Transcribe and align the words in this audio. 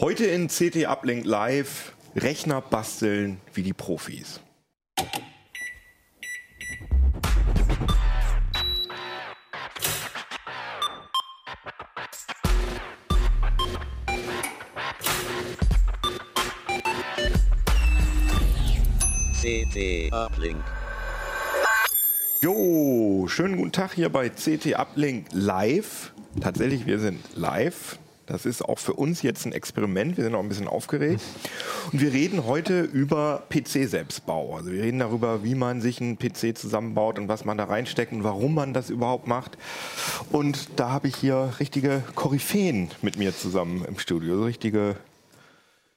Heute 0.00 0.26
in 0.26 0.48
CT 0.48 0.88
Uplink 0.88 1.24
Live 1.24 1.92
Rechner 2.16 2.60
basteln 2.60 3.40
wie 3.52 3.62
die 3.62 3.72
Profis. 3.72 4.40
CT 19.40 20.12
Uplink. 20.12 20.64
Jo, 22.42 23.26
schönen 23.28 23.56
guten 23.56 23.70
Tag 23.70 23.94
hier 23.94 24.08
bei 24.08 24.28
CT 24.28 24.76
Uplink 24.76 25.28
Live. 25.30 26.12
Tatsächlich, 26.40 26.84
wir 26.84 26.98
sind 26.98 27.20
live. 27.36 27.98
Das 28.26 28.46
ist 28.46 28.62
auch 28.62 28.78
für 28.78 28.94
uns 28.94 29.22
jetzt 29.22 29.44
ein 29.44 29.52
Experiment. 29.52 30.16
Wir 30.16 30.24
sind 30.24 30.34
auch 30.34 30.40
ein 30.40 30.48
bisschen 30.48 30.68
aufgeregt. 30.68 31.20
Und 31.92 32.00
wir 32.00 32.12
reden 32.12 32.44
heute 32.46 32.80
über 32.80 33.42
PC-Selbstbau. 33.50 34.56
Also 34.56 34.72
wir 34.72 34.82
reden 34.82 34.98
darüber, 34.98 35.44
wie 35.44 35.54
man 35.54 35.80
sich 35.80 36.00
einen 36.00 36.18
PC 36.18 36.56
zusammenbaut 36.56 37.18
und 37.18 37.28
was 37.28 37.44
man 37.44 37.58
da 37.58 37.64
reinsteckt 37.64 38.12
und 38.12 38.24
warum 38.24 38.54
man 38.54 38.72
das 38.72 38.88
überhaupt 38.88 39.26
macht. 39.26 39.58
Und 40.30 40.68
da 40.76 40.90
habe 40.90 41.08
ich 41.08 41.16
hier 41.16 41.54
richtige 41.60 42.02
Koryphäen 42.14 42.90
mit 43.02 43.18
mir 43.18 43.36
zusammen 43.36 43.84
im 43.86 43.98
Studio. 43.98 44.36
So 44.36 44.44
richtige 44.44 44.96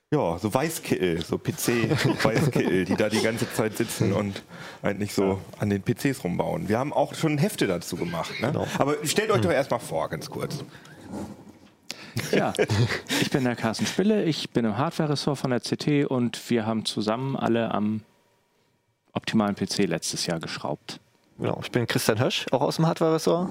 ja, 0.09 0.39
so 0.39 0.53
Weißkittel, 0.53 1.21
so 1.21 1.35
PC-Weißkittel, 1.35 2.85
die 2.87 2.95
da 2.95 3.09
die 3.09 3.21
ganze 3.21 3.51
Zeit 3.51 3.75
sitzen 3.75 4.13
und 4.13 4.41
eigentlich 4.81 5.13
so 5.13 5.41
an 5.59 5.69
den 5.69 5.81
PCs 5.81 6.23
rumbauen. 6.23 6.69
Wir 6.69 6.79
haben 6.79 6.93
auch 6.93 7.13
schon 7.13 7.37
Hefte 7.37 7.67
dazu 7.67 7.97
gemacht. 7.97 8.31
Ne? 8.39 8.53
Genau. 8.53 8.67
Aber 8.77 8.95
stellt 9.03 9.31
euch 9.31 9.41
doch 9.41 9.51
erstmal 9.51 9.81
vor, 9.81 10.07
ganz 10.07 10.29
kurz. 10.29 10.63
Ja, 12.31 12.53
ich 13.21 13.29
bin 13.29 13.43
der 13.43 13.55
Carsten 13.55 13.85
Spille, 13.85 14.23
ich 14.23 14.49
bin 14.51 14.65
im 14.65 14.77
Hardware-Ressort 14.77 15.37
von 15.37 15.51
der 15.51 15.59
CT 15.59 16.05
und 16.09 16.49
wir 16.49 16.65
haben 16.65 16.85
zusammen 16.85 17.35
alle 17.35 17.71
am 17.73 18.01
optimalen 19.13 19.55
PC 19.55 19.79
letztes 19.87 20.25
Jahr 20.25 20.39
geschraubt. 20.39 20.99
Genau, 21.37 21.59
ich 21.61 21.71
bin 21.71 21.87
Christian 21.87 22.19
Hösch, 22.19 22.45
auch 22.51 22.61
aus 22.61 22.77
dem 22.77 22.87
Hardware-Ressort. 22.87 23.49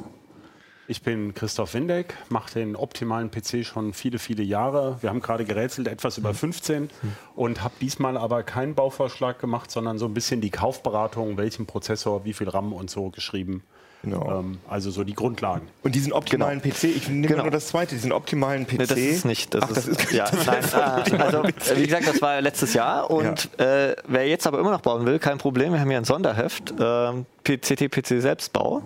Ich 0.89 1.03
bin 1.03 1.35
Christoph 1.35 1.75
Windeck, 1.75 2.15
mache 2.29 2.55
den 2.55 2.77
optimalen 2.77 3.29
PC 3.29 3.65
schon 3.65 3.93
viele, 3.93 4.21
viele 4.21 4.45
Jahre. 4.45 4.99
Wir 5.01 5.11
haben 5.11 5.21
gerade 5.21 5.45
gerätselt, 5.45 5.89
etwas 5.89 6.17
über 6.17 6.33
15 6.33 6.91
und 7.35 7.65
habe 7.65 7.75
diesmal 7.81 8.17
aber 8.17 8.45
keinen 8.45 8.77
Bauvorschlag 8.77 9.41
gemacht, 9.41 9.69
sondern 9.73 9.99
so 9.99 10.07
ein 10.07 10.15
bisschen 10.15 10.41
die 10.41 10.51
Kaufberatung, 10.51 11.39
welchen 11.39 11.67
Prozessor, 11.67 12.25
wie 12.25 12.33
viel 12.33 12.49
RAM 12.49 12.73
und 12.73 12.89
so 12.89 13.11
geschrieben. 13.11 13.65
Genau. 14.03 14.41
Ähm, 14.41 14.59
also 14.69 14.91
so 14.91 15.03
die 15.05 15.15
Grundlagen. 15.15 15.67
Und 15.83 15.95
diesen 15.95 16.13
optimalen 16.13 16.61
PC, 16.61 16.85
ich 16.85 17.09
nehme 17.09 17.27
Genau. 17.27 17.43
nur 17.43 17.51
das 17.51 17.69
zweite, 17.69 17.95
diesen 17.95 18.13
optimalen 18.13 18.67
PC. 18.67 18.73
Nee, 18.79 18.87
das 18.87 18.99
ist 18.99 19.25
nicht. 19.25 19.53
Das 19.55 19.63
Ach, 19.65 19.73
das 19.73 19.89
ist, 19.89 20.13
ja, 20.13 20.27
nein, 20.47 20.65
äh, 21.13 21.17
also 21.17 21.43
äh, 21.43 21.53
wie 21.77 21.85
gesagt, 21.87 22.07
das 22.07 22.23
war 22.23 22.35
ja 22.35 22.41
letztes 22.41 22.75
Jahr 22.75 23.11
und 23.11 23.49
äh, 23.59 23.97
wer 24.07 24.29
jetzt 24.29 24.47
aber 24.47 24.61
immer 24.61 24.71
noch 24.71 24.81
bauen 24.83 25.07
will, 25.07 25.19
kein 25.19 25.39
Problem. 25.39 25.73
Wir 25.73 25.81
haben 25.81 25.89
hier 25.89 25.99
ein 25.99 26.05
Sonderheft, 26.05 26.73
ähm, 26.79 27.27
CT 27.47 27.91
PC 27.91 28.21
Selbstbau. 28.21 28.83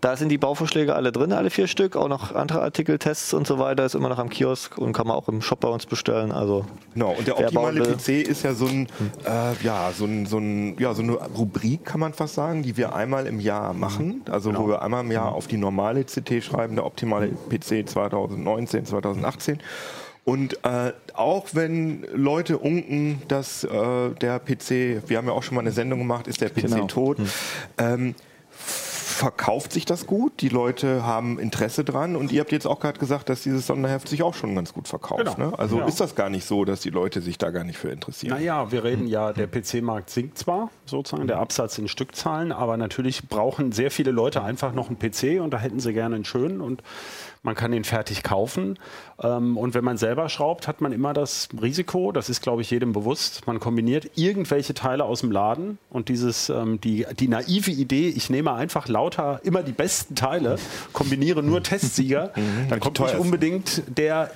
Da 0.00 0.16
sind 0.16 0.30
die 0.30 0.38
Bauvorschläge 0.38 0.94
alle 0.94 1.12
drin, 1.12 1.32
alle 1.32 1.50
vier 1.50 1.66
Stück, 1.66 1.96
auch 1.96 2.08
noch 2.08 2.34
andere 2.34 2.62
Artikeltests 2.62 3.34
und 3.34 3.46
so 3.46 3.58
weiter. 3.58 3.84
Ist 3.84 3.94
immer 3.94 4.08
noch 4.08 4.18
am 4.18 4.28
Kiosk 4.28 4.78
und 4.78 4.92
kann 4.92 5.06
man 5.06 5.16
auch 5.16 5.28
im 5.28 5.42
Shop 5.42 5.60
bei 5.60 5.68
uns 5.68 5.86
bestellen. 5.86 6.32
Also 6.32 6.64
Genau, 6.94 7.14
und 7.16 7.26
der 7.26 7.38
optimale. 7.38 7.82
PC 7.82 8.26
ist 8.28 8.42
ja 8.42 8.52
so, 8.54 8.66
ein, 8.66 8.88
äh, 9.24 9.64
ja, 9.64 9.90
so, 9.96 10.04
ein, 10.04 10.26
so, 10.26 10.38
ein, 10.38 10.76
ja, 10.78 10.92
so 10.94 11.02
eine 11.02 11.12
Rubrik, 11.12 11.84
kann 11.84 12.00
man 12.00 12.12
fast 12.12 12.34
sagen, 12.34 12.62
die 12.62 12.76
wir 12.76 12.94
einmal 12.94 13.26
im 13.26 13.40
Jahr 13.40 13.72
machen. 13.74 14.22
Also 14.28 14.56
wo 14.56 14.68
wir 14.68 14.82
einmal 14.82 15.04
im 15.04 15.12
Jahr 15.12 15.32
auf 15.32 15.46
die 15.46 15.56
normale 15.56 16.04
CT 16.04 16.42
schreiben, 16.42 16.74
der 16.74 16.84
optimale 16.84 17.28
PC 17.28 17.88
2019, 17.88 18.86
2018. 18.86 19.58
Und 20.30 20.64
äh, 20.64 20.92
auch 21.14 21.48
wenn 21.54 22.06
Leute 22.14 22.58
unken, 22.58 23.20
dass 23.26 23.64
äh, 23.64 24.10
der 24.20 24.38
PC, 24.38 25.02
wir 25.08 25.16
haben 25.18 25.26
ja 25.26 25.32
auch 25.32 25.42
schon 25.42 25.56
mal 25.56 25.62
eine 25.62 25.72
Sendung 25.72 25.98
gemacht, 25.98 26.28
ist 26.28 26.40
der 26.40 26.50
PC 26.50 26.60
Genau. 26.70 26.86
tot, 26.86 27.16
ähm, 27.78 28.14
verkauft 28.50 29.72
sich 29.72 29.84
das 29.84 30.06
gut, 30.06 30.32
die 30.40 30.48
Leute 30.48 31.04
haben 31.04 31.38
Interesse 31.38 31.84
dran 31.84 32.16
und 32.16 32.32
ihr 32.32 32.40
habt 32.40 32.52
jetzt 32.52 32.66
auch 32.66 32.80
gerade 32.80 32.98
gesagt, 32.98 33.28
dass 33.28 33.42
dieses 33.42 33.66
Sonderheft 33.66 34.08
sich 34.08 34.22
auch 34.22 34.32
schon 34.34 34.54
ganz 34.54 34.72
gut 34.72 34.88
verkauft. 34.88 35.36
Genau. 35.36 35.50
Ne? 35.50 35.58
Also 35.58 35.78
Ja. 35.78 35.86
ist 35.86 36.00
das 36.00 36.14
gar 36.14 36.30
nicht 36.30 36.46
so, 36.46 36.64
dass 36.64 36.80
die 36.80 36.88
Leute 36.90 37.20
sich 37.20 37.36
da 37.36 37.50
gar 37.50 37.64
nicht 37.64 37.76
für 37.76 37.90
interessieren. 37.90 38.34
Naja, 38.38 38.70
wir 38.72 38.82
reden 38.84 39.06
ja, 39.08 39.32
der 39.32 39.46
PC-Markt 39.46 40.08
sinkt 40.10 40.38
zwar 40.38 40.70
sozusagen, 40.86 41.26
der 41.26 41.38
Absatz 41.38 41.76
in 41.76 41.88
Stückzahlen, 41.88 42.50
aber 42.52 42.76
natürlich 42.78 43.28
brauchen 43.28 43.72
sehr 43.72 43.90
viele 43.90 44.10
Leute 44.10 44.42
einfach 44.42 44.72
noch 44.72 44.88
einen 44.88 44.98
PC 44.98 45.40
und 45.42 45.50
da 45.50 45.58
hätten 45.58 45.80
sie 45.80 45.92
gerne 45.92 46.14
einen 46.14 46.24
schönen 46.24 46.60
und 46.62 46.82
man 47.42 47.54
kann 47.54 47.72
den 47.72 47.84
fertig 47.84 48.22
kaufen. 48.22 48.78
Ähm, 49.22 49.56
und 49.56 49.74
wenn 49.74 49.84
man 49.84 49.96
selber 49.96 50.28
schraubt, 50.28 50.68
hat 50.68 50.80
man 50.80 50.92
immer 50.92 51.12
das 51.12 51.48
Risiko, 51.60 52.12
das 52.12 52.28
ist, 52.28 52.42
glaube 52.42 52.62
ich, 52.62 52.70
jedem 52.70 52.92
bewusst, 52.92 53.46
man 53.46 53.60
kombiniert 53.60 54.10
irgendwelche 54.16 54.74
Teile 54.74 55.04
aus 55.04 55.20
dem 55.20 55.30
Laden 55.30 55.78
und 55.88 56.08
dieses, 56.08 56.50
ähm, 56.50 56.80
die, 56.80 57.06
die 57.18 57.28
naive 57.28 57.70
Idee, 57.70 58.08
ich 58.08 58.30
nehme 58.30 58.52
einfach 58.52 58.88
lauter 58.88 59.40
immer 59.42 59.62
die 59.62 59.72
besten 59.72 60.14
Teile, 60.14 60.56
kombiniere 60.92 61.42
nur 61.42 61.62
Testsieger, 61.70 62.32
dann 62.68 62.80
kommt 62.80 63.00
nicht 63.00 63.16
unbedingt 63.16 63.82
der 63.88 64.30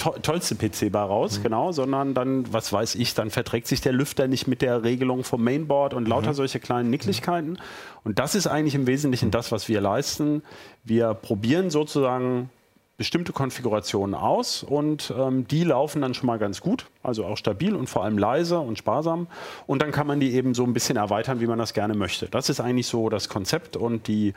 to 0.00 0.10
tollste 0.22 0.56
PC 0.56 0.90
bei 0.90 1.00
raus, 1.00 1.40
genau, 1.42 1.72
sondern 1.72 2.14
dann, 2.14 2.52
was 2.52 2.72
weiß 2.72 2.94
ich, 2.96 3.14
dann 3.14 3.30
verträgt 3.30 3.66
sich 3.66 3.80
der 3.80 3.92
Lüfter 3.92 4.26
nicht 4.28 4.46
mit 4.48 4.62
der 4.62 4.82
Regelung 4.82 5.24
vom 5.24 5.44
Mainboard 5.44 5.94
und 5.94 6.08
lauter 6.08 6.34
solche 6.34 6.58
kleinen 6.58 6.90
Nicklichkeiten. 6.90 7.58
Und 8.02 8.18
das 8.18 8.34
ist 8.34 8.46
eigentlich 8.46 8.74
im 8.74 8.86
Wesentlichen 8.86 9.30
das, 9.30 9.52
was 9.52 9.68
wir 9.68 9.80
leisten. 9.80 10.42
Wir 10.84 11.14
probieren 11.14 11.70
sozusagen 11.70 12.50
bestimmte 12.96 13.32
Konfigurationen 13.32 14.14
aus 14.14 14.62
und 14.62 15.10
ähm, 15.16 15.48
die 15.48 15.64
laufen 15.64 16.02
dann 16.02 16.12
schon 16.12 16.26
mal 16.26 16.38
ganz 16.38 16.60
gut, 16.60 16.84
also 17.02 17.24
auch 17.24 17.36
stabil 17.36 17.74
und 17.74 17.88
vor 17.88 18.04
allem 18.04 18.18
leise 18.18 18.58
und 18.58 18.76
sparsam. 18.76 19.26
Und 19.66 19.80
dann 19.80 19.90
kann 19.90 20.06
man 20.06 20.20
die 20.20 20.34
eben 20.34 20.52
so 20.52 20.64
ein 20.64 20.74
bisschen 20.74 20.98
erweitern, 20.98 21.40
wie 21.40 21.46
man 21.46 21.58
das 21.58 21.72
gerne 21.72 21.94
möchte. 21.94 22.26
Das 22.26 22.50
ist 22.50 22.60
eigentlich 22.60 22.88
so 22.88 23.08
das 23.08 23.30
Konzept 23.30 23.78
und 23.78 24.06
die 24.06 24.34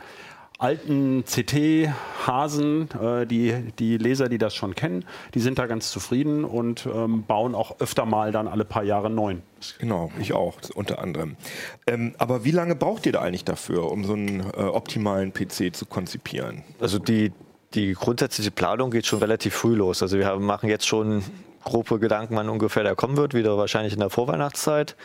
alten 0.60 1.24
CT-Hasen, 1.26 2.90
äh, 2.92 3.26
die, 3.26 3.72
die 3.80 3.98
Leser, 3.98 4.30
die 4.30 4.38
das 4.38 4.56
schon 4.56 4.76
kennen, 4.76 5.06
die 5.34 5.40
sind 5.40 5.60
da 5.60 5.66
ganz 5.68 5.92
zufrieden 5.92 6.46
und 6.46 6.86
ähm, 6.86 7.24
bauen 7.24 7.56
auch 7.56 7.80
öfter 7.80 8.06
mal 8.06 8.32
dann 8.32 8.48
alle 8.48 8.66
paar 8.66 8.84
Jahre 8.84 9.10
neuen. 9.10 9.42
Genau, 9.80 10.12
ich 10.20 10.34
auch, 10.34 10.56
unter 10.74 11.00
anderem. 11.00 11.36
Ähm, 11.88 12.16
aber 12.18 12.44
wie 12.44 12.52
lange 12.52 12.76
braucht 12.76 13.06
ihr 13.06 13.12
da 13.12 13.22
eigentlich 13.22 13.46
dafür, 13.46 13.92
um 13.92 14.06
so 14.06 14.14
einen 14.14 14.42
äh, 14.42 14.62
optimalen 14.62 15.34
PC 15.34 15.76
zu 15.76 15.86
konzipieren? 15.86 16.64
Also 16.80 17.00
die, 17.00 17.32
die 17.74 17.94
grundsätzliche 17.94 18.52
Planung 18.52 18.92
geht 18.92 19.06
schon 19.06 19.20
relativ 19.20 19.54
früh 19.54 19.76
los. 19.76 20.02
Also 20.02 20.18
wir 20.18 20.28
haben, 20.28 20.46
machen 20.46 20.70
jetzt 20.70 20.88
schon 20.88 21.24
grobe 21.64 22.00
Gedanken, 22.00 22.36
wann 22.36 22.50
ungefähr 22.50 22.84
der 22.84 22.96
kommen 22.96 23.18
wird, 23.18 23.34
wieder 23.34 23.58
wahrscheinlich 23.58 23.94
in 23.94 24.00
der 24.00 24.10
Vorweihnachtszeit. 24.10 24.96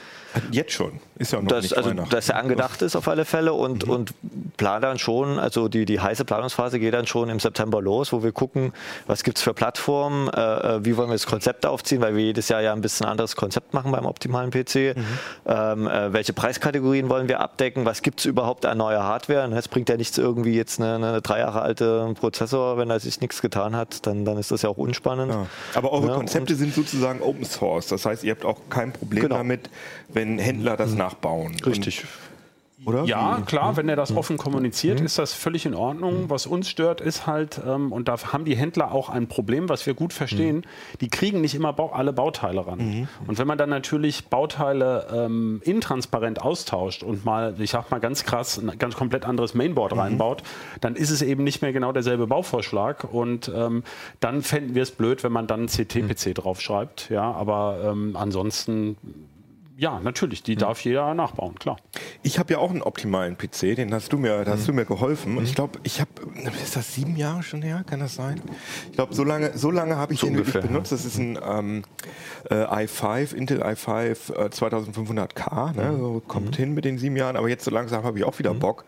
Jetzt 0.50 0.72
schon, 0.72 1.00
ist 1.18 1.32
ja 1.32 1.40
noch 1.40 1.48
Das, 1.48 1.62
nicht 1.62 1.76
also, 1.76 1.90
Weihnachten. 1.90 2.10
dass 2.10 2.28
er 2.28 2.36
angedacht 2.36 2.82
ist 2.82 2.96
auf 2.96 3.08
alle 3.08 3.24
Fälle 3.24 3.52
und, 3.54 3.86
Mhm. 3.86 3.92
und 3.92 4.14
plan 4.56 4.82
dann 4.82 4.98
schon, 4.98 5.38
also 5.38 5.68
die, 5.68 5.84
die 5.84 6.00
heiße 6.00 6.24
Planungsphase 6.24 6.78
geht 6.78 6.92
dann 6.94 7.06
schon 7.06 7.28
im 7.30 7.40
September 7.40 7.80
los, 7.80 8.12
wo 8.12 8.22
wir 8.22 8.32
gucken, 8.32 8.72
was 9.06 9.22
gibt 9.24 9.38
es 9.38 9.44
für 9.44 9.54
Plattformen, 9.54 10.28
äh, 10.28 10.40
äh, 10.76 10.84
wie 10.84 10.96
wollen 10.96 11.08
wir 11.08 11.14
das 11.14 11.26
Konzept 11.26 11.64
aufziehen, 11.64 12.00
weil 12.02 12.14
wir 12.14 12.24
jedes 12.24 12.48
Jahr 12.48 12.60
ja 12.60 12.72
ein 12.72 12.80
bisschen 12.82 13.06
anderes 13.06 13.36
Konzept 13.36 13.72
machen 13.74 13.90
beim 13.92 14.04
optimalen 14.06 14.50
PC. 14.50 14.94
Mhm. 14.96 15.04
Ähm, 15.46 15.86
äh, 15.88 16.12
welche 16.12 16.32
Preiskategorien 16.32 17.08
wollen 17.08 17.28
wir 17.28 17.40
abdecken, 17.40 17.84
was 17.86 18.02
gibt 18.02 18.20
es 18.20 18.26
überhaupt 18.26 18.66
an 18.66 18.78
neuer 18.78 19.02
Hardware? 19.04 19.48
Es 19.56 19.68
bringt 19.68 19.88
ja 19.88 19.96
nichts 19.96 20.18
irgendwie 20.18 20.54
jetzt 20.54 20.80
eine, 20.80 20.94
eine 20.96 21.22
drei 21.22 21.38
Jahre 21.40 21.62
alte 21.62 22.12
Prozessor, 22.18 22.76
wenn 22.78 22.88
da 22.90 22.98
sich 23.00 23.20
nichts 23.20 23.40
getan 23.42 23.74
hat, 23.74 24.06
dann, 24.06 24.24
dann 24.24 24.36
ist 24.38 24.50
das 24.50 24.62
ja 24.62 24.68
auch 24.68 24.76
unspannend. 24.76 25.32
Ja. 25.32 25.46
Aber 25.74 25.92
eure 25.92 26.08
Ja, 26.08 26.14
Konzepte 26.14 26.47
sind 26.54 26.74
sozusagen 26.74 27.20
Open 27.22 27.44
Source. 27.44 27.88
Das 27.88 28.04
heißt, 28.06 28.24
ihr 28.24 28.32
habt 28.32 28.44
auch 28.44 28.60
kein 28.70 28.92
Problem 28.92 29.24
Genau. 29.24 29.36
damit, 29.36 29.70
wenn 30.08 30.38
Händler 30.38 30.76
das 30.76 30.94
nachbauen. 30.94 31.56
Richtig. 31.64 32.00
Und, 32.00 32.08
oder? 32.84 33.04
Ja, 33.04 33.42
klar, 33.44 33.76
wenn 33.76 33.88
er 33.88 33.96
das 33.96 34.14
offen 34.16 34.34
Mhm. 34.34 34.38
kommuniziert, 34.38 35.00
ist 35.00 35.18
das 35.18 35.32
völlig 35.34 35.66
in 35.66 35.74
Ordnung. 35.74 36.30
Was 36.30 36.46
uns 36.46 36.68
stört, 36.68 37.00
ist 37.00 37.26
halt, 37.26 37.60
ähm, 37.66 37.92
und 37.92 38.08
da 38.08 38.16
haben 38.32 38.44
die 38.44 38.56
Händler 38.56 38.92
auch 38.92 39.08
ein 39.08 39.26
Problem, 39.26 39.68
was 39.68 39.84
wir 39.86 39.94
gut 39.94 40.12
verstehen, 40.12 40.56
Mhm. 40.58 40.62
die 41.00 41.08
kriegen 41.08 41.40
nicht 41.40 41.54
immer 41.54 41.72
Bau 41.72 41.90
alle 41.90 42.12
Bauteile 42.12 42.66
ran. 42.66 43.08
Und 43.26 43.38
wenn 43.38 43.46
man 43.46 43.58
dann 43.58 43.68
natürlich 43.70 44.26
Bauteile 44.28 45.06
ähm, 45.12 45.60
intransparent 45.64 46.40
austauscht 46.42 47.02
und 47.02 47.24
mal, 47.24 47.54
ich 47.58 47.70
sag 47.70 47.90
mal 47.90 47.98
ganz 47.98 48.24
krass, 48.24 48.58
ein 48.58 48.78
ganz 48.78 48.94
komplett 48.96 49.24
anderes 49.26 49.54
Mainboard 49.54 49.92
Mhm. 49.94 49.98
reinbaut, 50.00 50.42
dann 50.80 50.94
ist 50.96 51.10
es 51.10 51.22
eben 51.22 51.44
nicht 51.44 51.62
mehr 51.62 51.72
genau 51.72 51.92
derselbe 51.92 52.26
Bauvorschlag. 52.26 53.04
Und 53.12 53.50
ähm, 53.54 53.82
dann 54.20 54.42
fänden 54.42 54.74
wir 54.74 54.82
es 54.82 54.90
blöd, 54.92 55.24
wenn 55.24 55.32
man 55.32 55.46
dann 55.46 55.66
CT-PC 55.66 56.34
draufschreibt. 56.34 57.10
Ja, 57.10 57.32
aber 57.32 57.78
ähm, 57.84 58.16
ansonsten 58.18 58.96
Ja, 59.80 60.00
natürlich, 60.00 60.42
die 60.42 60.56
darf 60.56 60.80
jeder 60.80 61.14
nachbauen, 61.14 61.54
klar. 61.54 61.76
Ich 62.24 62.40
habe 62.40 62.52
ja 62.52 62.58
auch 62.58 62.70
einen 62.70 62.82
optimalen 62.82 63.38
PC, 63.38 63.76
den 63.76 63.94
hast 63.94 64.12
du 64.12 64.18
mir, 64.18 64.44
da 64.44 64.50
hast 64.50 64.66
du 64.66 64.72
mir 64.72 64.84
geholfen. 64.84 65.38
Und 65.38 65.44
ich 65.44 65.54
glaube, 65.54 65.78
ich 65.84 66.00
habe, 66.00 66.10
ist 66.64 66.74
das 66.74 66.94
sieben 66.94 67.14
Jahre 67.14 67.44
schon 67.44 67.62
her? 67.62 67.84
Kann 67.88 68.00
das 68.00 68.16
sein? 68.16 68.42
Ich 68.86 68.94
glaube, 68.96 69.14
so 69.14 69.22
lange, 69.22 69.56
so 69.56 69.70
lange 69.70 69.94
habe 69.96 70.12
ich 70.14 70.18
So 70.18 70.26
den 70.26 70.34
wirklich 70.36 70.56
ungefähr, 70.56 70.68
benutzt. 70.68 70.90
Das 70.90 71.04
ist 71.04 71.16
ein 71.18 71.38
ähm, 71.40 71.84
äh, 72.50 72.56
i5, 72.56 73.32
Intel 73.34 73.62
i5 73.62 74.34
äh, 74.34 74.48
2500K. 74.48 75.76
Ne? 75.76 75.96
So 75.96 76.22
kommt 76.26 76.56
hin 76.56 76.74
mit 76.74 76.84
den 76.84 76.98
sieben 76.98 77.14
Jahren. 77.14 77.36
Aber 77.36 77.48
jetzt 77.48 77.64
so 77.64 77.70
langsam 77.70 78.02
habe 78.02 78.18
ich 78.18 78.24
auch 78.24 78.40
wieder 78.40 78.54
Bock. 78.54 78.84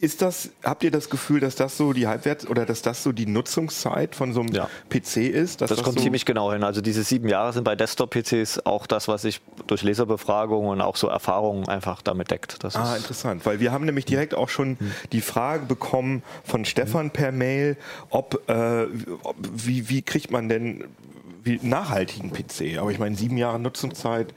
Ist 0.00 0.20
das, 0.20 0.50
habt 0.62 0.84
ihr 0.84 0.90
das 0.90 1.08
Gefühl, 1.08 1.40
dass 1.40 1.54
das 1.56 1.78
so 1.78 1.94
die 1.94 2.06
Halbwerts- 2.06 2.46
oder 2.46 2.66
dass 2.66 2.82
das 2.82 3.02
so 3.02 3.12
die 3.12 3.24
Nutzungszeit 3.24 4.14
von 4.14 4.34
so 4.34 4.40
einem 4.40 4.52
Ja. 4.52 4.68
PC 4.90 5.16
ist? 5.28 5.62
Das 5.62 5.70
kommt 5.82 5.96
so 5.96 6.04
ziemlich 6.04 6.26
genau 6.26 6.52
hin. 6.52 6.62
Also 6.62 6.82
diese 6.82 7.02
sieben 7.02 7.26
Jahre 7.28 7.54
sind 7.54 7.64
bei 7.64 7.74
Desktop-PCs 7.74 8.66
auch 8.66 8.86
das, 8.86 9.08
was 9.08 9.22
sich 9.22 9.40
durch 9.66 9.82
Leserbefragungen 10.26 10.70
und 10.70 10.80
auch 10.80 10.96
so 10.96 11.08
Erfahrungen 11.08 11.68
einfach 11.68 12.02
damit 12.02 12.30
deckt. 12.30 12.62
Das 12.64 12.76
Ah, 12.76 12.94
ist, 12.94 13.02
interessant, 13.02 13.46
weil 13.46 13.60
wir 13.60 13.72
haben 13.72 13.84
nämlich 13.84 14.04
direkt 14.04 14.34
auch 14.34 14.48
schon 14.48 14.76
die 15.12 15.20
Frage 15.20 15.66
bekommen 15.66 16.22
von 16.44 16.64
Stefan 16.64 17.10
per 17.10 17.32
Mail, 17.32 17.76
ob, 18.10 18.42
äh, 18.48 18.86
ob 19.22 19.36
wie, 19.40 19.88
wie 19.88 20.02
kriegt 20.02 20.30
man 20.30 20.48
denn 20.48 20.84
nachhaltigen 21.62 22.32
PC? 22.32 22.78
Aber 22.78 22.90
ich 22.90 22.98
meine, 22.98 23.14
sieben 23.16 23.36
Jahre 23.36 23.58
Nutzungszeit 23.60 24.34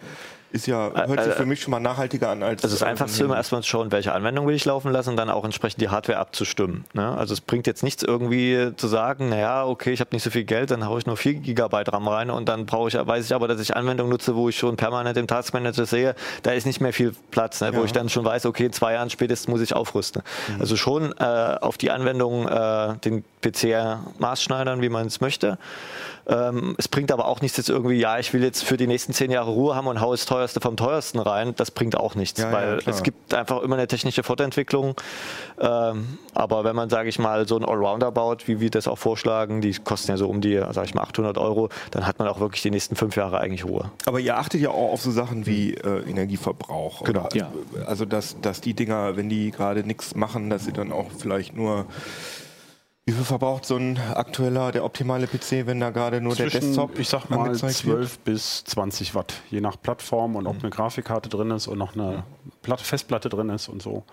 ist 0.52 0.68
ja, 0.68 0.92
hört 1.08 1.24
sich 1.24 1.34
für 1.34 1.46
mich 1.46 1.62
schon 1.62 1.72
mal 1.72 1.80
nachhaltiger 1.80 2.30
an 2.30 2.42
als. 2.44 2.64
Also 2.64 2.76
das 2.76 2.82
äh, 2.82 2.86
Einfachste 2.86 3.24
immer 3.24 3.36
erstmal 3.38 3.62
zu 3.62 3.70
schauen, 3.70 3.92
welche 3.92 4.14
Anwendung 4.14 4.48
will 4.48 4.56
ich 4.56 4.66
laufen 4.66 4.92
lassen 4.92 5.12
und 5.12 5.18
dann 5.18 5.30
auch 5.30 5.46
entsprechend 5.46 5.82
die 5.82 5.90
Hardware 5.90 6.18
abzustimmen. 6.20 6.86
Ne? 6.94 7.08
Also 7.18 7.34
es 7.34 7.42
bringt 7.42 7.68
jetzt 7.68 7.84
nichts 7.84 8.04
irgendwie 8.04 8.72
zu 8.76 8.88
sagen, 8.88 9.30
naja, 9.30 9.66
okay, 9.66 9.92
ich 9.92 10.00
habe 10.00 10.10
nicht 10.14 10.24
so 10.24 10.30
viel 10.30 10.44
Geld, 10.44 10.72
dann 10.72 10.86
haue 10.88 11.00
ich 11.00 11.06
nur 11.06 11.18
4 11.18 11.36
Gigabyte 11.36 11.94
RAM 11.94 12.08
rein 12.08 12.30
und 12.30 12.50
dann 12.50 12.66
brauche 12.66 12.88
ich, 12.90 12.96
weiß 12.96 13.26
ich 13.26 13.34
aber, 13.36 13.48
dass 13.48 13.60
ich 13.62 13.76
Anwendungen 13.76 14.12
nutze, 14.12 14.36
wo 14.36 14.50
ich 14.50 14.58
schon 14.58 14.76
permanent 14.76 15.18
im 15.18 15.28
Taskmanager 15.28 15.86
sehe, 15.86 16.16
da 16.44 16.52
ist 16.52 16.66
nicht 16.66 16.82
mehr 16.82 16.94
viel 16.94 17.14
Platz, 17.32 17.62
ne? 17.62 17.72
wo 17.74 17.80
Ja. 17.80 17.86
ich 17.86 17.92
dann 17.92 18.10
schon 18.10 18.26
weiß, 18.26 18.46
okay, 18.46 18.66
in 18.66 18.74
zwei 18.74 18.94
Jahren 18.94 19.10
spätestens 19.10 19.48
muss 19.48 19.62
ich 19.62 19.74
aufrüsten. 19.76 20.22
Also 20.60 20.76
schon 20.76 21.14
äh, 21.20 21.24
auf 21.62 21.78
die 21.78 21.92
Anwendung 21.92 22.48
äh, 22.48 22.96
den 23.04 23.24
PC 23.42 23.98
maßschneidern, 24.20 24.82
wie 24.82 24.90
man 24.90 25.08
es 25.08 25.22
möchte. 25.22 25.58
Ähm, 26.28 26.76
es 26.78 26.88
bringt 26.88 27.12
aber 27.12 27.26
auch 27.26 27.42
nichts 27.42 27.58
jetzt 27.58 27.70
irgendwie, 27.70 27.96
ja, 28.00 28.20
ich 28.20 28.34
will 28.34 28.44
jetzt 28.44 28.64
für 28.64 28.78
die 28.78 28.86
nächsten 28.86 29.14
zehn 29.14 29.32
Jahre 29.32 29.50
Ruhe 29.50 29.76
haben 29.76 29.88
und 29.88 30.00
hau 30.00 30.12
das 30.12 30.26
teuerste 30.40 30.62
vom 30.62 30.78
teuersten 30.78 31.20
rein. 31.20 31.54
Das 31.58 31.70
bringt 31.72 31.98
auch 31.98 32.16
nichts, 32.16 32.40
Ja, 32.40 32.48
ja, 32.48 32.54
weil 32.54 32.78
klar. 32.78 32.96
es 32.96 33.04
gibt 33.04 33.34
einfach 33.34 33.62
immer 33.62 33.76
eine 33.76 33.88
technische 33.88 34.24
Fortentwicklung. 34.24 34.96
Ähm, 35.60 36.18
aber 36.34 36.64
wenn 36.64 36.76
man, 36.76 36.90
sage 36.90 37.10
ich 37.10 37.20
mal, 37.20 37.46
so 37.48 37.58
ein 37.58 37.66
Allrounder 37.66 38.12
baut, 38.12 38.48
wie 38.48 38.60
wir 38.62 38.70
das 38.70 38.88
auch 38.88 38.98
vorschlagen, 38.98 39.60
die 39.60 39.74
kosten 39.74 40.12
ja 40.12 40.18
so 40.18 40.30
um 40.30 40.40
die, 40.40 40.56
sage 40.72 40.86
ich 40.86 40.94
mal, 40.94 41.02
800 41.02 41.38
Euro, 41.38 41.70
dann 41.92 42.08
hat 42.08 42.20
man 42.20 42.28
auch 42.30 42.40
wirklich 42.40 42.62
die 42.62 42.72
nächsten 42.72 42.96
fünf 42.96 43.16
Jahre 43.18 43.40
eigentlich 43.40 43.66
Ruhe. 43.66 43.92
Aber 44.06 44.20
ihr 44.20 44.38
achtet 44.38 44.62
ja 44.62 44.70
auch 44.70 44.94
auf 44.94 45.02
so 45.02 45.12
Sachen 45.12 45.46
wie 45.46 45.74
äh, 45.74 46.10
Energieverbrauch. 46.10 47.04
Genau. 47.04 47.26
Oder, 47.26 47.36
Ja. 47.36 47.52
Also, 47.86 48.06
dass, 48.06 48.40
dass 48.42 48.62
die 48.62 48.74
Dinger, 48.74 49.18
wenn 49.18 49.28
die 49.30 49.52
gerade 49.52 49.84
nichts 49.84 50.16
machen, 50.16 50.50
dass 50.50 50.64
sie 50.66 50.74
dann 50.74 50.92
auch 50.94 51.08
vielleicht 51.18 51.56
nur. 51.56 51.86
Wie 53.10 53.14
viel 53.14 53.26
verbraucht 53.26 53.66
so 53.66 53.76
ein 53.76 53.98
aktueller, 54.14 54.72
der 54.72 54.86
optimale 54.86 55.26
PC, 55.26 55.66
wenn 55.66 55.80
da 55.80 55.90
gerade 55.90 56.22
nur 56.22 56.36
der 56.36 56.48
Zwischen, 56.48 56.68
Desktop 56.68 57.00
ich 57.00 57.10
sag 57.10 57.28
mal, 57.32 57.40
angezeigt 57.40 57.84
wird? 57.88 57.98
12 57.98 58.20
bis 58.20 58.64
20 58.66 59.16
Watt, 59.16 59.34
je 59.50 59.62
nach 59.62 59.82
Plattform 59.82 60.36
und 60.36 60.46
ob 60.46 60.58
Mhm. 60.58 60.60
eine 60.62 60.70
Grafikkarte 60.70 61.28
drin 61.28 61.50
ist 61.50 61.66
und 61.68 61.80
noch 61.80 61.96
eine 61.96 62.24
Platte, 62.62 62.84
Festplatte 62.84 63.28
drin 63.30 63.50
ist 63.50 63.68
und 63.68 63.82
so. 63.82 64.04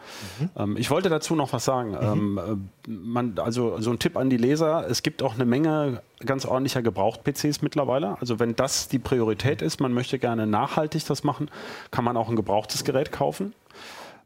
Mhm. 0.40 0.48
Ähm, 0.56 0.76
ich 0.78 0.90
wollte 0.90 1.10
dazu 1.10 1.34
noch 1.34 1.52
was 1.52 1.66
sagen. 1.66 1.94
Ähm, 2.00 2.38
äh, 2.86 2.88
man, 2.90 3.38
also 3.38 3.78
so 3.82 3.90
ein 3.90 3.98
Tipp 3.98 4.16
an 4.16 4.30
die 4.30 4.38
Leser, 4.38 4.86
es 4.88 5.02
gibt 5.02 5.22
auch 5.22 5.34
eine 5.34 5.44
Menge 5.44 6.00
ganz 6.24 6.46
ordentlicher 6.46 6.80
Gebraucht-PCs 6.80 7.60
mittlerweile. 7.60 8.16
Also 8.22 8.38
wenn 8.38 8.56
das 8.56 8.88
die 8.88 8.98
Priorität 8.98 9.60
ist, 9.60 9.78
man 9.78 9.92
möchte 9.92 10.18
gerne 10.18 10.46
nachhaltig 10.46 11.04
das 11.04 11.22
machen, 11.22 11.50
kann 11.90 12.02
man 12.02 12.16
auch 12.16 12.30
ein 12.30 12.36
gebrauchtes 12.36 12.82
Gerät 12.84 13.12
kaufen. 13.12 13.52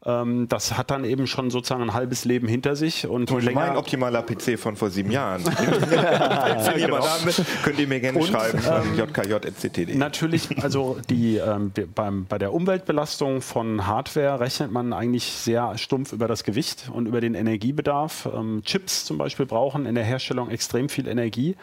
Ähm, 0.03 0.47
das 0.49 0.77
hat 0.77 0.89
dann 0.89 1.05
eben 1.05 1.27
schon 1.27 1.51
sozusagen 1.51 1.83
ein 1.83 1.93
halbes 1.93 2.25
Leben 2.25 2.47
hinter 2.47 2.75
sich 2.75 3.05
und 3.05 3.25
Beispiel 3.25 3.49
länger- 3.49 3.67
mein 3.67 3.77
optimaler 3.77 4.23
PC 4.23 4.57
von 4.57 4.75
vor 4.75 4.89
sieben 4.89 5.11
Jahren. 5.11 5.45
Wenn 5.45 6.79
jemand 6.79 7.07
haben 7.07 7.25
will, 7.25 7.45
könnt 7.63 7.79
ihr 7.79 7.87
mir 7.87 7.99
gerne 7.99 8.17
Und, 8.17 8.27
schreiben. 8.27 8.59
ähm, 8.67 8.97
jkj.ct.de. 8.97 9.95
Natürlich, 9.95 10.63
also 10.63 10.97
die, 11.09 11.37
ähm, 11.37 11.71
beim, 11.93 12.25
bei 12.25 12.39
der 12.39 12.51
Umweltbelastung 12.51 13.41
von 13.41 13.85
Hardware 13.85 14.39
rechnet 14.39 14.71
man 14.71 14.91
eigentlich 14.91 15.25
sehr 15.31 15.77
stumpf 15.77 16.13
über 16.13 16.27
das 16.27 16.43
Gewicht 16.43 16.89
und 16.91 17.05
über 17.05 17.21
den 17.21 17.35
Energiebedarf. 17.35 18.27
Ähm, 18.35 18.63
Chips 18.65 19.05
zum 19.05 19.19
Beispiel 19.19 19.45
brauchen 19.45 19.85
in 19.85 19.93
der 19.93 20.03
Herstellung 20.03 20.49
extrem 20.49 20.89
viel 20.89 21.07
Energie. 21.07 21.55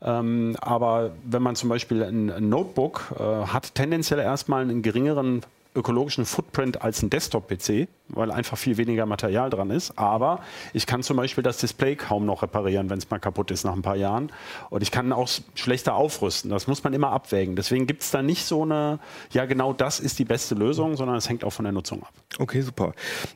Ähm, 0.00 0.56
aber 0.60 1.12
wenn 1.24 1.42
man 1.42 1.56
zum 1.56 1.68
Beispiel 1.68 2.02
ein, 2.04 2.30
ein 2.30 2.48
Notebook 2.48 3.14
äh, 3.18 3.22
hat, 3.22 3.74
tendenziell 3.74 4.20
erstmal 4.20 4.62
einen 4.62 4.82
geringeren 4.82 5.42
ökologischen 5.74 6.24
Footprint 6.24 6.82
als 6.82 7.02
ein 7.02 7.10
Desktop-PC, 7.10 7.88
weil 8.12 8.30
einfach 8.30 8.56
viel 8.58 8.76
weniger 8.76 9.06
Material 9.06 9.50
dran 9.50 9.70
ist. 9.70 9.98
Aber 9.98 10.40
ich 10.72 10.86
kann 10.86 11.02
zum 11.02 11.16
Beispiel 11.16 11.42
das 11.42 11.58
Display 11.58 11.96
kaum 11.96 12.26
noch 12.26 12.42
reparieren, 12.42 12.90
wenn 12.90 12.98
es 12.98 13.10
mal 13.10 13.18
kaputt 13.18 13.50
ist 13.50 13.64
nach 13.64 13.74
ein 13.74 13.82
paar 13.82 13.96
Jahren. 13.96 14.30
Und 14.70 14.82
ich 14.82 14.90
kann 14.90 15.12
auch 15.12 15.28
schlechter 15.54 15.94
aufrüsten. 15.94 16.50
Das 16.50 16.66
muss 16.66 16.84
man 16.84 16.92
immer 16.92 17.10
abwägen. 17.10 17.56
Deswegen 17.56 17.86
gibt 17.86 18.02
es 18.02 18.10
da 18.10 18.22
nicht 18.22 18.44
so 18.44 18.62
eine, 18.62 18.98
ja 19.32 19.44
genau 19.46 19.72
das 19.72 20.00
ist 20.00 20.18
die 20.18 20.24
beste 20.24 20.54
Lösung, 20.54 20.96
sondern 20.96 21.16
es 21.16 21.28
hängt 21.28 21.44
auch 21.44 21.52
von 21.52 21.64
der 21.64 21.72
Nutzung 21.72 22.02
ab. 22.02 22.12
Okay, 22.38 22.62
super. 22.62 22.94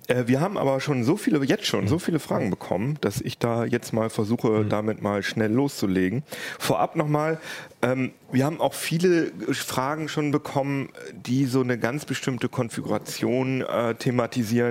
Äh, 0.08 0.25
wir 0.26 0.40
haben 0.40 0.56
aber 0.56 0.81
schon 0.81 1.05
so 1.05 1.17
viele, 1.17 1.44
jetzt 1.44 1.67
schon 1.67 1.88
so 1.88 1.99
viele 1.99 2.19
Fragen 2.19 2.50
bekommen, 2.50 2.99
dass 3.00 3.20
ich 3.20 3.38
da 3.38 3.64
jetzt 3.64 3.93
mal 3.93 4.11
versuche, 4.11 4.64
damit 4.64 5.02
mal 5.02 5.22
schnell 5.22 5.52
loszulegen. 5.52 6.22
Vorab 6.58 6.96
nochmal, 6.96 7.38
ähm, 7.82 8.12
wir 8.32 8.44
haben 8.44 8.61
auch 8.61 8.75
viele 8.75 9.31
Fragen 9.52 10.08
schon 10.08 10.31
bekommen, 10.31 10.88
die 11.12 11.46
so 11.46 11.61
eine 11.61 11.79
ganz 11.79 12.05
bestimmte 12.05 12.49
Konfiguration 12.49 13.61
äh, 13.62 13.94
thematisieren. 13.94 14.66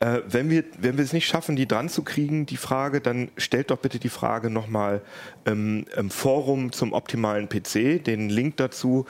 Äh, 0.00 0.20
wenn, 0.28 0.50
wir, 0.50 0.64
wenn 0.78 0.96
wir 0.96 1.04
es 1.04 1.12
nicht 1.12 1.26
schaffen, 1.26 1.56
die 1.56 1.66
dran 1.66 1.88
zu 1.88 2.02
kriegen, 2.02 2.46
die 2.46 2.56
Frage, 2.56 3.00
dann 3.00 3.30
stellt 3.36 3.70
doch 3.70 3.78
bitte 3.78 3.98
die 3.98 4.08
Frage 4.08 4.50
nochmal 4.50 5.02
ähm, 5.46 5.86
im 5.96 6.10
Forum 6.10 6.72
zum 6.72 6.92
optimalen 6.92 7.48
PC. 7.48 8.04
Den 8.04 8.28
Link 8.28 8.56
dazu, 8.56 9.06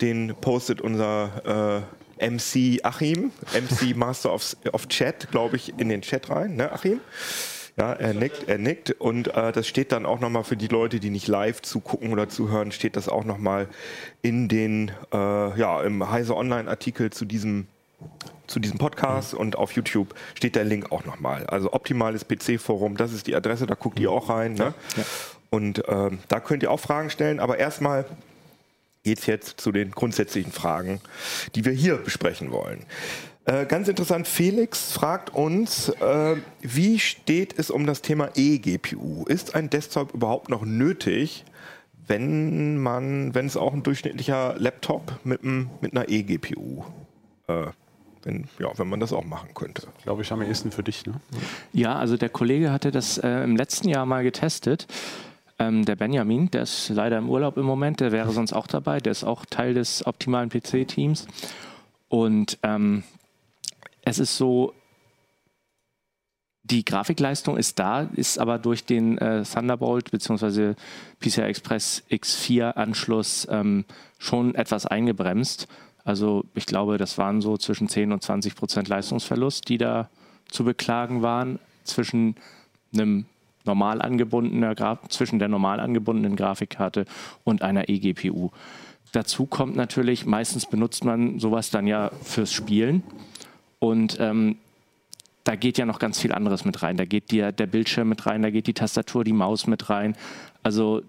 den 0.00 0.34
postet 0.40 0.80
unser 0.80 1.84
äh, 2.18 2.30
MC 2.30 2.80
Achim, 2.82 3.30
MC 3.52 3.96
Master 3.96 4.32
of, 4.32 4.56
of 4.72 4.88
Chat, 4.88 5.30
glaube 5.30 5.56
ich, 5.56 5.78
in 5.78 5.88
den 5.88 6.02
Chat 6.02 6.30
rein, 6.30 6.56
ne, 6.56 6.72
Achim? 6.72 7.00
Ja, 7.78 7.92
er 7.92 8.12
nickt, 8.12 8.48
er 8.48 8.58
nickt. 8.58 8.90
Und 8.90 9.28
äh, 9.28 9.52
das 9.52 9.68
steht 9.68 9.92
dann 9.92 10.04
auch 10.04 10.18
nochmal 10.18 10.42
für 10.42 10.56
die 10.56 10.66
Leute, 10.66 10.98
die 10.98 11.10
nicht 11.10 11.28
live 11.28 11.62
zugucken 11.62 12.12
oder 12.12 12.28
zuhören, 12.28 12.72
steht 12.72 12.96
das 12.96 13.08
auch 13.08 13.24
nochmal 13.24 13.68
in 14.20 14.48
den, 14.48 14.90
äh, 15.12 15.16
ja, 15.58 15.80
im 15.84 16.10
Heise 16.10 16.36
Online-Artikel 16.36 17.10
zu 17.10 17.24
diesem 17.24 17.68
zu 18.48 18.58
diesem 18.60 18.78
Podcast 18.78 19.34
und 19.34 19.56
auf 19.56 19.72
YouTube 19.72 20.14
steht 20.34 20.56
der 20.56 20.64
Link 20.64 20.90
auch 20.90 21.04
nochmal. 21.04 21.46
Also 21.46 21.72
optimales 21.72 22.26
PC-Forum, 22.26 22.96
das 22.96 23.12
ist 23.12 23.26
die 23.28 23.36
Adresse, 23.36 23.66
da 23.66 23.74
guckt 23.74 24.00
ihr 24.00 24.10
auch 24.10 24.28
rein. 24.28 24.54
Ne? 24.54 24.74
Und 25.50 25.82
ähm, 25.86 26.18
da 26.28 26.40
könnt 26.40 26.62
ihr 26.62 26.70
auch 26.70 26.80
Fragen 26.80 27.10
stellen, 27.10 27.40
aber 27.40 27.58
erstmal 27.58 28.04
geht 29.04 29.20
es 29.20 29.26
jetzt 29.26 29.60
zu 29.60 29.70
den 29.72 29.92
grundsätzlichen 29.92 30.52
Fragen, 30.52 31.00
die 31.54 31.64
wir 31.64 31.72
hier 31.72 31.96
besprechen 31.96 32.50
wollen. 32.50 32.84
Äh, 33.46 33.64
ganz 33.64 33.88
interessant, 33.88 34.28
Felix 34.28 34.92
fragt 34.92 35.30
uns, 35.34 35.88
äh, 35.88 36.36
wie 36.60 36.98
steht 36.98 37.58
es 37.58 37.70
um 37.70 37.86
das 37.86 38.02
Thema 38.02 38.30
eGPU? 38.34 39.24
Ist 39.26 39.54
ein 39.54 39.70
Desktop 39.70 40.12
überhaupt 40.12 40.50
noch 40.50 40.66
nötig, 40.66 41.44
wenn 42.06 42.76
man, 42.78 43.34
wenn 43.34 43.46
es 43.46 43.56
auch 43.56 43.72
ein 43.72 43.82
durchschnittlicher 43.82 44.54
Laptop 44.58 45.18
mit, 45.24 45.42
einem- 45.42 45.70
mit 45.80 45.92
einer 45.96 46.08
eGPU, 46.10 46.84
äh, 47.46 47.66
wenn, 48.22 48.48
ja, 48.58 48.70
wenn 48.76 48.88
man 48.88 49.00
das 49.00 49.12
auch 49.12 49.24
machen 49.24 49.50
könnte? 49.54 49.88
Glaube 50.02 50.22
ich 50.22 50.32
am 50.32 50.42
ehesten 50.42 50.70
für 50.70 50.82
dich. 50.82 51.06
Ne? 51.06 51.14
Ja, 51.72 51.96
also 51.96 52.16
der 52.16 52.28
Kollege 52.28 52.72
hatte 52.72 52.90
das 52.90 53.18
äh, 53.18 53.44
im 53.44 53.56
letzten 53.56 53.88
Jahr 53.88 54.06
mal 54.06 54.22
getestet. 54.22 54.86
Ähm, 55.58 55.84
der 55.84 55.96
Benjamin, 55.96 56.50
der 56.50 56.62
ist 56.62 56.88
leider 56.90 57.18
im 57.18 57.28
Urlaub 57.28 57.56
im 57.56 57.64
Moment, 57.64 58.00
der 58.00 58.12
wäre 58.12 58.30
sonst 58.30 58.52
auch 58.52 58.66
dabei. 58.66 59.00
Der 59.00 59.12
ist 59.12 59.24
auch 59.24 59.44
Teil 59.44 59.74
des 59.74 60.06
optimalen 60.06 60.50
PC-Teams. 60.50 61.26
Und 62.08 62.58
ähm, 62.62 63.02
es 64.02 64.18
ist 64.18 64.36
so, 64.36 64.72
die 66.62 66.84
Grafikleistung 66.84 67.56
ist 67.56 67.78
da, 67.78 68.02
ist 68.14 68.38
aber 68.38 68.58
durch 68.58 68.84
den 68.84 69.18
äh, 69.18 69.42
Thunderbolt 69.42 70.10
bzw. 70.10 70.74
PCI 71.18 71.42
Express 71.42 72.04
X4 72.10 72.72
Anschluss 72.72 73.46
ähm, 73.50 73.84
schon 74.18 74.54
etwas 74.54 74.86
eingebremst. 74.86 75.66
Also 76.04 76.44
ich 76.54 76.66
glaube, 76.66 76.98
das 76.98 77.18
waren 77.18 77.40
so 77.40 77.56
zwischen 77.56 77.88
10 77.88 78.12
und 78.12 78.22
20 78.22 78.54
Prozent 78.54 78.88
Leistungsverlust, 78.88 79.68
die 79.68 79.78
da 79.78 80.08
zu 80.48 80.64
beklagen 80.64 81.22
waren 81.22 81.58
zwischen 81.84 82.36
einem 82.94 83.26
normal 83.64 84.00
angebundener 84.00 84.74
Gra 84.74 84.98
zwischen 85.08 85.38
der 85.38 85.48
normal 85.48 85.80
angebundenen 85.80 86.36
Grafikkarte 86.36 87.04
und 87.44 87.62
einer 87.62 87.88
eGPU. 87.88 88.50
Dazu 89.12 89.46
kommt 89.46 89.76
natürlich, 89.76 90.26
meistens 90.26 90.66
benutzt 90.66 91.04
man 91.04 91.38
sowas 91.38 91.70
dann 91.70 91.86
ja 91.86 92.10
fürs 92.22 92.52
Spielen 92.52 93.02
und 93.78 94.18
ähm, 94.20 94.56
da 95.44 95.56
geht 95.56 95.78
ja 95.78 95.86
noch 95.86 95.98
ganz 95.98 96.20
viel 96.20 96.32
anderes 96.32 96.66
mit 96.66 96.82
rein. 96.82 96.98
Da 96.98 97.06
geht 97.06 97.30
die, 97.30 97.38
der 97.38 97.66
Bildschirm 97.66 98.10
mit 98.10 98.26
rein, 98.26 98.42
da 98.42 98.50
geht 98.50 98.66
die 98.66 98.74
Tastatur, 98.74 99.24
die 99.24 99.32
Maus 99.32 99.66
mit 99.66 99.88
rein. 99.88 100.14
Also 100.62 101.02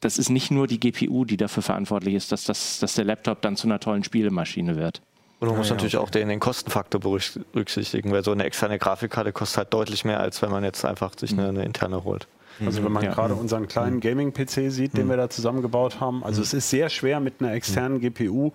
das 0.00 0.18
ist 0.18 0.28
nicht 0.28 0.50
nur 0.50 0.66
die 0.66 0.78
GPU, 0.78 1.24
die 1.24 1.36
dafür 1.36 1.62
verantwortlich 1.62 2.14
ist, 2.14 2.30
dass, 2.32 2.44
das, 2.44 2.78
dass 2.78 2.94
der 2.94 3.04
Laptop 3.04 3.40
dann 3.42 3.56
zu 3.56 3.66
einer 3.66 3.80
tollen 3.80 4.04
Spielemaschine 4.04 4.76
wird. 4.76 5.00
Und 5.40 5.48
man 5.48 5.54
Ah, 5.56 5.58
muss 5.58 5.68
ja, 5.68 5.74
natürlich 5.74 5.96
okay. 5.96 6.04
auch 6.06 6.10
den, 6.10 6.28
den 6.28 6.40
Kostenfaktor 6.40 7.00
berücks- 7.00 7.38
berücksichtigen, 7.52 8.10
weil 8.12 8.24
so 8.24 8.32
eine 8.32 8.44
externe 8.44 8.78
Grafikkarte 8.78 9.32
kostet 9.32 9.58
halt 9.58 9.74
deutlich 9.74 10.04
mehr, 10.04 10.20
als 10.20 10.40
wenn 10.42 10.50
man 10.50 10.64
jetzt 10.64 10.84
einfach 10.84 11.12
sich 11.18 11.32
eine, 11.32 11.48
eine 11.48 11.64
interne 11.64 12.04
holt. 12.04 12.26
Also 12.64 12.82
wenn 12.82 12.92
man 12.92 13.04
Ja. 13.04 13.12
gerade 13.12 13.34
unseren 13.34 13.68
kleinen 13.68 14.00
Gaming-PC 14.00 14.70
sieht, 14.70 14.96
den 14.96 15.10
wir 15.10 15.18
da 15.18 15.28
zusammengebaut 15.28 16.00
haben, 16.00 16.24
also 16.24 16.40
es 16.40 16.54
ist 16.54 16.70
sehr 16.70 16.88
schwer 16.88 17.20
mit 17.20 17.34
einer 17.40 17.52
externen 17.52 18.00
GPU 18.00 18.52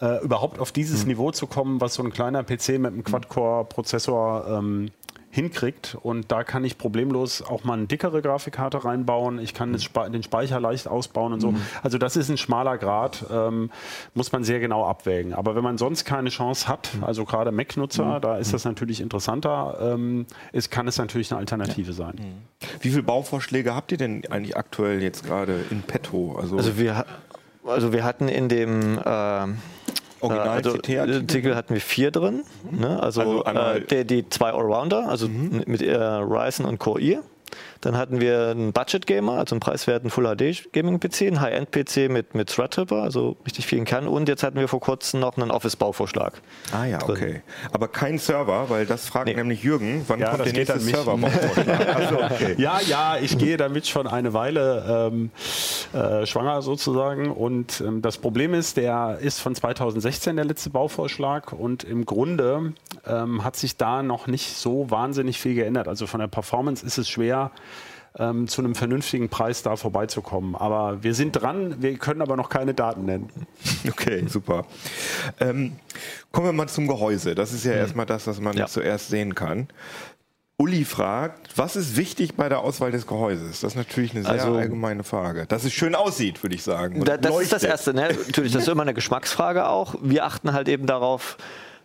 äh, 0.00 0.22
überhaupt 0.22 0.58
auf 0.58 0.72
dieses 0.72 1.06
Niveau 1.06 1.30
zu 1.30 1.46
kommen, 1.46 1.80
was 1.80 1.94
so 1.94 2.02
ein 2.02 2.12
kleiner 2.12 2.42
PC 2.44 2.78
mit 2.78 2.92
einem 2.92 3.02
Quad-Core-Prozessor 3.04 4.58
ähm, 4.58 4.90
hinkriegt. 5.34 5.96
Und 6.00 6.30
da 6.30 6.44
kann 6.44 6.64
ich 6.64 6.78
problemlos 6.78 7.42
auch 7.42 7.64
mal 7.64 7.74
eine 7.74 7.86
dickere 7.86 8.22
Grafikkarte 8.22 8.84
reinbauen. 8.84 9.40
Ich 9.40 9.52
kann 9.52 9.72
den 9.72 10.22
Speicher 10.22 10.60
leicht 10.60 10.86
ausbauen 10.86 11.32
und 11.32 11.40
so. 11.40 11.54
Also 11.82 11.98
das 11.98 12.16
ist 12.16 12.28
ein 12.28 12.38
schmaler 12.38 12.78
Grad, 12.78 13.24
ähm, 13.32 13.70
muss 14.14 14.30
man 14.30 14.44
sehr 14.44 14.60
genau 14.60 14.86
abwägen. 14.86 15.34
Aber 15.34 15.56
wenn 15.56 15.64
man 15.64 15.76
sonst 15.76 16.04
keine 16.04 16.30
Chance 16.30 16.68
hat, 16.68 16.90
also 17.02 17.24
gerade 17.24 17.50
Mac-Nutzer, 17.50 18.20
da 18.20 18.38
ist 18.38 18.54
das 18.54 18.64
natürlich 18.64 19.00
interessanter, 19.00 19.94
ähm, 19.94 20.26
ist, 20.52 20.70
kann 20.70 20.86
es 20.86 20.98
natürlich 20.98 21.32
eine 21.32 21.40
Alternative 21.40 21.92
sein. 21.92 22.14
Wie 22.80 22.90
viele 22.90 23.02
Bauvorschläge 23.02 23.74
habt 23.74 23.90
ihr 23.90 23.98
denn 23.98 24.22
eigentlich 24.30 24.56
aktuell 24.56 25.02
jetzt 25.02 25.26
gerade 25.26 25.64
in 25.70 25.82
petto? 25.82 26.38
Also, 26.40 26.56
Also 26.58 26.78
wir, 26.78 27.04
also 27.66 27.92
wir 27.92 28.04
hatten 28.04 28.28
in 28.28 28.48
dem 28.48 29.00
ähm, 29.04 29.58
Original 30.24 30.48
also? 30.48 30.70
Artikel 30.74 31.56
hatten 31.56 31.74
wir 31.74 31.80
vier 31.80 32.10
drin. 32.10 32.44
Ne? 32.70 33.02
Also, 33.02 33.44
Also 33.44 33.78
äh, 33.78 33.80
die, 33.80 34.04
die 34.04 34.28
zwei 34.28 34.50
Allrounder, 34.50 35.08
also 35.08 35.28
mit 35.28 35.82
äh, 35.82 35.96
Ryzen 35.96 36.64
und 36.64 36.78
Core 36.78 37.00
i. 37.00 37.18
Dann 37.84 37.98
hatten 37.98 38.20
wir 38.20 38.48
einen 38.48 38.72
Budget 38.72 39.06
Gamer, 39.06 39.32
also 39.32 39.54
einen 39.54 39.60
preiswerten 39.60 40.08
Full 40.08 40.24
HD 40.36 40.72
Gaming 40.72 40.98
PC, 41.00 41.22
einen 41.22 41.40
High-End 41.40 41.70
PC 41.70 42.10
mit, 42.10 42.34
mit 42.34 42.48
Threadripper, 42.48 43.02
also 43.02 43.36
richtig 43.44 43.66
vielen 43.66 43.84
Kern. 43.84 44.08
Und 44.08 44.26
jetzt 44.28 44.42
hatten 44.42 44.58
wir 44.58 44.68
vor 44.68 44.80
kurzem 44.80 45.20
noch 45.20 45.36
einen 45.36 45.50
Office-Bauvorschlag. 45.50 46.40
ah 46.72 46.84
ja, 46.86 46.98
drin. 46.98 47.10
okay. 47.16 47.42
Aber 47.72 47.88
kein 47.88 48.18
Server, 48.18 48.70
weil 48.70 48.86
das 48.86 49.06
fragt 49.06 49.26
Nee. 49.26 49.34
nämlich 49.34 49.62
Jürgen, 49.62 50.02
wann 50.08 50.18
Ja, 50.20 50.28
kommt 50.28 50.40
das 50.40 50.52
der 50.52 50.58
nächste 50.58 50.74
an 50.74 50.84
mich. 50.84 50.94
Server? 50.94 51.94
also, 51.94 52.22
okay. 52.22 52.54
Ja, 52.58 52.80
ja, 52.80 53.16
ich 53.20 53.36
gehe 53.36 53.56
damit 53.58 53.86
schon 53.86 54.06
eine 54.06 54.32
Weile 54.32 55.10
ähm, 55.12 55.30
äh, 55.92 56.24
schwanger 56.26 56.62
sozusagen. 56.62 57.30
Und 57.30 57.80
ähm, 57.80 58.00
das 58.00 58.16
Problem 58.18 58.54
ist, 58.54 58.76
der 58.78 59.18
ist 59.20 59.40
von 59.40 59.54
2016 59.54 60.36
der 60.36 60.44
letzte 60.46 60.70
Bauvorschlag 60.70 61.52
und 61.52 61.84
im 61.84 62.06
Grunde 62.06 62.72
ähm, 63.06 63.44
hat 63.44 63.56
sich 63.56 63.76
da 63.76 64.02
noch 64.02 64.26
nicht 64.26 64.56
so 64.56 64.90
wahnsinnig 64.90 65.38
viel 65.38 65.54
geändert. 65.54 65.88
Also 65.88 66.06
von 66.06 66.20
der 66.20 66.28
Performance 66.28 66.84
ist 66.84 66.98
es 66.98 67.08
schwer. 67.08 67.50
Ähm, 68.16 68.46
zu 68.46 68.62
einem 68.62 68.76
vernünftigen 68.76 69.28
Preis 69.28 69.64
da 69.64 69.74
vorbeizukommen. 69.74 70.54
Aber 70.54 71.02
wir 71.02 71.14
sind 71.14 71.32
dran, 71.32 71.82
wir 71.82 71.98
können 71.98 72.22
aber 72.22 72.36
noch 72.36 72.48
keine 72.48 72.72
Daten 72.74 73.04
nennen. 73.06 73.28
Okay, 73.88 74.24
super. 74.28 74.64
Ähm, 75.40 75.72
kommen 76.32 76.46
wir 76.46 76.52
mal 76.52 76.68
zum 76.68 76.86
Gehäuse. 76.86 77.34
Das 77.34 77.52
ist 77.52 77.64
ja 77.64 77.72
erstmal 77.72 78.06
das, 78.06 78.26
was 78.26 78.40
man 78.40 78.56
Ja. 78.56 78.66
zuerst 78.66 79.08
sehen 79.08 79.34
kann. 79.34 79.68
Uli 80.56 80.84
fragt, 80.84 81.58
was 81.58 81.74
ist 81.76 81.96
wichtig 81.96 82.34
bei 82.36 82.48
der 82.48 82.60
Auswahl 82.60 82.92
des 82.92 83.06
Gehäuses? 83.08 83.60
Das 83.60 83.72
ist 83.72 83.76
natürlich 83.76 84.12
eine 84.14 84.22
sehr 84.22 84.30
Also- 84.32 84.54
allgemeine 84.54 85.02
Frage. 85.04 85.46
Dass 85.46 85.64
es 85.64 85.72
schön 85.72 85.94
aussieht, 85.96 86.42
würde 86.44 86.54
ich 86.54 86.62
sagen. 86.62 87.04
Da, 87.04 87.16
das 87.16 87.40
ist 87.40 87.52
das 87.52 87.62
leuchtet. 87.62 87.70
Erste. 87.70 87.94
Ne? 87.94 88.08
Natürlich, 88.26 88.52
das 88.52 88.62
ist 88.62 88.68
immer 88.72 88.82
eine 88.82 88.94
Geschmacksfrage 88.94 89.68
auch. 89.68 89.96
Wir 90.00 90.24
achten 90.24 90.52
halt 90.52 90.68
eben 90.68 90.86
darauf, 90.86 91.36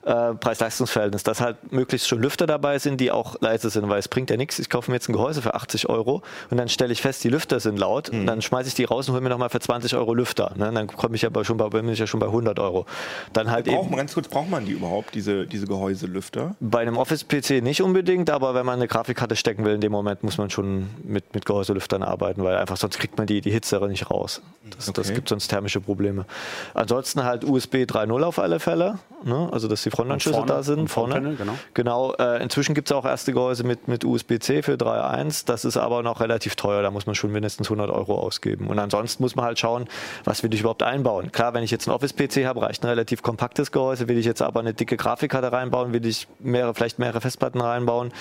äh, 0.04 0.34
Preis-Leistungs-Verhältnis, 0.34 1.24
dass 1.24 1.42
halt 1.42 1.72
möglichst 1.72 2.08
schon 2.08 2.22
Lüfter 2.22 2.48
dabei 2.48 2.80
sind, 2.80 3.00
die 3.02 3.12
auch 3.12 3.36
leise 3.42 3.70
sind, 3.70 3.88
weil 3.90 4.00
es 4.00 4.08
bringt 4.08 4.30
ja 4.30 4.38
nichts. 4.38 4.58
Ich 4.60 4.70
kaufe 4.70 4.90
mir 4.92 4.96
jetzt 4.96 5.10
ein 5.10 5.14
Gehäuse 5.14 5.42
für 5.42 5.54
80 5.56 5.90
Euro 5.90 6.22
und 6.50 6.58
dann 6.58 6.70
stelle 6.70 6.94
ich 6.94 7.02
fest, 7.02 7.24
die 7.24 7.30
Lüfter 7.30 7.60
sind 7.60 7.78
laut 7.78 8.12
Mhm. 8.12 8.22
und 8.22 8.26
dann 8.28 8.42
schmeiße 8.42 8.70
ich 8.70 8.76
die 8.76 8.86
raus 8.86 9.08
und 9.10 9.14
hole 9.14 9.22
mir 9.24 9.30
nochmal 9.30 9.50
für 9.50 9.60
20 9.60 9.96
Euro 9.96 10.14
Lüfter. 10.14 10.54
Ne? 10.56 10.72
Dann 10.74 10.88
komme 10.88 11.16
ich 11.16 11.26
aber 11.26 11.44
schon 11.46 11.58
bei, 11.58 11.68
bin 11.70 11.88
ich 11.90 12.00
ja 12.00 12.08
schon 12.08 12.20
bei 12.20 12.28
100 12.28 12.60
Euro. 12.60 12.86
Dann 13.34 13.52
halt 13.52 13.66
Braucht 13.66 13.88
eben 13.88 13.96
ganz 13.98 14.14
kurz, 14.14 14.28
braucht 14.28 14.50
man 14.50 14.66
die 14.66 14.72
überhaupt, 14.72 15.14
diese, 15.16 15.46
diese 15.46 15.68
Gehäuselüfter? 15.68 16.56
bei 16.60 16.80
einem 16.80 16.98
Office-PC 16.98 17.62
nicht 17.62 17.82
unbedingt, 17.82 18.30
aber 18.30 18.54
wenn 18.54 18.66
man 18.66 18.76
eine 18.76 18.88
Grafikkarte 18.88 19.36
stecken 19.36 19.66
will, 19.66 19.74
in 19.76 19.82
dem 19.82 19.92
Moment 19.92 20.24
muss 20.24 20.38
man 20.38 20.50
schon 20.50 20.90
mit, 21.04 21.34
mit 21.34 21.46
Gehäuselüftern 21.46 22.04
arbeiten, 22.04 22.44
weil 22.44 22.56
einfach 22.58 22.78
sonst 22.78 23.00
kriegt 23.00 23.18
man 23.18 23.28
die, 23.28 23.42
die 23.42 23.52
Hitze 23.52 23.80
nicht 23.88 24.10
raus. 24.10 24.42
Das, 24.76 24.86
das 24.92 25.08
Okay. 25.10 25.16
gibt 25.16 25.30
sonst 25.30 25.48
thermische 25.48 25.82
Probleme. 25.82 26.26
Ansonsten 26.74 27.24
halt 27.24 27.44
USB 27.44 27.76
3.0 27.86 28.22
auf 28.24 28.40
alle 28.40 28.60
Fälle, 28.60 29.00
ne? 29.24 29.50
also 29.52 29.68
dass 29.68 29.84
die 29.84 29.89
Frontanschlüsse 29.92 30.38
vorne, 30.38 30.52
da 30.52 30.64
sind. 30.64 30.88
Vorne. 30.88 31.14
Frontpanel, 31.14 31.38
genau. 31.38 31.54
Genau, 31.74 32.14
äh, 32.14 32.42
inzwischen 32.42 32.74
gibt 32.76 32.90
es 32.90 32.96
auch 32.96 33.06
erste 33.06 33.34
Gehäuse 33.34 33.64
mit, 33.64 33.88
mit 33.88 34.06
USB-C 34.06 34.62
für 34.64 34.74
3.1. 34.74 35.46
Das 35.46 35.66
ist 35.66 35.78
aber 35.78 36.04
noch 36.04 36.20
relativ 36.20 36.56
teuer. 36.56 36.82
Da 36.82 36.92
muss 36.92 37.06
man 37.06 37.16
schon 37.16 37.32
mindestens 37.32 37.68
100 37.68 37.90
Euro 37.90 38.20
ausgeben. 38.20 38.68
Und 38.68 38.80
ansonsten 38.80 39.24
muss 39.24 39.36
man 39.36 39.46
halt 39.46 39.60
schauen, 39.60 39.88
was 40.24 40.44
will 40.44 40.54
ich 40.54 40.62
überhaupt 40.62 40.84
einbauen. 40.84 41.32
Klar, 41.32 41.54
wenn 41.54 41.64
ich 41.64 41.72
jetzt 41.72 41.88
einen 41.88 41.96
Office-PC 41.96 42.46
habe, 42.46 42.62
reicht 42.62 42.84
ein 42.84 42.88
relativ 42.88 43.22
kompaktes 43.22 43.72
Gehäuse. 43.72 44.08
Will 44.08 44.18
ich 44.18 44.26
jetzt 44.26 44.42
aber 44.42 44.60
eine 44.60 44.74
dicke 44.74 44.98
Grafikkarte 44.98 45.52
reinbauen, 45.52 45.94
will 45.94 46.06
ich 46.06 46.28
mehrere, 46.40 46.74
vielleicht 46.74 47.00
mehrere 47.00 47.22
Festplatten 47.22 47.62
reinbauen 47.62 48.12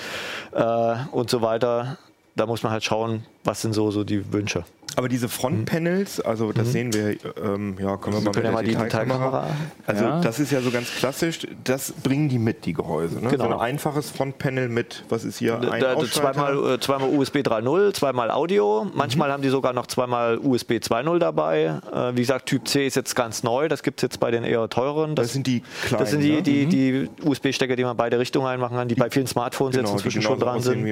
äh, 0.51 0.95
und 1.11 1.29
so 1.29 1.41
weiter. 1.41 1.97
Da 2.35 2.45
muss 2.45 2.63
man 2.63 2.71
halt 2.71 2.83
schauen, 2.83 3.25
was 3.43 3.61
sind 3.61 3.73
so, 3.73 3.91
so 3.91 4.03
die 4.03 4.31
Wünsche. 4.31 4.63
Aber 4.99 5.07
diese 5.07 5.29
Frontpanels, 5.29 6.19
also 6.19 6.51
das 6.51 6.73
sehen 6.73 6.93
wir, 6.93 7.11
ähm, 7.41 7.77
ja, 7.79 7.95
können 7.95 8.17
wir 8.17 8.21
mal 8.21 8.29
Mhm. 8.31 8.31
können 8.33 8.45
ja 8.47 8.51
mit 8.51 8.67
die 8.67 8.71
der 8.73 8.83
Detailkamera. 8.83 9.43
Detailkamera- 9.45 9.87
Also 9.87 10.03
Ja. 10.03 10.19
das 10.19 10.39
ist 10.39 10.51
ja 10.51 10.59
so 10.59 10.71
ganz 10.71 10.91
klassisch, 10.93 11.47
das 11.63 11.93
bringen 11.93 12.27
die 12.27 12.37
mit, 12.37 12.65
die 12.65 12.73
Gehäuse. 12.73 13.15
Ne? 13.23 13.29
Genau. 13.29 13.45
So 13.45 13.49
ein 13.53 13.59
einfaches 13.61 14.09
Frontpanel 14.09 14.67
mit, 14.67 15.05
was 15.07 15.23
ist 15.23 15.37
hier, 15.39 15.55
ein 15.55 15.79
Da- 15.79 15.95
da- 15.95 16.03
zweimal, 16.05 16.73
äh, 16.73 16.79
zweimal 16.81 17.09
USB 17.15 17.37
3.0, 17.43 17.93
zweimal 17.93 18.29
Audio. 18.29 18.87
Manchmal 18.93 19.31
haben 19.31 19.41
die 19.41 19.47
sogar 19.47 19.71
noch 19.71 19.87
zweimal 19.87 20.37
USB 20.37 20.79
2.0 20.81 21.17
dabei. 21.17 21.79
Äh, 21.93 22.11
wie 22.15 22.19
gesagt, 22.19 22.47
Typ 22.47 22.67
C 22.67 22.85
ist 22.85 22.95
jetzt 22.97 23.15
ganz 23.15 23.41
neu. 23.41 23.69
Das 23.69 23.83
gibt 23.83 23.99
es 23.99 24.01
jetzt 24.01 24.19
bei 24.19 24.31
den 24.31 24.43
eher 24.43 24.67
teuren. 24.67 25.15
Das 25.15 25.31
sind 25.31 25.47
die 25.47 25.61
kleinen, 25.85 25.99
Das 26.01 26.11
sind 26.11 26.19
die, 26.19 26.31
ne? 26.33 26.41
die, 26.41 26.65
Mhm. 26.65 26.69
die 26.69 27.09
USB-Stecker, 27.25 27.77
die 27.77 27.85
man 27.85 27.95
beide 27.95 28.19
Richtungen 28.19 28.47
einmachen 28.47 28.75
kann, 28.75 28.89
die, 28.89 28.95
bei 28.95 29.09
vielen 29.09 29.27
Smartphones 29.27 29.77
Genau, 29.77 29.87
jetzt 29.87 29.93
inzwischen 29.99 30.19
die 30.19 30.25
schon 30.25 30.39
dran 30.39 30.59
sind. 30.59 30.85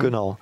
Genau. 0.00 0.36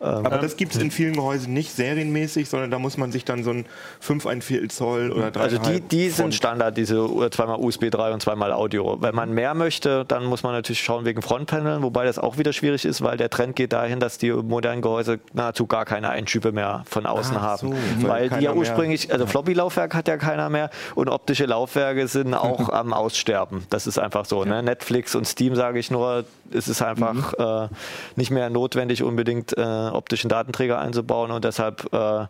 Aber 0.00 0.38
das 0.38 0.56
gibt 0.56 0.74
es 0.74 0.80
in 0.80 0.90
vielen 0.90 1.14
Gehäusen 1.14 1.52
nicht 1.52 1.72
serienmäßig, 1.72 2.48
sondern 2.48 2.70
da 2.70 2.78
muss 2.78 2.96
man 2.96 3.12
sich 3.12 3.24
dann 3.24 3.44
so 3.44 3.50
ein 3.50 3.66
5 4.00 4.26
ein 4.26 4.42
Viertel 4.42 4.70
Zoll 4.70 5.10
oder 5.10 5.30
3 5.30 5.40
Also 5.40 5.58
die, 5.58 5.80
die 5.80 6.08
sind 6.08 6.34
Standard, 6.34 6.76
diese 6.76 7.08
zweimal 7.30 7.58
USB 7.58 7.90
3 7.90 8.12
und 8.12 8.22
zweimal 8.22 8.52
Audio. 8.52 8.98
Wenn 9.00 9.14
man 9.14 9.32
mehr 9.32 9.54
möchte, 9.54 10.04
dann 10.06 10.24
muss 10.24 10.42
man 10.42 10.52
natürlich 10.52 10.80
schauen 10.80 11.04
wegen 11.04 11.20
Frontpaneln, 11.20 11.82
wobei 11.82 12.04
das 12.04 12.18
auch 12.18 12.38
wieder 12.38 12.52
schwierig 12.52 12.84
ist, 12.84 13.02
weil 13.02 13.16
der 13.16 13.30
Trend 13.30 13.56
geht 13.56 13.72
dahin, 13.72 14.00
dass 14.00 14.18
die 14.18 14.30
modernen 14.30 14.82
Gehäuse 14.82 15.20
nahezu 15.32 15.66
gar 15.66 15.84
keine 15.84 16.10
Einschübe 16.10 16.52
mehr 16.52 16.82
von 16.88 17.06
außen 17.06 17.36
Ach 17.36 17.42
haben. 17.42 17.72
so, 18.00 18.08
weil 18.08 18.20
weil 18.20 18.38
die 18.38 18.44
ja 18.44 18.52
ursprünglich, 18.52 19.12
also 19.12 19.26
Floppy-Laufwerk 19.26 19.94
hat 19.94 20.08
ja 20.08 20.16
keiner 20.16 20.48
mehr 20.48 20.70
und 20.94 21.08
optische 21.08 21.46
Laufwerke 21.46 22.08
sind 22.08 22.34
auch 22.34 22.68
am 22.72 22.92
Aussterben. 22.92 23.64
Das 23.70 23.86
ist 23.86 23.98
einfach 23.98 24.24
so. 24.24 24.44
Ne? 24.44 24.62
Netflix 24.62 25.14
und 25.14 25.26
Steam 25.26 25.54
sage 25.54 25.78
ich 25.78 25.90
nur, 25.90 26.24
es 26.52 26.68
ist 26.68 26.82
einfach 26.82 27.34
äh, 27.34 27.68
nicht 28.16 28.30
mehr 28.30 28.50
notwendig, 28.50 29.02
unbedingt 29.02 29.56
äh, 29.56 29.60
optischen 29.60 30.28
Datenträger 30.28 30.78
einzubauen 30.78 31.30
und 31.30 31.44
deshalb 31.44 31.92
äh, 31.92 32.26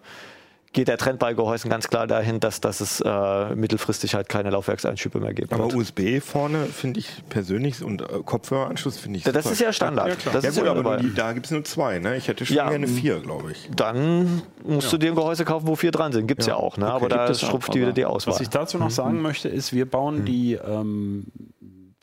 geht 0.73 0.89
der 0.89 0.99
Trend 0.99 1.19
bei 1.19 1.35
Gehäusen 1.35 1.69
ganz 1.69 1.89
klar 1.89 2.07
dahin, 2.07 2.39
dass, 2.39 2.61
dass 2.61 2.81
es 2.81 3.01
äh, 3.01 3.55
mittelfristig 3.57 4.15
halt 4.15 4.29
keine 4.29 4.51
Laufwerkseinschübe 4.51 5.19
mehr 5.19 5.35
gibt. 5.35 5.53
Aber 5.53 5.67
USB 5.67 6.21
vorne 6.21 6.67
finde 6.67 7.01
ich 7.01 7.25
persönlich 7.29 7.83
und 7.83 8.03
äh, 8.03 8.07
Kopfhöreranschluss 8.25 8.99
finde 8.99 9.19
ich 9.19 9.25
das 9.25 9.35
super. 9.35 9.53
ist 9.53 9.61
ja 9.61 9.73
Standard. 9.73 10.17
das 10.33 10.45
ja 10.45 10.51
ist 10.51 10.57
gut, 10.57 10.65
ja 10.65 10.71
aber 10.71 10.83
dabei. 10.83 11.03
nur 11.03 11.11
die, 11.11 11.15
da 11.15 11.33
gibt 11.33 11.47
es 11.47 11.53
nur 11.53 11.65
zwei. 11.65 11.99
Ne? 11.99 12.17
Ich 12.17 12.29
hätte 12.29 12.47
schon 12.47 12.57
Ja, 12.57 12.69
gerne 12.69 12.87
vier, 12.87 13.19
glaube 13.19 13.51
ich. 13.51 13.69
Dann 13.75 14.43
musst 14.63 14.93
du 14.93 14.99
dir 14.99 15.11
ein 15.11 15.17
Gehäuse 15.17 15.45
kaufen, 15.45 15.67
wo 15.67 15.75
vier 15.75 15.91
dran 15.91 16.13
sind. 16.13 16.29
Gibt 16.29 16.43
es 16.43 16.47
ja. 16.47 16.55
auch, 16.55 16.77
ne? 16.77 16.87
aber 16.87 17.09
da 17.09 17.35
schrumpft 17.35 17.75
die 17.75 17.79
wieder 17.79 17.89
aber 17.89 17.95
die 17.95 18.05
Auswahl. 18.05 18.35
Was 18.35 18.41
ich 18.41 18.49
dazu 18.49 18.79
noch 18.79 18.91
sagen 18.91 19.21
möchte, 19.23 19.49
ist, 19.49 19.73
wir 19.73 19.91
bauen 19.91 20.25
die 20.25 20.55
ähm, 20.55 21.27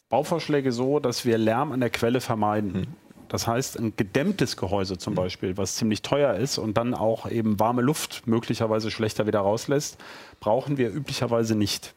Bauvorschläge 0.09 0.71
so, 0.71 0.99
dass 0.99 1.25
wir 1.25 1.37
Lärm 1.37 1.71
an 1.71 1.81
der 1.81 1.89
Quelle 1.89 2.21
vermeiden. 2.21 2.95
Das 3.27 3.45
heißt, 3.45 3.77
ein 3.77 3.93
gedämmtes 3.97 4.55
Gehäuse 4.55 4.97
zum 4.97 5.15
Beispiel, 5.15 5.57
was 5.57 5.75
ziemlich 5.75 6.01
teuer 6.01 6.35
ist 6.35 6.57
und 6.57 6.77
dann 6.77 6.93
auch 6.93 7.29
eben 7.29 7.59
warme 7.59 7.81
Luft 7.81 8.25
möglicherweise 8.25 8.89
schlechter 8.89 9.27
wieder 9.27 9.39
rauslässt, 9.39 9.97
brauchen 10.39 10.77
wir 10.77 10.93
üblicherweise 10.93 11.55
nicht. 11.55 11.93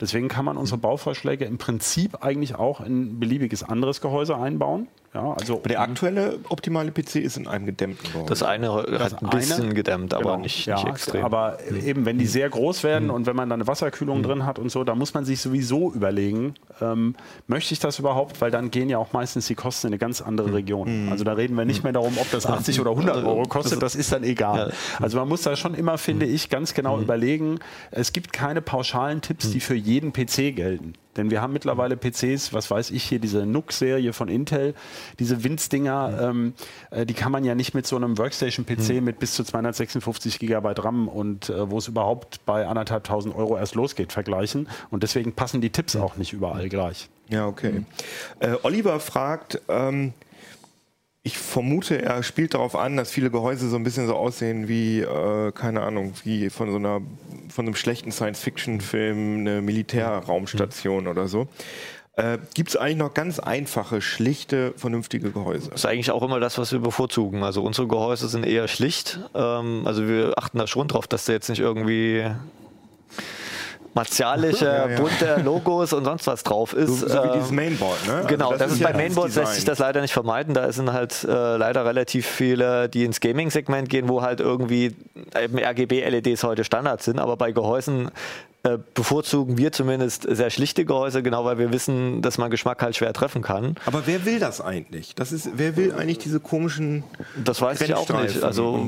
Deswegen 0.00 0.28
kann 0.28 0.46
man 0.46 0.56
unsere 0.56 0.78
Bauvorschläge 0.78 1.44
im 1.44 1.58
Prinzip 1.58 2.24
eigentlich 2.24 2.54
auch 2.54 2.80
in 2.80 3.02
ein 3.02 3.20
beliebiges 3.20 3.62
anderes 3.62 4.00
Gehäuse 4.00 4.38
einbauen. 4.38 4.88
Ja, 5.12 5.32
also 5.32 5.54
Aber 5.58 5.68
der 5.68 5.80
aktuelle 5.80 6.38
optimale 6.50 6.92
PC 6.92 7.16
ist 7.16 7.36
in 7.36 7.48
einem 7.48 7.66
gedämmten 7.66 8.12
Gehäuse. 8.12 8.26
das 8.28 8.42
eine 8.44 8.68
Das 8.88 9.02
hat 9.14 9.22
ein 9.24 9.30
bisschen 9.30 9.64
eine- 9.64 9.74
gedämmt, 9.74 10.14
aber 10.14 10.22
Genau, 10.22 10.36
nicht, 10.38 10.66
ja, 10.66 10.76
nicht 10.76 10.86
extrem. 10.86 11.24
Aber 11.24 11.58
eben, 11.84 12.06
wenn 12.06 12.16
die 12.18 12.26
sehr 12.26 12.48
groß 12.48 12.84
werden 12.84 13.10
und 13.10 13.26
wenn 13.26 13.34
man 13.34 13.48
da 13.48 13.54
eine 13.54 13.66
Wasserkühlung 13.66 14.22
drin 14.22 14.46
hat 14.46 14.60
und 14.60 14.70
so, 14.70 14.84
da 14.84 14.94
muss 14.94 15.12
man 15.12 15.24
sich 15.24 15.40
sowieso 15.40 15.90
überlegen, 15.92 16.54
ähm, 16.80 17.16
möchte 17.48 17.74
ich 17.74 17.80
das 17.80 17.98
überhaupt? 17.98 18.40
Weil 18.40 18.52
dann 18.52 18.70
gehen 18.70 18.88
ja 18.88 18.98
auch 18.98 19.12
meistens 19.12 19.48
die 19.48 19.56
Kosten 19.56 19.88
in 19.88 19.94
eine 19.94 19.98
ganz 19.98 20.20
andere 20.20 20.54
Region. 20.54 21.08
Also 21.10 21.24
da 21.24 21.32
reden 21.32 21.56
wir 21.56 21.64
nicht 21.64 21.82
mehr 21.82 21.92
darum, 21.92 22.16
ob 22.16 22.30
das 22.30 22.46
80 22.46 22.80
oder 22.80 22.90
100 22.92 23.24
Euro 23.24 23.42
kostet, 23.48 23.82
das 23.82 23.96
ist 23.96 24.12
dann 24.12 24.22
egal. 24.22 24.72
Also 25.00 25.18
man 25.18 25.28
muss 25.28 25.42
da 25.42 25.56
schon 25.56 25.74
immer, 25.74 25.98
finde 25.98 26.26
ich, 26.26 26.50
ganz 26.50 26.72
genau 26.72 27.00
überlegen, 27.00 27.58
es 27.90 28.12
gibt 28.12 28.32
keine 28.32 28.62
pauschalen 28.62 29.22
Tipps, 29.22 29.50
die 29.50 29.58
für 29.60 29.74
jeden 29.74 30.12
PC 30.12 30.52
gelten. 30.54 30.92
Denn 31.16 31.30
wir 31.30 31.42
haben 31.42 31.52
mittlerweile 31.52 31.96
PCs, 31.96 32.52
was 32.52 32.70
weiß 32.70 32.90
ich 32.90 33.02
hier, 33.02 33.18
diese 33.18 33.44
NUC-Serie 33.44 34.12
von 34.12 34.28
Intel, 34.28 34.74
diese 35.18 35.42
Winz-Dinger, 35.42 36.18
ähm, 36.22 36.54
äh, 36.90 37.04
die 37.04 37.14
kann 37.14 37.32
man 37.32 37.44
ja 37.44 37.54
nicht 37.54 37.74
mit 37.74 37.86
so 37.86 37.96
einem 37.96 38.16
Workstation-PC 38.16 39.00
mit 39.00 39.18
bis 39.18 39.34
zu 39.34 39.42
256 39.42 40.38
GB 40.38 40.72
RAM 40.78 41.08
und 41.08 41.50
äh, 41.50 41.70
wo 41.70 41.78
es 41.78 41.88
überhaupt 41.88 42.44
bei 42.46 42.66
anderthalbtausend 42.66 43.34
Euro 43.34 43.56
erst 43.56 43.74
losgeht, 43.74 44.12
vergleichen. 44.12 44.68
Und 44.90 45.02
deswegen 45.02 45.32
passen 45.32 45.60
die 45.60 45.70
Tipps 45.70 45.96
auch 45.96 46.16
nicht 46.16 46.32
überall 46.32 46.68
gleich. 46.68 47.08
Ja, 47.28 47.46
okay. 47.46 47.84
Äh, 48.40 48.56
Oliver 48.62 48.98
fragt, 49.00 49.60
ähm, 49.68 50.12
ich 51.22 51.36
vermute, 51.36 52.00
er 52.00 52.22
spielt 52.22 52.54
darauf 52.54 52.74
an, 52.74 52.96
dass 52.96 53.10
viele 53.10 53.30
Gehäuse 53.30 53.68
so 53.68 53.76
ein 53.76 53.82
bisschen 53.82 54.06
so 54.06 54.14
aussehen 54.14 54.68
wie, 54.68 55.00
äh, 55.00 55.52
keine 55.52 55.82
Ahnung, 55.82 56.14
wie 56.24 56.48
von 56.48 56.70
so 56.70 56.76
einer, 56.76 57.02
von 57.48 57.66
einem 57.66 57.74
schlechten 57.74 58.10
Science-Fiction-Film, 58.10 59.40
eine 59.40 59.60
Militärraumstation 59.60 61.06
oder 61.06 61.28
so. 61.28 61.46
Äh, 62.16 62.38
Gibt 62.54 62.70
es 62.70 62.76
eigentlich 62.76 62.96
noch 62.96 63.12
ganz 63.12 63.38
einfache, 63.38 64.00
schlichte, 64.00 64.72
vernünftige 64.76 65.30
Gehäuse? 65.30 65.70
Das 65.70 65.80
ist 65.80 65.86
eigentlich 65.86 66.10
auch 66.10 66.22
immer 66.22 66.40
das, 66.40 66.56
was 66.56 66.72
wir 66.72 66.80
bevorzugen. 66.80 67.42
Also 67.42 67.62
unsere 67.62 67.86
Gehäuse 67.86 68.28
sind 68.28 68.46
eher 68.46 68.66
schlicht. 68.66 69.20
Ähm, 69.34 69.82
also 69.84 70.08
wir 70.08 70.32
achten 70.36 70.58
da 70.58 70.66
schon 70.66 70.88
drauf, 70.88 71.06
dass 71.06 71.26
der 71.26 71.34
jetzt 71.34 71.50
nicht 71.50 71.60
irgendwie 71.60 72.24
martialische, 73.94 74.64
Ja, 74.70 74.88
ja. 74.88 74.96
bunte 75.00 75.40
Logos 75.44 75.92
und 75.92 76.04
sonst 76.04 76.26
was 76.26 76.42
drauf 76.42 76.72
ist. 76.72 77.00
So, 77.00 77.08
so 77.08 77.14
wie 77.22 77.26
Ähm, 77.26 77.32
dieses 77.34 77.50
Mainboard, 77.50 78.06
ne? 78.06 78.24
Genau, 78.26 78.50
Also 78.50 78.64
das, 78.64 78.72
ist 78.72 78.80
ja 78.80 78.88
bei 78.90 78.96
Mainboards 78.96 79.34
das 79.34 79.44
lässt 79.44 79.54
sich 79.56 79.64
das 79.64 79.78
leider 79.78 80.00
nicht 80.00 80.12
vermeiden. 80.12 80.54
Da 80.54 80.70
sind 80.72 80.92
halt 80.92 81.24
äh, 81.24 81.56
leider 81.56 81.84
relativ 81.84 82.26
viele, 82.26 82.88
die 82.88 83.04
ins 83.04 83.20
Gaming-Segment 83.20 83.88
gehen, 83.88 84.08
wo 84.08 84.22
halt 84.22 84.40
irgendwie 84.40 84.94
eben 85.40 85.58
RGB-LEDs 85.58 86.44
heute 86.44 86.64
Standard 86.64 87.02
sind. 87.02 87.18
Aber 87.18 87.36
bei 87.36 87.52
Gehäusen 87.52 88.08
äh, 88.08 88.10
bevorzugen 88.94 89.56
wir 89.56 89.72
zumindest 89.72 90.26
sehr 90.28 90.50
schlichte 90.50 90.84
Gehäuse, 90.84 91.22
genau 91.22 91.44
weil 91.46 91.58
wir 91.58 91.72
wissen, 91.72 92.20
dass 92.20 92.36
man 92.36 92.50
Geschmack 92.50 92.82
halt 92.82 92.94
schwer 92.94 93.12
treffen 93.14 93.40
kann. 93.40 93.76
Aber 93.86 94.02
wer 94.06 94.26
will 94.26 94.38
das 94.38 94.60
eigentlich? 94.60 95.14
Das 95.14 95.32
ist, 95.32 95.50
wer 95.56 95.76
will 95.76 95.92
eigentlich 95.94 96.18
diese 96.18 96.40
komischen 96.40 97.04
Das 97.42 97.62
weiß 97.62 97.80
ich 97.80 97.94
auch 97.94 98.08
nicht. 98.22 98.42
Also 98.42 98.86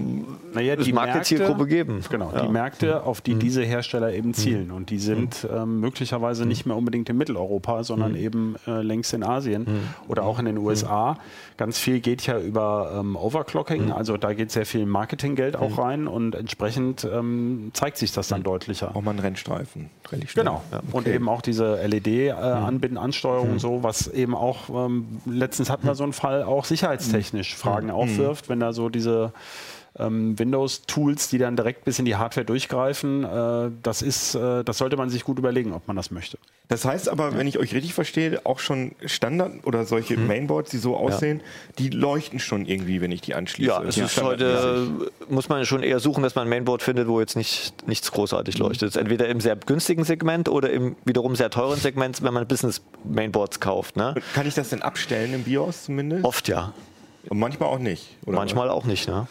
Naja, 0.53 0.75
es 0.75 0.93
mag 0.93 1.09
eine 1.11 1.23
Zielgruppe 1.23 1.67
geben. 1.67 2.03
Genau, 2.11 2.31
Ja. 2.35 2.43
die 2.43 2.53
Märkte, 2.53 3.05
auf 3.05 3.23
die 3.23 3.37
diese 3.37 3.63
Hersteller 3.63 4.13
eben 4.13 4.35
zielen. 4.35 4.71
Und 4.71 4.91
die 4.91 4.99
sind 4.99 5.47
ähm, 5.51 5.81
möglicherweise 5.81 6.45
nicht 6.45 6.67
mehr 6.67 6.77
unbedingt 6.77 7.09
in 7.09 7.17
Mitteleuropa, 7.17 7.83
sondern 7.83 8.15
eben 8.15 8.57
äh, 8.67 8.83
längst 8.83 9.15
in 9.15 9.23
Asien 9.25 9.67
oder 10.09 10.25
auch 10.25 10.39
in 10.39 10.45
den 10.45 10.59
USA. 10.59 11.17
Ganz 11.57 11.79
viel 11.79 12.01
geht 12.01 12.27
ja 12.27 12.39
über 12.39 12.93
ähm, 12.99 13.17
Overclocking, 13.17 13.93
also 13.93 14.17
da 14.17 14.33
geht 14.35 14.51
sehr 14.51 14.67
viel 14.67 14.85
Marketinggeld 14.85 15.57
auch 15.57 15.79
rein 15.79 16.09
und 16.09 16.35
entsprechend 16.35 17.05
ähm, 17.11 17.71
zeigt 17.73 17.97
sich 17.97 18.13
das 18.13 18.29
dann 18.29 18.43
deutlicher. 18.43 18.89
Braucht 18.89 19.05
man 19.05 19.17
einen 19.17 19.21
Rennstreifen. 19.25 19.62
Schnell. 20.31 20.45
Genau. 20.45 20.63
Ja, 20.71 20.81
Und 20.93 21.07
okay. 21.07 21.15
eben 21.15 21.29
auch 21.29 21.43
diese 21.43 21.77
LED-Anbinden, 21.87 22.99
Ansteuerung, 22.99 23.59
so, 23.59 23.83
was 23.83 24.09
eben 24.09 24.35
auch, 24.35 24.69
ähm, 24.87 25.21
letztens 25.27 25.71
hatten 25.71 25.87
wir 25.87 25.95
so 25.95 26.05
einen 26.05 26.13
Fall, 26.13 26.43
auch 26.43 26.65
sicherheitstechnisch 26.65 27.55
Fragen 27.55 27.91
aufwirft, 27.91 28.49
wenn 28.49 28.61
da 28.61 28.73
so 28.73 28.89
diese 28.89 29.33
ähm, 29.99 30.39
Windows-Tools, 30.39 31.29
die 31.29 31.39
dann 31.39 31.55
direkt 31.57 31.85
bis 31.85 31.99
in 31.99 32.05
die 32.07 32.17
Hardware 32.17 32.45
durchgreifen, 32.47 33.25
äh, 33.25 33.71
das 33.83 34.01
ist, 34.03 34.35
äh, 34.35 34.65
das 34.65 34.79
sollte 34.79 34.97
man 34.97 35.11
sich 35.11 35.25
gut 35.25 35.39
überlegen, 35.39 35.73
ob 35.73 35.87
man 35.87 35.97
das 35.97 36.11
möchte. 36.11 36.39
Das 36.69 36.87
heißt 36.87 37.11
aber, 37.11 37.37
wenn 37.37 37.47
ich 37.47 37.59
euch 37.59 37.75
richtig 37.75 37.93
verstehe, 37.93 38.41
auch 38.45 38.59
schon 38.59 38.93
Standard 39.05 39.67
oder 39.67 39.85
solche 39.85 40.17
Mhm. 40.17 40.27
Mainboards, 40.29 40.71
die 40.71 40.79
so 40.79 40.97
aussehen, 40.97 41.43
die 41.79 41.91
leuchten 41.91 42.39
schon 42.39 42.65
irgendwie, 42.65 43.03
wenn 43.03 43.13
ich 43.13 43.21
die 43.21 43.35
anschließe. 43.35 43.69
Ja, 43.69 43.83
es 43.83 43.97
Die 43.97 44.01
ist 44.01 44.23
heute, 44.23 44.89
muss 45.29 45.51
man 45.51 45.67
schon 45.67 45.83
eher 45.83 46.01
suchen, 46.01 46.23
dass 46.23 46.35
man 46.35 46.47
ein 46.47 46.51
Mainboard 46.51 46.83
findet, 46.83 47.09
wo 47.09 47.21
jetzt 47.21 47.37
nicht, 47.37 47.87
nichts 47.87 48.11
großartig 48.13 48.59
Mhm. 48.59 48.65
leuchtet. 48.65 48.97
Entweder 48.97 49.29
im 49.29 49.41
sehr 49.41 49.57
günstigen 49.57 50.05
Segment 50.05 50.49
oder 50.49 50.71
im 50.71 50.97
wiederum 51.05 51.37
sehr 51.37 51.51
teuren 51.51 51.79
Segment, 51.79 52.23
wenn 52.23 52.33
man 52.33 52.47
Business-Mainboards 52.47 53.61
kauft. 53.61 53.97
Ne? 53.97 54.15
Kann 54.35 54.47
ich 54.47 54.55
das 54.55 54.71
denn 54.71 54.81
abstellen 54.81 55.35
im 55.35 55.43
BIOS 55.43 55.85
zumindest? 55.85 56.25
Oft 56.25 56.49
ja, 56.49 56.73
Und 57.29 57.39
manchmal 57.39 57.69
auch 57.69 57.79
nicht. 57.79 58.17
Oder 58.25 58.37
manchmal 58.37 58.71
auch 58.71 58.85
nicht. 58.85 59.09
Ne? 59.09 59.27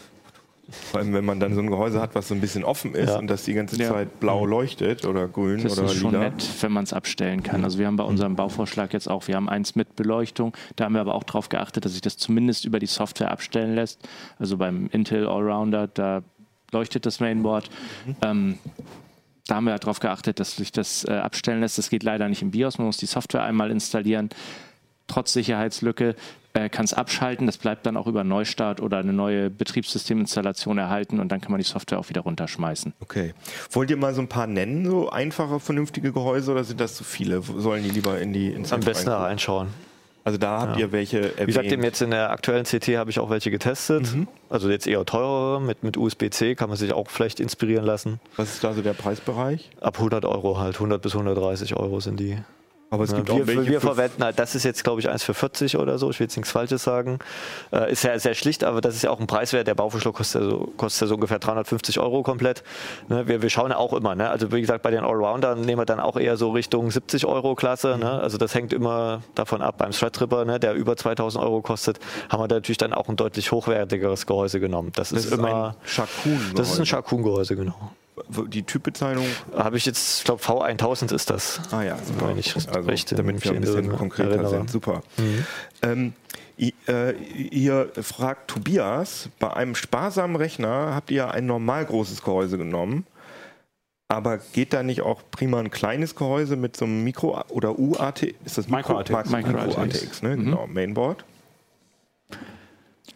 Vor 0.70 1.00
allem, 1.00 1.12
wenn 1.12 1.24
man 1.24 1.40
dann 1.40 1.54
so 1.54 1.60
ein 1.60 1.66
Gehäuse 1.66 2.00
hat, 2.00 2.14
was 2.14 2.28
so 2.28 2.34
ein 2.34 2.40
bisschen 2.40 2.62
offen 2.64 2.94
ist 2.94 3.10
Ja. 3.10 3.18
und 3.18 3.26
das 3.28 3.42
die 3.44 3.52
ganze 3.52 3.76
Ja. 3.76 3.90
Zeit 3.90 4.20
blau 4.20 4.46
leuchtet 4.46 5.04
oder 5.04 5.26
grün 5.28 5.62
Das 5.62 5.76
oder 5.78 5.86
ist 5.90 5.96
schon 5.98 6.12
lila. 6.12 6.30
nett, 6.30 6.48
wenn 6.60 6.72
man 6.72 6.84
es 6.84 6.92
abstellen 6.92 7.42
kann. 7.42 7.64
Also 7.64 7.78
wir 7.78 7.86
haben 7.86 7.96
bei 7.96 8.04
unserem 8.04 8.36
Bauvorschlag 8.36 8.92
jetzt 8.92 9.08
auch, 9.10 9.26
wir 9.28 9.34
haben 9.36 9.48
eins 9.48 9.74
mit 9.74 9.96
Beleuchtung, 9.96 10.56
da 10.76 10.84
haben 10.84 10.94
wir 10.94 11.00
aber 11.00 11.14
auch 11.14 11.24
darauf 11.24 11.48
geachtet, 11.48 11.84
dass 11.84 11.92
sich 11.92 12.00
das 12.00 12.16
zumindest 12.16 12.64
über 12.64 12.78
die 12.78 12.86
Software 12.86 13.30
abstellen 13.32 13.74
lässt. 13.74 14.00
Also 14.38 14.56
beim 14.56 14.88
Intel 14.92 15.26
Allrounder, 15.26 15.88
da 15.88 16.22
leuchtet 16.70 17.04
das 17.06 17.18
Mainboard. 17.20 17.68
Ähm, 18.22 18.58
da 19.48 19.56
haben 19.56 19.64
wir 19.64 19.76
darauf 19.76 19.98
geachtet, 19.98 20.38
dass 20.40 20.56
sich 20.56 20.70
das 20.72 21.04
äh, 21.04 21.10
abstellen 21.12 21.60
lässt. 21.60 21.76
Das 21.76 21.90
geht 21.90 22.04
leider 22.04 22.28
nicht 22.28 22.40
im 22.40 22.52
BIOS, 22.52 22.78
man 22.78 22.86
muss 22.86 22.96
die 22.98 23.06
Software 23.06 23.42
einmal 23.42 23.70
installieren. 23.72 24.30
Trotz 25.08 25.32
Sicherheitslücke 25.32 26.14
äh, 26.54 26.68
kann 26.68 26.84
es 26.84 26.92
abschalten, 26.92 27.46
das 27.46 27.58
bleibt 27.58 27.86
dann 27.86 27.96
auch 27.96 28.06
über 28.06 28.24
Neustart 28.24 28.80
oder 28.80 28.98
eine 28.98 29.12
neue 29.12 29.50
Betriebssysteminstallation 29.50 30.78
erhalten 30.78 31.20
und 31.20 31.30
dann 31.30 31.40
kann 31.40 31.50
man 31.50 31.58
die 31.58 31.66
Software 31.66 31.98
auch 31.98 32.08
wieder 32.08 32.22
runterschmeißen. 32.22 32.92
Okay. 33.00 33.34
Wollt 33.70 33.90
ihr 33.90 33.96
mal 33.96 34.14
so 34.14 34.20
ein 34.20 34.28
paar 34.28 34.46
nennen, 34.46 34.84
so 34.84 35.10
einfache, 35.10 35.60
vernünftige 35.60 36.12
Gehäuse 36.12 36.52
oder 36.52 36.64
sind 36.64 36.80
das 36.80 36.94
zu 36.94 37.04
viele? 37.04 37.42
Sollen 37.42 37.82
die 37.82 37.90
lieber 37.90 38.20
in 38.20 38.32
die 38.32 38.48
ins 38.48 38.72
Am 38.72 38.80
besten 38.80 39.06
da 39.06 39.22
reinschauen. 39.22 39.68
Also 40.24 40.38
da 40.38 40.60
habt 40.60 40.78
ihr 40.78 40.92
welche 40.92 41.18
erwähnt. 41.18 41.40
Wie 41.40 41.46
gesagt, 41.46 41.72
eben 41.72 41.82
jetzt 41.82 42.00
in 42.00 42.10
der 42.10 42.30
aktuellen 42.30 42.64
CT 42.64 42.96
habe 42.96 43.10
ich 43.10 43.18
auch 43.18 43.28
welche 43.28 43.50
getestet. 43.50 44.14
Mhm. 44.14 44.28
Also 44.48 44.70
jetzt 44.70 44.86
eher 44.86 45.04
teurere 45.04 45.60
mit, 45.60 45.82
mit 45.82 45.96
USB-C, 45.96 46.54
kann 46.54 46.68
man 46.68 46.78
sich 46.78 46.92
auch 46.92 47.10
vielleicht 47.10 47.40
inspirieren 47.40 47.84
lassen. 47.84 48.20
Was 48.36 48.54
ist 48.54 48.62
da 48.62 48.72
so 48.72 48.82
der 48.82 48.92
Preisbereich? 48.92 49.70
Ab 49.80 49.96
100 49.96 50.24
Euro 50.24 50.58
halt, 50.58 50.76
100 50.76 51.02
bis 51.02 51.12
130 51.12 51.74
Euro 51.74 51.98
sind 51.98 52.20
die. 52.20 52.38
Aber 52.92 53.04
es 53.04 53.10
Ja, 53.10 53.16
gibt 53.16 53.30
auch 53.30 53.38
wir, 53.38 53.46
welche 53.46 53.70
wir 53.70 53.80
verwenden 53.80 54.22
halt, 54.22 54.38
das 54.38 54.54
ist 54.54 54.64
jetzt 54.64 54.84
glaube 54.84 55.00
ich 55.00 55.08
eins 55.08 55.22
für 55.22 55.32
40 55.32 55.78
oder 55.78 55.96
so, 55.96 56.10
ich 56.10 56.20
will 56.20 56.26
jetzt 56.26 56.36
nichts 56.36 56.52
Falsches 56.52 56.82
sagen. 56.82 57.20
Äh, 57.72 57.90
ist 57.90 58.04
ja 58.04 58.18
sehr 58.18 58.34
schlicht, 58.34 58.64
aber 58.64 58.82
das 58.82 58.94
ist 58.94 59.02
ja 59.02 59.10
auch 59.10 59.18
ein 59.18 59.26
Preiswert. 59.26 59.66
Der 59.66 59.74
Bauverschluss 59.74 60.14
kostet 60.14 60.42
ja 60.42 60.50
so, 60.50 60.72
kostet 60.76 61.08
so 61.08 61.14
ungefähr 61.14 61.38
350 61.38 61.98
Euro 62.00 62.22
komplett. 62.22 62.62
Ne, 63.08 63.26
wir, 63.26 63.40
wir 63.40 63.48
schauen 63.48 63.70
ja 63.70 63.78
auch 63.78 63.94
immer, 63.94 64.14
ne? 64.14 64.28
also 64.28 64.52
wie 64.52 64.60
gesagt, 64.60 64.82
bei 64.82 64.90
den 64.90 65.04
Allroundern 65.04 65.62
nehmen 65.62 65.80
wir 65.80 65.86
dann 65.86 66.00
auch 66.00 66.18
eher 66.18 66.36
so 66.36 66.50
Richtung 66.50 66.90
70 66.90 67.24
Euro 67.24 67.54
Klasse. 67.54 67.96
Ne? 67.98 68.10
Also 68.20 68.36
das 68.36 68.54
hängt 68.54 68.74
immer 68.74 69.22
davon 69.34 69.62
ab. 69.62 69.78
Beim 69.78 69.92
Threadripper, 69.92 70.44
ne, 70.44 70.60
der 70.60 70.74
über 70.74 70.94
2000 70.94 71.42
Euro 71.42 71.62
kostet, 71.62 71.98
haben 72.28 72.42
wir 72.42 72.48
da 72.48 72.56
natürlich 72.56 72.76
dann 72.76 72.92
auch 72.92 73.08
ein 73.08 73.16
deutlich 73.16 73.52
hochwertigeres 73.52 74.26
Gehäuse 74.26 74.60
genommen. 74.60 74.92
Das, 74.94 75.08
Das 75.08 75.20
ist, 75.20 75.32
ist 75.32 75.38
immer, 75.38 75.68
ein 75.80 75.86
Chakun. 75.88 76.40
das 76.56 76.70
ist 76.72 76.78
ein 76.78 76.84
Chakun-Gehäuse, 76.84 77.56
genau. 77.56 77.74
Die 78.48 78.62
Typbezeichnung. 78.62 79.26
Habe 79.54 79.76
ich 79.76 79.86
jetzt, 79.86 80.18
ich 80.20 80.24
glaube 80.24 80.42
V1000 80.42 81.14
ist 81.14 81.30
das. 81.30 81.60
Ah 81.70 81.82
ja, 81.82 81.96
super. 81.98 82.28
Wenn 82.28 82.38
ich 82.38 82.54
also, 82.56 82.70
recht 82.88 83.12
damit 83.18 83.44
wir 83.44 83.52
ein 83.52 83.60
bisschen 83.60 83.76
erinnere. 83.76 83.96
konkreter 83.96 84.48
sind. 84.48 84.70
Super. 84.70 85.02
Ähm, 85.82 86.12
i- 86.58 86.74
äh, 86.88 87.12
ihr 87.16 87.90
fragt 88.02 88.48
Tobias, 88.48 89.28
bei 89.38 89.52
einem 89.52 89.74
sparsamen 89.74 90.36
Rechner 90.36 90.94
habt 90.94 91.10
ihr 91.10 91.30
ein 91.30 91.46
normal 91.46 91.84
großes 91.84 92.22
Gehäuse 92.22 92.58
genommen. 92.58 93.06
Aber 94.08 94.38
geht 94.52 94.74
da 94.74 94.82
nicht 94.82 95.00
auch 95.00 95.22
prima 95.30 95.58
ein 95.58 95.70
kleines 95.70 96.14
Gehäuse 96.14 96.56
mit 96.56 96.76
so 96.76 96.84
einem 96.84 97.02
Mikro- 97.02 97.42
oder 97.48 97.78
UAT? 97.78 98.34
Ist 98.44 98.58
das 98.58 98.68
Micro 98.68 98.98
Mikro- 98.98 99.16
ATX. 99.18 99.30
Micro 99.30 99.52
Micro 99.52 99.80
ATX. 99.82 100.02
ATX, 100.02 100.22
ne? 100.22 100.36
Genau, 100.36 100.66
Mainboard. 100.66 101.24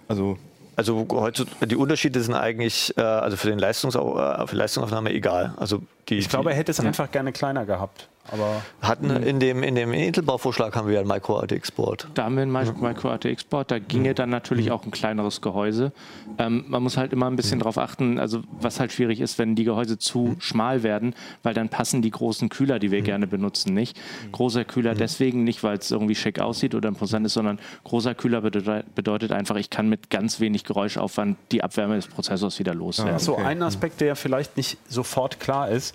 Also, 0.09 0.39
Also 0.77 1.07
heute, 1.11 1.47
die 1.63 1.77
Unterschiede 1.77 2.21
sind 2.21 2.35
eigentlich, 2.35 2.97
äh, 2.99 3.01
also 3.01 3.37
für 3.39 3.49
den 3.49 3.59
Leistungsau 3.59 4.19
äh, 4.19 4.47
für 4.47 4.57
Leistungsaufnahme 4.57 5.11
egal. 5.13 5.55
Also 5.57 5.83
die, 6.09 6.19
Ich 6.19 6.29
glaube, 6.29 6.51
er 6.51 6.57
hätte 6.57 6.71
es 6.71 6.81
einfach 6.81 7.11
gerne 7.11 7.33
kleiner 7.33 7.65
gehabt. 7.65 8.09
Aber 8.33 8.63
hatten 8.81 9.11
in 9.11 9.41
dem 9.41 9.63
in 9.63 9.75
dem 9.75 9.93
Intel-Bauvorschlag 9.93 10.75
haben 10.75 10.89
wir 10.89 10.95
ja 10.95 11.01
ein 11.01 11.07
Micro-ATX-Board. 11.07 12.09
Da 12.15 12.25
haben 12.25 12.37
wir 12.37 12.43
ein 12.43 12.51
Mi- 12.53 12.73
Micro 12.81 13.11
ATX 13.11 13.45
Board, 13.45 13.71
da 13.71 13.79
ginge 13.79 14.15
dann 14.15 14.31
natürlich 14.31 14.71
auch 14.71 14.85
ein 14.85 14.91
kleineres 14.91 15.41
Gehäuse. 15.41 15.93
Ähm, 16.39 16.65
man 16.69 16.83
muss 16.83 16.97
halt 16.97 17.13
immer 17.13 17.27
ein 17.27 17.37
bisschen 17.37 17.59
drauf 17.61 17.79
achten, 17.79 18.19
also 18.19 18.43
was 18.61 18.81
halt 18.81 18.93
schwierig 18.93 19.21
ist, 19.21 19.39
wenn 19.39 19.55
die 19.55 19.65
Gehäuse 19.65 19.99
zu 19.99 20.37
schmal 20.39 20.83
werden, 20.83 21.15
weil 21.43 21.55
dann 21.55 21.69
passen 21.69 22.03
die 22.03 22.11
großen 22.11 22.49
Kühler, 22.49 22.79
die 22.79 22.91
wir 22.91 23.03
gerne 23.03 23.27
benutzen, 23.27 23.75
nicht. 23.75 23.97
Großer 24.33 24.65
Kühler 24.65 24.95
deswegen 24.95 25.45
nicht, 25.45 25.63
weil 25.63 25.79
es 25.79 25.91
irgendwie 25.91 26.15
schick 26.15 26.41
aussieht 26.41 26.75
oder 26.75 26.89
imposant 26.89 27.27
ist, 27.27 27.35
sondern 27.35 27.59
großer 27.85 28.15
Kühler 28.15 28.41
bedeutet, 28.41 28.95
bedeutet 28.95 29.33
einfach, 29.33 29.57
ich 29.57 29.71
kann 29.71 29.89
mit 29.89 30.11
ganz 30.11 30.41
wenig 30.41 30.65
Geräuschaufwand 30.65 31.37
die 31.53 31.63
Abwärme 31.63 31.97
des 31.97 32.07
Prozessors 32.09 32.59
wieder 32.59 32.75
loswerden. 32.75 33.19
So, 33.19 33.35
Okay. 33.37 33.45
ein 33.45 33.63
Aspekt, 33.63 34.01
der 34.01 34.17
vielleicht 34.17 34.57
nicht 34.57 34.79
sofort 34.89 35.41
klar 35.41 35.69
ist. 35.69 35.95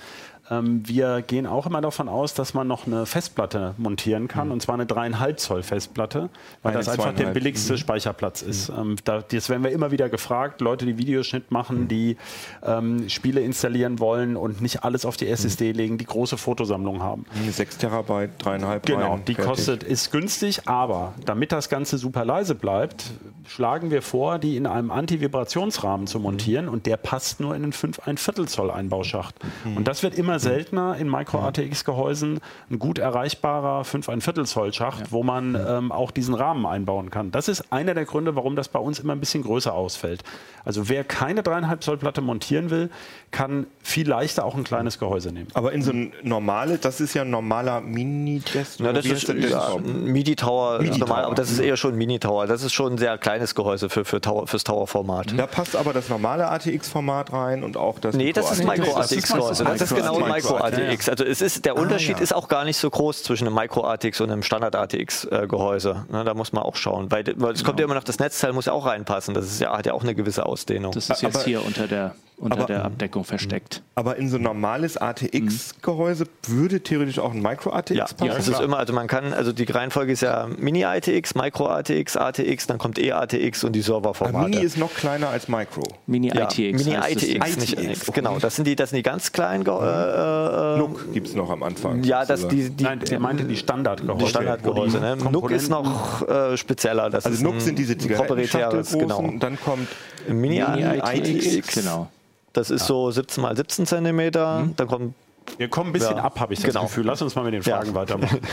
Ähm, 0.51 0.87
wir 0.87 1.21
gehen 1.21 1.47
auch 1.47 1.65
immer 1.65 1.79
davon 1.79 2.09
aus, 2.09 2.33
dass 2.33 2.53
man 2.53 2.67
noch 2.67 2.85
eine 2.85 3.05
Festplatte 3.05 3.73
montieren 3.77 4.27
kann, 4.27 4.51
und 4.51 4.61
zwar 4.61 4.75
eine 4.75 4.83
3,5 4.83 5.35
Zoll 5.37 5.63
Festplatte, 5.63 6.29
weil 6.61 6.73
Eine 6.73 6.79
das 6.79 6.89
einfach 6.89 7.13
der 7.13 7.29
2,5. 7.29 7.33
billigste 7.33 7.77
Speicherplatz 7.77 8.41
ist. 8.41 8.69
Ähm, 8.69 8.97
da, 9.05 9.21
das 9.21 9.49
werden 9.49 9.63
wir 9.63 9.71
immer 9.71 9.91
wieder 9.91 10.09
gefragt, 10.09 10.59
Leute, 10.59 10.85
die 10.85 10.97
Videoschnitt 10.97 11.51
machen, 11.51 11.87
die 11.87 12.17
ähm, 12.63 13.07
Spiele 13.07 13.39
installieren 13.41 13.99
wollen 13.99 14.35
und 14.35 14.61
nicht 14.61 14.83
alles 14.83 15.05
auf 15.05 15.15
die 15.15 15.27
SSD 15.27 15.71
legen, 15.71 15.97
die 15.97 16.05
große 16.05 16.37
Fotosammlung 16.37 17.01
haben. 17.01 17.25
6 17.49 17.77
Terabyte, 17.77 18.31
dreieinhalb 18.39 18.85
Genau, 18.85 19.13
rein, 19.13 19.25
die 19.25 19.35
fertig. 19.35 19.49
kostet, 19.49 19.83
ist 19.83 20.11
günstig, 20.11 20.67
aber 20.67 21.13
damit 21.25 21.53
das 21.53 21.69
Ganze 21.69 21.97
super 21.97 22.25
leise 22.25 22.55
bleibt, 22.55 23.11
schlagen 23.47 23.89
wir 23.89 24.01
vor, 24.01 24.37
die 24.37 24.57
in 24.57 24.65
einem 24.65 24.91
Antivibrationsrahmen 24.91 26.07
zu 26.07 26.19
montieren 26.19 26.67
und 26.67 26.85
der 26.85 26.97
passt 26.97 27.39
nur 27.39 27.55
in 27.55 27.63
einen 27.63 27.73
5 27.73 27.99
ein 28.05 28.17
Viertel 28.17 28.47
Zoll 28.47 28.69
Einbauschacht. 28.69 29.35
Und 29.75 29.87
das 29.87 30.03
wird 30.03 30.17
immer 30.17 30.39
seltener 30.41 30.97
in 30.97 31.09
Micro-ATX-Gehäusen, 31.09 32.39
ein 32.69 32.79
gut 32.79 32.99
erreichbarer 32.99 33.83
5 33.83 34.09
ein 34.09 34.21
Viertel 34.21 34.45
Zoll 34.45 34.73
Schacht, 34.73 35.11
wo 35.11 35.23
man 35.23 35.55
ähm, 35.55 35.91
auch 35.91 36.11
diesen 36.11 36.33
Rahmen 36.33 36.65
einbauen 36.65 37.09
kann. 37.09 37.31
Das 37.31 37.47
ist 37.47 37.71
einer 37.71 37.93
der 37.93 38.05
Gründe, 38.05 38.35
warum 38.35 38.55
das 38.55 38.69
bei 38.69 38.79
uns 38.79 38.99
immer 38.99 39.13
ein 39.13 39.19
bisschen 39.19 39.43
größer 39.43 39.73
ausfällt. 39.73 40.23
Also 40.63 40.89
wer 40.89 41.03
keine 41.03 41.41
3,5 41.41 41.79
Zoll 41.79 41.97
Platte 41.97 42.21
montieren 42.21 42.69
will, 42.69 42.89
kann 43.31 43.67
viel 43.81 44.07
leichter 44.07 44.45
auch 44.45 44.55
ein 44.55 44.63
kleines 44.63 44.99
Gehäuse 44.99 45.31
nehmen. 45.31 45.47
Aber 45.53 45.71
in 45.71 45.81
so 45.81 45.91
ein 45.91 46.13
normales, 46.23 46.81
das 46.81 47.01
ist 47.01 47.13
ja 47.13 47.23
ein 47.23 47.29
normaler 47.29 47.81
Mini-Desk. 47.81 48.79
Na, 48.79 48.89
oder 48.89 49.01
das 49.01 49.05
ist 49.05 49.27
der 49.27 49.37
ja, 49.37 49.75
MIDI-Tower, 49.77 50.75
ist 50.75 50.81
MIDI-Tower. 50.81 50.99
normal, 50.99 51.25
aber 51.25 51.35
das 51.35 51.51
ist 51.51 51.59
eher 51.59 51.77
schon 51.77 51.93
ein 51.93 51.97
Mini-Tower. 51.97 52.47
Das 52.47 52.63
ist 52.63 52.73
schon 52.73 52.93
ein 52.93 52.97
sehr 52.97 53.17
kleines 53.17 53.55
Gehäuse 53.55 53.89
für, 53.89 54.05
für 54.05 54.21
Tower, 54.21 54.47
fürs 54.47 54.63
Tower-Format. 54.63 55.33
Da 55.37 55.47
passt 55.47 55.75
aber 55.75 55.93
das 55.93 56.09
normale 56.09 56.47
ATX-Format 56.49 57.33
rein 57.33 57.63
und 57.63 57.77
auch 57.77 57.99
das. 57.99 58.15
Nee, 58.15 58.33
das 58.33 58.45
ist 58.45 58.51
das 58.51 58.59
ist 58.59 58.65
Micro-ATX-Gehäuse. 58.65 59.63
Das 59.63 59.81
ist 59.81 59.95
genau 59.95 60.19
Micro- 60.31 60.53
Micro-ATX. 60.55 61.09
Also 61.09 61.23
es 61.25 61.41
ist, 61.41 61.65
der 61.65 61.75
Unterschied 61.77 62.17
ja. 62.17 62.23
ist 62.23 62.33
auch 62.33 62.47
gar 62.47 62.63
nicht 62.65 62.77
so 62.77 62.89
groß 62.89 63.23
zwischen 63.23 63.47
einem 63.47 63.55
Micro-ATX 63.55 64.21
und 64.21 64.31
einem 64.31 64.43
Standard-ATX-Gehäuse. 64.43 66.05
Ne, 66.09 66.23
da 66.23 66.33
muss 66.33 66.53
man 66.53 66.63
auch 66.63 66.75
schauen. 66.75 67.11
Weil 67.11 67.23
weil 67.37 67.53
es 67.53 67.63
kommt 67.63 67.79
ja 67.79 67.85
immer 67.85 67.95
noch, 67.95 68.03
das 68.03 68.19
Netzteil 68.19 68.53
muss 68.53 68.65
ja 68.65 68.73
auch 68.73 68.85
reinpassen. 68.85 69.33
Das 69.33 69.45
ist 69.45 69.59
ja, 69.61 69.75
hat 69.77 69.85
ja 69.85 69.93
auch 69.93 70.03
eine 70.03 70.15
gewisse 70.15 70.45
Ausdehnung. 70.45 70.91
Das 70.93 71.09
ist 71.09 71.21
jetzt 71.21 71.35
Aber- 71.35 71.45
hier 71.45 71.65
unter 71.65 71.87
der, 71.87 72.15
unter 72.41 72.57
aber- 72.57 72.65
der 72.67 72.83
Abdeckung 72.85 73.23
versteckt. 73.23 73.81
Aber 73.95 74.17
in 74.17 74.27
so 74.29 74.37
ein 74.37 74.41
normales 74.43 74.97
ATX-Gehäuse 74.97 76.25
würde 76.47 76.81
theoretisch 76.81 77.19
auch 77.19 77.31
ein 77.33 77.41
Micro-ATX 77.41 77.95
Ja, 77.97 78.03
passen. 78.05 78.27
das 78.27 78.47
ist 78.47 78.59
immer, 78.59 78.77
also 78.79 78.93
man 78.93 79.07
kann, 79.07 79.31
also 79.33 79.53
die 79.53 79.63
Reihenfolge 79.63 80.11
ist 80.13 80.21
ja 80.21 80.47
Mini-ATX, 80.57 81.35
Micro-ATX, 81.35 82.17
ATX, 82.17 82.65
dann 82.67 82.79
kommt 82.79 82.97
E-ATX 82.97 83.63
und 83.63 83.73
die 83.73 83.79
Aber 83.81 83.85
Serverformate. 84.13 84.49
Mini 84.49 84.63
ist 84.63 84.77
noch 84.77 84.93
kleiner 84.93 85.29
als 85.29 85.47
Micro. 85.47 85.83
Mini-ITX. 86.07 86.85
ja, 86.87 87.01
heißt 87.03 87.17
es 87.17 87.27
Mini-ITX, 87.27 87.57
nicht 87.57 87.79
ITX. 87.79 88.11
Genau, 88.13 88.39
das 88.39 88.55
sind 88.55 88.65
die, 88.65 88.75
das 88.75 88.89
sind 88.89 88.97
die 88.97 89.03
ganz 89.03 89.31
kleinen. 89.31 89.63
Ge- 89.63 89.71
Äh, 89.73 90.75
äh, 90.75 90.77
Nook 90.79 91.13
gibt 91.13 91.27
es 91.27 91.35
noch 91.35 91.49
am 91.51 91.61
Anfang. 91.63 92.03
ja, 92.03 92.25
das, 92.25 92.47
die, 92.47 92.69
die, 92.71 92.83
Nein, 92.83 93.01
er 93.09 93.19
meinte 93.19 93.43
die 93.43 93.55
Standardgehäuse. 93.57 94.23
die 94.23 94.29
Standardgehäuse. 94.29 94.99
Ne? 94.99 95.15
Nook 95.31 95.51
ist 95.51 95.69
noch 95.69 96.27
äh, 96.27 96.57
spezieller. 96.57 97.09
Das 97.09 97.25
Also 97.25 97.47
ein 97.47 97.59
sind 97.59 97.77
diese 97.77 97.95
proprietäres, 97.95 98.89
Zigarettenschachtelgroßen. 98.89 98.99
genau. 99.27 99.39
Dann 99.39 99.59
kommt 99.59 99.87
Mini-ITX. 100.27 101.75
Genau. 101.75 102.07
Das 102.53 102.69
ist 102.69 102.85
so 102.85 103.09
17 103.11 103.41
mal 103.41 103.55
17 103.55 103.85
Zentimeter. 103.85 104.67
Dann 104.75 104.87
kommt 104.87 105.13
Wir 105.57 105.69
kommen 105.69 105.89
ein 105.89 105.93
bisschen 105.93 106.17
Ja. 106.17 106.23
ab, 106.23 106.39
habe 106.39 106.53
ich 106.53 106.59
das 106.59 106.67
Genau. 106.73 106.83
Gefühl. 106.83 107.05
Lass 107.05 107.21
uns 107.21 107.33
mal 107.35 107.43
mit 107.43 107.53
den 107.53 107.61
Ja. 107.63 107.77
Fragen 107.77 107.93
weitermachen. 107.93 108.39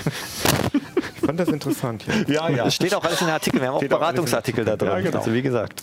Ich 1.20 1.26
fand 1.30 1.40
das 1.40 1.48
interessant 1.50 2.04
hier. 2.04 2.34
ja, 2.34 2.48
ja. 2.48 2.64
Es 2.66 2.74
steht 2.74 2.94
auch 2.94 3.04
alles 3.04 3.20
in 3.20 3.26
den 3.26 3.34
Artikeln. 3.34 3.60
Wir 3.60 3.68
haben 3.68 3.74
auch 3.74 3.80
Steht 3.80 3.92
auch 3.92 3.98
Beratungsartikel 3.98 4.64
da 4.64 4.76
drin. 4.78 4.88
Ja, 4.88 5.00
genau. 5.02 5.18
Also 5.18 5.34
wie 5.34 5.42
gesagt. 5.42 5.82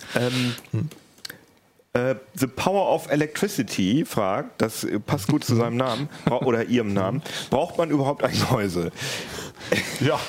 Äh, 1.93 2.15
The 2.33 2.47
Power 2.47 2.91
of 2.93 3.09
Electricity 3.11 4.03
fragt, 4.05 4.59
das 4.61 4.85
passt 5.05 5.27
gut 5.27 5.43
zu 5.45 5.55
seinem 5.55 5.77
Namen 5.77 6.09
oder 6.41 6.65
ihrem 6.65 6.93
Namen, 6.93 7.21
braucht 7.51 7.77
man 7.77 7.89
überhaupt 7.91 8.23
ein 8.23 8.31
Gehäuse? 8.31 8.91
Ja, 10.01 10.19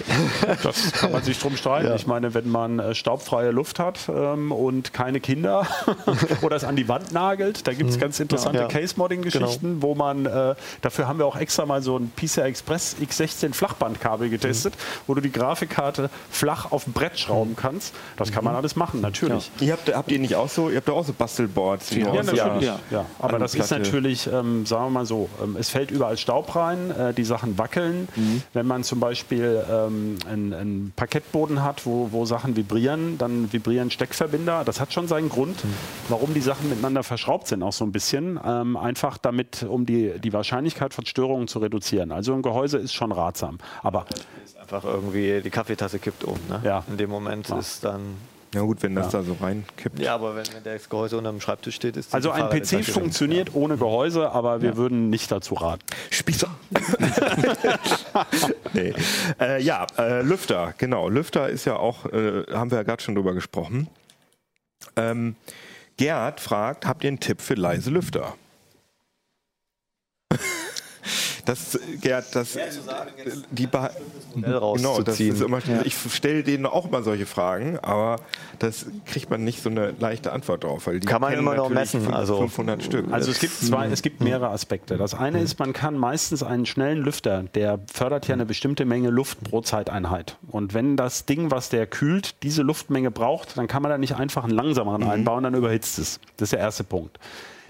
das 0.62 0.92
kann 0.92 1.12
man 1.12 1.22
sich 1.24 1.38
drum 1.38 1.56
streiten. 1.56 1.92
Ich 1.96 2.06
meine, 2.06 2.34
wenn 2.34 2.48
man 2.48 2.78
äh, 2.78 2.94
staubfreie 2.94 3.50
Luft 3.50 3.78
hat 3.78 3.98
ähm, 4.08 4.52
und 4.52 4.92
keine 4.92 5.20
Kinder 5.20 5.66
oder 6.42 6.56
es 6.56 6.64
an 6.64 6.76
die 6.76 6.88
Wand 6.88 7.12
nagelt, 7.12 7.66
da 7.66 7.74
gibt 7.74 7.90
es 7.90 7.98
ganz 7.98 8.20
interessante 8.20 8.60
Ja. 8.60 8.68
Case-Modding-Geschichten, 8.68 9.82
wo 9.82 9.94
man, 9.94 10.26
äh, 10.26 10.54
dafür 10.82 11.08
haben 11.08 11.18
wir 11.18 11.26
auch 11.26 11.36
extra 11.36 11.66
mal 11.66 11.82
so 11.82 11.98
ein 11.98 12.12
PCI 12.16 12.42
Express 12.42 12.96
X16 13.00 13.54
Flachbandkabel 13.54 14.30
getestet, 14.30 14.74
wo 15.06 15.14
du 15.14 15.20
die 15.20 15.32
Grafikkarte 15.32 16.10
flach 16.30 16.70
auf 16.70 16.86
ein 16.86 16.92
Brett 16.92 17.18
schrauben 17.18 17.56
kannst. 17.56 17.92
Das 18.16 18.30
kann 18.32 18.44
man 18.44 18.54
alles 18.54 18.76
machen, 18.76 19.00
natürlich. 19.00 19.50
Ihr 19.60 19.72
habt, 19.72 19.92
habt 19.94 20.10
ihr 20.12 20.18
nicht 20.20 20.36
auch 20.36 20.48
so, 20.48 20.70
ihr 20.70 20.76
habt 20.76 20.88
auch 20.88 21.04
so 21.04 21.12
Bastelboards? 21.12 21.90
Ja, 21.90 22.12
natürlich. 22.12 22.64
Ja. 22.64 22.78
Ja. 22.90 23.04
Aber 23.18 23.34
An 23.34 23.40
das 23.40 23.54
ist 23.54 23.70
natürlich, 23.70 24.28
ähm, 24.32 24.64
sagen 24.64 24.84
wir 24.86 24.90
mal 24.90 25.06
so, 25.06 25.28
ähm, 25.42 25.56
es 25.58 25.70
fällt 25.70 25.90
überall 25.90 26.16
Staub 26.16 26.54
rein, 26.54 26.90
äh, 26.92 27.12
die 27.12 27.24
Sachen 27.24 27.58
wackeln. 27.58 28.08
Wenn 28.52 28.66
man 28.66 28.84
zum 28.84 29.00
Beispiel 29.00 29.15
ähm, 29.30 30.18
einen, 30.28 30.52
einen 30.52 30.92
Parkettboden 30.94 31.62
hat, 31.62 31.86
wo, 31.86 32.08
wo 32.12 32.24
Sachen 32.24 32.56
vibrieren, 32.56 33.18
dann 33.18 33.52
vibrieren 33.52 33.90
Steckverbinder. 33.90 34.64
Das 34.64 34.80
hat 34.80 34.92
schon 34.92 35.08
seinen 35.08 35.28
Grund, 35.28 35.56
warum 36.08 36.34
die 36.34 36.40
Sachen 36.40 36.68
miteinander 36.68 37.02
verschraubt 37.02 37.48
sind, 37.48 37.62
auch 37.62 37.72
so 37.72 37.84
ein 37.84 37.92
bisschen. 37.92 38.38
Ähm, 38.44 38.76
einfach 38.76 39.18
damit, 39.18 39.62
um 39.62 39.86
die, 39.86 40.18
die 40.18 40.32
Wahrscheinlichkeit 40.32 40.94
von 40.94 41.06
Störungen 41.06 41.48
zu 41.48 41.58
reduzieren. 41.58 42.12
Also 42.12 42.34
ein 42.34 42.42
Gehäuse 42.42 42.78
ist 42.78 42.94
schon 42.94 43.12
ratsam. 43.12 43.58
Aber 43.82 44.06
Einfach 44.66 44.82
irgendwie 44.82 45.40
die 45.42 45.50
Kaffeetasse 45.50 46.00
kippt 46.00 46.24
um. 46.24 46.36
Ne? 46.48 46.60
Ja. 46.64 46.82
In 46.88 46.96
dem 46.96 47.08
Moment 47.08 47.48
ist 47.50 47.84
dann. 47.84 48.16
Na 48.56 48.62
gut, 48.62 48.82
wenn 48.82 48.94
das 48.94 49.10
da 49.10 49.22
so 49.22 49.36
reinkippt. 49.38 49.98
Ja, 49.98 50.14
aber 50.14 50.34
wenn, 50.34 50.46
wenn 50.54 50.64
das 50.64 50.88
Gehäuse 50.88 51.18
unter 51.18 51.30
dem 51.30 51.42
Schreibtisch 51.42 51.74
steht, 51.74 51.98
ist 51.98 52.12
die 52.12 52.14
also 52.14 52.30
ein 52.30 52.48
PC 52.48 52.82
funktioniert 52.86 53.54
ohne 53.54 53.76
Gehäuse, 53.76 54.32
aber 54.32 54.62
wir 54.62 54.78
würden 54.78 55.10
nicht 55.10 55.30
dazu 55.30 55.56
raten. 55.56 55.84
Spießer. 56.08 56.48
nee. 58.72 58.94
äh, 59.38 59.62
ja, 59.62 59.86
äh, 59.98 60.22
Lüfter, 60.22 60.72
genau. 60.78 61.10
Lüfter 61.10 61.50
ist 61.50 61.66
ja 61.66 61.76
auch, 61.76 62.06
äh, 62.06 62.44
haben 62.50 62.70
wir 62.70 62.78
ja 62.78 62.82
gerade 62.82 63.02
schon 63.02 63.14
drüber 63.14 63.34
gesprochen. 63.34 63.88
Ähm, 64.96 65.36
Gerd 65.98 66.40
fragt, 66.40 66.86
habt 66.86 67.04
ihr 67.04 67.08
einen 67.08 67.20
Tipp 67.20 67.42
für 67.42 67.54
leise 67.54 67.90
Lüfter? 67.90 68.36
Das, 71.46 71.78
Gerd, 72.02 72.34
das, 72.34 72.58
die 73.50 73.66
Schnell 73.68 74.60
Genau, 74.76 75.00
das 75.02 75.18
ist 75.18 75.40
immer, 75.40 75.60
ich 75.84 75.96
stelle 76.12 76.42
denen 76.42 76.66
auch 76.66 76.90
mal 76.90 77.02
solche 77.02 77.24
Fragen, 77.24 77.78
aber 77.78 78.16
das 78.58 78.86
kriegt 79.06 79.30
man 79.30 79.44
nicht 79.44 79.62
so 79.62 79.70
eine 79.70 79.94
leichte 79.98 80.32
Antwort 80.32 80.64
drauf. 80.64 80.86
Weil 80.86 81.00
die 81.00 81.06
Kann 81.06 81.20
man 81.22 81.32
immer 81.32 81.54
noch 81.54 81.70
messen, 81.70 82.02
fünf- 82.02 82.14
also- 82.14 82.38
500 82.38 82.82
Stück. 82.82 83.06
Also 83.12 83.30
es 83.30 83.38
gibt 83.38 83.54
zwei, 83.54 83.86
es 83.86 84.02
gibt 84.02 84.20
mehrere 84.20 84.50
Aspekte. 84.50 84.96
Das 84.98 85.14
eine 85.14 85.40
ist, 85.40 85.58
man 85.58 85.72
kann 85.72 85.96
meistens 85.96 86.42
einen 86.42 86.66
schnellen 86.66 86.98
Lüfter, 86.98 87.44
der 87.54 87.78
fördert 87.92 88.28
ja 88.28 88.34
eine 88.34 88.44
bestimmte 88.44 88.84
Menge 88.84 89.10
Luft 89.10 89.42
pro 89.44 89.60
Zeiteinheit. 89.60 90.36
Und 90.48 90.74
wenn 90.74 90.96
das 90.96 91.24
Ding, 91.26 91.50
was 91.50 91.68
der 91.68 91.86
kühlt, 91.86 92.42
diese 92.42 92.62
Luftmenge 92.62 93.10
braucht, 93.10 93.56
dann 93.56 93.68
kann 93.68 93.82
man 93.82 93.90
da 93.90 93.98
nicht 93.98 94.16
einfach 94.16 94.44
einen 94.44 94.52
langsameren 94.54 95.04
einbauen, 95.04 95.44
dann 95.44 95.54
überhitzt 95.54 95.98
es. 95.98 96.20
Das 96.36 96.46
ist 96.46 96.52
der 96.52 96.60
erste 96.60 96.84
Punkt. 96.84 97.18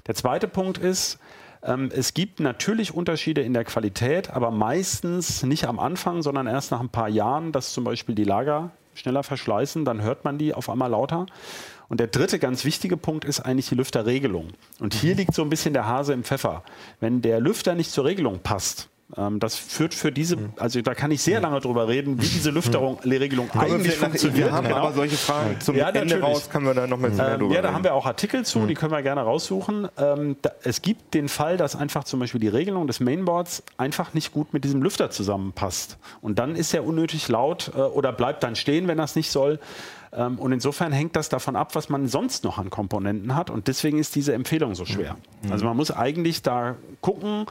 Der 0.06 0.14
zweite 0.14 0.48
Punkt 0.48 0.78
ist, 0.78 1.18
ähm, 1.66 1.90
es 1.94 2.14
gibt 2.14 2.40
natürlich 2.40 2.94
Unterschiede 2.94 3.42
in 3.42 3.52
der 3.52 3.64
Qualität, 3.64 4.30
aber 4.30 4.50
meistens 4.50 5.42
nicht 5.42 5.66
am 5.66 5.78
Anfang, 5.78 6.22
sondern 6.22 6.46
erst 6.46 6.70
nach 6.70 6.80
ein 6.80 6.88
paar 6.88 7.08
Jahren, 7.08 7.52
dass 7.52 7.72
zum 7.72 7.84
Beispiel 7.84 8.14
die 8.14 8.24
Lager 8.24 8.70
schneller 8.94 9.22
verschleißen, 9.22 9.84
dann 9.84 10.02
hört 10.02 10.24
man 10.24 10.38
die 10.38 10.54
auf 10.54 10.70
einmal 10.70 10.90
lauter. 10.90 11.26
Und 11.88 12.00
der 12.00 12.08
dritte 12.08 12.38
ganz 12.38 12.64
wichtige 12.64 12.96
Punkt 12.96 13.24
ist 13.24 13.40
eigentlich 13.40 13.68
die 13.68 13.74
Lüfterregelung. 13.74 14.48
Und 14.80 14.94
hier 14.94 15.14
liegt 15.14 15.34
so 15.34 15.42
ein 15.42 15.50
bisschen 15.50 15.74
der 15.74 15.86
Hase 15.86 16.12
im 16.12 16.24
Pfeffer. 16.24 16.62
Wenn 17.00 17.22
der 17.22 17.40
Lüfter 17.40 17.74
nicht 17.74 17.90
zur 17.90 18.04
Regelung 18.04 18.40
passt, 18.40 18.88
das 19.38 19.54
führt 19.54 19.94
für 19.94 20.10
diese, 20.10 20.36
also 20.56 20.82
da 20.82 20.92
kann 20.92 21.12
ich 21.12 21.22
sehr 21.22 21.40
lange 21.40 21.60
drüber 21.60 21.86
reden, 21.86 22.20
wie 22.20 22.26
diese 22.26 22.50
Lüfterung, 22.50 22.98
Regelung 23.04 23.48
Kommen 23.48 23.66
wir 23.68 23.74
eigentlich 23.76 23.94
funktioniert. 23.94 24.46
wir 24.46 24.52
haben 24.52 24.66
Genau. 24.66 24.78
aber 24.78 24.92
solche 24.94 25.16
Fragen 25.16 25.60
zum 25.60 25.76
Ja, 25.76 25.88
Ende 25.88 26.00
natürlich. 26.00 26.24
raus, 26.24 26.50
können 26.50 26.66
wir 26.66 26.74
da 26.74 26.88
noch 26.88 26.98
mal 26.98 27.10
mehr 27.10 27.28
Ähm, 27.34 27.38
drüber 27.38 27.54
ja, 27.54 27.62
da 27.62 27.72
haben 27.72 27.84
wir 27.84 27.94
auch 27.94 28.04
Artikel 28.04 28.44
zu, 28.44 28.66
die 28.66 28.74
können 28.74 28.90
wir 28.90 29.02
gerne 29.02 29.20
raussuchen. 29.20 29.86
Ähm, 29.96 30.36
da, 30.42 30.50
es 30.64 30.82
gibt 30.82 31.14
den 31.14 31.28
Fall, 31.28 31.56
dass 31.56 31.76
einfach 31.76 32.02
zum 32.02 32.18
Beispiel 32.18 32.40
die 32.40 32.48
Regelung 32.48 32.88
des 32.88 32.98
Mainboards 32.98 33.62
einfach 33.76 34.12
nicht 34.12 34.32
gut 34.32 34.52
mit 34.52 34.64
diesem 34.64 34.82
Lüfter 34.82 35.08
zusammenpasst. 35.10 35.98
Und 36.20 36.40
dann 36.40 36.56
ist 36.56 36.74
er 36.74 36.84
unnötig 36.84 37.28
laut 37.28 37.70
äh, 37.76 37.78
oder 37.80 38.12
bleibt 38.12 38.42
dann 38.42 38.56
stehen, 38.56 38.88
wenn 38.88 38.98
das 38.98 39.14
nicht 39.14 39.30
soll. 39.30 39.60
Ähm, 40.12 40.36
und 40.40 40.50
insofern 40.50 40.90
hängt 40.90 41.14
das 41.14 41.28
davon 41.28 41.54
ab, 41.54 41.76
was 41.76 41.88
man 41.88 42.08
sonst 42.08 42.42
noch 42.42 42.58
an 42.58 42.70
Komponenten 42.70 43.36
hat. 43.36 43.50
Und 43.50 43.68
deswegen 43.68 43.98
ist 44.00 44.16
diese 44.16 44.32
Empfehlung 44.32 44.74
so 44.74 44.84
schwer. 44.84 45.16
Also 45.48 45.64
man 45.64 45.76
muss 45.76 45.92
eigentlich 45.92 46.42
da 46.42 46.74
gucken. 47.00 47.46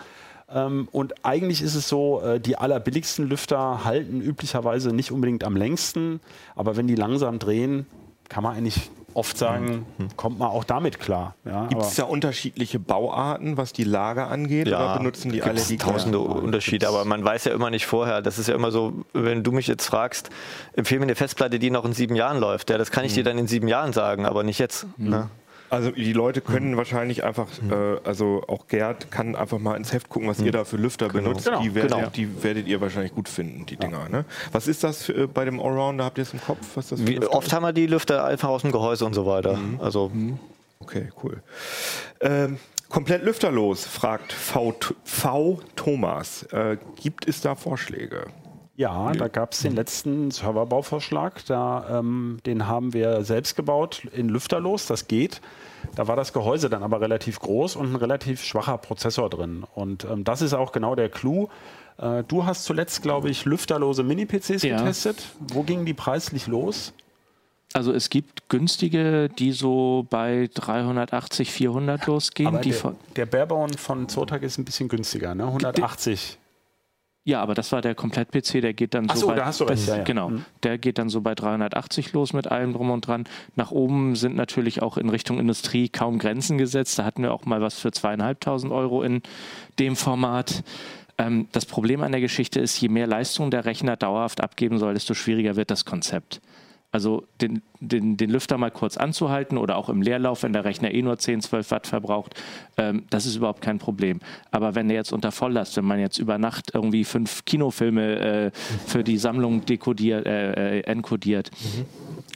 Ähm, 0.54 0.88
und 0.92 1.26
eigentlich 1.26 1.62
ist 1.62 1.76
es 1.76 1.90
so, 1.90 2.22
äh, 2.22 2.40
die 2.40 2.58
allerbilligsten 2.58 3.28
Lüfter 3.28 3.84
halten 3.84 4.22
üblicherweise 4.22 4.94
nicht 4.94 5.12
unbedingt 5.12 5.44
am 5.44 5.56
längsten. 5.56 6.20
Aber 6.56 6.78
wenn 6.78 6.88
die 6.88 6.96
langsam 6.96 7.40
drehen, 7.40 7.88
kann 8.30 8.44
man 8.44 8.56
eigentlich 8.56 8.90
oft 9.16 9.38
sagen, 9.38 9.86
kommt 10.18 10.40
man 10.40 10.50
auch 10.50 10.66
damit 10.66 11.00
klar. 11.00 11.36
Ja, 11.46 11.68
Gibt 11.68 11.82
es 11.84 11.96
da 11.96 12.04
unterschiedliche 12.04 12.80
Bauarten, 12.80 13.56
was 13.56 13.72
die 13.72 13.86
Lager 13.86 14.28
angeht? 14.30 14.68
oder 14.68 14.98
benutzen 14.98 15.32
die 15.32 15.42
alle 15.42 15.62
die 15.62 15.78
tausende 15.78 16.20
gleichen? 16.20 16.44
Unterschiede, 16.44 16.88
aber 16.90 17.06
man 17.06 17.24
weiß 17.24 17.46
ja 17.46 17.54
immer 17.54 17.70
nicht 17.70 17.86
vorher. 17.86 18.22
Das 18.22 18.38
ist 18.40 18.48
ja 18.48 18.56
immer 18.56 18.72
so, 18.72 19.06
wenn 19.14 19.42
du 19.42 19.54
mich 19.54 19.68
jetzt 19.68 19.86
fragst, 19.86 20.30
empfehle 20.74 21.00
mir 21.00 21.06
eine 21.06 21.16
Festplatte, 21.16 21.60
die 21.60 21.70
noch 21.72 21.86
in 21.86 21.94
sieben 21.94 22.16
Jahren 22.16 22.40
läuft. 22.40 22.70
Ja, 22.70 22.78
das 22.78 22.92
kann 22.92 23.06
ich 23.06 23.14
Mhm. 23.14 23.16
dir 23.16 23.24
dann 23.24 23.38
in 23.38 23.48
sieben 23.48 23.70
Jahren 23.70 23.94
sagen, 23.94 24.26
aber 24.26 24.44
nicht 24.44 24.60
jetzt. 24.60 24.86
Ne? 24.98 25.30
Also 25.70 25.92
die 25.92 26.14
Leute 26.14 26.42
können 26.42 26.78
wahrscheinlich 26.78 27.24
einfach, 27.24 27.48
äh, 27.70 27.98
also 28.04 28.44
auch 28.48 28.68
Gerd 28.68 29.12
kann 29.12 29.36
einfach 29.36 29.60
mal 29.60 29.76
ins 29.76 29.94
Heft 29.94 30.10
gucken, 30.10 30.28
was 30.28 30.40
ihr 30.40 30.52
da 30.52 30.64
für 30.64 30.78
Lüfter 30.78 31.10
benutzt. 31.10 31.46
Genau, 31.46 31.62
die, 31.62 31.76
werdet, 31.76 31.92
genau. 31.92 32.10
die 32.10 32.44
werdet 32.44 32.68
ihr 32.68 32.82
wahrscheinlich 32.82 33.14
gut 33.14 33.30
finden, 33.30 33.66
die 33.66 33.76
Dinger. 33.76 34.08
Ne? 34.10 34.26
Was 34.52 34.68
ist 34.68 34.84
das 34.84 35.04
für, 35.04 35.14
äh, 35.14 35.28
bei 35.28 35.46
dem 35.46 35.60
Allrounder? 35.60 36.06
Habt 36.06 36.18
ihr 36.18 36.24
es 36.24 36.34
im 36.34 36.42
Kopf? 36.42 36.60
Was 36.76 36.90
das 36.90 37.02
für 37.02 37.08
Wie, 37.08 37.20
oft 37.20 37.52
haben 37.52 37.64
wir 37.64 37.74
die 37.74 37.88
Lüfter 37.88 38.26
einfach 38.26 38.50
aus 38.50 38.62
dem 38.62 38.72
Gehäuse 38.72 39.06
und 39.06 39.14
so 39.14 39.26
weiter. 39.26 39.58
Mhm. 39.58 39.80
Also 39.82 40.12
Okay, 40.80 41.10
cool. 41.24 41.42
Ähm, 42.22 42.60
komplett 42.90 43.24
lüfterlos, 43.24 43.86
fragt 43.86 44.34
V. 44.34 44.76
V. 45.04 45.60
Thomas. 45.76 46.44
Äh, 46.52 46.78
gibt 46.96 47.28
es 47.28 47.42
da 47.42 47.56
Vorschläge? 47.56 48.28
Ja, 48.78 49.14
da 49.14 49.30
gab 49.30 49.54
es 49.54 49.62
den 49.62 49.74
letzten 49.74 50.32
Serverbauvorschlag. 50.32 51.46
Da, 51.46 52.00
ähm, 52.00 52.40
den 52.46 52.68
haben 52.68 52.94
wir 52.94 53.24
selbst 53.24 53.56
gebaut 53.56 54.04
in 54.12 54.28
Lüfterlos. 54.28 54.86
Das 54.86 55.08
geht. 55.08 55.40
Da 55.96 56.08
war 56.08 56.16
das 56.18 56.34
Gehäuse 56.34 56.70
dann 56.70 56.84
aber 56.84 57.00
relativ 57.00 57.40
groß 57.40 57.78
und 57.78 57.92
ein 57.94 57.96
relativ 57.96 58.44
schwacher 58.44 58.78
Prozessor 58.78 59.30
drin. 59.30 59.64
Und 59.76 60.04
ähm, 60.04 60.24
das 60.26 60.42
ist 60.42 60.54
auch 60.54 60.74
genau 60.74 60.96
der 60.96 61.08
Clou. 61.10 61.48
Äh, 61.98 62.24
du 62.28 62.46
hast 62.46 62.66
zuletzt, 62.66 63.02
glaube 63.02 63.30
ich, 63.30 63.46
lüfterlose 63.46 64.04
Mini-PCs 64.04 64.64
Ja. 64.64 64.78
getestet. 64.78 65.24
Wo 65.40 65.64
gingen 65.64 65.86
die 65.86 65.94
preislich 65.94 66.48
los? 66.48 66.92
Also 67.72 67.94
es 67.94 68.10
gibt 68.10 68.50
günstige, 68.50 69.30
die 69.30 69.52
so 69.52 70.06
bei 70.10 70.50
380, 70.54 71.52
400 71.52 72.06
losgehen. 72.08 72.48
Aber 72.48 72.60
der, 72.60 72.96
der 73.16 73.26
Barebone 73.26 73.78
von 73.78 74.08
Zotac 74.10 74.44
ist 74.44 74.58
ein 74.58 74.66
bisschen 74.66 74.88
günstiger, 74.90 75.36
ne? 75.36 75.46
180. 75.46 76.38
ja, 77.26 77.42
aber 77.42 77.56
das 77.56 77.72
war 77.72 77.82
der 77.82 77.96
Komplett-PC, 77.96 78.62
der 78.62 78.74
geht 78.74 78.94
dann 78.94 79.08
Ach 79.10 79.16
so, 79.16 79.22
so, 79.22 79.28
bei, 79.28 79.36
da 79.36 79.46
hast 79.48 79.60
du 79.60 79.64
recht, 79.66 79.80
bis- 79.82 79.88
ja, 79.88 79.98
ja. 79.98 80.04
Genau, 80.04 80.30
Mhm. 80.30 80.46
der 80.64 80.78
geht 80.78 80.98
dann 81.00 81.10
so 81.10 81.22
bei 81.22 81.34
380 81.36 82.14
los 82.14 82.34
mit 82.34 82.48
allem 82.52 82.72
drum 82.74 82.92
und 82.92 83.08
dran. 83.08 83.26
Nach 83.56 83.72
oben 83.72 84.16
sind 84.16 84.36
natürlich 84.36 84.82
auch 84.84 84.98
in 84.98 85.10
Richtung 85.10 85.40
Industrie 85.40 85.90
kaum 85.90 86.20
Grenzen 86.20 86.58
gesetzt. 86.60 86.98
Da 87.00 87.04
hatten 87.04 87.24
wir 87.24 87.34
auch 87.34 87.46
mal 87.46 87.62
was 87.62 87.80
für 87.80 87.92
zweieinhalbtausend 87.92 88.72
Euro 88.72 89.02
in 89.02 89.24
dem 89.80 89.96
Format. 89.96 90.64
Ähm, 91.18 91.48
das 91.52 91.66
Problem 91.66 92.04
an 92.04 92.12
der 92.12 92.22
Geschichte 92.22 92.60
ist, 92.60 92.80
je 92.80 92.90
mehr 92.90 93.08
Leistung 93.08 93.50
der 93.50 93.66
Rechner 93.66 93.96
dauerhaft 93.98 94.42
abgeben 94.42 94.78
soll, 94.78 94.94
desto 94.94 95.14
schwieriger 95.16 95.56
wird 95.56 95.72
das 95.72 95.84
Konzept. 95.86 96.42
Also 96.96 97.28
den, 97.42 97.62
den, 97.82 98.16
den 98.16 98.30
Lüfter 98.30 98.58
mal 98.58 98.72
kurz 98.72 98.96
anzuhalten 98.96 99.58
oder 99.58 99.76
auch 99.76 99.90
im 99.90 100.02
Leerlauf, 100.02 100.44
wenn 100.44 100.54
der 100.54 100.64
Rechner 100.64 100.94
eh 100.94 101.02
nur 101.02 101.18
10, 101.18 101.42
12 101.42 101.72
Watt 101.72 101.88
verbraucht, 101.88 102.42
ähm, 102.78 103.04
das 103.10 103.26
ist 103.26 103.36
überhaupt 103.36 103.60
kein 103.60 103.80
Problem. 103.80 104.22
Aber 104.50 104.76
wenn 104.76 104.88
der 104.88 104.96
jetzt 104.96 105.12
unter 105.12 105.34
Volllast, 105.34 105.76
wenn 105.76 105.84
man 105.84 106.00
jetzt 106.00 106.20
über 106.20 106.38
Nacht 106.38 106.72
irgendwie 106.74 107.04
fünf 107.04 107.44
Kinofilme 107.44 108.20
äh, 108.20 108.52
für 108.88 109.04
die 109.04 109.18
Sammlung 109.18 109.66
dekodiert, 109.66 110.26
äh, 110.26 110.78
äh, 110.78 110.82
enkodiert 110.84 111.52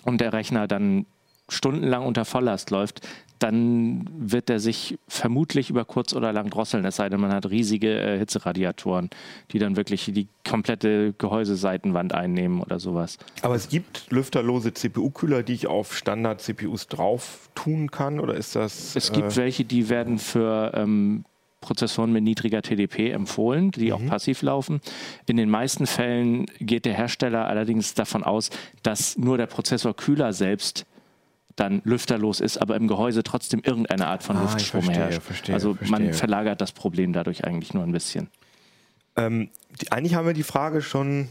und 0.03 0.19
der 0.19 0.33
Rechner 0.33 0.67
dann 0.67 1.05
stundenlang 1.49 2.05
unter 2.05 2.25
Volllast 2.25 2.71
läuft, 2.71 3.01
dann 3.39 4.05
wird 4.17 4.49
er 4.49 4.59
sich 4.59 4.99
vermutlich 5.07 5.69
über 5.69 5.85
kurz 5.85 6.13
oder 6.13 6.33
lang 6.33 6.49
drosseln, 6.49 6.83
es 6.85 6.97
sei 6.97 7.09
denn, 7.09 7.21
man 7.21 7.33
hat 7.33 7.49
riesige 7.49 7.99
äh, 7.99 8.19
Hitzeradiatoren, 8.19 9.09
die 9.51 9.59
dann 9.59 9.77
wirklich 9.77 10.11
die 10.13 10.27
komplette 10.47 11.13
Gehäuseseitenwand 11.17 12.13
einnehmen 12.13 12.61
oder 12.61 12.79
sowas. 12.79 13.17
Aber 13.41 13.55
es 13.55 13.69
gibt 13.69 14.11
lüfterlose 14.11 14.73
CPU-Kühler, 14.73 15.43
die 15.43 15.53
ich 15.53 15.67
auf 15.67 15.95
Standard-CPUs 15.95 16.87
drauf 16.87 17.49
tun 17.55 17.89
kann, 17.91 18.19
oder 18.19 18.33
ist 18.33 18.55
das? 18.55 18.95
Es 18.95 19.11
gibt 19.13 19.33
äh, 19.33 19.35
welche, 19.37 19.63
die 19.63 19.87
werden 19.87 20.19
für 20.19 20.73
ähm, 20.75 21.23
Prozessoren 21.61 22.11
mit 22.11 22.23
niedriger 22.23 22.61
TDP 22.61 23.11
empfohlen, 23.11 23.71
die 23.71 23.91
auch 23.91 24.05
passiv 24.05 24.41
laufen. 24.41 24.81
In 25.27 25.37
den 25.37 25.49
meisten 25.49 25.87
Fällen 25.87 26.45
geht 26.59 26.85
der 26.85 26.93
Hersteller 26.93 27.47
allerdings 27.47 27.93
davon 27.93 28.23
aus, 28.23 28.49
dass 28.81 29.17
nur 29.17 29.37
der 29.37 29.47
Prozessor 29.47 29.95
Kühler 29.95 30.31
selbst 30.31 30.85
dann 31.59 31.81
lüfterlos 31.83 32.39
ist, 32.39 32.57
aber 32.57 32.75
im 32.75 32.87
Gehäuse 32.87 33.23
trotzdem 33.23 33.61
irgendeine 33.63 34.07
Art 34.07 34.23
von 34.23 34.37
Ah, 34.37 34.41
Luftstrom 34.43 34.83
verstehe, 34.83 35.03
herrscht. 35.05 35.21
verstehe, 35.21 35.55
also 35.55 35.69
man 35.69 35.77
verstehe. 36.03 36.13
verlagert 36.13 36.61
das 36.61 36.71
Problem 36.71 37.13
dadurch 37.13 37.43
eigentlich 37.45 37.73
nur 37.73 37.83
ein 37.83 37.91
bisschen. 37.91 38.29
Ähm, 39.15 39.49
die, 39.81 39.91
eigentlich 39.91 40.15
haben 40.15 40.25
wir 40.27 40.33
die 40.33 40.43
Frage 40.43 40.81
schon 40.81 41.29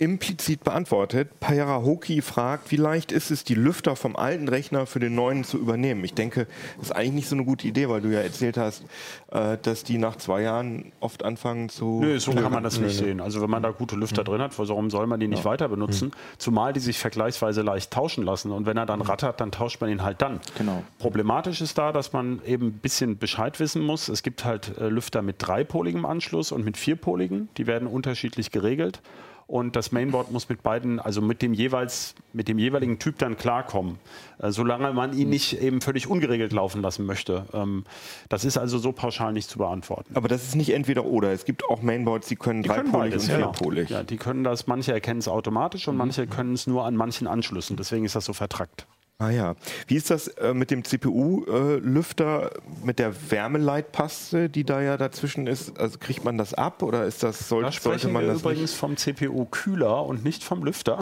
implizit 0.00 0.64
beantwortet. 0.64 1.38
Payara 1.40 1.82
Hoki 1.82 2.22
fragt, 2.22 2.70
wie 2.70 2.76
leicht 2.76 3.12
ist 3.12 3.30
es, 3.30 3.44
die 3.44 3.54
Lüfter 3.54 3.96
vom 3.96 4.16
alten 4.16 4.48
Rechner 4.48 4.86
für 4.86 4.98
den 4.98 5.14
neuen 5.14 5.44
zu 5.44 5.58
übernehmen? 5.58 6.02
Ich 6.04 6.14
denke, 6.14 6.46
das 6.78 6.86
ist 6.86 6.92
eigentlich 6.92 7.12
nicht 7.12 7.28
so 7.28 7.36
eine 7.36 7.44
gute 7.44 7.68
Idee, 7.68 7.90
weil 7.90 8.00
du 8.00 8.08
ja 8.08 8.20
erzählt 8.20 8.56
hast, 8.56 8.82
äh, 9.30 9.58
dass 9.60 9.84
die 9.84 9.98
nach 9.98 10.16
zwei 10.16 10.40
Jahren 10.40 10.92
oft 11.00 11.22
anfangen 11.22 11.68
zu. 11.68 12.00
Nö, 12.00 12.18
so 12.18 12.32
kann 12.32 12.50
man 12.50 12.64
das 12.64 12.80
nicht 12.80 12.96
sehen. 12.96 13.20
Also 13.20 13.42
wenn 13.42 13.50
man 13.50 13.62
da 13.62 13.72
gute 13.72 13.94
Lüfter 13.94 14.24
drin 14.24 14.40
hat, 14.40 14.58
warum 14.58 14.88
soll 14.88 15.06
man 15.06 15.20
die 15.20 15.28
nicht 15.28 15.44
weiter 15.44 15.68
benutzen? 15.68 16.12
Zumal 16.38 16.72
die 16.72 16.80
sich 16.80 16.98
vergleichsweise 16.98 17.60
leicht 17.60 17.90
tauschen 17.90 18.24
lassen. 18.24 18.52
Und 18.52 18.64
wenn 18.64 18.78
er 18.78 18.86
dann 18.86 19.02
rattert, 19.02 19.38
dann 19.42 19.52
tauscht 19.52 19.82
man 19.82 19.90
ihn 19.90 20.02
halt 20.02 20.22
dann. 20.22 20.40
Genau. 20.56 20.82
Problematisch 20.98 21.60
ist 21.60 21.76
da, 21.76 21.92
dass 21.92 22.14
man 22.14 22.40
eben 22.46 22.68
ein 22.68 22.72
bisschen 22.72 23.18
Bescheid 23.18 23.60
wissen 23.60 23.82
muss. 23.82 24.08
Es 24.08 24.22
gibt 24.22 24.46
halt 24.46 24.78
äh, 24.78 24.88
Lüfter 24.88 25.20
mit 25.20 25.36
dreipoligem 25.38 26.06
Anschluss 26.06 26.52
und 26.52 26.64
mit 26.64 26.78
vierpoligen. 26.78 27.50
Die 27.58 27.66
werden 27.66 27.86
unterschiedlich 27.86 28.50
geregelt. 28.50 29.02
Und 29.46 29.76
das 29.76 29.92
Mainboard 29.92 30.30
muss 30.30 30.48
mit 30.48 30.62
beiden, 30.62 31.00
also 31.00 31.20
mit 31.20 31.42
dem 31.42 31.52
jeweils, 31.54 32.14
mit 32.32 32.48
dem 32.48 32.58
jeweiligen 32.58 32.98
Typ 32.98 33.18
dann 33.18 33.36
klarkommen, 33.36 33.98
äh, 34.38 34.50
solange 34.50 34.92
man 34.92 35.12
ihn 35.12 35.28
nicht 35.28 35.60
eben 35.60 35.80
völlig 35.80 36.08
ungeregelt 36.08 36.52
laufen 36.52 36.82
lassen 36.82 37.04
möchte. 37.06 37.46
Ähm, 37.52 37.84
das 38.28 38.44
ist 38.44 38.58
also 38.58 38.78
so 38.78 38.92
pauschal 38.92 39.32
nicht 39.32 39.50
zu 39.50 39.58
beantworten. 39.58 40.14
Aber 40.14 40.28
das 40.28 40.44
ist 40.44 40.54
nicht 40.54 40.70
entweder 40.70 41.04
oder. 41.04 41.32
Es 41.32 41.44
gibt 41.44 41.64
auch 41.68 41.82
Mainboards, 41.82 42.28
die 42.28 42.36
können 42.36 42.62
Die 42.62 42.68
können 42.68 42.92
dreipolig 42.92 43.12
beides, 43.12 43.28
und 43.28 43.36
vierpolig. 43.36 43.90
Ja, 43.90 44.02
die 44.02 44.16
können 44.16 44.44
das, 44.44 44.66
manche 44.66 44.92
erkennen 44.92 45.20
es 45.20 45.28
automatisch 45.28 45.88
und 45.88 45.96
manche 45.96 46.26
können 46.26 46.54
es 46.54 46.66
nur 46.66 46.84
an 46.84 46.94
manchen 46.96 47.26
Anschlüssen. 47.26 47.76
Deswegen 47.76 48.04
ist 48.04 48.14
das 48.14 48.24
so 48.24 48.32
vertrackt. 48.32 48.86
Ah 49.20 49.28
ja. 49.28 49.54
Wie 49.86 49.96
ist 49.96 50.08
das 50.10 50.28
äh, 50.28 50.54
mit 50.54 50.70
dem 50.70 50.82
CPU-Lüfter, 50.82 52.52
mit 52.82 52.98
der 52.98 53.12
Wärmeleitpaste, 53.30 54.48
die 54.48 54.64
da 54.64 54.80
ja 54.80 54.96
dazwischen 54.96 55.46
ist? 55.46 55.78
Also 55.78 55.98
kriegt 55.98 56.24
man 56.24 56.38
das 56.38 56.54
ab 56.54 56.82
oder 56.82 57.04
ist 57.04 57.22
das, 57.22 57.46
soll, 57.46 57.62
Da 57.64 57.70
sollte 57.70 58.08
man 58.08 58.26
das 58.26 58.40
übrigens 58.40 58.72
vom 58.72 58.96
CPU-Kühler 58.96 60.06
und 60.06 60.24
nicht 60.24 60.42
vom 60.42 60.64
Lüfter. 60.64 61.00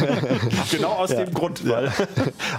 genau 0.70 0.92
aus 0.92 1.10
dem 1.10 1.34
Grund, 1.34 1.68
weil 1.68 1.92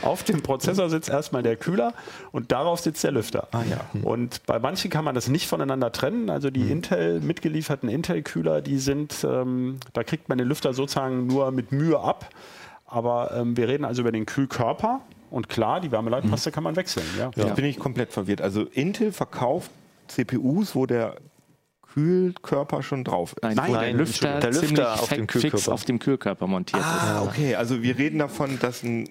auf 0.04 0.22
dem 0.24 0.44
Prozessor 0.44 0.88
sitzt 0.92 1.10
erstmal 1.10 1.42
der 1.42 1.56
Kühler 1.56 1.96
und 2.32 2.52
darauf 2.52 2.80
sitzt 2.80 3.04
der 3.04 3.12
Lüfter. 3.12 3.48
Ah, 3.54 3.64
ja. 3.68 3.84
Und 4.04 4.46
bei 4.46 4.60
manchen 4.60 4.92
kann 4.92 5.04
man 5.04 5.16
das 5.16 5.30
nicht 5.30 5.48
voneinander 5.48 5.92
trennen. 5.92 6.30
Also 6.30 6.52
die 6.52 6.70
Intel 6.70 7.22
mitgelieferten 7.22 7.90
Intel-Kühler, 7.90 8.62
die 8.62 8.78
sind, 8.78 9.26
ähm, 9.28 9.80
da 9.94 10.04
kriegt 10.04 10.30
man 10.30 10.38
den 10.38 10.48
Lüfter 10.48 10.74
sozusagen 10.74 11.26
nur 11.26 11.50
mit 11.50 11.72
Mühe 11.72 12.00
ab. 12.00 12.30
Aber 12.92 13.32
ähm, 13.34 13.56
wir 13.56 13.68
reden 13.70 13.86
also 13.86 14.02
über 14.02 14.12
den 14.12 14.26
Kühlkörper. 14.26 15.00
Und 15.30 15.48
klar, 15.48 15.80
die 15.80 15.92
Wärmeleitpaste 15.94 16.52
kann 16.52 16.64
man 16.64 16.76
wechseln. 16.76 17.06
Ja. 17.18 17.32
Jetzt 17.36 17.56
bin 17.56 17.64
ich 17.64 17.80
komplett 17.80 18.12
verwirrt. 18.12 18.42
Also 18.42 18.64
Intel 18.64 19.14
verkauft 19.14 19.72
CPUs, 20.10 20.76
wo 20.76 20.86
der 20.86 21.16
Kühlkörper 21.94 22.84
schon 22.84 23.06
drauf 23.06 23.32
ist. 23.34 23.44
Nein, 23.44 23.56
Nein, 23.56 23.70
wo 23.72 23.78
der 23.80 23.94
Lüfter, 23.94 24.40
der 24.42 24.52
Lüfter 24.52 24.94
auf 24.94 25.10
dem 25.10 25.28
Kühlkörper. 25.28 25.72
auf 25.72 25.86
dem 25.86 26.00
Kühlkörper 26.00 26.48
montiert 26.48 26.82
ist. 26.82 26.88
Ah, 26.88 27.24
okay. 27.24 27.56
Also 27.56 27.82
wir 27.82 27.98
reden 27.98 28.20
davon, 28.20 28.60
dass 28.60 28.84
ein, 28.84 29.10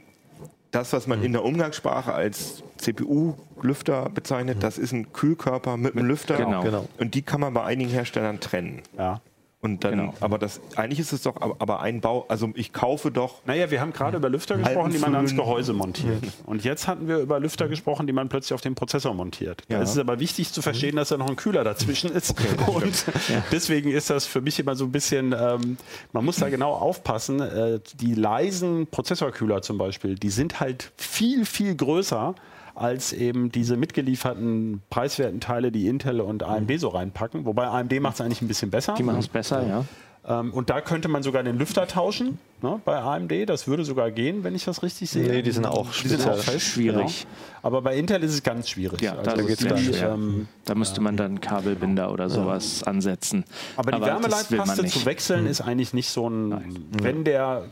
das, 0.72 0.92
was 0.92 1.06
man 1.06 1.22
in 1.22 1.32
der 1.32 1.42
Umgangssprache 1.42 2.12
als 2.12 2.62
CPU-Lüfter 2.76 4.10
bezeichnet, 4.10 4.62
das 4.62 4.76
ist 4.76 4.92
ein 4.92 5.12
Kühlkörper 5.14 5.78
mit 5.78 5.96
einem 5.96 6.06
Lüfter. 6.06 6.36
Genau. 6.36 6.62
Genau. 6.62 6.86
Und 6.98 7.14
die 7.14 7.22
kann 7.22 7.40
man 7.40 7.54
bei 7.54 7.64
einigen 7.64 7.90
Herstellern 7.90 8.40
trennen. 8.40 8.82
Ja. 8.98 9.22
Und 9.62 9.84
dann, 9.84 9.90
Genau. 9.90 10.14
aber 10.20 10.38
das, 10.38 10.58
eigentlich 10.76 11.00
ist 11.00 11.12
es 11.12 11.22
doch 11.22 11.36
aber, 11.38 11.80
ein 11.80 12.00
Bau, 12.00 12.24
also 12.28 12.50
ich 12.54 12.72
kaufe 12.72 13.10
doch 13.10 13.44
Naja, 13.44 13.70
wir 13.70 13.80
haben 13.82 13.92
gerade 13.92 14.16
über 14.16 14.30
Lüfter 14.30 14.56
gesprochen, 14.56 14.92
die 14.92 14.98
man 14.98 15.14
ans. 15.14 15.36
Gehäuse 15.36 15.74
montiert. 15.74 16.22
Und 16.46 16.64
jetzt 16.64 16.88
hatten 16.88 17.06
wir 17.08 17.18
über 17.18 17.38
Lüfter 17.40 17.68
gesprochen, 17.68 18.06
die 18.06 18.14
man 18.14 18.30
plötzlich 18.30 18.54
auf 18.54 18.62
den 18.62 18.74
Prozessor 18.74 19.12
montiert. 19.12 19.62
Ja. 19.68 19.82
Es 19.82 19.90
ist 19.90 19.98
aber 19.98 20.18
wichtig 20.18 20.52
zu 20.52 20.62
verstehen, 20.62 20.96
dass 20.96 21.10
da 21.10 21.18
noch 21.18 21.28
ein 21.28 21.36
Kühler 21.36 21.62
dazwischen 21.62 22.10
ist. 22.10 22.34
und 22.66 23.04
deswegen 23.52 23.90
ist 23.90 24.08
das 24.08 24.24
für 24.26 24.40
mich 24.40 24.58
immer 24.58 24.76
so 24.76 24.84
ein 24.86 24.92
bisschen, 24.92 25.34
ähm, 25.38 25.76
man 26.12 26.24
muss 26.24 26.36
da 26.36 26.48
genau 26.48 26.72
aufpassen. 26.72 27.40
Äh, 27.40 27.80
die 28.00 28.14
leisen 28.14 28.86
Prozessorkühler 28.86 29.60
zum 29.60 29.76
Beispiel, 29.76 30.14
die 30.14 30.30
sind 30.30 30.60
halt 30.60 30.90
viel, 30.96 31.44
viel 31.44 31.74
größer 31.74 32.34
als 32.80 33.12
eben 33.12 33.52
diese 33.52 33.76
mitgelieferten 33.76 34.80
preiswerten 34.88 35.38
Teile, 35.40 35.70
die 35.70 35.86
Intel 35.86 36.20
und 36.22 36.42
AMD 36.42 36.80
so 36.80 36.88
reinpacken. 36.88 37.44
Wobei 37.44 37.66
AMD 37.66 38.00
macht 38.00 38.14
es 38.14 38.20
eigentlich 38.22 38.40
ein 38.40 38.48
bisschen 38.48 38.70
besser. 38.70 38.94
Die 38.96 39.02
machen 39.02 39.18
es 39.18 39.28
besser, 39.28 39.66
ja. 39.66 39.84
Ähm, 40.26 40.52
und 40.52 40.68
da 40.70 40.80
könnte 40.80 41.08
man 41.08 41.22
sogar 41.22 41.42
den 41.42 41.58
Lüfter 41.58 41.86
tauschen 41.86 42.38
ne, 42.62 42.80
bei 42.84 42.98
AMD. 42.98 43.48
Das 43.48 43.66
würde 43.66 43.84
sogar 43.84 44.10
gehen, 44.10 44.44
wenn 44.44 44.54
ich 44.54 44.64
das 44.64 44.82
richtig 44.82 45.10
sehe. 45.10 45.28
Nee, 45.28 45.42
die 45.42 45.50
sind 45.50 45.66
auch 45.66 45.90
die 45.92 46.08
sind 46.08 46.26
auch 46.26 46.36
fest, 46.36 46.66
Schwierig. 46.66 47.26
Genau. 47.26 47.34
Aber 47.62 47.82
bei 47.82 47.96
Intel 47.96 48.22
ist 48.22 48.32
es 48.32 48.42
ganz 48.42 48.68
schwierig. 48.68 49.00
Ja, 49.00 49.14
da 49.14 49.32
also 49.32 49.46
geht's 49.46 49.64
die, 49.64 49.94
schwer. 49.94 50.12
ähm, 50.12 50.48
Da 50.64 50.74
müsste 50.74 51.00
man 51.00 51.16
dann 51.16 51.40
Kabelbinder 51.40 52.10
oder 52.12 52.30
sowas 52.30 52.82
ansetzen. 52.82 53.44
aber 53.76 53.92
die 53.92 54.00
Wärmeleitpaste 54.00 54.86
zu 54.86 55.04
wechseln 55.04 55.46
ist 55.46 55.60
eigentlich 55.60 55.92
nicht 55.92 56.08
so 56.10 56.28
ein. 56.28 56.86
Wenn 57.02 57.24
der. 57.24 57.64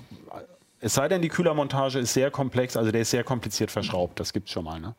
Es 0.81 0.95
sei 0.95 1.09
denn, 1.09 1.23
die 1.23 1.29
Kühlermontage 1.29 1.99
ist 1.99 2.15
sehr 2.15 2.31
komplex, 2.31 2.77
also 2.77 2.91
der 2.93 3.01
ist 3.03 3.11
sehr 3.11 3.25
kompliziert 3.25 3.71
verschraubt. 3.71 4.21
Das 4.21 4.33
gibt 4.33 4.49
es 4.49 4.53
schon 4.53 4.65
mal. 4.65 4.79
Ne? 4.81 4.95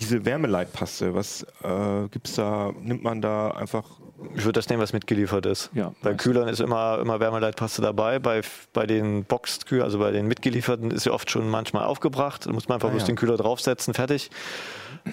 diese 0.00 0.24
Wärmeleitpaste. 0.24 1.14
Was 1.14 1.46
äh, 1.62 2.08
gibt's 2.10 2.34
da? 2.34 2.72
Nimmt 2.80 3.02
man 3.02 3.20
da 3.20 3.50
einfach 3.50 3.84
Ich 4.34 4.44
würde 4.44 4.58
das 4.58 4.68
nehmen, 4.68 4.82
was 4.82 4.92
mitgeliefert 4.92 5.46
ist. 5.46 5.70
Ja, 5.74 5.92
bei. 6.02 6.14
Kühlern 6.14 6.48
ist 6.48 6.60
immer, 6.60 6.98
immer 7.00 7.20
Wärmeleitpaste 7.20 7.82
dabei. 7.82 8.18
Bei, 8.18 8.40
bei 8.72 8.86
den 8.86 9.24
Boxed-Kühlern, 9.24 9.84
also 9.84 9.98
bei 9.98 10.10
den 10.10 10.26
mitgelieferten, 10.26 10.90
ist 10.90 11.04
sie 11.04 11.10
oft 11.10 11.30
schon 11.30 11.48
manchmal 11.48 11.84
aufgebracht. 11.84 12.46
Da 12.46 12.52
muss 12.52 12.68
man 12.68 12.76
einfach 12.76 12.88
Ah, 12.88 12.92
bloß 12.92 13.02
ja. 13.02 13.06
den 13.08 13.16
Kühler 13.16 13.36
draufsetzen, 13.36 13.94
fertig. 13.94 14.30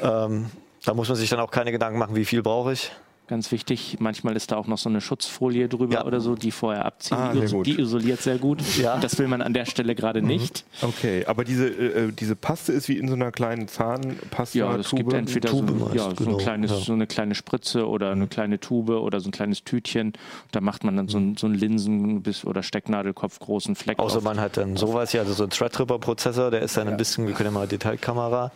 Ähm, 0.02 0.50
da 0.86 0.94
muss 0.94 1.10
man 1.10 1.18
sich 1.18 1.30
dann 1.30 1.40
auch 1.40 1.52
keine 1.52 1.72
Gedanken 1.72 2.00
machen, 2.00 2.16
wie 2.16 2.26
viel 2.26 2.42
brauche 2.42 2.74
ich. 2.74 2.92
Ganz 3.28 3.52
wichtig, 3.52 3.98
manchmal 4.00 4.38
ist 4.38 4.52
da 4.54 4.56
auch 4.56 4.68
noch 4.68 4.78
so 4.78 4.88
eine 4.88 5.02
Schutzfolie 5.02 5.68
drüber 5.68 5.96
Ja. 5.96 6.06
oder 6.06 6.22
so, 6.22 6.36
die 6.36 6.52
vorher 6.52 6.86
abziehen. 6.86 7.18
Ah, 7.18 7.34
die, 7.34 7.64
die 7.64 7.82
isoliert 7.82 8.22
sehr 8.22 8.38
gut. 8.38 8.62
Ja. 8.78 8.94
Und 8.96 9.04
das 9.04 9.18
will 9.20 9.28
man 9.28 9.42
an 9.42 9.54
der 9.54 9.66
Stelle 9.66 9.96
gerade 9.96 10.22
nicht. 10.22 10.64
Okay, 10.82 11.26
aber 11.26 11.44
diese, 11.44 11.68
äh, 11.68 12.12
diese 12.12 12.36
Paste 12.36 12.72
ist 12.72 12.88
wie 12.88 12.98
in 12.98 13.08
so 13.08 13.16
einer 13.16 13.32
kleinen 13.32 13.68
Zahnpasta. 13.68 14.58
Ja, 14.58 14.76
es 14.78 14.92
gibt 14.92 15.12
entweder 15.12 15.50
so, 15.50 15.62
meist, 15.62 15.96
ja, 15.96 16.04
so, 16.10 16.16
genau, 16.16 16.32
ein 16.32 16.38
kleines, 16.38 16.72
ja. 16.72 16.78
so 16.78 16.94
eine 16.94 17.08
kleine 17.08 17.36
Spritze 17.36 17.88
oder 17.88 18.12
eine 18.12 18.28
kleine 18.28 18.60
Tube 18.60 18.90
oder 18.92 19.20
so 19.20 19.28
ein 19.30 19.32
kleines 19.32 19.64
Tütchen. 19.64 20.14
Da 20.52 20.62
macht 20.62 20.84
man 20.84 20.96
dann 20.96 21.08
so, 21.10 21.18
ein, 21.18 21.36
so 21.38 21.48
einen 21.48 21.56
Linsen- 21.56 22.22
bis 22.22 22.46
oder 22.46 22.64
Stecknadelkopf 22.64 23.40
großen 23.40 23.76
Fleck 23.76 24.00
Außer 24.00 24.20
auf. 24.20 24.24
man 24.24 24.40
hat 24.40 24.58
dann 24.58 24.78
sowas 24.78 25.12
hier, 25.12 25.22
also 25.22 25.34
so 25.34 25.44
ein 25.44 25.50
Threadripper-Prozessor, 25.50 26.52
der 26.52 26.62
ist 26.62 26.78
dann 26.78 26.88
ein 26.88 26.98
bisschen, 26.98 27.28
wir 27.28 27.34
können 27.34 27.48
ja 27.48 27.52
mal 27.60 27.68
Detailkamera. 27.68 28.52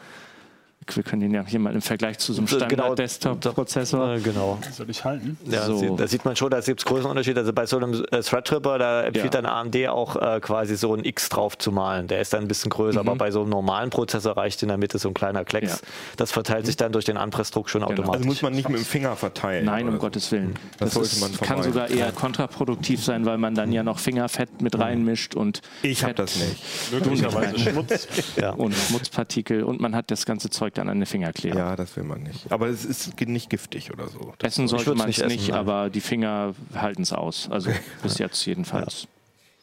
Wir 0.94 1.04
können 1.04 1.22
den 1.22 1.34
ja 1.34 1.46
hier 1.46 1.60
mal 1.60 1.74
im 1.74 1.82
Vergleich 1.82 2.17
zu 2.17 2.34
so 2.34 2.39
einem 2.41 2.48
genau. 2.48 2.65
Standard-Desktop-Prozessor. 2.65 4.17
Genau. 4.20 4.58
Soll 4.72 4.89
ich 4.89 5.04
halten? 5.06 5.38
Ja, 5.46 5.65
So. 5.65 5.96
da 5.96 6.08
sieht 6.08 6.26
man 6.26 6.36
schon, 6.36 6.50
da 6.50 6.60
gibt 6.60 6.80
es 6.82 6.86
Größenunterschiede. 6.86 7.39
Also 7.39 7.54
bei 7.54 7.65
so 7.65 7.78
einem 7.78 8.04
äh, 8.12 8.22
Threadripper, 8.22 8.78
da 8.80 9.04
empfiehlt 9.04 9.34
Ja. 9.34 9.41
dann 9.41 9.46
AMD 9.46 9.88
auch 9.89 10.15
äh, 10.15 10.39
quasi 10.41 10.76
so 10.76 10.94
ein 10.94 11.06
X 11.06 11.30
drauf 11.30 11.58
zu 11.58 11.72
malen. 11.72 12.08
Der 12.08 12.20
ist 12.20 12.34
dann 12.34 12.41
ein 12.41 12.48
bisschen 12.48 12.70
größer, 12.72 13.00
aber 13.00 13.15
bei 13.15 13.32
so 13.32 13.41
einem 13.41 13.50
normalen 13.52 13.89
Prozessor 13.89 14.36
reicht 14.38 14.62
in 14.63 14.70
der 14.70 14.78
Mitte 14.78 14.98
so 14.98 15.08
ein 15.08 15.13
kleiner 15.13 15.46
Klecks. 15.46 15.82
Ja. 15.82 15.88
Das 16.17 16.32
verteilt 16.32 16.65
sich 16.65 16.78
dann 16.78 16.91
durch 16.91 17.06
den 17.06 17.17
Anpressdruck 17.17 17.70
schon 17.70 17.84
automatisch. 17.84 18.15
Also 18.15 18.26
muss 18.26 18.41
man 18.41 18.54
nicht 18.54 18.67
mit 18.67 18.80
dem 18.80 18.86
Finger 18.86 19.15
verteilen. 19.15 19.65
Nein, 19.65 19.88
um 19.88 19.94
so. 19.94 20.00
Gottes 20.00 20.32
Willen. 20.32 20.56
Das 20.80 20.94
sollte 20.96 21.10
ist, 21.10 21.22
man 21.22 21.32
kann 21.39 21.62
sogar 21.63 21.89
eher 21.89 22.12
kontraproduktiv 22.12 23.04
sein, 23.04 23.26
weil 23.26 23.38
man 23.38 23.56
dann 23.56 23.72
ja 23.72 23.84
noch 23.84 24.00
Fingerfett 24.00 24.62
mit 24.62 24.78
reinmischt 24.78 25.36
und 25.36 25.62
Ich 25.84 26.04
habe 26.04 26.15
das 26.15 26.36
nicht. 26.38 26.91
Möglicherweise 26.91 27.58
Schmutz. 27.72 28.08
ja. 28.36 28.50
und 28.52 28.74
Schmutzpartikel 28.74 29.63
und 29.63 29.80
man 29.80 29.96
hat 29.96 30.12
das 30.12 30.26
ganze 30.26 30.50
Zeug 30.50 30.70
dann 30.77 30.89
an 30.89 30.99
den 30.99 31.05
Finger 31.05 31.34
kleben. 31.34 31.57
Ja, 31.57 31.75
das 31.75 31.95
will 31.95 32.03
man 32.03 32.23
nicht. 32.23 32.51
Aber 32.51 32.67
es 32.67 32.86
ist 32.86 33.19
nicht 33.21 33.49
giftig 33.49 33.91
oder 33.91 34.07
so. 34.07 34.34
Essen 34.41 34.67
sollte 34.67 34.95
man 34.95 35.10
es 35.10 35.17
nicht 35.17 35.41
nicht, 35.41 35.53
aber 35.53 35.89
die 35.89 36.01
Finger 36.01 36.53
halten 36.73 37.03
es 37.03 37.13
aus. 37.13 37.49
Also 37.49 37.71
bis 38.03 38.17
jetzt 38.17 38.45
jedenfalls. 38.45 39.07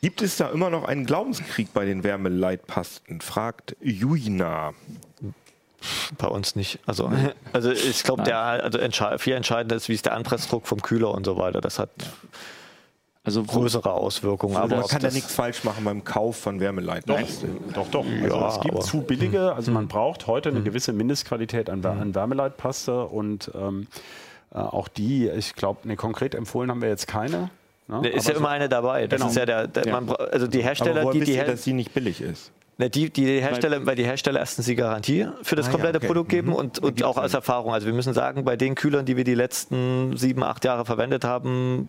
Gibt 0.00 0.22
es 0.22 0.36
da 0.36 0.48
immer 0.50 0.70
noch 0.70 0.84
einen 0.84 1.06
Glaubenskrieg 1.06 1.72
bei 1.72 1.84
den 1.84 2.04
Wärmeleitpasten? 2.04 3.20
Fragt 3.20 3.76
Juina. 3.80 4.72
Bei 6.18 6.28
uns 6.28 6.56
nicht. 6.56 6.78
Also, 6.86 7.10
also 7.52 7.70
ich 7.70 8.02
glaube, 8.02 8.22
der 8.24 8.38
also 8.38 8.78
entschei 8.78 9.18
viel 9.18 9.34
entscheidender 9.34 9.76
ist, 9.76 9.88
wie 9.88 9.94
ist 9.94 10.06
der 10.06 10.14
Anpressdruck 10.14 10.66
vom 10.66 10.82
Kühler 10.82 11.12
und 11.12 11.24
so 11.24 11.36
weiter. 11.36 11.60
Das 11.60 11.78
hat 11.78 11.90
Also 13.28 13.42
größere 13.42 13.92
Auswirkungen. 13.92 14.56
Aber 14.56 14.64
Aber 14.64 14.76
man 14.78 14.86
kann 14.86 15.02
da 15.02 15.10
nichts 15.10 15.34
falsch 15.34 15.64
machen 15.64 15.84
beim 15.84 16.02
Kauf 16.04 16.36
von 16.36 16.60
Wärmeleitpasten. 16.60 17.50
Doch, 17.74 17.88
doch. 17.88 18.04
Also 18.22 18.36
Ja, 18.36 18.48
es 18.48 18.60
gibt 18.60 18.74
aber- 18.74 18.84
zu 18.84 19.02
billige, 19.02 19.52
also 19.54 19.70
man 19.70 19.86
braucht 19.88 20.26
heute 20.26 20.48
eine 20.48 20.62
gewisse 20.62 20.92
Mindestqualität 20.92 21.68
an, 21.70 21.84
an 21.84 22.14
Wärmeleitpaste 22.14 23.04
und 23.04 23.50
ähm, 23.54 23.86
äh, 24.54 24.58
auch 24.58 24.88
die, 24.88 25.28
ich 25.28 25.54
glaube, 25.54 25.86
ne, 25.86 25.96
konkret 25.96 26.34
empfohlen 26.34 26.70
haben 26.70 26.80
wir 26.82 26.88
jetzt 26.88 27.06
keine. 27.06 27.50
Ne? 27.86 28.08
Ist 28.08 28.26
Aber 28.26 28.32
ja 28.34 28.38
immer 28.40 28.48
eine 28.50 28.68
dabei. 28.68 29.06
Das 29.06 29.18
Genau. 29.18 29.30
ist 29.30 29.36
ja 29.36 29.46
der, 29.46 29.66
der 29.68 29.84
Ja. 29.86 30.00
Man, 30.00 30.14
also 30.16 30.46
die 30.46 30.58
Aber 30.58 30.66
Hersteller, 30.68 31.02
woher 31.04 31.12
die, 31.20 31.20
die, 31.26 31.34
Her- 31.36 31.44
dass 31.46 31.64
sie 31.64 31.72
nicht 31.72 31.92
billig 31.94 32.20
ist? 32.20 32.50
Ne, 32.80 32.88
die, 32.88 33.10
die 33.10 33.40
Hersteller, 33.40 33.84
weil 33.86 33.96
die 33.96 34.04
Hersteller 34.04 34.38
erstens 34.40 34.66
die 34.66 34.76
Garantie 34.76 35.26
für 35.42 35.56
das 35.56 35.66
Ah, 35.66 35.68
ja, 35.68 35.72
komplette 35.72 35.98
okay. 35.98 36.06
Produkt 36.06 36.28
geben 36.28 36.48
Mhm. 36.50 36.54
und, 36.54 36.78
und 36.78 37.02
auch 37.02 37.16
aus 37.18 37.34
Erfahrung. 37.34 37.72
Also 37.74 37.86
wir 37.86 37.92
müssen 37.94 38.14
sagen, 38.14 38.44
bei 38.44 38.56
den 38.56 38.74
Kühlern, 38.74 39.04
die 39.04 39.16
wir 39.16 39.24
die 39.24 39.34
letzten 39.34 40.16
sieben, 40.16 40.42
acht 40.44 40.64
Jahre 40.64 40.84
verwendet 40.84 41.24
haben, 41.24 41.88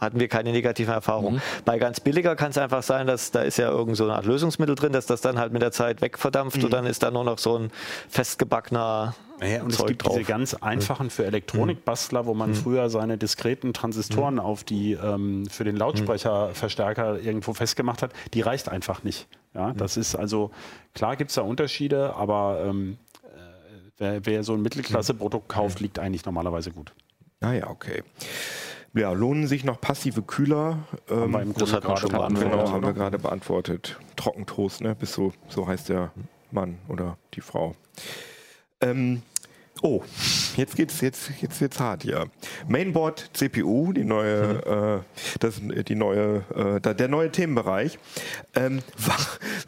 hatten 0.00 0.20
wir 0.20 0.28
keine 0.28 0.52
negativen 0.52 0.92
Erfahrungen. 0.92 1.40
Bei 1.64 1.78
ganz 1.78 2.00
billiger 2.00 2.36
kann 2.36 2.50
es 2.50 2.58
einfach 2.58 2.82
sein, 2.82 3.06
dass 3.06 3.30
da 3.30 3.42
ist 3.42 3.56
ja 3.58 3.70
irgend 3.70 3.96
so 3.96 4.04
eine 4.04 4.14
Art 4.14 4.26
Lösungsmittel 4.26 4.74
drin, 4.74 4.92
dass 4.92 5.06
das 5.06 5.20
dann 5.20 5.38
halt 5.38 5.52
mit 5.52 5.62
der 5.62 5.72
Zeit 5.72 6.02
wegverdampft 6.02 6.62
und 6.62 6.72
dann 6.72 6.84
ist 6.86 7.02
da 7.02 7.10
nur 7.10 7.24
noch 7.24 7.38
so 7.38 7.56
ein 7.58 7.70
festgebackener 8.08 9.14
Naja, 9.40 9.62
und 9.62 9.70
es 9.70 9.78
Zeug 9.78 9.88
gibt 9.88 10.04
drauf. 10.04 10.14
diese 10.14 10.24
ganz 10.28 10.54
einfachen 10.54 11.10
für 11.10 11.24
Elektronikbastler, 11.24 12.26
wo 12.26 12.34
man 12.34 12.54
früher 12.54 12.90
seine 12.90 13.18
diskreten 13.18 13.72
Transistoren 13.72 14.38
auf 14.38 14.64
die 14.64 14.92
ähm, 14.92 15.46
für 15.48 15.64
den 15.64 15.76
Lautsprecherverstärker 15.76 17.20
irgendwo 17.20 17.54
festgemacht 17.54 18.02
hat. 18.02 18.12
Die 18.34 18.40
reicht 18.40 18.68
einfach 18.68 19.04
nicht. 19.04 19.28
Ja, 19.54 19.72
das 19.72 19.96
ist 19.96 20.16
also 20.16 20.50
klar 20.94 21.16
gibt 21.16 21.30
es 21.30 21.36
da 21.36 21.42
Unterschiede, 21.42 22.14
aber 22.16 22.64
ähm, 22.66 22.98
äh, 23.22 23.38
wer, 23.98 24.26
wer 24.26 24.42
so 24.42 24.54
ein 24.54 24.62
Mittelklasse-Produkt 24.62 25.48
kauft, 25.48 25.78
liegt 25.80 25.98
eigentlich 26.00 26.24
normalerweise 26.24 26.72
gut. 26.72 26.92
Ah 27.40 27.52
ja, 27.52 27.68
okay. 27.68 28.02
Ja, 28.94 29.10
lohnen 29.12 29.48
sich 29.48 29.64
noch 29.64 29.80
passive 29.80 30.22
Kühler? 30.22 30.78
Haben 31.10 31.32
wir 31.32 31.40
Ähm, 31.40 31.48
im 31.48 31.54
hat 31.54 31.58
man 31.58 31.80
gerade 31.80 32.00
schon 32.00 32.10
beantwortet, 32.10 32.50
genau, 32.52 32.70
haben 32.70 32.82
wir 32.82 32.88
oder? 32.88 32.92
gerade 32.92 33.18
beantwortet. 33.18 33.98
Trockentoast, 34.14 34.82
ne? 34.82 34.94
Bis 34.94 35.12
so, 35.12 35.32
so 35.48 35.66
heißt 35.66 35.88
der 35.88 36.12
Mann 36.52 36.78
oder 36.88 37.18
die 37.34 37.40
Frau. 37.40 37.74
Ähm, 38.80 39.22
oh, 39.82 40.04
jetzt 40.56 40.76
geht's, 40.76 41.00
jetzt, 41.00 41.30
jetzt 41.40 41.60
wird's 41.60 41.80
hart 41.80 42.04
hier. 42.04 42.26
Mainboard 42.68 43.30
CPU, 43.32 43.92
die 43.92 44.04
neue, 44.04 45.02
äh, 45.04 45.38
das, 45.40 45.60
die 45.60 45.94
neue, 45.96 46.44
äh, 46.84 46.94
der 46.94 47.08
neue 47.08 47.32
Themenbereich. 47.32 47.98
Ähm, 48.54 48.80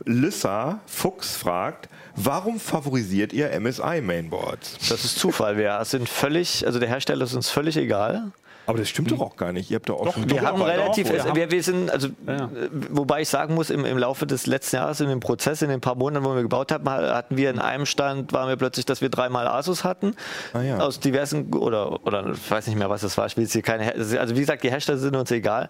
Lissa 0.05 0.81
Fuchs 0.87 1.35
fragt, 1.35 1.89
warum 2.15 2.61
favorisiert 2.61 3.33
ihr 3.33 3.59
MSI 3.59 4.01
Mainboards? 4.03 4.89
Das 4.89 5.05
ist 5.05 5.19
Zufall. 5.19 5.57
Wir 5.57 5.85
sind 5.85 6.09
völlig, 6.09 6.65
also 6.65 6.79
der 6.79 6.89
Hersteller 6.89 7.25
ist 7.25 7.35
uns 7.35 7.51
völlig 7.51 7.77
egal. 7.77 8.31
Aber 8.67 8.79
das 8.79 8.89
stimmt 8.89 9.11
doch 9.13 9.21
auch 9.21 9.37
gar 9.37 9.53
nicht. 9.53 9.71
Ihr 9.71 9.77
habt 9.77 9.89
doch 9.89 10.01
auch 10.01 10.13
schon 10.13 10.29
Wir 10.29 10.43
haben 10.43 10.61
relativ, 10.61 11.07
doch, 11.07 11.13
wir 11.15 11.21
also 11.21 11.29
haben- 11.31 11.37
wir, 11.37 11.51
wir 11.51 11.63
sind, 11.63 11.91
also, 11.91 12.09
Ja. 12.27 12.35
äh, 12.47 12.49
wobei 12.91 13.21
ich 13.23 13.29
sagen 13.29 13.55
muss, 13.55 13.71
im, 13.71 13.85
im 13.85 13.97
Laufe 13.99 14.27
des 14.27 14.47
letzten 14.47 14.77
Jahres, 14.77 15.01
in 15.01 15.09
dem 15.09 15.21
Prozess, 15.21 15.63
in 15.63 15.69
den 15.69 15.81
paar 15.81 15.95
Monaten, 15.95 16.25
wo 16.25 16.35
wir 16.35 16.43
gebaut 16.43 16.73
haben, 16.73 16.89
hatten 16.89 17.37
wir 17.37 17.51
in 17.51 17.59
einem 17.59 17.87
Stand, 17.87 18.33
waren 18.33 18.49
wir 18.49 18.57
plötzlich, 18.57 18.85
dass 18.87 19.01
wir 19.01 19.09
dreimal 19.09 19.47
Asus 19.47 19.85
hatten. 19.85 20.15
Ah, 20.53 20.63
ja. 20.63 20.79
Aus 20.79 20.99
diversen, 21.01 21.53
oder, 21.55 22.05
oder 22.07 22.33
ich 22.33 22.51
weiß 22.51 22.67
nicht 22.67 22.77
mehr, 22.77 22.91
was 22.91 23.03
das 23.03 23.17
war. 23.17 23.27
Ich 23.27 23.37
will 23.37 23.45
jetzt 23.45 23.53
hier 23.53 23.63
keine, 23.63 23.95
also 23.95 24.35
wie 24.37 24.41
gesagt, 24.41 24.63
die 24.65 24.71
Hersteller 24.71 24.99
sind 24.99 25.15
uns 25.17 25.31
egal. 25.31 25.69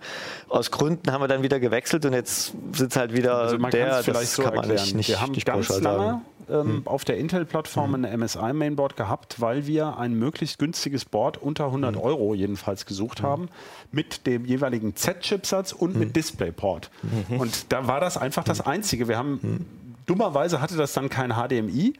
Aus 0.48 0.70
Gründen 0.70 1.12
haben 1.12 1.20
wir 1.22 1.28
dann 1.28 1.42
wieder 1.42 1.60
gewechselt 1.60 2.04
und 2.06 2.12
jetzt 2.14 2.54
es 2.80 2.96
halt 2.96 3.12
wieder 3.12 3.36
Also 3.36 3.58
man 3.58 3.70
der, 3.70 4.02
vielleicht 4.02 4.22
das 4.22 4.34
so 4.36 4.42
kann 4.42 4.54
man 4.54 4.64
erklären. 4.64 4.82
nicht, 4.84 4.94
nicht, 4.96 5.08
wir 5.10 5.20
haben 5.20 5.32
nicht 5.32 5.44
ganz 5.46 5.68
lange 5.68 5.82
sagen. 5.82 6.22
Ähm, 6.50 6.82
auf 6.84 7.04
der 7.04 7.16
Intel-Plattform 7.18 7.94
ein 7.94 8.20
MSI-Mainboard 8.20 8.96
gehabt, 8.96 9.40
weil 9.40 9.66
wir 9.66 9.98
ein 9.98 10.14
möglichst 10.14 10.58
günstiges 10.58 11.04
Board 11.04 11.38
unter 11.38 11.66
100 11.66 11.96
Euro 11.96 12.34
jedenfalls 12.34 12.86
gesucht 12.86 13.22
haben, 13.22 13.48
mit 13.92 14.26
dem 14.26 14.44
jeweiligen 14.44 14.94
Z-Chipsatz 14.96 15.72
und 15.72 15.96
mit 15.96 16.14
DisplayPort. 16.16 16.90
Und 17.38 17.72
da 17.72 17.86
war 17.86 18.00
das 18.00 18.16
einfach 18.16 18.44
das 18.44 18.60
Einzige. 18.60 19.08
Wir 19.08 19.18
haben 19.18 19.66
dummerweise 20.06 20.60
hatte 20.60 20.76
das 20.76 20.92
dann 20.92 21.08
kein 21.08 21.32
HDMI, 21.32 21.94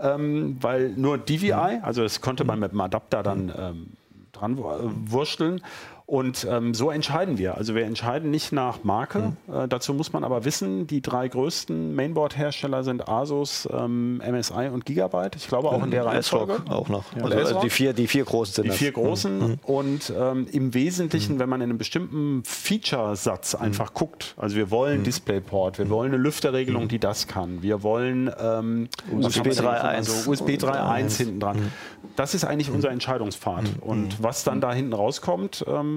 ähm, 0.00 0.56
weil 0.60 0.90
nur 0.96 1.18
DVI, 1.18 1.80
also 1.82 2.02
das 2.02 2.20
konnte 2.20 2.44
man 2.44 2.58
mit 2.58 2.72
dem 2.72 2.80
Adapter 2.80 3.22
dann 3.22 3.52
ähm, 3.56 3.86
dran 4.32 4.58
wu- 4.58 4.64
wursteln. 5.06 5.60
Und 6.06 6.46
ähm, 6.50 6.74
so 6.74 6.90
entscheiden 6.90 7.38
wir. 7.38 7.56
Also 7.56 7.74
wir 7.74 7.84
entscheiden 7.86 8.30
nicht 8.30 8.52
nach 8.52 8.84
Marke. 8.84 9.32
Äh, 9.50 9.68
dazu 9.68 9.94
muss 9.94 10.12
man 10.12 10.22
aber 10.22 10.44
wissen, 10.44 10.86
die 10.86 11.00
drei 11.00 11.26
größten 11.28 11.94
Mainboard-Hersteller 11.94 12.84
sind 12.84 13.08
Asus, 13.08 13.66
ähm, 13.72 14.18
MSI 14.18 14.68
und 14.70 14.84
Gigabyte. 14.84 15.36
Ich 15.36 15.48
glaube 15.48 15.68
auch 15.70 15.82
in 15.82 15.90
der 15.90 16.04
Reihenfolge. 16.04 16.58
Auch 16.68 16.90
noch. 16.90 17.04
Und 17.14 17.22
Also, 17.32 17.38
also 17.38 17.60
die, 17.60 17.70
vier, 17.70 17.94
die 17.94 18.06
vier 18.06 18.24
großen 18.24 18.54
sind 18.54 18.64
Die 18.64 18.68
das. 18.68 18.76
vier 18.76 18.92
großen. 18.92 19.58
Und 19.62 20.12
ähm, 20.14 20.46
im 20.52 20.74
Wesentlichen, 20.74 21.38
wenn 21.38 21.48
man 21.48 21.62
in 21.62 21.70
einem 21.70 21.78
bestimmten 21.78 22.42
Feature-Satz 22.44 23.54
einfach 23.54 23.94
guckt, 23.94 24.34
also 24.36 24.56
wir 24.56 24.70
wollen 24.70 25.04
DisplayPort, 25.04 25.78
wir 25.78 25.88
wollen 25.88 26.12
eine 26.12 26.22
Lüfterregelung, 26.22 26.88
die 26.88 26.98
das 26.98 27.28
kann, 27.28 27.62
wir 27.62 27.82
wollen 27.82 28.30
ähm, 28.38 28.88
USB 29.10 29.38
haben 29.38 29.44
wir 29.46 29.52
denn 29.54 29.64
3.1. 29.64 29.80
also 29.80 30.30
USB 30.30 30.48
3.1 30.50 31.16
hinten 31.16 31.40
dran. 31.40 31.72
Das 32.16 32.34
ist 32.34 32.44
eigentlich 32.44 32.70
unser 32.70 32.90
Entscheidungspfad. 32.90 33.64
Und 33.80 34.22
was 34.22 34.44
dann 34.44 34.60
da 34.60 34.72
hinten 34.74 34.92
rauskommt, 34.92 35.64
ähm, 35.66 35.93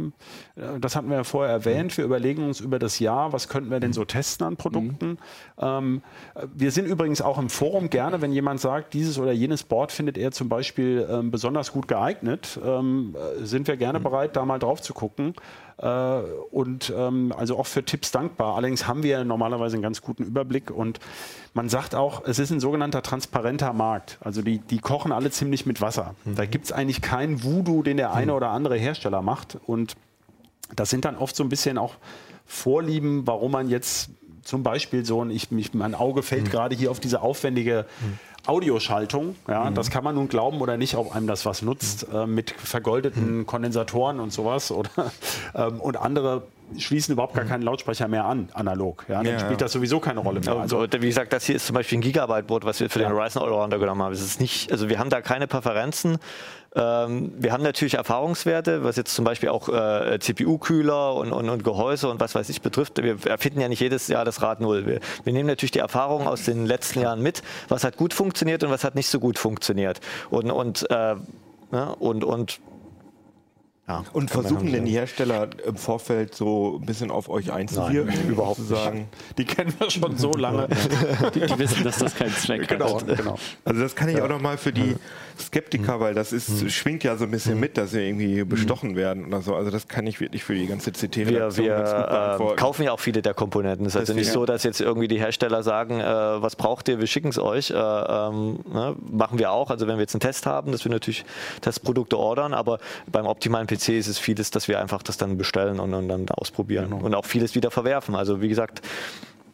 äh, 0.56 0.80
das 0.80 0.96
hatten 0.96 1.10
wir 1.10 1.18
ja 1.18 1.24
vorher 1.24 1.54
erwähnt, 1.54 1.98
wir 1.98 2.06
überlegen 2.06 2.44
uns 2.44 2.60
über 2.60 2.80
das 2.80 3.00
Jahr, 3.00 3.34
was 3.34 3.48
könnten 3.50 3.70
wir 3.70 3.80
denn 3.80 3.94
so 3.94 4.06
testen 4.06 4.46
an 4.46 4.58
Produkten. 4.58 5.18
Ähm, 5.60 6.02
äh, 6.36 6.48
wir 6.54 6.72
sind 6.72 6.86
übrigens 6.86 7.22
auch 7.22 7.38
im 7.38 7.50
Forum 7.50 7.90
gerne, 7.90 8.22
wenn 8.22 8.32
jemand 8.32 8.60
sagt, 8.60 8.94
dieses 8.94 9.20
oder 9.20 9.32
jenes 9.32 9.64
Board 9.64 9.92
findet 9.92 10.18
er 10.18 10.32
zum 10.32 10.50
Beispiel 10.50 11.08
ähm, 11.10 11.32
besonders 11.32 11.72
gut 11.72 11.88
geeignet, 11.88 12.60
ähm, 12.64 13.16
äh, 13.16 13.44
sind 13.44 13.68
wir 13.68 13.78
gerne 13.78 14.00
bereit, 14.00 14.36
da 14.36 14.46
mal 14.46 14.60
drauf 14.60 14.82
zu 14.82 14.94
gucken. 14.94 15.34
Äh, 15.78 16.20
und 16.52 16.92
ähm, 16.96 17.34
also 17.38 17.58
auch 17.58 17.68
für 17.68 17.84
Tipps 17.84 18.12
dankbar. 18.12 18.56
Allerdings 18.56 18.88
haben 18.88 19.04
wir 19.04 19.24
normalerweise 19.24 19.76
einen 19.76 19.84
ganz 19.84 20.02
guten 20.02 20.24
Überblick 20.24 20.72
und 20.72 21.00
man 21.54 21.70
sagt 21.70 21.96
auch, 21.96 22.24
es 22.26 22.40
ist 22.40 22.52
ein 22.52 22.60
sogenannter 22.60 23.02
transparenter 23.02 23.74
Markt. 23.74 24.18
Also 24.22 24.42
die, 24.42 24.60
die 24.60 24.80
kochen 24.80 25.12
alle 25.12 25.32
ziemlich 25.32 25.66
mit 25.66 25.82
Wasser. 25.82 26.16
Da 26.26 26.46
gibt 26.46 26.66
es 26.66 26.72
eigentlich 26.72 27.02
keinen 27.02 27.44
Voodoo, 27.44 27.84
den 27.84 27.98
der 27.98 28.14
eine 28.14 28.34
oder 28.34 28.50
andere 28.50 28.78
Hersteller 28.78 29.22
macht. 29.22 29.58
Und 29.66 29.96
das 30.76 30.90
sind 30.90 31.06
dann 31.06 31.16
oft 31.16 31.36
so 31.36 31.44
ein 31.44 31.50
bisschen 31.50 31.78
auch 31.78 31.96
Vorlieben, 32.46 33.28
warum 33.28 33.52
man 33.52 33.70
jetzt 33.70 34.10
zum 34.42 34.64
Beispiel 34.64 35.04
so 35.04 35.24
ein, 35.24 35.30
ich, 35.30 35.52
mich, 35.52 35.74
mein 35.74 35.94
Auge 35.94 36.24
fällt 36.24 36.50
gerade 36.50 36.76
hier 36.76 36.90
auf 36.90 37.02
diese 37.02 37.22
aufwendige 37.22 37.86
Audioschaltung. 38.48 39.36
Ja, 39.48 39.70
Das 39.72 39.90
kann 39.90 40.04
man 40.04 40.16
nun 40.16 40.28
glauben 40.28 40.62
oder 40.62 40.78
nicht, 40.78 40.96
ob 40.96 41.16
einem 41.16 41.28
das 41.28 41.46
was 41.46 41.62
nutzt, 41.62 42.08
äh, 42.14 42.26
mit 42.26 42.52
vergoldeten 42.52 43.46
Kondensatoren 43.46 44.20
und 44.20 44.32
sowas 44.32 44.72
oder, 44.72 44.90
ähm, 45.56 45.80
und 45.80 45.98
andere 45.98 46.44
schließen 46.78 47.14
überhaupt 47.14 47.34
gar 47.34 47.46
keinen 47.46 47.62
Lautsprecher 47.64 48.08
mehr 48.08 48.26
an, 48.26 48.50
analog. 48.54 49.06
Ja, 49.08 49.24
dann 49.24 49.34
Ja. 49.34 49.40
spielt 49.40 49.62
das 49.62 49.72
sowieso 49.72 50.00
keine 50.00 50.20
Rolle 50.20 50.42
mehr. 50.42 50.50
Also, 50.58 50.80
Also, 50.80 51.02
wie 51.02 51.08
gesagt, 51.08 51.32
das 51.34 51.46
hier 51.46 51.56
ist 51.56 51.66
zum 51.66 51.74
Beispiel 51.76 51.98
ein 52.00 52.02
Gigabyte-Board, 52.02 52.66
was 52.66 52.80
wir 52.80 52.90
für 52.90 53.02
Ja. 53.02 53.10
den 53.10 53.18
Ryzen 53.18 53.42
Allrounder 53.42 53.80
genommen 53.80 54.02
haben. 54.02 54.12
Es 54.14 54.22
ist 54.22 54.42
nicht, 54.42 54.72
also 54.72 54.90
wir 54.90 55.00
haben 55.00 55.10
da 55.10 55.22
keine 55.22 55.48
Präferenzen. 55.48 56.18
Ähm, 56.76 57.32
wir 57.38 57.54
haben 57.54 57.64
natürlich 57.64 57.94
Erfahrungswerte, 57.96 58.84
was 58.84 58.98
jetzt 58.98 59.16
zum 59.16 59.24
Beispiel 59.26 59.50
auch 59.50 59.70
äh, 59.70 60.20
CPU-Kühler 60.20 61.16
und, 61.16 61.32
und, 61.32 61.50
und 61.50 61.64
Gehäuse 61.64 62.10
und 62.10 62.20
was 62.20 62.36
weiß 62.36 62.50
ich 62.50 62.62
betrifft. 62.62 63.02
Wir 63.02 63.16
erfinden 63.26 63.62
ja 63.62 63.70
nicht 63.70 63.80
jedes 63.80 64.08
Jahr 64.10 64.26
das 64.26 64.42
Rad 64.42 64.60
null. 64.60 64.86
Wir, 64.86 65.00
wir 65.24 65.34
nehmen 65.34 65.48
natürlich 65.48 65.72
die 65.72 65.80
Erfahrungen 65.80 66.28
aus 66.28 66.44
den 66.44 66.66
letzten 66.66 67.00
Jahren 67.00 67.22
mit, 67.22 67.42
was 67.70 67.84
hat 67.84 67.98
gut 67.98 68.14
funktioniert 68.14 68.64
und 68.64 68.70
was 68.70 68.84
hat 68.84 68.96
nicht 68.96 69.08
so 69.08 69.20
gut 69.20 69.40
funktioniert. 69.40 70.02
Und, 70.30 70.52
und, 70.52 70.86
äh, 70.92 71.16
ne, 71.72 71.96
und, 72.00 72.24
und 72.24 72.60
ja, 73.88 74.04
Und 74.12 74.30
versuchen 74.30 74.60
sagen. 74.60 74.72
denn 74.74 74.86
die 74.86 74.92
Hersteller 74.92 75.48
im 75.66 75.78
Vorfeld 75.78 76.36
so 76.36 76.78
ein 76.82 76.86
bisschen 76.86 77.10
auf 77.10 77.30
euch 77.30 77.54
einzuwirken? 77.54 78.14
Nein, 78.14 78.30
überhaupt 78.30 78.60
nicht. 78.60 78.68
sozusagen? 78.68 79.08
die 79.38 79.46
kennen 79.46 79.74
wir 79.80 79.90
schon 79.90 80.18
so 80.18 80.32
lange. 80.38 80.68
Die, 81.34 81.40
die 81.40 81.58
wissen, 81.58 81.86
dass 81.86 81.98
das 82.00 82.16
keinen 82.16 82.34
Zweck 82.34 82.68
genau, 82.68 83.00
hat. 83.00 83.08
genau. 83.18 83.38
Also 83.64 83.82
das 83.82 83.96
kann 83.96 84.10
ich 84.10 84.22
auch 84.22 84.28
noch 84.28 84.42
mal 84.42 84.58
für 84.58 84.74
die 84.74 84.96
Skeptiker, 85.40 86.02
weil 86.02 86.14
das 86.14 86.34
ist, 86.34 86.70
schwingt 86.72 87.04
ja 87.06 87.16
so 87.16 87.24
ein 87.24 87.32
bisschen 87.32 87.60
mit, 87.60 87.78
dass 87.78 87.92
sie 87.92 88.02
irgendwie 88.02 88.44
bestochen 88.44 88.96
werden 88.98 89.26
oder 89.26 89.42
so. 89.42 89.56
Also 89.56 89.72
das 89.72 89.88
kann 89.88 90.06
ich 90.06 90.20
wirklich 90.20 90.44
für 90.44 90.56
die 90.56 90.68
ganze 90.68 90.88
Wir, 90.88 91.08
CT-Redaktion 91.08 91.66
wir 91.66 91.76
ganz 91.76 92.38
gut 92.40 92.52
äh, 92.52 92.56
kaufen 92.56 92.84
ja 92.84 92.92
auch 92.92 93.00
viele 93.00 93.22
der 93.22 93.34
Komponenten. 93.34 93.86
Es 93.86 93.94
ist 93.94 94.00
also 94.00 94.14
nicht 94.14 94.32
so, 94.32 94.46
dass 94.46 94.64
jetzt 94.64 94.82
irgendwie 94.82 95.08
die 95.08 95.20
Hersteller 95.20 95.64
sagen, 95.64 96.00
äh, 96.00 96.04
was 96.04 96.56
braucht 96.56 96.90
ihr, 96.90 97.00
wir 97.00 97.08
schicken 97.08 97.30
es 97.30 97.40
euch. 97.40 97.70
Äh, 97.70 97.76
ähm, 97.76 98.60
ne? 98.72 98.96
Machen 99.12 99.40
wir 99.40 99.52
auch. 99.52 99.70
Also 99.70 99.88
wenn 99.88 99.96
wir 99.96 100.02
jetzt 100.02 100.16
einen 100.16 100.22
Test 100.22 100.46
haben, 100.46 100.72
dass 100.72 100.84
wir 100.84 100.92
natürlich 100.92 101.24
Testprodukte 101.62 102.18
ordern, 102.18 102.54
aber 102.54 102.80
beim 103.12 103.26
optimalen 103.28 103.68
PC 103.68 103.77
ist 103.78 104.08
es 104.08 104.20
vieles, 104.20 104.52
dass 104.52 104.68
wir 104.68 104.80
einfach 104.80 105.04
das 105.04 105.18
dann 105.18 105.38
bestellen 105.38 105.80
und, 105.80 105.94
und 105.94 106.08
dann 106.08 106.30
ausprobieren 106.30 106.94
und 106.94 107.16
auch 107.16 107.26
vieles 107.26 107.56
wieder 107.56 107.72
verwerfen. 107.72 108.16
Also 108.16 108.42
wie 108.42 108.50
gesagt, 108.50 108.82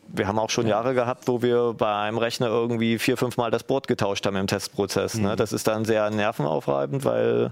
wir 0.08 0.28
haben 0.28 0.38
auch 0.38 0.50
schon 0.50 0.68
Jahre 0.68 0.94
gehabt, 0.94 1.28
wo 1.28 1.42
wir 1.42 1.74
bei 1.74 1.94
einem 1.96 2.18
Rechner 2.20 2.48
irgendwie 2.48 3.00
vier, 3.00 3.18
fünf 3.18 3.38
Mal 3.38 3.50
das 3.50 3.64
Board 3.64 3.88
getauscht 3.88 4.26
haben 4.26 4.36
im 4.36 4.48
Testprozess. 4.48 5.16
Ne? 5.16 5.36
Das 5.36 5.52
ist 5.52 5.68
dann 5.68 5.86
sehr 5.86 6.10
nervenaufreibend, 6.12 7.04
weil 7.04 7.52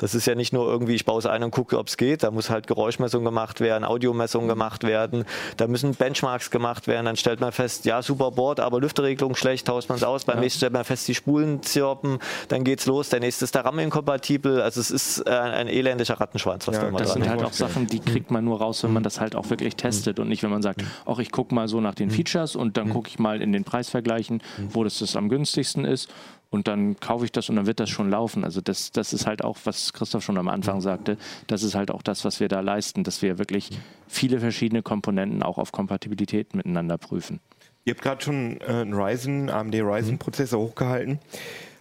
das 0.00 0.14
ist 0.14 0.26
ja 0.26 0.34
nicht 0.34 0.54
nur 0.54 0.66
irgendwie, 0.66 0.94
ich 0.94 1.04
baue 1.04 1.18
es 1.18 1.26
ein 1.26 1.42
und 1.42 1.50
gucke, 1.50 1.78
ob 1.78 1.88
es 1.88 1.98
geht. 1.98 2.22
Da 2.22 2.30
muss 2.30 2.48
halt 2.48 2.66
Geräuschmessung 2.66 3.22
gemacht 3.22 3.60
werden, 3.60 3.84
Audiomessung 3.84 4.48
gemacht 4.48 4.82
werden. 4.82 5.24
Da 5.58 5.66
müssen 5.66 5.94
Benchmarks 5.94 6.50
gemacht 6.50 6.86
werden. 6.86 7.04
Dann 7.04 7.16
stellt 7.16 7.40
man 7.40 7.52
fest, 7.52 7.84
ja, 7.84 8.00
super 8.00 8.30
Board, 8.30 8.60
aber 8.60 8.80
Lüfterregelung 8.80 9.34
schlecht, 9.34 9.66
tauscht 9.66 9.90
man 9.90 9.98
es 9.98 10.04
aus. 10.04 10.24
Beim 10.24 10.40
nächsten 10.40 10.58
stellt 10.58 10.72
man 10.72 10.84
fest, 10.84 11.06
die 11.06 11.14
Spulen 11.14 11.62
zirpen. 11.62 12.18
Dann 12.48 12.64
geht's 12.64 12.86
los. 12.86 13.10
Der 13.10 13.20
nächste 13.20 13.44
ist 13.44 13.54
der 13.54 13.66
RAM 13.66 13.78
inkompatibel. 13.78 14.62
Also 14.62 14.80
es 14.80 14.90
ist 14.90 15.18
äh, 15.26 15.30
ein 15.30 15.68
elendiger 15.68 16.18
Rattenschwanz, 16.18 16.66
was 16.66 16.76
Ja, 16.76 16.82
da 16.82 16.88
immer 16.88 16.98
Das 16.98 17.12
sind 17.12 17.28
halt 17.28 17.44
auch 17.44 17.52
Sachen, 17.52 17.86
die 17.86 18.00
kriegt 18.00 18.30
man 18.30 18.42
nur 18.42 18.58
raus, 18.58 18.82
wenn 18.82 18.94
man 18.94 19.02
das 19.02 19.20
halt 19.20 19.36
auch 19.36 19.50
wirklich 19.50 19.76
testet 19.76 20.18
und 20.18 20.28
nicht, 20.28 20.42
wenn 20.42 20.50
man 20.50 20.62
sagt, 20.62 20.82
ach, 21.04 21.18
ich 21.18 21.30
gucke 21.30 21.54
mal 21.54 21.68
so 21.68 21.80
nach 21.82 21.94
den 21.94 22.10
Features 22.10 22.56
und 22.56 22.78
dann 22.78 22.88
gucke 22.88 23.08
ich 23.10 23.18
mal 23.18 23.42
in 23.42 23.52
den 23.52 23.64
Preisvergleichen, 23.64 24.42
wo 24.70 24.82
das, 24.82 24.98
das 24.98 25.14
am 25.14 25.28
günstigsten 25.28 25.84
ist 25.84 26.08
und 26.50 26.68
dann 26.68 26.98
kaufe 26.98 27.24
ich 27.24 27.32
das 27.32 27.48
und 27.48 27.56
dann 27.56 27.66
wird 27.66 27.80
das 27.80 27.88
schon 27.88 28.10
laufen. 28.10 28.44
Also 28.44 28.60
das, 28.60 28.90
das 28.90 29.12
ist 29.12 29.26
halt 29.26 29.42
auch, 29.42 29.56
was 29.64 29.92
Christoph 29.92 30.24
schon 30.24 30.36
am 30.36 30.48
Anfang 30.48 30.80
sagte, 30.80 31.16
das 31.46 31.62
ist 31.62 31.74
halt 31.74 31.90
auch 31.90 32.02
das, 32.02 32.24
was 32.24 32.40
wir 32.40 32.48
da 32.48 32.60
leisten, 32.60 33.04
dass 33.04 33.22
wir 33.22 33.38
wirklich 33.38 33.70
viele 34.08 34.40
verschiedene 34.40 34.82
Komponenten 34.82 35.42
auch 35.42 35.58
auf 35.58 35.72
Kompatibilität 35.72 36.54
miteinander 36.54 36.98
prüfen. 36.98 37.40
Ihr 37.84 37.94
habt 37.94 38.02
gerade 38.02 38.22
schon 38.22 38.60
äh, 38.60 38.64
einen 38.64 38.92
Ryzen, 38.92 39.48
AMD 39.48 39.74
Ryzen-Prozessor 39.76 40.60
hochgehalten. 40.60 41.18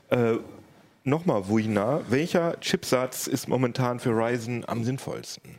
Äh, 0.09 0.37
Nochmal, 1.05 1.47
Wuina, 1.47 2.01
welcher 2.09 2.59
Chipsatz 2.59 3.25
ist 3.25 3.47
momentan 3.47 3.99
für 3.99 4.11
Ryzen 4.11 4.67
am 4.67 4.83
sinnvollsten? 4.83 5.57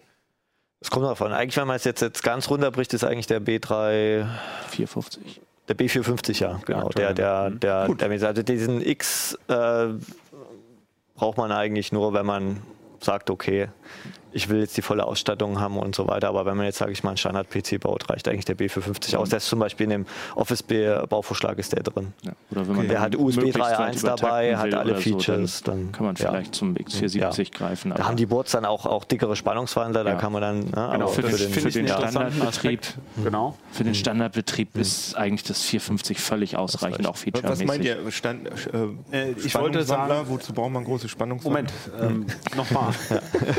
Es 0.81 0.91
kommt 0.91 1.07
davon. 1.07 1.33
Eigentlich, 1.33 1.57
wenn 1.57 1.67
man 1.67 1.77
es 1.77 1.85
jetzt, 1.85 2.03
jetzt 2.03 2.23
ganz 2.23 2.49
runterbricht, 2.51 2.93
ist 2.95 3.05
eigentlich 3.05 3.27
der 3.27 3.43
B3, 3.43 4.27
450. 4.69 5.41
der 5.71 5.77
B450, 5.77 6.41
ja, 6.41 6.61
genau. 6.67 6.89
Der, 6.91 7.15
der, 7.15 7.51
der, 7.51 7.89
der, 7.89 8.29
also 8.29 8.43
diesen 8.43 8.85
X 8.85 9.39
äh, 9.47 9.87
braucht 11.15 11.39
man 11.39 11.53
eigentlich 11.53 11.93
nur, 11.93 12.13
wenn 12.13 12.27
man 12.27 12.61
sagt, 13.01 13.31
okay, 13.31 13.69
ich 14.33 14.49
will 14.49 14.61
jetzt 14.61 14.77
die 14.77 14.83
volle 14.83 15.05
Ausstattung 15.07 15.61
haben 15.61 15.77
und 15.79 15.95
so 15.95 16.07
weiter. 16.09 16.29
Aber 16.29 16.47
wenn 16.47 16.57
man 16.57 16.67
jetzt, 16.67 16.79
sage 16.79 16.93
ich 16.93 17.03
mal, 17.03 17.11
einen 17.11 17.17
Standard-PC 17.17 17.81
baut, 17.81 18.09
reicht 18.11 18.29
eigentlich 18.29 18.45
der 18.45 18.57
B450 18.57 19.17
aus. 19.17 19.29
Der 19.31 19.39
ist 19.39 19.47
zum 19.49 19.59
Beispiel 19.59 19.85
in 19.85 19.91
dem 19.91 20.07
Office-Bauvorschlag 20.37 21.59
ist 21.59 21.73
der 21.73 21.83
drin. 21.83 22.13
Ja. 22.23 22.33
Oder 22.51 22.69
wenn 22.69 22.77
man 22.77 22.89
Der 22.89 23.01
hat 23.01 23.17
USB 23.17 23.37
möglichst 23.37 23.59
weit 23.61 23.95
3.1 23.95 24.05
dabei, 24.07 24.57
hat 24.57 24.75
alle 24.75 24.93
oder 24.93 25.01
so, 25.01 25.19
Features, 25.19 25.63
dann, 25.63 25.77
dann- 25.85 25.93
kann 25.93 26.07
man 26.07 26.17
ja. 26.17 26.31
vielleicht 26.31 26.55
zum 26.55 26.75
X470 26.75 27.53
greifen. 27.53 27.93
Da 27.97 28.05
haben 28.05 28.17
die 28.17 28.27
Boards 28.27 28.53
dann 28.53 28.65
auch, 28.65 28.87
auch 28.87 29.05
dickere 29.05 29.37
Spannungswandler, 29.37 30.05
da 30.05 30.11
Ja. 30.11 30.17
kann 30.17 30.33
man 30.33 30.43
dann, 30.43 30.59
ne, 30.61 30.67
Genau, 30.71 30.87
aber 30.91 31.09
für 31.09 31.23
das 31.23 31.37
den- 31.37 31.53
für 31.53 31.71
den 31.71 31.89
Standardbetrieb. 31.89 32.81
Genau. 33.25 33.57
Für 33.73 33.85
den 33.85 33.95
Standardbetrieb 33.95 34.77
ist 34.77 35.15
eigentlich 35.17 35.45
das 35.45 35.63
450 35.63 36.21
völlig 36.21 36.57
ausreichend, 36.57 37.07
auch 37.07 37.13
Was 37.15 37.21
featuremäßig. 37.23 37.67
meint 37.67 37.85
ihr? 37.85 38.11
Stand, 38.11 38.49
äh, 39.13 39.17
Äh, 39.31 39.33
ich 39.33 39.55
wollte 39.55 39.83
sagen- 39.83 40.13
wozu 40.29 40.53
braucht 40.53 40.71
man 40.73 40.85
große 40.85 41.09
Spannungswandler? 41.09 41.51
Moment, 41.51 41.73
ähm, 42.01 42.27
nochmal. 42.57 42.93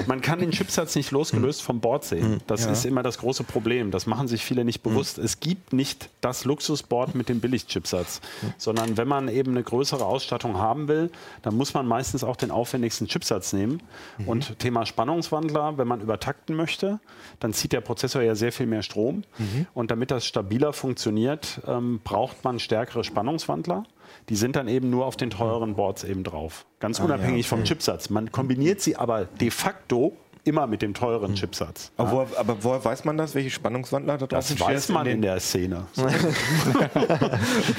Man 0.07 0.21
kann 0.21 0.39
den 0.39 0.51
Chipsatz 0.61 0.95
nicht 0.95 1.11
losgelöst 1.11 1.61
vom 1.63 1.79
Board 1.79 2.03
sehen. 2.05 2.41
Das 2.47 2.65
Ja. 2.65 2.71
ist 2.71 2.85
immer 2.85 3.01
das 3.03 3.17
große 3.17 3.43
Problem. 3.43 3.89
Das 3.91 4.05
machen 4.05 4.27
sich 4.27 4.43
viele 4.43 4.63
nicht 4.63 4.81
bewusst. 4.83 5.17
Es 5.17 5.39
gibt 5.39 5.73
nicht 5.73 6.09
das 6.21 6.45
Luxusboard 6.45 7.15
mit 7.15 7.29
dem 7.29 7.39
Billig-Chipsatz, 7.39 8.21
sondern 8.57 8.97
wenn 8.97 9.07
man 9.07 9.27
eben 9.27 9.51
eine 9.51 9.63
größere 9.63 10.05
Ausstattung 10.05 10.57
haben 10.57 10.87
will, 10.87 11.09
dann 11.41 11.55
muss 11.55 11.73
man 11.73 11.87
meistens 11.87 12.23
auch 12.23 12.35
den 12.35 12.51
aufwendigsten 12.51 13.07
Chipsatz 13.07 13.53
nehmen. 13.53 13.81
Und 14.25 14.59
Thema 14.59 14.85
Spannungswandler, 14.85 15.77
wenn 15.77 15.87
man 15.87 16.01
übertakten 16.01 16.55
möchte, 16.55 16.99
dann 17.39 17.53
zieht 17.53 17.73
der 17.73 17.81
Prozessor 17.81 18.21
ja 18.21 18.35
sehr 18.35 18.51
viel 18.51 18.67
mehr 18.67 18.83
Strom. 18.83 19.23
Und 19.73 19.89
damit 19.91 20.11
das 20.11 20.25
stabiler 20.25 20.73
funktioniert, 20.73 21.61
ähm, 21.67 21.99
braucht 22.03 22.43
man 22.43 22.59
stärkere 22.59 23.03
Spannungswandler. 23.03 23.83
Die 24.29 24.35
sind 24.35 24.55
dann 24.55 24.67
eben 24.67 24.89
nur 24.89 25.05
auf 25.05 25.15
den 25.15 25.29
teureren 25.29 25.75
Boards 25.75 26.03
eben 26.03 26.23
drauf. 26.23 26.65
Ganz 26.79 26.99
unabhängig 26.99 27.47
vom 27.47 27.63
Chipsatz. 27.63 28.09
Man 28.09 28.31
kombiniert 28.31 28.81
sie 28.81 28.95
aber 28.97 29.25
de 29.25 29.49
facto 29.51 30.13
immer 30.43 30.65
mit 30.67 30.81
dem 30.81 30.93
teuren 30.93 31.35
Chipsatz. 31.35 31.91
Aber, 31.97 32.11
woher, 32.11 32.27
aber 32.39 32.57
woher 32.63 32.83
weiß 32.83 33.05
man 33.05 33.17
das? 33.17 33.35
Welche 33.35 33.49
Spannungswandler 33.51 34.17
da 34.17 34.27
Das 34.27 34.47
draußen 34.49 34.59
weiß 34.59 34.83
stehen? 34.85 34.93
man 34.93 35.05
in 35.07 35.21
der 35.21 35.39
Szene. 35.39 35.85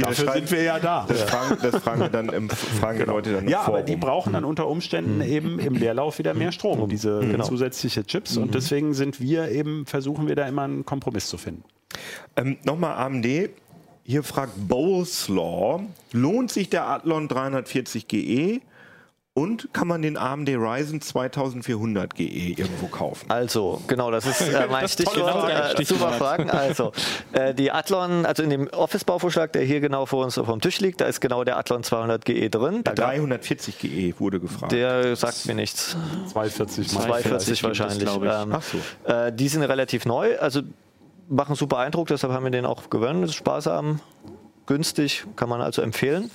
Dafür 0.00 0.32
sind 0.32 0.50
wir 0.50 0.62
ja 0.62 0.78
da. 0.78 1.04
Das 1.08 1.22
fragen, 1.22 1.56
das 1.62 1.82
fragen 1.82 2.00
wir 2.02 2.08
dann 2.08 2.28
im, 2.28 2.48
fragen 2.50 2.98
die 2.98 3.04
Leute 3.04 3.32
dann 3.32 3.44
im 3.44 3.50
Ja, 3.50 3.60
aber 3.60 3.72
Forum. 3.78 3.86
die 3.86 3.96
brauchen 3.96 4.32
dann 4.32 4.44
unter 4.44 4.68
Umständen 4.68 5.20
eben 5.22 5.58
im 5.58 5.74
Leerlauf 5.74 6.18
wieder 6.18 6.34
mehr 6.34 6.52
Strom, 6.52 6.88
diese 6.88 7.20
zusätzliche 7.42 8.04
Chips. 8.04 8.36
Und 8.36 8.54
deswegen 8.54 8.94
sind 8.94 9.20
wir 9.20 9.48
eben, 9.50 9.86
versuchen 9.86 10.28
wir 10.28 10.36
da 10.36 10.46
immer 10.46 10.62
einen 10.62 10.84
Kompromiss 10.84 11.26
zu 11.28 11.38
finden. 11.38 11.64
Ähm, 12.36 12.58
Nochmal 12.64 12.94
AMD. 12.96 13.26
Hier 14.04 14.24
fragt 14.24 14.52
Bowslaw, 14.68 15.80
lohnt 16.12 16.50
sich 16.50 16.68
der 16.68 16.88
Athlon 16.88 17.28
340 17.28 18.08
GE 18.08 18.60
und 19.35 19.72
kann 19.72 19.89
man 19.89 20.03
den 20.03 20.18
AMD 20.18 20.49
Ryzen 20.51 21.01
2400 21.01 22.14
GE 22.14 22.22
irgendwo 22.24 22.87
kaufen? 22.89 23.30
Also, 23.30 23.80
genau, 23.87 24.11
das 24.11 24.26
ist 24.26 24.43
äh, 24.43 24.66
mein 24.70 24.83
Das 24.83 24.93
Stichwort. 24.93 25.30
Frage. 25.30 25.53
Äh, 25.53 25.70
Stichwort. 25.72 26.01
super 26.01 26.12
Fragen. 26.12 26.51
Also, 26.51 26.93
äh, 27.33 27.55
die 27.55 27.72
Athlon, 27.72 28.26
also 28.26 28.43
in 28.43 28.51
dem 28.51 28.68
Office-Bauvorschlag, 28.68 29.53
der 29.53 29.62
hier 29.62 29.80
genau 29.80 30.05
vor 30.05 30.24
uns 30.24 30.37
auf 30.37 30.49
dem 30.51 30.61
Tisch 30.61 30.80
liegt, 30.80 31.01
da 31.01 31.07
ist 31.07 31.20
genau 31.20 31.45
der 31.45 31.57
Athlon 31.57 31.83
200 31.83 32.24
GE 32.26 32.51
drin. 32.51 32.83
Da 32.85 32.93
gab, 32.93 33.11
340 33.11 33.78
GE 33.78 34.14
wurde 34.20 34.39
gefragt. 34.39 34.72
der 34.72 35.16
sagt 35.16 35.47
mir 35.47 35.55
nichts. 35.55 35.97
240 36.33 36.93
mal. 36.93 37.01
240 37.05 37.47
gibt 37.47 37.57
es, 37.57 37.62
wahrscheinlich. 37.80 37.99
glaube 38.07 38.26
ich. 38.26 38.33
Ähm, 38.33 38.53
Ach 38.53 38.62
so. 38.62 39.11
äh, 39.11 39.33
die 39.33 39.49
sind 39.49 39.62
relativ 39.62 40.05
neu, 40.05 40.39
also 40.39 40.61
machen 41.28 41.55
super 41.55 41.78
Eindruck, 41.78 42.09
deshalb 42.09 42.35
haben 42.35 42.45
wir 42.45 42.51
den 42.51 42.66
auch 42.66 42.91
gewonnen. 42.91 43.22
Ist 43.22 43.35
sparsam, 43.35 44.01
günstig, 44.66 45.24
kann 45.37 45.49
man 45.49 45.62
also 45.62 45.80
empfehlen. 45.80 46.30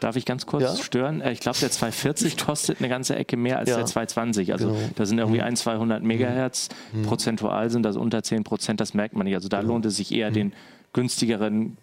Darf 0.00 0.16
ich 0.16 0.24
ganz 0.24 0.46
kurz 0.46 0.62
Ja. 0.62 0.76
stören? 0.76 1.20
Äh, 1.20 1.32
Ich 1.32 1.40
glaube, 1.40 1.58
der 1.58 1.70
240 1.70 2.36
kostet 2.36 2.78
eine 2.78 2.88
ganze 2.88 3.16
Ecke 3.16 3.36
mehr 3.36 3.58
als 3.58 3.70
Ja. 3.70 3.76
der 3.76 3.86
220. 3.86 4.52
Also 4.52 4.68
Genau. 4.68 4.78
da 4.96 5.06
sind 5.06 5.18
irgendwie 5.18 5.42
1, 5.42 5.60
200 5.60 6.02
Megahertz. 6.02 6.68
Prozentual 7.04 7.70
sind 7.70 7.82
das 7.82 7.96
unter 7.96 8.22
10 8.22 8.44
Prozent, 8.44 8.80
das 8.80 8.94
merkt 8.94 9.14
man 9.16 9.24
nicht. 9.24 9.34
Also 9.34 9.48
da 9.48 9.60
lohnt 9.60 9.86
es 9.86 9.96
sich 9.96 10.12
eher 10.12 10.30
den 10.30 10.52
günstigeren 10.92 11.76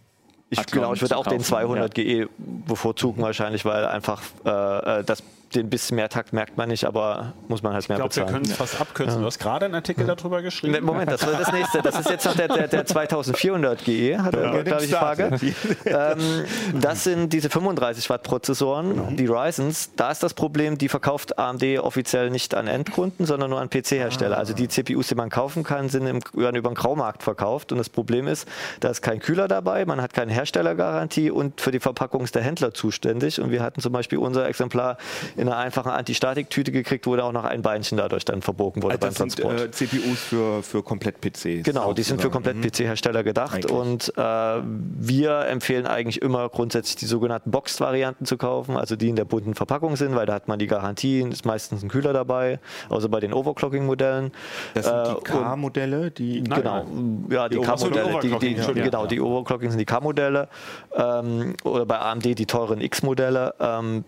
Ich, 0.51 0.63
genau, 0.68 0.93
ich 0.93 1.01
würde 1.01 1.18
auch 1.18 1.24
den 1.26 1.39
kaufen. 1.39 1.43
200 1.45 1.95
GE 1.95 2.28
bevorzugen 2.68 3.22
wahrscheinlich, 3.22 3.66
weil 3.66 3.86
einfach 3.86 4.22
äh, 4.45 4.99
äh, 4.99 5.03
das, 5.03 5.24
den 5.56 5.70
bisschen 5.70 5.95
mehr 5.95 6.10
Takt 6.10 6.34
merkt 6.34 6.58
man 6.58 6.70
nicht, 6.70 6.86
aber 6.86 7.34
muss 7.47 7.64
man 7.64 7.74
halt 7.74 7.88
mehr 7.89 7.97
Ich 7.97 8.01
glaube, 8.01 8.16
wir 8.16 8.24
bezahlen. 8.24 8.43
können 8.43 8.51
es 8.51 8.58
fast 8.58 8.82
abkürzen. 8.82 9.22
Du 9.22 9.26
hast 9.26 9.39
gerade 9.39 9.66
einen 9.66 9.76
Artikel 9.76 10.06
darüber 10.06 10.41
geschrieben. 10.41 10.74
Ne, 10.74 10.82
Moment, 10.82 11.12
das 11.12 11.26
wird 11.26 11.39
das 11.39 11.51
nächste. 11.51 11.82
Das 11.82 11.99
ist 11.99 12.10
jetzt 12.10 12.26
noch 12.26 12.36
der, 12.36 12.47
der, 12.47 12.68
der 12.68 12.86
2400 12.86 13.84
GE, 13.84 14.18
hat 14.20 14.36
er, 14.36 14.64
glaube 14.64 14.84
ich, 14.84 14.88
die 14.88 14.93
Frage. 14.93 15.39
ähm, 15.86 16.45
das 16.80 17.03
sind 17.03 17.32
diese 17.34 17.49
35 17.49 18.10
Watt 18.10 18.24
Prozessoren, 18.24 19.16
die 19.16 19.26
Ryzens. 19.26 19.91
Da 19.95 20.12
ist 20.12 20.24
das 20.24 20.34
Problem, 20.34 20.78
die 20.78 20.89
verkauft 20.89 21.38
AMD 21.39 21.64
offiziell 21.80 22.30
nicht 22.30 22.56
an 22.56 22.68
Endkunden, 22.68 23.26
sondern 23.26 23.49
nur 23.49 23.60
an 23.60 23.70
PC-Hersteller. 23.70 24.38
Also 24.38 24.53
die 24.53 24.68
CPUs, 24.68 25.08
die 25.08 25.16
man 25.16 25.30
kaufen 25.30 25.64
kann, 25.64 25.89
sind 25.89 26.08
im, 26.08 26.20
werden 26.34 26.56
über 26.56 26.70
den 26.70 26.76
Graumarkt 26.76 27.24
verkauft. 27.24 27.72
Und 27.72 27.78
das 27.78 27.89
Problem 27.89 28.28
ist, 28.28 28.47
da 28.80 28.89
ist 28.89 29.01
kein 29.01 29.20
Kühler 29.20 29.47
dabei, 29.47 29.86
man 29.86 30.01
hat 30.01 30.14
keine 30.14 30.32
Herstellergarantie 30.34 31.32
und 31.32 31.62
für 31.62 31.72
die 31.72 31.80
Verpackung 31.80 32.24
ist 32.24 32.36
der 32.36 32.43
Händler 32.43 32.74
zuständig. 32.74 33.39
Und 33.39 33.51
wir 33.51 33.62
hatten 33.62 33.82
zum 33.82 33.93
Beispiel 33.93 34.18
unser 34.18 34.47
Exemplar 34.47 34.97
in 35.36 35.45
in 35.46 35.52
einer 35.54 35.62
einfachen 35.62 35.91
Antistatiktüte 35.91 36.72
gekriegt, 36.72 37.06
wo 37.08 37.16
da 37.16 37.24
auch 37.24 37.32
noch 37.32 37.46
ein 37.46 37.62
Beinchen 37.62 37.98
dadurch 37.98 38.26
dann 38.26 38.41
verbogen 38.41 38.84
wurde 38.84 38.96
Also 38.96 39.02
beim 39.02 39.10
das 39.28 39.36
sind 39.36 39.36
Transport. 39.48 39.62
äh, 39.62 39.72
CPUs 39.72 40.20
für, 40.20 40.64
für 40.64 40.84
Komplett-PCs. 40.84 41.64
Genau, 41.64 41.93
die 41.93 42.04
sind 42.04 42.22
für 42.22 42.30
komplett 42.30 42.62
PC-Hersteller 42.62 43.24
gedacht 43.24 43.56
Eigentlich. 43.56 43.72
und 43.72 44.14
äh, 44.18 44.22
wir 44.64 45.39
empfehlen 45.48 45.86
eigentlich 45.88 46.22
immer 46.22 46.50
grundsätzlich 46.50 46.96
die 46.98 47.06
sogenannten 47.06 47.52
Boxed-Varianten 47.52 48.26
zu 48.26 48.38
kaufen, 48.38 48.78
also 48.78 48.96
die 48.96 49.10
in 49.10 49.16
der 49.16 49.26
bunten 49.26 49.56
Verpackung 49.56 49.96
sind, 49.96 50.16
weil 50.16 50.26
da 50.26 50.34
hat 50.34 50.48
man 50.48 50.60
die 50.60 50.68
Garantie, 50.68 51.22
ist 51.22 51.46
meistens 51.46 51.84
ein 51.84 51.89
Kühler 51.89 52.14
dabei, 52.14 52.60
außer 52.89 53.10
bei 53.10 53.20
den 53.20 53.34
Overclocking-Modellen. 53.34 54.32
Das 54.74 54.86
sind 54.86 54.96
Äh, 54.96 55.04
die 55.04 55.10
und- 55.16 55.24
K-Modelle, 55.26 56.12
die. 56.12 56.43
Genau, 56.43 56.86
ja, 57.30 57.50
die 57.50 57.56
Die 57.58 57.62
K-Modelle, 57.62 58.20
die, 58.22 58.30
die, 58.39 58.56
Entschuldigung. 58.56 58.89
genau, 58.91 59.06
die 59.06 59.20
Overclocking 59.22 59.70
sind 59.70 59.80
die 59.80 59.86
K-Modelle 59.86 60.48
ähm, 60.96 61.56
oder 61.64 61.86
bei 61.86 62.00
AMD 62.00 62.26
die 62.38 62.46
teuren 62.46 62.82
X-Modelle. 62.82 63.54
Ähm, 63.60 64.04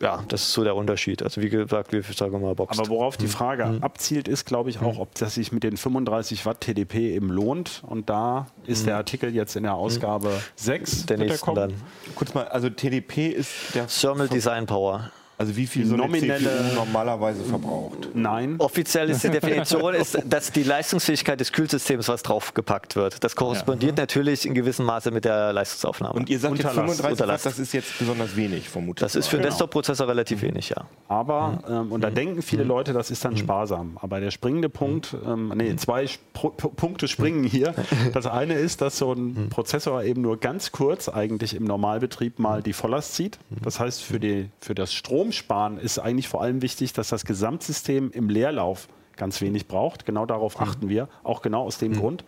ja, 0.00 0.24
das 0.28 0.42
ist 0.42 0.52
so 0.52 0.64
der 0.64 0.76
Unterschied. 0.76 1.22
Also 1.22 1.42
wie 1.42 1.50
gesagt, 1.50 1.92
wir 1.92 2.02
sagen 2.02 2.40
mal 2.40 2.54
Boxed. 2.54 2.80
Aber 2.80 2.88
worauf 2.88 3.16
die 3.16 3.26
Frage 3.26 3.78
abzielt, 3.82 4.28
ist, 4.28 4.46
glaube 4.46 4.70
ich, 4.70 4.80
auch, 4.80 4.98
ob 4.98 5.14
das 5.14 5.34
sich 5.34 5.52
mit 5.52 5.62
den 5.62 5.76
35 5.76 6.46
Watt 6.46 6.62
TDP 6.62 7.14
eben 7.14 7.28
lohnt. 7.28 7.82
Und 7.86 8.08
da 8.08 8.46
ist 8.66 8.86
der 8.86 8.96
Artikel 8.96 9.34
jetzt 9.34 9.56
in 9.56 9.64
der 9.64 9.74
Ausgabe 9.74 10.30
6. 10.56 11.06
der 11.06 11.38
kommen. 11.38 11.56
dann. 11.56 11.74
Kurz 12.14 12.32
mal, 12.32 12.48
also 12.48 12.70
TDP 12.70 13.28
ist 13.28 13.74
der. 13.74 13.86
Thermal 13.86 14.28
Design 14.28 14.66
Power. 14.66 15.10
Also 15.40 15.56
wie 15.56 15.66
viel 15.66 15.86
so 15.86 15.94
eine 15.94 16.02
Nominelle- 16.02 16.38
CPU 16.50 16.74
normalerweise 16.74 17.42
verbraucht. 17.44 18.10
Nein. 18.12 18.56
Offiziell 18.58 19.08
ist 19.08 19.24
die 19.24 19.30
Definition, 19.40 19.94
ist, 19.94 20.18
dass 20.26 20.52
die 20.52 20.62
Leistungsfähigkeit 20.64 21.40
des 21.40 21.50
Kühlsystems, 21.52 22.08
was 22.08 22.22
draufgepackt 22.22 22.94
wird. 22.94 23.24
Das 23.24 23.36
korrespondiert 23.36 23.96
natürlich 23.96 24.44
in 24.44 24.52
gewissem 24.52 24.84
Maße 24.84 25.10
mit 25.10 25.24
der 25.24 25.54
Leistungsaufnahme. 25.54 26.12
Und 26.12 26.28
ihr 26.28 26.38
sagt 26.38 26.58
jetzt 26.58 26.66
Unterlast, 26.66 27.00
35 27.00 27.26
Watt, 27.26 27.46
das 27.46 27.58
ist 27.58 27.72
jetzt 27.72 27.98
besonders 27.98 28.36
wenig, 28.36 28.68
vermutlich. 28.68 29.00
das 29.00 29.14
ist 29.14 29.28
für 29.28 29.36
einen 29.36 29.44
Genau. 29.44 29.52
Desktop-Prozessor 29.52 30.08
relativ 30.08 30.42
wenig, 30.42 30.68
ja. 30.68 30.84
Aber, 31.08 31.60
ähm, 31.66 31.90
und 31.90 32.02
da 32.02 32.10
denken 32.10 32.42
viele 32.42 32.64
Leute, 32.64 32.92
das 32.92 33.10
ist 33.10 33.24
dann 33.24 33.38
sparsam. 33.38 33.96
Aber 34.02 34.20
der 34.20 34.30
springende 34.32 34.68
Punkt, 34.68 35.16
ähm, 35.26 35.54
nee, 35.56 35.74
zwei 35.76 36.06
Spro 36.06 36.50
P- 36.50 36.68
Punkte 36.68 37.08
springen 37.08 37.44
hier. 37.44 37.74
Das 38.12 38.26
eine 38.26 38.54
ist, 38.54 38.82
dass 38.82 38.98
so 38.98 39.12
ein 39.14 39.48
Prozessor 39.48 40.02
eben 40.04 40.20
nur 40.20 40.38
ganz 40.38 40.70
kurz 40.72 41.08
eigentlich 41.08 41.54
im 41.54 41.64
Normalbetrieb 41.64 42.38
mal 42.38 42.62
die 42.62 42.72
Volllast 42.74 43.14
zieht. 43.14 43.38
Das 43.62 43.80
heißt, 43.80 44.02
für, 44.02 44.20
die, 44.20 44.50
für 44.60 44.74
das 44.74 44.92
Stromsparen 45.32 45.78
ist 45.78 45.98
eigentlich 45.98 46.28
vor 46.28 46.42
allem 46.42 46.62
wichtig, 46.62 46.92
dass 46.92 47.08
das 47.08 47.24
Gesamtsystem 47.24 48.10
im 48.12 48.28
Leerlauf 48.28 48.88
ganz 49.16 49.40
wenig 49.40 49.68
braucht. 49.68 50.06
Genau 50.06 50.26
darauf 50.26 50.60
achten 50.60 50.88
wir, 50.88 51.08
auch 51.22 51.42
genau 51.42 51.62
aus 51.62 51.78
dem 51.78 51.94
Grund. 51.94 52.24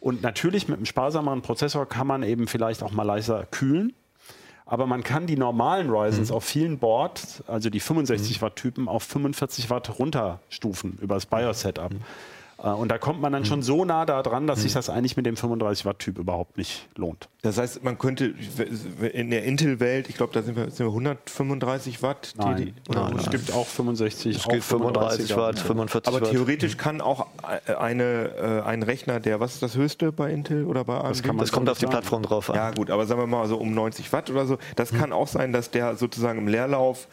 Und 0.00 0.22
natürlich 0.22 0.68
mit 0.68 0.76
einem 0.76 0.86
sparsameren 0.86 1.42
Prozessor 1.42 1.86
kann 1.86 2.06
man 2.06 2.22
eben 2.22 2.46
vielleicht 2.46 2.82
auch 2.82 2.92
mal 2.92 3.02
leiser 3.02 3.46
kühlen. 3.50 3.92
Aber 4.64 4.86
man 4.86 5.04
kann 5.04 5.26
die 5.26 5.36
normalen 5.36 5.90
Ryzens 5.90 6.32
auf 6.32 6.44
vielen 6.44 6.78
Boards, 6.78 7.44
also 7.46 7.70
die 7.70 7.78
65 7.78 8.42
Watt 8.42 8.56
Typen, 8.56 8.88
auf 8.88 9.04
45 9.04 9.70
Watt 9.70 9.98
runterstufen 9.98 10.98
über 11.00 11.14
das 11.14 11.26
BIOS-Setup. 11.26 11.92
Äh, 12.62 12.68
Und 12.68 12.90
da 12.90 12.98
kommt 12.98 13.20
man 13.20 13.32
dann 13.32 13.44
schon 13.44 13.62
so 13.62 13.84
nah 13.84 14.06
da 14.06 14.22
dran, 14.22 14.46
dass 14.46 14.62
sich 14.62 14.72
das 14.72 14.88
eigentlich 14.90 15.16
mit 15.16 15.26
dem 15.26 15.36
35 15.36 15.84
Watt 15.84 15.98
Typ 15.98 16.18
überhaupt 16.18 16.56
nicht 16.56 16.88
lohnt. 16.96 17.28
Das 17.42 17.58
heißt, 17.58 17.84
man 17.84 17.98
könnte 17.98 18.34
in 19.12 19.30
der 19.30 19.44
Intel-Welt, 19.44 20.08
ich 20.08 20.16
glaube, 20.16 20.32
da 20.32 20.42
sind 20.42 20.56
wir, 20.56 20.64
sind 20.70 20.86
wir 20.86 20.90
135 20.90 22.02
Watt. 22.02 22.32
Nein, 22.36 22.74
Oder 22.88 23.12
es 23.18 23.30
gibt 23.30 23.52
auch 23.52 23.66
65, 23.66 24.36
Es 24.36 24.46
auch 24.46 24.50
geht 24.50 24.64
35 24.64 25.30
35er. 25.32 25.36
Watt, 25.36 25.58
45 25.58 26.12
Aber 26.14 26.22
Watt. 26.24 26.30
theoretisch 26.32 26.76
kann 26.76 27.00
auch 27.00 27.26
eine, 27.78 28.30
äh, 28.36 28.62
ein 28.66 28.82
Rechner, 28.82 29.20
der, 29.20 29.38
was 29.40 29.54
ist 29.54 29.62
das 29.62 29.76
höchste 29.76 30.12
bei 30.12 30.30
Intel 30.32 30.64
oder 30.64 30.84
bei 30.84 30.94
AMD? 30.98 31.22
kann 31.22 31.36
man 31.36 31.44
Das 31.44 31.52
kommt 31.52 31.68
auf 31.68 31.78
die. 31.78 31.86
Plattform 31.86 32.22
drauf 32.22 32.50
an. 32.50 32.56
Ja, 32.56 32.70
gut, 32.72 32.90
aber 32.90 33.06
sagen 33.06 33.20
wir 33.20 33.26
mal 33.28 33.46
so 33.46 33.58
um 33.58 33.72
90 33.72 34.12
Watt 34.12 34.28
oder 34.30 34.46
so. 34.46 34.58
Das 34.74 34.92
kann 34.92 35.12
auch 35.12 35.28
sein, 35.28 35.52
dass 35.52 35.70
der 35.70 35.94
sozusagen 35.96 36.38
im 36.40 36.48
Leerlauf 36.48 37.06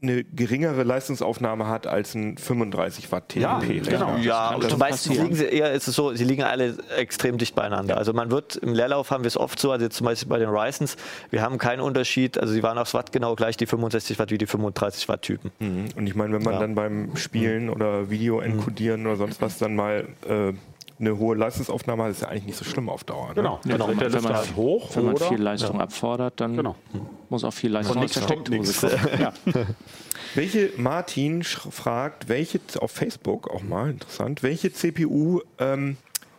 eine 0.00 0.22
geringere 0.24 0.82
Leistungsaufnahme 0.84 1.66
hat 1.66 1.86
als 1.86 2.14
ein 2.14 2.38
35 2.38 3.10
Watt 3.10 3.30
TDP. 3.30 3.42
Ja, 3.42 3.58
genau. 3.58 4.16
Ja, 4.18 4.54
und 4.54 4.68
schon 4.70 4.78
meistens 4.78 5.08
passieren. 5.08 5.24
liegen 5.26 5.36
sie 5.36 5.44
eher, 5.46 5.72
ist 5.72 5.88
es 5.88 5.94
so, 5.96 6.14
sie 6.14 6.24
liegen 6.24 6.42
alle 6.44 6.76
extrem 6.96 7.36
dicht 7.38 7.54
beieinander. 7.54 7.96
Also 7.98 8.12
man 8.12 8.30
wird 8.30 8.56
im 8.56 8.74
Leerlauf 8.74 9.10
haben 9.10 9.24
wir 9.24 9.28
es 9.28 9.36
oft 9.36 9.58
so, 9.58 9.72
also 9.72 9.84
jetzt 9.84 9.96
zum 9.96 10.04
Beispiel 10.06 10.28
bei 10.28 10.38
den 10.38 10.48
Ryzens, 10.50 10.96
wir 11.30 11.42
haben 11.42 11.58
keinen 11.58 11.80
Unterschied, 11.80 12.38
also 12.38 12.52
sie 12.52 12.62
waren 12.62 12.78
aufs 12.78 12.94
Watt 12.94 13.10
genau 13.12 13.34
gleich 13.34 13.56
die 13.56 13.66
65 13.66 14.18
Watt 14.18 14.30
wie 14.30 14.38
die 14.38 14.46
35 14.46 15.08
Watt 15.08 15.22
Typen. 15.22 15.50
Mhm. 15.58 15.86
Und 15.96 16.06
ich 16.06 16.14
meine, 16.14 16.34
wenn 16.34 16.42
man 16.42 16.54
Ja. 16.54 16.60
dann 16.60 16.74
beim 16.74 17.16
Spielen 17.16 17.68
oder 17.68 18.08
Video 18.10 18.40
enkodieren 18.40 19.06
oder 19.06 19.16
sonst 19.16 19.42
was 19.42 19.58
dann 19.58 19.74
mal 19.74 20.06
äh, 20.28 20.52
eine 20.98 21.16
hohe 21.18 21.36
Leistungsaufnahme 21.36 22.04
hat, 22.04 22.10
ist 22.10 22.22
ja 22.22 22.28
eigentlich 22.28 22.46
nicht 22.46 22.56
so 22.58 22.64
schlimm 22.64 22.88
auf 22.88 23.04
Dauer. 23.04 23.28
Ne? 23.28 23.34
Genau, 23.34 23.60
Ja, 23.64 23.78
wenn 23.78 23.78
dreht 23.78 24.00
der 24.00 24.08
man- 24.10 24.12
wenn 24.14 24.22
man- 24.24 24.34
halt 24.36 24.56
hoch 24.56 24.96
Wenn 24.96 25.04
man 25.04 25.16
viel 25.16 25.40
Leistung 25.42 25.80
abfordert, 25.80 26.40
dann 26.40 26.56
Genau. 26.56 26.74
muss 27.28 27.44
auch 27.44 27.52
viel 27.52 27.70
Leistung 27.72 27.98
aus 27.98 28.12
der. 28.12 28.98
Ja. 29.20 29.32
Welche, 30.34 30.72
Martin 30.76 31.42
fragt, 31.44 32.28
welche, 32.28 32.60
auf 32.80 32.90
Facebook 32.90 33.48
auch 33.50 33.62
mal 33.62 33.90
interessant, 33.90 34.42
welche 34.42 34.72
CPU 34.72 35.40
ähm, 35.58 35.96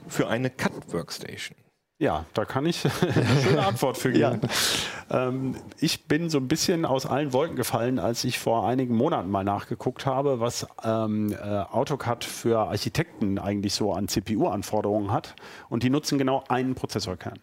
für 0.08 0.28
eine 0.28 0.50
Cut-Workstation? 0.50 1.56
Ja, 2.00 2.26
da 2.34 2.46
kann 2.46 2.66
ich 2.66 2.86
eine 3.02 3.42
schöne 3.42 3.66
Antwort 3.66 3.98
für 3.98 4.14
geben. 4.14 4.40
Ähm, 5.12 5.56
ich 5.80 6.06
bin 6.06 6.30
so 6.30 6.38
ein 6.38 6.48
bisschen 6.48 6.86
aus 6.86 7.06
allen 7.06 7.34
Wolken 7.34 7.58
gefallen, 7.58 8.00
als 8.00 8.24
ich 8.24 8.40
vor 8.40 8.66
einigen 8.66 8.96
Monaten 8.96 9.30
mal 9.30 9.44
nachgeguckt 9.44 10.06
habe, 10.06 10.40
was 10.40 10.66
ähm, 10.82 11.34
äh, 11.34 11.36
AutoCAD 11.36 12.24
für 12.24 12.60
Architekten 12.60 13.38
eigentlich 13.38 13.74
so 13.74 13.92
an 13.92 14.08
CPU-Anforderungen 14.08 15.12
hat. 15.12 15.36
Und 15.68 15.84
die 15.84 15.90
nutzen 15.90 16.18
genau 16.18 16.46
einen 16.48 16.74
Prozessorkern. 16.74 17.40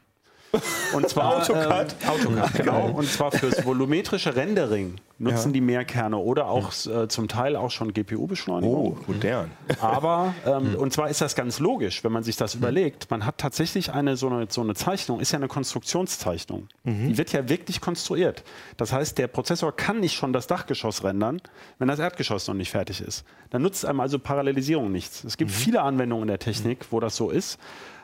Und 0.92 1.09
zwar 1.09 1.36
AutoCAD? 1.38 1.97
Ähm, 2.03 2.09
AutoCAD, 2.09 2.55
genau. 2.55 2.88
Und 2.90 3.09
zwar 3.11 3.30
fürs 3.32 3.64
volumetrische 3.64 4.34
Rendering 4.34 4.97
nutzen 5.18 5.49
Ja. 5.49 5.53
die 5.53 5.61
mehr 5.61 5.84
Kerne 5.84 6.18
oder 6.18 6.47
auch 6.49 6.72
äh, 6.86 7.09
zum 7.09 7.28
Teil 7.28 7.57
auch 7.57 7.70
schon 7.70 7.92
GPU-Beschleunigung. 7.92 8.99
Oh, 8.99 8.99
modern. 9.07 9.51
Aber, 9.80 10.34
ähm, 10.47 10.74
und 10.76 10.92
zwar 10.92 11.09
ist 11.09 11.20
das 11.20 11.34
ganz 11.34 11.59
logisch, 11.59 12.05
wenn 12.05 12.12
man 12.12 12.22
sich 12.22 12.36
das 12.36 12.55
überlegt. 12.55 13.11
Man 13.11 13.24
hat 13.24 13.38
tatsächlich 13.38 13.92
eine 13.92 14.16
so, 14.16 14.28
eine 14.28 14.47
so 14.49 14.61
eine 14.61 14.74
Zeichnung, 14.74 15.20
ist 15.20 15.32
ja 15.32 15.38
eine 15.38 15.49
Konstruktionszeichnung. 15.49 16.68
Die 16.84 17.16
wird 17.18 17.32
ja 17.32 17.49
wirklich 17.49 17.80
konstruiert. 17.80 18.44
Das 18.76 18.92
heißt, 18.92 19.18
der 19.18 19.26
Prozessor 19.28 19.74
kann 19.74 20.01
nicht 20.01 20.14
schon 20.14 20.32
das 20.32 20.47
Dachgeschoss 20.47 21.03
rendern, 21.05 21.40
wenn 21.78 21.88
das 21.88 21.99
Erdgeschoss 21.99 22.47
noch 22.49 22.55
nicht 22.55 22.70
fertig 22.70 23.01
ist. 23.01 23.24
Dann 23.51 23.62
nutzt 23.62 23.84
einem 23.86 24.01
also 24.01 24.18
Parallelisierung 24.18 24.92
nichts. 24.92 25.24
Es 25.24 25.36
gibt 25.36 25.51
viele 25.51 25.82
Anwendungen 25.82 26.22
in 26.24 26.28
der 26.28 26.38
Technik, 26.38 26.86
wo 26.90 27.01
das 27.01 27.16
so 27.16 27.30
ist. 27.30 27.59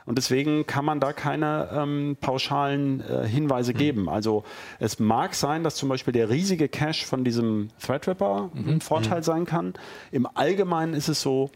Und 0.04 0.18
deswegen 0.18 0.66
kann 0.66 0.84
man 0.84 1.00
da 1.00 1.12
keine 1.12 1.68
ähm, 1.72 2.16
pauschalen 2.20 3.00
äh, 3.00 3.26
Hinweise 3.26 3.72
geben. 3.74 4.08
Also 4.08 4.44
es 4.78 4.98
mag 4.98 5.34
sein, 5.34 5.62
dass 5.62 5.76
zum 5.76 5.88
Beispiel 5.88 6.12
der 6.12 6.28
riesige 6.28 6.68
Cache 6.68 7.06
von 7.06 7.24
diesem 7.24 7.68
Threadripper 7.80 8.50
ein 8.54 8.80
Vorteil 8.80 9.22
sein 9.22 9.44
kann. 9.44 9.74
Im 10.10 10.26
Allgemeinen 10.34 10.94
ist 10.94 11.08
es 11.08 11.20
so, 11.20 11.50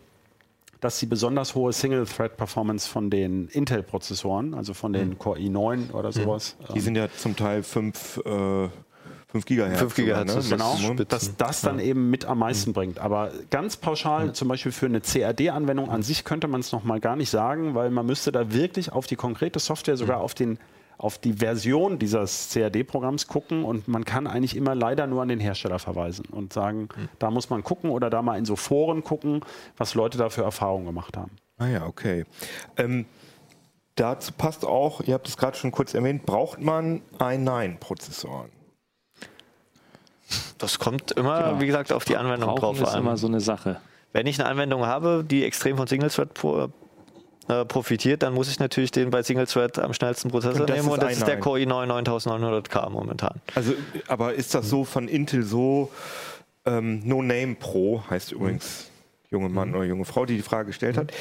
dass 0.81 0.99
die 0.99 1.07
besonders 1.07 1.55
hohe 1.55 1.73
Single-Thread-Performance 1.73 2.89
von 2.89 3.11
den 3.11 3.49
Intel-Prozessoren, 3.49 4.55
also 4.55 4.75
von 4.75 4.93
den 4.93 5.19
Core 5.19 5.39
i9 5.41 5.93
oder 5.93 6.13
sowas, 6.13 6.57
Die 6.75 6.81
sind 6.81 6.97
ja 6.97 7.09
zum 7.11 7.35
Teil 7.35 7.63
5 7.63 8.23
äh, 8.25 8.69
5 9.37 9.45
Gigahertz. 9.45 9.79
5 9.79 9.95
Gigahertz 9.95 10.35
ist 10.35 10.51
ne? 10.51 10.57
Genau, 10.57 11.05
dass 11.05 11.37
das 11.37 11.61
dann 11.61 11.79
eben 11.79 12.11
mit 12.11 12.25
am 12.25 12.39
meisten 12.39 12.73
bringt. 12.73 12.99
Aber 12.99 13.31
ganz 13.51 13.77
pauschal, 13.77 14.33
zum 14.33 14.49
Beispiel 14.49 14.73
für 14.73 14.87
eine 14.87 15.01
CAD-Anwendung 15.01 15.91
an 15.91 16.03
sich 16.03 16.25
könnte 16.25 16.49
man 16.49 16.61
es 16.61 16.73
noch 16.73 16.85
mal 16.85 17.01
gar 17.01 17.17
nicht 17.17 17.31
sagen, 17.31 17.75
weil 17.75 17.91
man 17.91 18.07
müsste 18.07 18.33
da 18.33 18.53
wirklich 18.53 18.93
auf 18.93 19.07
die 19.07 19.17
konkrete 19.17 19.59
Software, 19.59 19.97
sogar 19.97 20.21
auf 20.21 20.35
den 20.35 20.59
auf 20.99 21.19
die 21.19 21.35
Version 21.35 21.99
dieses 21.99 22.51
CAD-Programms 22.55 23.27
gucken 23.27 23.65
und 23.65 23.87
man 23.87 24.07
kann 24.07 24.27
eigentlich 24.27 24.57
immer 24.57 24.75
leider 24.75 25.07
nur 25.07 25.21
an 25.21 25.29
den 25.29 25.41
Hersteller 25.41 25.79
verweisen 25.79 26.25
und 26.31 26.53
sagen, 26.53 26.89
da 27.19 27.31
muss 27.31 27.51
man 27.51 27.63
gucken 27.63 27.91
oder 27.91 28.09
da 28.09 28.23
mal 28.23 28.39
in 28.39 28.47
so 28.47 28.57
Foren 28.57 29.05
gucken, 29.05 29.43
was 29.77 29.95
Leute 29.95 30.17
da 30.17 30.31
für 30.31 30.43
Erfahrungen 30.43 30.87
gemacht 30.87 31.17
haben. 31.19 31.33
Ah 31.59 31.67
ja, 31.67 31.87
okay. 31.87 32.25
Ähm, 32.79 33.05
dazu 33.95 34.33
passt 34.33 34.65
auch, 34.65 35.01
ihr 35.03 35.15
habt 35.15 35.29
es 35.29 35.37
gerade 35.37 35.57
schon 35.57 35.71
kurz 35.71 35.95
erwähnt, 35.95 36.25
braucht 36.25 36.61
man 36.61 37.03
i9-Prozessoren? 37.19 38.56
Das 40.59 40.79
kommt 40.79 41.13
immer, 41.13 41.61
wie 41.61 41.67
gesagt, 41.67 41.93
auf 41.93 42.05
die 42.05 42.17
Anwendung 42.17 42.51
Brauchen 42.51 42.61
drauf 42.61 42.81
ist 42.81 42.95
an. 42.95 43.01
immer 43.01 43.17
so 43.17 43.27
eine 43.27 43.41
Sache. 43.41 43.81
Wenn 44.13 44.27
ich 44.27 44.41
eine 44.41 44.49
Anwendung 44.49 44.87
habe, 44.87 45.25
die 45.29 45.45
extrem 45.45 45.77
von 45.77 45.87
Single 45.87 46.11
Thread 46.11 46.35
pro, 46.35 46.69
äh, 47.49 47.65
profitiert, 47.65 48.23
dann 48.23 48.35
muss 48.35 48.49
ich 48.49 48.59
natürlich 48.59 48.91
den 48.91 49.11
bei 49.11 49.23
Single 49.23 49.47
Thread 49.47 49.79
am 49.79 49.93
schnellsten 49.93 50.31
Prozessor 50.31 50.63
Und 50.63 50.71
das 50.71 50.77
nehmen 50.77 50.89
ist 50.89 50.95
und 50.95 51.03
das 51.03 51.13
ist 51.13 51.27
der 51.27 51.39
i9. 51.39 51.41
Core 51.41 51.61
i9 51.61 52.03
9900K 52.05 52.91
momentan. 52.91 53.41
Also, 53.55 53.75
aber 54.09 54.35
ist 54.35 54.55
das 54.55 54.69
so 54.69 54.85
von 54.85 55.07
Intel 55.07 55.43
so 55.43 55.91
ähm, 56.65 57.03
No 57.05 57.23
Name 57.23 57.55
Pro 57.55 58.03
heißt 58.11 58.33
übrigens 58.33 58.91
junge 59.31 59.49
Mann 59.49 59.75
oder 59.75 59.85
junge 59.85 60.05
Frau, 60.05 60.25
die 60.25 60.37
die 60.37 60.43
Frage 60.43 60.69
gestellt 60.69 60.97
hat. 60.97 61.13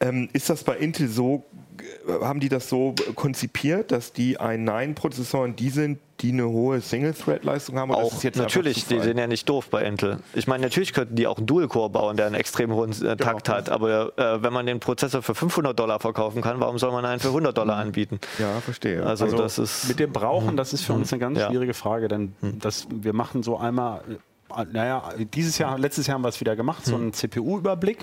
Ähm, 0.00 0.28
ist 0.32 0.50
das 0.50 0.64
bei 0.64 0.76
Intel 0.76 1.08
so, 1.08 1.44
haben 2.08 2.40
die 2.40 2.48
das 2.48 2.68
so 2.68 2.94
konzipiert, 3.14 3.90
dass 3.92 4.12
die 4.12 4.38
i9-Prozessoren 4.38 5.56
die 5.56 5.70
sind, 5.70 5.98
die 6.24 6.32
eine 6.32 6.48
hohe 6.48 6.80
Single-Thread-Leistung 6.80 7.78
haben? 7.78 7.90
Auch 7.92 8.12
natürlich, 8.34 8.86
die 8.86 8.98
sind 8.98 9.18
ja 9.18 9.26
nicht 9.26 9.46
doof 9.46 9.68
bei 9.70 9.82
Intel. 9.84 10.18
Ich 10.32 10.46
meine, 10.46 10.62
natürlich 10.64 10.94
könnten 10.94 11.16
die 11.16 11.26
auch 11.26 11.36
einen 11.36 11.46
Dual-Core 11.46 11.90
bauen, 11.90 12.16
der 12.16 12.26
einen 12.26 12.34
extrem 12.34 12.72
hohen 12.72 12.92
äh, 13.04 13.16
Takt 13.16 13.50
hat. 13.50 13.68
Aber 13.68 14.16
äh, 14.18 14.42
wenn 14.42 14.52
man 14.52 14.64
den 14.64 14.80
Prozessor 14.80 15.20
für 15.22 15.34
500 15.34 15.78
Dollar 15.78 16.00
verkaufen 16.00 16.40
kann, 16.40 16.60
warum 16.60 16.78
soll 16.78 16.92
man 16.92 17.04
einen 17.04 17.20
für 17.20 17.28
100 17.28 17.56
Dollar 17.56 17.76
anbieten? 17.76 18.18
Ja, 18.38 18.60
verstehe. 18.60 19.04
Also, 19.04 19.26
Also 19.26 19.36
das 19.36 19.58
ist 19.58 19.88
mit 19.88 20.00
dem 20.00 20.12
Brauchen, 20.12 20.56
das 20.56 20.72
ist 20.72 20.82
für 20.84 20.94
uns 20.94 21.12
eine 21.12 21.20
ganz 21.20 21.38
Ja. 21.38 21.48
schwierige 21.48 21.74
Frage, 21.74 22.08
denn 22.08 22.32
das, 22.40 22.86
wir 22.90 23.12
machen 23.12 23.42
so 23.42 23.58
einmal, 23.58 24.00
äh, 24.56 24.64
naja, 24.72 25.10
dieses 25.34 25.58
Jahr, 25.58 25.78
letztes 25.78 26.06
Jahr 26.06 26.14
haben 26.14 26.22
wir 26.24 26.28
es 26.30 26.40
wieder 26.40 26.56
gemacht, 26.56 26.86
so 26.86 26.94
einen 26.96 27.12
CPU-Überblick. 27.12 27.98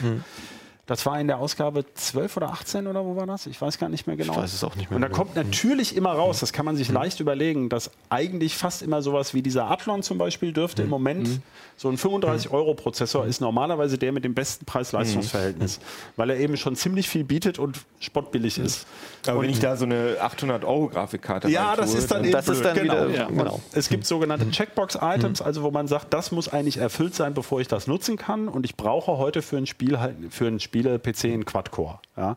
Das 0.88 1.06
war 1.06 1.20
in 1.20 1.28
der 1.28 1.38
Ausgabe 1.38 1.86
12 1.94 2.38
oder 2.38 2.50
18 2.50 2.88
oder 2.88 3.06
wo 3.06 3.16
war 3.16 3.28
das? 3.28 3.46
Ich 3.46 3.62
weiß 3.62 3.78
gar 3.78 3.88
nicht 3.88 4.08
mehr 4.08 4.16
genau. 4.16 4.34
Ich 4.34 4.40
weiß 4.40 4.54
es 4.54 4.64
auch 4.64 4.76
nicht 4.76 4.90
mehr 4.90 4.96
Und 4.96 5.02
da 5.02 5.08
genau. 5.08 5.18
kommt 5.18 5.36
natürlich 5.36 5.96
immer 5.96 6.12
raus, 6.12 6.40
das 6.40 6.54
kann 6.54 6.66
man 6.66 6.76
sich 6.76 6.90
leicht 6.90 7.20
überlegen, 7.20 7.70
dass 7.70 7.92
eigentlich 8.10 8.58
fast 8.58 8.82
immer 8.82 9.02
sowas 9.02 9.34
wie 9.34 9.42
dieser 9.42 9.70
Athlon 9.70 10.04
zum 10.04 10.18
Beispiel 10.18 10.54
dürfte 10.54 10.84
im 10.84 10.90
Moment 10.90 11.42
so 11.78 11.90
ein 11.90 11.98
35-Euro-Prozessor 11.98 13.26
ist 13.26 13.42
normalerweise 13.42 13.98
der 13.98 14.12
mit 14.12 14.24
dem 14.24 14.36
besten 14.36 14.66
Preis-Leistungs-Verhältnis, 14.66 15.80
weil 16.16 16.30
er 16.30 16.38
eben 16.38 16.58
schon 16.58 16.76
ziemlich 16.76 17.10
viel 17.10 17.24
bietet 17.24 17.58
und 17.58 17.80
spottbillig 18.00 18.60
ist. 18.60 18.86
Aber 19.28 19.42
wenn 19.42 19.50
ich 19.50 19.60
da 19.60 19.76
so 19.76 19.86
eine 19.86 20.18
800-Euro-Grafikkarte 20.22 21.48
Ja, 21.50 21.76
das 21.76 21.94
ist 21.94 22.12
dann 22.12 22.24
eben 22.24 22.32
Das 22.32 22.48
ist 22.48 22.64
dann 22.64 22.76
genau. 22.76 22.94
wieder- 23.08 23.10
Ja. 23.10 23.28
genau. 23.28 23.60
Es 23.74 23.90
gibt 23.90 24.06
sogenannte 24.06 24.50
Checkbox-Items, 24.50 25.42
also 25.42 25.64
wo 25.64 25.72
man 25.72 25.88
sagt, 25.88 26.14
das 26.14 26.32
muss 26.32 26.48
eigentlich 26.52 26.78
erfüllt 26.78 27.16
sein, 27.16 27.34
bevor 27.34 27.62
ich 27.62 27.68
das 27.68 27.88
nutzen 27.88 28.18
kann. 28.18 28.48
Und 28.48 28.66
ich 28.66 28.76
brauche 28.76 29.18
heute 29.18 29.42
für 29.42 29.58
ein 29.58 29.68
Spiel 29.68 30.00
halt 30.00 30.16
für 30.30 30.48
ein 30.48 30.60
Spiele-PC 30.60 31.26
einen 31.34 31.46
Quad-Core. 31.46 32.00
Ja? 32.18 32.36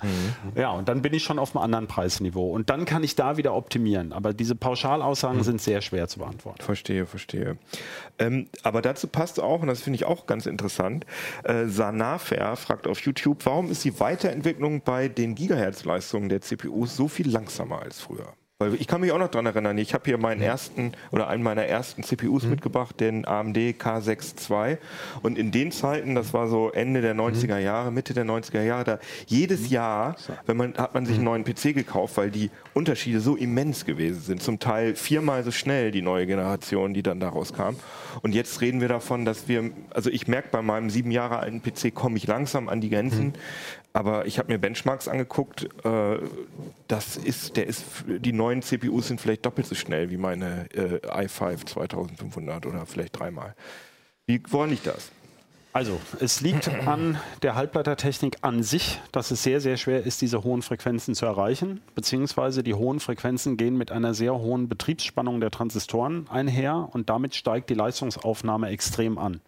ja, 0.54 0.70
und 0.70 0.88
dann 0.88 1.02
bin 1.02 1.12
ich 1.14 1.24
schon 1.24 1.38
auf 1.38 1.54
einem 1.54 1.64
anderen 1.64 1.86
Preisniveau. 1.86 2.50
Und 2.50 2.70
dann 2.70 2.84
kann 2.84 3.02
ich 3.02 3.16
da 3.16 3.36
wieder 3.36 3.54
optimieren. 3.54 4.12
Aber 4.12 4.32
diese 4.32 4.54
Pauschalaussagen 4.54 5.42
sind 5.42 5.60
sehr 5.60 5.80
schwer 5.82 6.08
zu 6.08 6.20
beantworten. 6.20 6.62
Verstehe, 6.62 7.06
verstehe. 7.06 7.56
Ähm, 8.18 8.46
aber 8.62 8.82
dazu 8.82 9.08
passt 9.08 9.40
auch, 9.40 9.60
und 9.62 9.68
das 9.68 9.82
finde 9.82 9.96
ich 9.96 10.04
auch 10.04 10.26
ganz 10.26 10.46
interessant, 10.46 11.04
äh, 11.42 11.66
Sanafer 11.66 12.56
fragt 12.56 12.86
auf 12.86 13.00
YouTube, 13.00 13.44
warum 13.44 13.70
ist 13.70 13.84
die 13.84 13.98
Weiterentwicklung 14.00 14.80
bei 14.82 15.08
den 15.08 15.34
Gigahertz-Leistungen 15.34 16.28
der 16.28 16.40
CPUs 16.74 16.96
so 16.96 17.08
viel 17.08 17.30
langsamer 17.30 17.82
als 17.82 18.00
früher? 18.00 18.34
Weil 18.60 18.74
ich 18.74 18.86
kann 18.86 19.00
mich 19.00 19.10
auch 19.10 19.18
noch 19.18 19.28
daran 19.28 19.46
erinnern, 19.46 19.76
ich 19.78 19.94
habe 19.94 20.04
hier 20.04 20.16
meinen 20.16 20.40
ersten 20.40 20.92
oder 21.10 21.26
einen 21.26 21.42
meiner 21.42 21.64
ersten 21.64 22.04
CPUs 22.04 22.44
mitgebracht, 22.44 23.00
den 23.00 23.26
AMD 23.26 23.56
K6 23.56 24.48
II. 24.48 24.78
Und 25.22 25.36
in 25.38 25.50
den 25.50 25.72
Zeiten, 25.72 26.14
das 26.14 26.32
war 26.32 26.46
so 26.46 26.70
Ende 26.70 27.00
der 27.00 27.16
90er 27.16 27.58
Jahre, 27.58 27.90
Mitte 27.90 28.14
der 28.14 28.24
90er 28.24 28.62
Jahre, 28.62 28.84
da 28.84 28.98
jedes 29.26 29.70
Jahr, 29.70 30.14
wenn 30.46 30.56
man, 30.56 30.74
hat 30.74 30.94
man 30.94 31.04
sich 31.04 31.16
einen 31.16 31.24
neuen 31.24 31.44
PC 31.44 31.74
gekauft, 31.74 32.16
weil 32.16 32.30
die 32.30 32.48
Unterschiede 32.74 33.18
so 33.18 33.34
immens 33.34 33.84
gewesen 33.84 34.20
sind. 34.20 34.40
Zum 34.40 34.60
Teil 34.60 34.94
viermal 34.94 35.42
so 35.42 35.50
schnell 35.50 35.90
die 35.90 36.02
neue 36.02 36.24
Generation, 36.26 36.94
die 36.94 37.02
dann 37.02 37.18
daraus 37.18 37.54
kam. 37.54 37.74
Und 38.22 38.36
jetzt 38.36 38.60
reden 38.60 38.80
wir 38.80 38.88
davon, 38.88 39.24
dass 39.24 39.48
wir, 39.48 39.72
also 39.90 40.10
ich 40.10 40.28
merke 40.28 40.50
bei 40.52 40.62
meinem 40.62 40.90
sieben 40.90 41.10
Jahre 41.10 41.40
alten 41.40 41.60
PC 41.60 41.92
komme 41.92 42.18
ich 42.18 42.28
langsam 42.28 42.68
an 42.68 42.80
die 42.80 42.90
Grenzen. 42.90 43.34
Aber 43.94 44.26
ich 44.26 44.40
habe 44.40 44.52
mir 44.52 44.58
Benchmarks 44.58 45.06
angeguckt. 45.06 45.68
Äh, 45.84 46.18
das 46.88 47.16
ist, 47.16 47.56
der 47.56 47.68
ist, 47.68 47.84
die 48.06 48.32
neuen 48.32 48.60
CPUs 48.60 49.06
sind 49.08 49.20
vielleicht 49.20 49.46
doppelt 49.46 49.68
so 49.68 49.76
schnell 49.76 50.10
wie 50.10 50.16
meine 50.16 50.68
äh, 50.74 50.98
i5 51.06 51.64
2500 51.64 52.66
oder 52.66 52.86
vielleicht 52.86 53.18
dreimal. 53.18 53.54
Wie, 54.26 54.42
woran 54.50 54.70
liegt 54.70 54.88
das? 54.88 55.12
Also, 55.72 56.00
es 56.20 56.40
liegt 56.40 56.68
an 56.86 57.18
der 57.42 57.56
Halbleitertechnik 57.56 58.38
an 58.42 58.62
sich, 58.62 59.00
dass 59.10 59.32
es 59.32 59.42
sehr, 59.42 59.60
sehr 59.60 59.76
schwer 59.76 60.04
ist, 60.04 60.22
diese 60.22 60.44
hohen 60.44 60.62
Frequenzen 60.62 61.14
zu 61.14 61.26
erreichen. 61.26 61.80
Beziehungsweise 61.96 62.62
die 62.62 62.74
hohen 62.74 63.00
Frequenzen 63.00 63.56
gehen 63.56 63.76
mit 63.76 63.90
einer 63.90 64.14
sehr 64.14 64.34
hohen 64.34 64.68
Betriebsspannung 64.68 65.40
der 65.40 65.50
Transistoren 65.50 66.28
einher 66.30 66.88
und 66.92 67.10
damit 67.10 67.34
steigt 67.34 67.70
die 67.70 67.74
Leistungsaufnahme 67.74 68.68
extrem 68.68 69.18
an. 69.18 69.40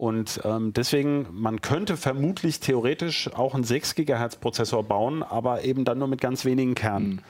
Und 0.00 0.40
ähm, 0.44 0.72
deswegen, 0.72 1.26
man 1.30 1.60
könnte 1.60 1.98
vermutlich 1.98 2.60
theoretisch 2.60 3.30
auch 3.34 3.54
einen 3.54 3.64
6 3.64 3.96
GHz 3.96 4.36
Prozessor 4.36 4.82
bauen, 4.82 5.22
aber 5.22 5.62
eben 5.64 5.84
dann 5.84 5.98
nur 5.98 6.08
mit 6.08 6.22
ganz 6.22 6.46
wenigen 6.46 6.74
Kernen. 6.74 7.20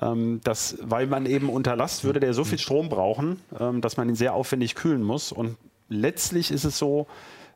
Ähm, 0.00 0.40
das, 0.42 0.78
weil 0.80 1.06
man 1.06 1.26
eben 1.26 1.50
unter 1.50 1.76
Last 1.76 2.04
würde 2.04 2.18
der 2.18 2.32
so 2.32 2.44
viel 2.44 2.58
Strom 2.58 2.88
brauchen, 2.88 3.42
ähm, 3.60 3.82
dass 3.82 3.98
man 3.98 4.08
ihn 4.08 4.14
sehr 4.14 4.32
aufwendig 4.32 4.74
kühlen 4.74 5.02
muss. 5.02 5.32
Und 5.32 5.58
letztlich 5.90 6.50
ist 6.50 6.64
es 6.64 6.78
so, 6.78 7.08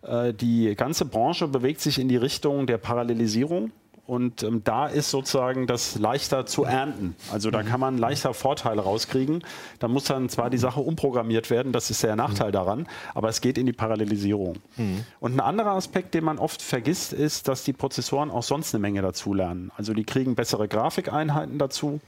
äh, 0.02 0.34
die 0.34 0.74
ganze 0.76 1.06
Branche 1.06 1.48
bewegt 1.48 1.80
sich 1.80 1.98
in 1.98 2.08
die 2.10 2.18
Richtung 2.18 2.66
der 2.66 2.76
Parallelisierung. 2.76 3.72
Und 4.04 4.42
ähm, 4.42 4.62
da 4.64 4.88
ist 4.88 5.10
sozusagen 5.10 5.66
das 5.68 5.96
leichter 5.96 6.44
zu 6.44 6.64
ernten. 6.64 7.14
Also 7.32 7.50
da 7.52 7.62
kann 7.62 7.78
man 7.78 7.98
leichter 7.98 8.34
Vorteile 8.34 8.82
rauskriegen. 8.82 9.44
Da 9.78 9.86
muss 9.86 10.04
dann 10.04 10.28
zwar 10.28 10.50
die 10.50 10.58
Sache 10.58 10.80
umprogrammiert 10.80 11.50
werden, 11.50 11.72
das 11.72 11.88
ist 11.88 12.02
der 12.02 12.16
Nachteil 12.16 12.50
daran, 12.50 12.88
aber 13.14 13.28
es 13.28 13.40
geht 13.40 13.58
in 13.58 13.66
die 13.66 13.72
Parallelisierung. 13.72 14.56
Und 15.20 15.36
ein 15.36 15.40
anderer 15.40 15.72
Aspekt, 15.72 16.14
den 16.14 16.24
man 16.24 16.38
oft 16.38 16.62
vergisst, 16.62 17.12
ist, 17.12 17.46
dass 17.46 17.62
die 17.62 17.72
Prozessoren 17.72 18.30
auch 18.30 18.42
sonst 18.42 18.74
eine 18.74 18.82
Menge 18.82 19.02
dazulernen. 19.02 19.70
Also 19.76 19.94
die 19.94 20.04
kriegen 20.04 20.34
bessere 20.34 20.66
Grafikeinheiten 20.66 21.58
dazu. 21.58 22.00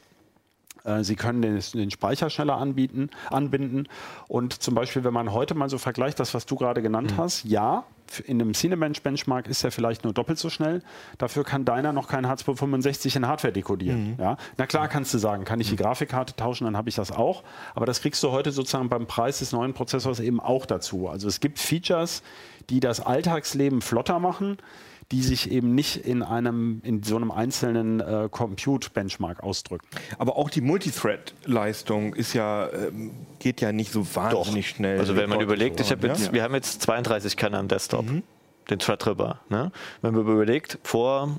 Äh, 0.85 1.03
Sie 1.05 1.17
können 1.17 1.43
den, 1.43 1.61
den 1.75 1.91
Speicher 1.91 2.31
schneller 2.31 2.57
anbieten, 2.57 3.11
anbinden. 3.31 3.89
Und 4.29 4.63
zum 4.63 4.75
Beispiel, 4.75 5.05
wenn 5.05 5.15
man 5.15 5.33
heute 5.33 5.55
mal 5.55 5.71
so 5.71 5.79
vergleicht, 5.79 6.21
das, 6.21 6.35
was 6.35 6.47
du 6.47 6.57
gerade 6.57 6.83
genannt 6.83 7.15
hast, 7.17 7.45
ja, 7.45 7.85
in 8.27 8.41
einem 8.41 8.55
Cinebench 8.55 9.03
Benchmark 9.03 9.49
ist 9.49 9.65
er 9.65 9.71
vielleicht 9.71 10.05
nur 10.05 10.13
doppelt 10.13 10.39
so 10.39 10.51
schnell. 10.51 10.83
Dafür 11.19 11.45
kann 11.45 11.65
deiner 11.65 11.93
noch 11.93 12.09
kein 12.09 12.27
H265 12.27 13.17
in 13.17 13.27
Hardware 13.27 13.53
dekodieren. 13.53 14.17
Ja? 14.19 14.37
Na 14.57 14.67
klar 14.67 14.89
kannst 14.89 15.13
du 15.15 15.19
sagen, 15.19 15.45
kann 15.45 15.61
ich 15.61 15.71
die 15.71 15.77
Grafikkarte 15.77 16.37
tauschen, 16.37 16.65
dann 16.65 16.77
habe 16.77 16.89
ich 16.89 16.95
das 16.95 17.11
auch. 17.13 17.43
Aber 17.75 17.87
das 17.87 18.01
kriegst 18.01 18.23
du 18.23 18.31
heute 18.31 18.53
sozusagen 18.53 18.89
beim 18.89 19.07
Preis 19.07 19.39
des 19.39 19.53
neuen 19.53 19.75
Prozessors 19.75 20.21
eben 20.21 20.41
auch 20.41 20.67
dazu. 20.67 21.09
Also 21.09 21.29
es 21.29 21.41
gibt 21.41 21.59
Features, 21.59 22.23
die 22.71 22.81
das 22.81 23.01
Alltagsleben 23.01 23.81
flotter 23.81 24.19
machen 24.19 24.59
die 25.13 25.23
sich 25.23 25.51
eben 25.51 25.75
nicht 25.75 25.97
in 25.97 26.23
einem 26.23 26.81
in 26.85 27.03
so 27.03 27.17
einem 27.17 27.31
einzelnen 27.31 28.01
äh, 28.01 28.29
Compute-Benchmark 28.31 29.43
ausdrücken. 29.43 29.87
Aber 30.19 30.37
auch 30.37 30.51
die 30.51 30.61
Multithread-Leistung 30.61 32.15
ist 32.15 32.33
ja, 32.33 32.69
ähm, 32.73 33.13
geht 33.39 33.61
ja 33.61 33.73
nicht 33.73 33.93
so 33.93 34.07
wahnsinnig 34.15 34.69
schnell. 34.69 34.99
Also 34.99 35.17
wenn 35.17 35.29
man 35.29 35.41
überlegt, 35.41 35.81
ich 35.81 35.91
hab 35.91 36.01
Prozessoren, 36.01 36.21
jetzt, 36.21 36.27
ja? 36.29 36.33
wir 36.33 36.43
haben 36.43 36.55
jetzt 36.55 36.83
32 36.83 37.37
Kerner 37.37 37.59
am 37.59 37.69
Desktop, 37.69 38.07
den 38.71 38.79
Threadripper. 38.79 39.41
Ne? 39.49 39.71
Wenn 40.03 40.15
man 40.15 40.23
überlegt, 40.23 40.79
vor 40.83 41.39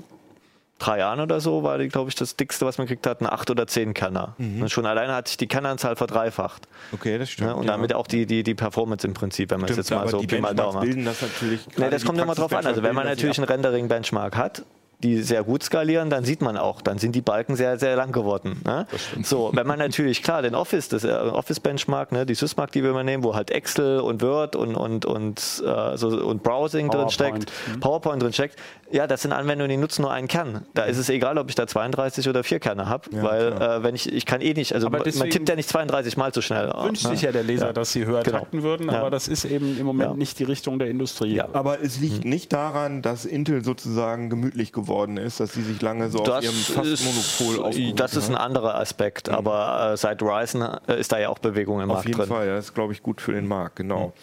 drei 0.79 0.99
Jahren 0.99 1.19
oder 1.19 1.39
so 1.39 1.63
war, 1.63 1.77
glaube 1.87 2.09
ich, 2.09 2.15
das 2.15 2.35
dickste, 2.35 2.65
was 2.65 2.77
man 2.77 2.87
gekriegt 2.87 3.07
hat, 3.07 3.21
ein 3.21 3.27
8 3.27 3.49
oder 3.49 3.67
10 3.67 3.93
Kerner. 3.93 4.35
Und 4.37 4.69
schon 4.69 4.85
alleine 4.85 5.13
hat 5.15 5.27
sich 5.27 5.37
die 5.37 5.47
Kernanzahl 5.47 5.95
verdreifacht. 5.95 6.67
Okay, 6.91 7.17
das 7.17 7.29
stimmt. 7.29 7.49
Ne? 7.49 7.55
Und 7.55 7.65
ja. 7.65 7.71
damit 7.71 7.93
auch 7.93 8.07
die, 8.07 8.25
die, 8.25 8.43
die 8.43 8.55
Performance 8.55 9.07
im 9.07 9.13
Prinzip, 9.13 9.51
wenn 9.51 9.61
man 9.61 9.69
es 9.69 9.77
jetzt 9.77 9.91
mal 9.91 10.07
so 10.07 10.19
die 10.19 10.27
Pi 10.27 10.39
mal 10.39 10.53
Daumen 10.53 10.81
bilden 10.81 11.05
das 11.05 11.21
natürlich. 11.21 11.61
Nee, 11.77 11.89
das 11.89 12.03
kommt 12.03 12.19
immer 12.19 12.35
drauf 12.35 12.53
an. 12.53 12.65
Also 12.65 12.83
wenn 12.83 12.95
man 12.95 13.05
natürlich 13.05 13.37
einen 13.37 13.47
Rendering-Benchmark 13.47 14.35
hat, 14.35 14.63
die 15.03 15.21
sehr 15.21 15.43
gut 15.43 15.63
skalieren, 15.63 16.09
dann 16.09 16.23
sieht 16.23 16.41
man 16.41 16.57
auch, 16.57 16.81
dann 16.81 16.97
sind 16.97 17.15
die 17.15 17.21
Balken 17.21 17.55
sehr, 17.55 17.77
sehr 17.77 17.95
lang 17.95 18.11
geworden. 18.11 18.61
Ne? 18.65 18.87
So, 19.23 19.51
wenn 19.53 19.67
man 19.67 19.77
natürlich, 19.77 20.23
klar, 20.23 20.41
den 20.41 20.55
Office, 20.55 20.89
das 20.89 21.03
äh, 21.03 21.11
Office-Benchmark, 21.11 22.11
ne, 22.11 22.25
die 22.25 22.35
Sysmark, 22.35 22.71
die 22.71 22.83
wir 22.83 22.91
immer 22.91 23.03
nehmen, 23.03 23.23
wo 23.23 23.35
halt 23.35 23.51
Excel 23.51 23.99
und 23.99 24.21
Word 24.21 24.55
und, 24.55 24.75
und, 24.75 25.05
und, 25.05 25.63
äh, 25.65 25.97
so, 25.97 26.07
und 26.07 26.43
Browsing 26.43 26.89
drin 26.89 27.07
PowerPoint. 27.07 27.49
steckt, 27.49 27.79
PowerPoint 27.81 28.23
drin 28.23 28.33
steckt, 28.33 28.57
ja, 28.91 29.07
das 29.07 29.23
sind 29.23 29.33
Anwendungen, 29.33 29.69
die 29.69 29.77
nutzen 29.77 30.03
nur 30.03 30.11
einen 30.11 30.27
Kern. 30.27 30.65
Da 30.73 30.83
ist 30.83 30.97
es 30.97 31.09
egal, 31.09 31.37
ob 31.37 31.49
ich 31.49 31.55
da 31.55 31.65
32 31.67 32.29
oder 32.29 32.43
4 32.43 32.59
Kerne 32.59 32.87
habe, 32.87 33.09
weil 33.11 33.53
äh, 33.53 33.83
wenn 33.83 33.95
ich, 33.95 34.11
ich 34.11 34.25
kann 34.25 34.41
eh 34.41 34.53
nicht, 34.53 34.73
also 34.73 34.89
man 34.89 35.03
tippt 35.03 35.49
ja 35.49 35.55
nicht 35.55 35.67
32 35.69 36.17
Mal 36.17 36.33
so 36.33 36.41
schnell. 36.41 36.71
Wünscht 36.83 37.03
ne? 37.03 37.09
sich 37.11 37.21
ja 37.23 37.31
der 37.31 37.43
Leser, 37.43 37.67
Ja. 37.67 37.73
dass 37.73 37.91
sie 37.91 38.05
höher 38.05 38.21
Genau. 38.23 38.39
takten 38.39 38.63
würden, 38.63 38.89
Ja. 38.89 38.99
aber 38.99 39.09
das 39.09 39.27
ist 39.27 39.43
eben 39.45 39.77
im 39.79 39.85
Moment 39.85 40.11
Ja. 40.11 40.15
nicht 40.17 40.37
die 40.39 40.43
Richtung 40.43 40.77
der 40.79 40.89
Industrie. 40.89 41.41
Aber 41.41 41.81
es 41.81 41.99
liegt 41.99 42.25
nicht 42.25 42.53
daran, 42.53 43.01
dass 43.01 43.25
Intel 43.25 43.63
sozusagen 43.63 44.29
gemütlich 44.29 44.71
geworden 44.71 45.17
ist, 45.17 45.39
dass 45.39 45.53
sie 45.53 45.63
sich 45.63 45.81
lange 45.81 46.09
so 46.09 46.19
auf 46.19 46.25
Das 46.27 46.43
ihrem 46.45 46.53
ist, 46.55 46.71
Fast-Monopol 46.71 47.65
aufgehoben 47.65 47.95
das 47.95 48.15
ist 48.15 48.29
ein 48.29 48.35
haben. 48.35 48.45
anderer 48.45 48.75
Aspekt, 48.75 49.29
aber 49.29 49.91
äh, 49.93 49.97
seit 49.97 50.21
Ryzen 50.21 50.61
äh, 50.87 50.99
ist 50.99 51.11
da 51.11 51.19
ja 51.19 51.29
auch 51.29 51.39
Bewegung 51.39 51.81
im 51.81 51.89
Auf 51.89 51.97
Markt 51.97 52.07
jeden 52.07 52.19
drin. 52.19 52.27
Fall, 52.29 52.47
ja, 52.47 52.55
das 52.55 52.65
ist, 52.65 52.73
glaube 52.75 52.93
ich, 52.93 53.01
gut 53.01 53.19
für 53.21 53.33
den 53.33 53.47
Markt, 53.47 53.77
genau. 53.77 54.13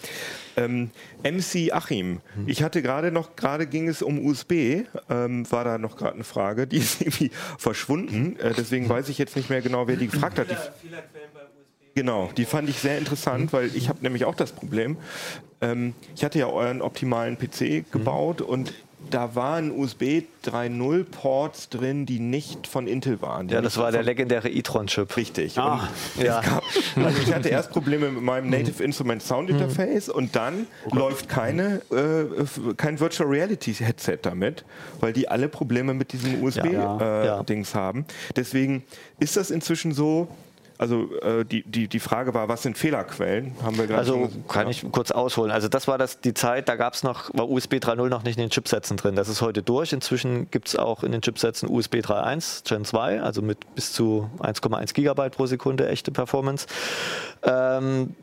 Ähm, 0.56 0.90
MC 1.22 1.72
Achim, 1.72 2.20
ich 2.46 2.62
hatte 2.62 2.82
gerade 2.82 3.10
noch, 3.10 3.36
gerade 3.36 3.66
ging 3.66 3.88
es 3.88 4.02
um 4.02 4.24
USB, 4.24 4.84
ähm, 5.08 5.50
war 5.50 5.64
da 5.64 5.78
noch 5.78 5.96
gerade 5.96 6.14
eine 6.14 6.24
Frage, 6.24 6.66
die 6.66 6.78
ist 6.78 7.00
irgendwie 7.00 7.30
verschwunden, 7.58 8.38
äh, 8.38 8.52
deswegen 8.56 8.88
weiß 8.88 9.08
ich 9.08 9.18
jetzt 9.18 9.36
nicht 9.36 9.50
mehr 9.50 9.62
genau, 9.62 9.86
wer 9.86 9.96
die 9.96 10.08
gefragt 10.08 10.38
hat. 10.38 10.50
Die, 10.50 10.54
Genau, 11.94 12.30
die 12.36 12.46
fand 12.46 12.70
ich 12.70 12.78
sehr 12.78 12.96
interessant, 12.96 13.52
weil 13.52 13.74
ich 13.76 13.88
habe 13.88 13.98
nämlich 14.02 14.24
auch 14.24 14.34
das 14.34 14.52
Problem. 14.52 14.96
Ähm, 15.60 15.94
ich 16.14 16.24
hatte 16.24 16.38
ja 16.38 16.46
euren 16.46 16.80
optimalen 16.80 17.36
PC 17.36 17.84
gebaut 17.92 18.40
und 18.40 18.72
da 19.10 19.34
waren 19.34 19.70
USB 19.70 20.22
3.0 20.44 21.04
Ports 21.04 21.68
drin, 21.68 22.06
die 22.06 22.18
nicht 22.18 22.66
von 22.66 22.86
Intel 22.86 23.20
waren. 23.22 23.48
Die 23.48 23.54
Ja, 23.54 23.60
das 23.60 23.76
war 23.76 23.92
der 23.92 24.02
legendäre 24.02 24.48
e-tron-Chip. 24.48 25.16
Richtig. 25.16 25.58
Ah, 25.58 25.88
und 26.16 26.24
ja. 26.24 26.40
gab, 26.40 26.62
also 26.96 27.18
ich 27.22 27.32
hatte 27.34 27.48
erst 27.48 27.70
Probleme 27.70 28.10
mit 28.10 28.22
meinem 28.22 28.50
Native 28.50 28.82
Instrument 28.82 29.22
Sound 29.22 29.50
Interface 29.50 30.08
und 30.08 30.34
dann 30.36 30.66
läuft 30.90 31.28
keine, 31.28 31.82
äh, 31.90 32.72
kein 32.76 32.98
Virtual 33.00 33.28
Reality 33.28 33.74
Headset 33.74 34.18
damit, 34.22 34.64
weil 35.00 35.12
die 35.12 35.28
alle 35.28 35.48
Probleme 35.48 35.94
mit 35.94 36.12
diesem 36.12 36.42
USB-Dings 36.42 36.72
Ja. 36.74 37.22
äh, 37.22 37.26
Ja. 37.26 37.42
Dings 37.42 37.74
haben. 37.74 38.04
Deswegen 38.36 38.82
ist 39.18 39.36
das 39.36 39.50
inzwischen 39.50 39.92
so. 39.92 40.28
Also 40.82 41.14
äh, 41.20 41.44
die, 41.44 41.62
die, 41.62 41.86
die 41.86 42.00
Frage 42.00 42.34
war, 42.34 42.48
was 42.48 42.62
sind 42.64 42.76
Fehlerquellen? 42.76 43.54
Haben 43.62 43.78
wir 43.78 43.86
gerade 43.86 43.98
Also 44.00 44.14
schon- 44.14 44.48
kann 44.48 44.64
ja. 44.66 44.70
ich 44.72 44.84
kurz 44.90 45.12
ausholen. 45.12 45.52
Also 45.52 45.68
das 45.68 45.86
war 45.86 45.96
das 45.96 46.20
die 46.20 46.34
Zeit, 46.34 46.68
da 46.68 46.74
gab 46.74 46.94
es 46.94 47.04
noch, 47.04 47.30
war 47.34 47.48
USB 47.48 47.74
3.0 47.74 48.08
noch 48.08 48.24
nicht 48.24 48.36
in 48.36 48.42
den 48.42 48.50
Chipsätzen 48.50 48.96
drin. 48.96 49.14
Das 49.14 49.28
ist 49.28 49.42
heute 49.42 49.62
durch. 49.62 49.92
Inzwischen 49.92 50.50
gibt 50.50 50.66
es 50.66 50.76
auch 50.76 51.04
in 51.04 51.12
den 51.12 51.20
Chipsätzen 51.22 51.68
USB 51.70 51.96
3.1 52.00 52.68
Gen 52.68 52.84
2, 52.84 53.22
also 53.22 53.42
mit 53.42 53.74
bis 53.76 53.92
zu 53.92 54.28
1,1 54.40 54.92
Gigabyte 54.92 55.36
pro 55.36 55.46
Sekunde 55.46 55.88
echte 55.88 56.10
Performance. 56.10 56.66
Ähm, 57.44 58.14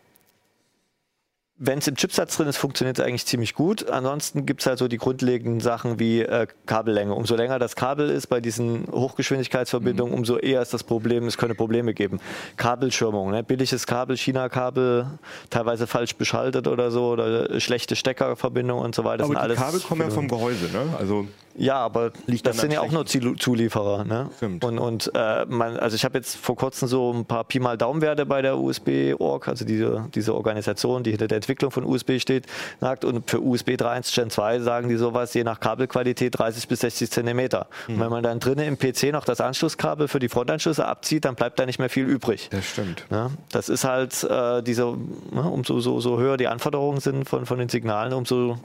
wenn 1.62 1.80
es 1.80 1.88
im 1.88 1.95
Chipsatz 1.95 2.38
drin 2.38 2.47
ist, 2.47 2.55
funktioniert 2.55 2.97
es 2.97 3.05
eigentlich 3.05 3.26
ziemlich 3.26 3.53
gut. 3.53 3.89
Ansonsten 3.89 4.45
gibt 4.45 4.62
es 4.62 4.68
halt 4.68 4.80
so 4.80 4.88
die 4.88 4.97
grundlegenden 4.97 5.60
Sachen 5.60 5.99
wie 5.99 6.22
äh, 6.22 6.47
Kabellänge. 6.66 7.14
Umso 7.14 7.36
länger 7.36 7.60
das 7.60 7.76
Kabel 7.76 8.10
ist 8.10 8.28
bei 8.28 8.39
diesen 8.39 8.88
Hochgeschwindigkeitsverbindungen, 8.89 10.14
umso 10.14 10.38
eher 10.38 10.62
ist 10.62 10.74
das 10.74 10.86
Problem, 10.86 11.28
es 11.28 11.38
könnte 11.38 11.55
Probleme 11.55 11.93
geben. 11.93 12.22
Kabelschirmung, 12.55 13.32
ne? 13.32 13.43
billiges 13.43 13.86
Kabel, 13.86 14.16
China-Kabel, 14.16 15.07
teilweise 15.49 15.86
falsch 15.86 16.16
beschaltet 16.16 16.66
oder 16.66 16.91
so, 16.91 17.10
oder 17.10 17.60
schlechte 17.60 17.97
Steckerverbindungen 17.97 18.84
und 18.84 18.95
so 18.95 19.03
weiter. 19.03 19.26
Aber 19.26 19.49
die 19.49 19.55
Kabel 19.55 19.82
kommen 19.82 20.01
ja 20.01 20.10
vom 20.10 20.30
Gehäuse, 20.30 20.66
ne? 20.72 20.95
Also 20.97 21.28
ja, 21.60 21.76
aber 21.76 22.12
Liegt 22.26 22.47
das 22.47 22.57
sind 22.57 22.72
ja 22.72 22.80
auch 22.80 22.91
nur 22.91 23.05
Zulieferer. 23.05 24.05
Ne? 24.05 24.30
Stimmt. 24.38 24.64
Und, 24.64 24.80
und 24.80 25.12
äh, 25.14 25.45
man, 25.45 25.76
also 25.78 25.95
ich 25.95 26.05
habe 26.05 26.18
jetzt 26.18 26.38
vor 26.38 26.55
kurzem 26.55 26.88
so 26.88 27.12
ein 27.14 27.26
paar 27.26 27.43
Pi 27.43 27.60
mal 27.60 27.78
Daumenwerte 27.78 28.26
bei 28.26 28.41
der 28.41 28.57
USB-Org, 28.57 29.47
also 29.47 29.66
diese, 29.66 30.07
diese 30.16 30.36
Organisation, 30.36 31.03
die 31.03 31.12
hinter 31.12 31.28
der 31.28 31.41
Entwicklung 31.50 31.72
von 31.72 31.84
USB 31.84 32.20
steht, 32.20 32.45
sagt. 32.80 33.04
Und 33.06 33.30
für 33.30 33.41
USB 33.41 33.70
3.1 33.72 34.14
Gen 34.16 34.30
2 34.30 34.60
sagen 34.60 34.88
die 34.89 34.97
sowas, 34.97 35.34
je 35.34 35.43
nach 35.43 35.60
Kabelqualität 35.60 36.38
30 36.38 36.68
bis 36.68 36.82
60 36.82 37.10
Zentimeter. 37.10 37.68
Mhm. 37.88 37.95
Und 37.95 38.00
wenn 38.02 38.10
man 38.10 38.24
dann 38.24 38.39
drinnen 38.39 38.66
im 38.68 38.78
PC 38.78 39.12
noch 39.12 39.26
das 39.26 39.41
Anschlusskabel 39.41 40.08
für 40.08 40.20
die 40.20 40.30
Frontanschlüsse 40.30 40.86
abzieht, 40.86 41.26
dann 41.26 41.36
bleibt 41.36 41.60
da 41.60 41.66
nicht 41.66 41.80
mehr 41.80 41.89
viel 41.89 42.06
übrig. 42.06 42.50
das 42.52 42.66
stimmt. 42.66 43.06
Ja, 43.10 43.32
das 43.52 43.70
ist 43.70 43.84
halt 43.84 44.24
äh, 44.24 44.62
diese, 44.62 44.84
ne, 45.32 45.41
umso 45.41 45.80
so, 45.80 46.00
so 46.00 46.20
höher 46.20 46.38
die 46.38 46.47
Anforderungen 46.47 47.00
sind 47.00 47.28
von, 47.28 47.45
von 47.45 47.58
den 47.58 47.70
Signalen, 47.70 48.14
umso 48.14 48.58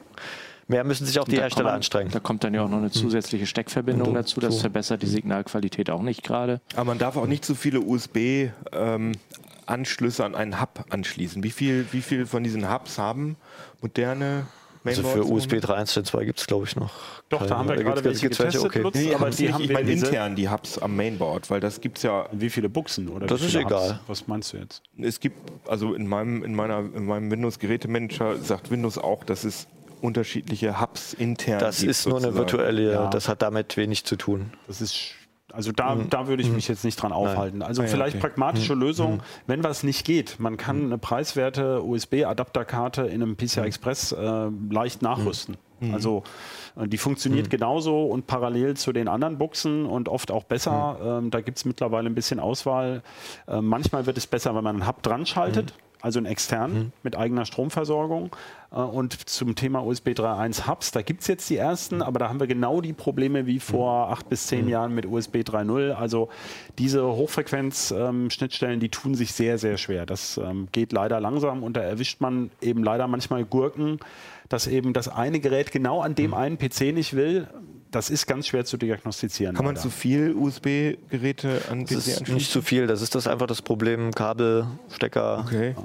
mehr 0.68 0.84
müssen 0.84 1.06
sich 1.06 1.18
auch 1.20 1.24
die 1.24 1.36
Hersteller 1.36 1.68
kommen- 1.68 1.76
anstrengen. 1.76 2.10
Da 2.10 2.20
kommt 2.20 2.44
dann 2.44 2.54
ja 2.54 2.62
auch 2.62 2.68
noch 2.68 2.78
eine 2.78 2.90
zusätzliche 2.90 3.46
Steckverbindung 3.46 4.14
dazu. 4.14 4.40
Das 4.40 4.60
verbessert 4.60 5.02
die 5.02 5.06
Signalqualität 5.06 5.90
auch 5.90 6.02
nicht 6.02 6.22
gerade. 6.22 6.60
Aber 6.74 6.84
man 6.84 6.98
darf 6.98 7.16
auch 7.16 7.26
nicht 7.26 7.44
zu 7.44 7.54
viele 7.54 7.80
USB-Anschlüsse 9.66 10.24
an 10.24 10.34
einen 10.34 10.60
Hub 10.60 10.84
anschließen. 10.90 11.42
Wie 11.42 11.50
viel, 11.50 11.86
wie 11.92 12.02
viel 12.02 12.26
von 12.26 12.42
diesen 12.44 12.70
Hubs 12.72 12.98
haben 12.98 13.36
moderne 13.80 14.46
Also 14.84 15.02
Mainboards? 15.02 15.26
für 15.28 15.32
USB 15.34 15.52
3.1 15.54 15.94
Gen 15.94 16.04
2 16.04 16.24
gibt 16.24 16.40
es, 16.40 16.46
glaube 16.46 16.66
ich, 16.66 16.76
noch. 16.76 16.90
Doch, 17.30 17.46
da 17.46 17.58
haben 17.58 17.68
wir 17.68 17.74
keine. 17.76 17.84
gerade 17.88 18.04
welche 18.04 18.28
getestet, 18.28 18.62
okay. 18.64 18.80
Lutz. 18.80 18.94
Nee, 18.96 19.14
aber 19.14 19.30
die 19.30 19.52
haben 19.52 19.62
ich 19.62 19.68
wir 19.68 19.74
meine 19.78 19.90
intern 19.92 20.36
die 20.36 20.48
Hubs 20.48 20.78
am 20.78 20.94
Mainboard, 20.96 21.50
weil 21.50 21.60
das 21.60 21.80
gibt 21.80 21.98
es 21.98 22.02
ja, 22.04 22.26
Wie 22.32 22.50
viele 22.50 22.68
Buchsen 22.68 23.08
oder 23.08 23.26
Das 23.26 23.40
wie 23.42 23.46
ist 23.46 23.54
egal. 23.54 23.90
Hubs? 23.94 24.00
Was 24.06 24.26
meinst 24.28 24.52
du 24.52 24.58
jetzt? 24.58 24.82
es 24.98 25.20
gibt, 25.20 25.36
also 25.68 25.94
in 25.94 26.06
meinem, 26.06 26.44
in 26.44 26.54
meiner, 26.54 26.78
in 26.80 27.06
meinem 27.06 27.30
Windows-Gerätemanager 27.30 28.36
sagt 28.36 28.70
Windows 28.70 28.98
auch, 28.98 29.24
dass 29.24 29.44
es 29.44 29.66
unterschiedliche 30.02 30.80
Hubs 30.82 31.14
intern 31.14 31.60
Das 31.60 31.78
gibt. 31.78 31.90
ist 31.90 32.06
nur 32.06 32.18
eine 32.18 32.26
sozusagen. 32.32 32.50
virtuelle, 32.58 32.92
Ja. 32.92 33.08
das 33.08 33.28
hat 33.28 33.40
damit 33.40 33.76
wenig 33.78 34.04
zu 34.04 34.16
tun. 34.16 34.52
Das 34.66 34.82
ist 34.82 35.12
also 35.54 35.72
da, 35.72 35.96
da 36.10 36.26
würde 36.26 36.42
ich 36.42 36.50
mich 36.50 36.68
jetzt 36.68 36.84
nicht 36.84 36.96
dran 37.00 37.12
aufhalten. 37.12 37.62
Also 37.62 37.82
Ah, 37.82 37.84
ja, 37.86 37.90
vielleicht 37.90 38.16
okay. 38.16 38.28
pragmatische 38.28 38.74
Lösung, 38.74 39.22
wenn 39.46 39.62
was 39.64 39.82
nicht 39.82 40.04
geht. 40.04 40.38
Man 40.38 40.56
kann 40.56 40.84
eine 40.84 40.98
preiswerte 40.98 41.82
USB-Adapterkarte 41.82 43.02
in 43.02 43.22
einem 43.22 43.36
PCI 43.36 43.60
Express 43.60 44.12
äh, 44.12 44.48
leicht 44.70 45.02
nachrüsten. 45.02 45.56
Also 45.92 46.22
äh, 46.76 46.88
die 46.88 46.96
funktioniert 46.96 47.50
genauso 47.50 48.06
und 48.06 48.26
parallel 48.26 48.74
zu 48.74 48.92
den 48.92 49.06
anderen 49.06 49.36
Buchsen 49.36 49.84
und 49.84 50.08
oft 50.08 50.30
auch 50.30 50.44
besser. 50.44 50.98
Ähm, 51.22 51.30
da 51.30 51.40
gibt 51.42 51.58
es 51.58 51.64
mittlerweile 51.66 52.08
ein 52.08 52.14
bisschen 52.14 52.40
Auswahl. 52.40 53.02
Äh, 53.46 53.60
manchmal 53.60 54.06
wird 54.06 54.16
es 54.16 54.26
besser, 54.26 54.54
wenn 54.54 54.64
man 54.64 54.76
einen 54.76 54.88
Hub 54.88 55.02
dran 55.02 55.26
schaltet. 55.26 55.74
Also 56.04 56.18
einen 56.18 56.26
externen 56.26 56.92
mit 57.02 57.16
eigener 57.16 57.46
Stromversorgung. 57.46 58.36
Äh, 58.70 58.76
Und 58.76 59.26
zum 59.26 59.54
Thema 59.54 59.82
USB 59.86 60.08
3.1 60.08 60.68
Hubs, 60.68 60.90
da 60.90 61.00
gibt 61.00 61.22
es 61.22 61.28
jetzt 61.28 61.48
die 61.48 61.56
ersten, 61.56 62.02
aber 62.02 62.18
da 62.18 62.28
haben 62.28 62.38
wir 62.40 62.46
genau 62.46 62.82
die 62.82 62.92
Probleme 62.92 63.46
wie 63.46 63.58
vor 63.58 64.10
acht 64.10 64.28
bis 64.28 64.46
zehn 64.46 64.68
Jahren 64.68 64.94
mit 64.94 65.06
USB 65.06 65.36
3.0. 65.36 65.92
Also 65.92 66.28
diese 66.76 67.06
Hochfrequenz-Schnittstellen, 67.06 68.80
die 68.80 68.90
tun 68.90 69.14
sich 69.14 69.32
sehr, 69.32 69.56
sehr 69.56 69.78
schwer. 69.78 70.04
Das 70.04 70.36
ähm, 70.36 70.68
geht 70.72 70.92
leider 70.92 71.20
langsam 71.20 71.62
und 71.62 71.74
da 71.74 71.80
erwischt 71.80 72.20
man 72.20 72.50
eben 72.60 72.84
leider 72.84 73.08
manchmal 73.08 73.46
Gurken, 73.46 73.98
dass 74.50 74.66
eben 74.66 74.92
das 74.92 75.08
eine 75.08 75.40
Gerät 75.40 75.72
genau 75.72 76.02
an 76.02 76.14
dem 76.14 76.34
einen 76.34 76.58
PC 76.58 76.92
nicht 76.92 77.16
will. 77.16 77.48
Das 77.94 78.10
ist 78.10 78.26
ganz 78.26 78.48
schwer 78.48 78.64
zu 78.64 78.76
diagnostizieren. 78.76 79.54
Kann 79.54 79.64
man 79.64 79.76
leider. 79.76 79.82
zu 79.82 79.90
viel 79.90 80.34
USB-Geräte 80.34 81.62
an 81.70 81.84
Das 81.84 81.90
PC 81.90 81.96
ist 81.96 82.08
anschließen? 82.08 82.34
nicht 82.34 82.50
zu 82.50 82.60
viel, 82.60 82.88
das 82.88 83.02
ist 83.02 83.14
das 83.14 83.28
einfach 83.28 83.46
das 83.46 83.62
Problem, 83.62 84.10
Kabel, 84.12 84.66
Stecker 84.90 85.44
Okay. 85.46 85.76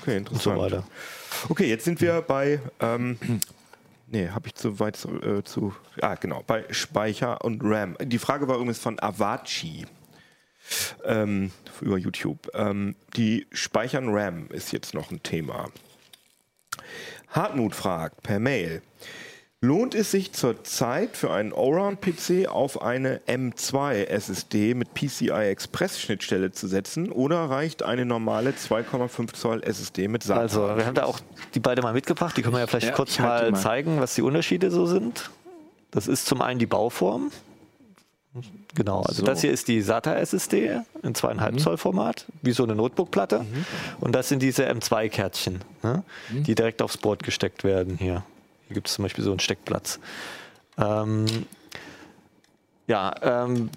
Okay, 0.00 0.12
und 0.12 0.28
interessant. 0.28 0.56
so 0.56 0.62
weiter. 0.62 0.84
Okay, 1.50 1.68
jetzt 1.68 1.84
sind 1.84 2.00
wir 2.00 2.22
bei. 2.22 2.60
Ähm, 2.80 3.18
nee, 4.06 4.28
habe 4.30 4.46
ich 4.48 4.54
zu 4.54 4.80
weit 4.80 4.96
zu, 4.96 5.20
äh, 5.20 5.44
zu. 5.44 5.74
Ah, 6.00 6.14
genau, 6.14 6.42
bei 6.46 6.64
Speicher 6.70 7.44
und 7.44 7.60
RAM. 7.62 7.94
Die 8.00 8.18
Frage 8.18 8.48
war 8.48 8.54
übrigens 8.54 8.78
von 8.78 8.98
Avachi 8.98 9.84
ähm, 11.04 11.50
über 11.82 11.98
YouTube. 11.98 12.48
Ähm, 12.54 12.96
die 13.16 13.46
Speichern 13.52 14.08
RAM 14.08 14.46
ist 14.48 14.72
jetzt 14.72 14.94
noch 14.94 15.10
ein 15.10 15.22
Thema. 15.22 15.68
Hartmut 17.28 17.74
fragt 17.74 18.22
per 18.22 18.38
Mail. 18.38 18.80
Lohnt 19.62 19.94
es 19.94 20.10
sich 20.10 20.32
zurzeit 20.32 21.18
für 21.18 21.30
einen 21.32 21.52
Allround-PC 21.52 22.48
auf 22.48 22.80
eine 22.80 23.18
M2 23.26 24.04
SSD 24.06 24.72
mit 24.72 24.94
PCI 24.94 25.28
Express 25.50 26.00
Schnittstelle 26.00 26.50
zu 26.50 26.66
setzen 26.66 27.12
oder 27.12 27.40
reicht 27.50 27.82
eine 27.82 28.06
normale 28.06 28.52
2,5 28.52 29.34
Zoll 29.34 29.62
SSD 29.62 30.08
mit 30.08 30.22
SATA? 30.22 30.40
Also, 30.40 30.76
wir 30.78 30.86
haben 30.86 30.94
da 30.94 31.04
auch 31.04 31.20
die 31.54 31.60
beide 31.60 31.82
mal 31.82 31.92
mitgebracht, 31.92 32.34
die 32.38 32.42
können 32.42 32.54
wir 32.54 32.60
ja 32.60 32.66
vielleicht 32.66 32.86
Ja, 32.86 32.92
kurz 32.94 33.18
mal, 33.18 33.50
mal. 33.50 33.60
zeigen, 33.60 34.00
was 34.00 34.14
die 34.14 34.22
Unterschiede 34.22 34.70
so 34.70 34.86
sind. 34.86 35.30
Das 35.90 36.08
ist 36.08 36.24
zum 36.24 36.40
einen 36.40 36.58
die 36.58 36.64
Bauform. 36.66 37.30
Genau, 38.74 39.00
also 39.02 39.20
So. 39.20 39.24
das 39.26 39.42
hier 39.42 39.50
ist 39.50 39.68
die 39.68 39.82
SATA 39.82 40.14
SSD 40.14 40.80
in 41.02 41.14
zweieinhalb 41.14 41.60
Zoll 41.60 41.76
Format, 41.76 42.24
wie 42.40 42.52
so 42.52 42.62
eine 42.64 42.74
Notebook-Platte. 42.76 43.44
Und 44.00 44.12
das 44.14 44.30
sind 44.30 44.40
diese 44.40 44.66
M2-Kärtchen, 44.70 45.60
ne, 45.82 46.02
die 46.30 46.54
direkt 46.54 46.80
aufs 46.80 46.96
Board 46.96 47.24
gesteckt 47.24 47.62
werden 47.62 47.98
hier. 47.98 48.24
Hier 48.70 48.76
gibt 48.76 48.86
es 48.86 48.94
zum 48.94 49.02
Beispiel 49.02 49.24
so 49.24 49.30
einen 49.30 49.40
Steckplatz. 49.40 49.98
Ähm, 50.78 51.26
ja, 52.86 53.12
ähm, 53.20 53.68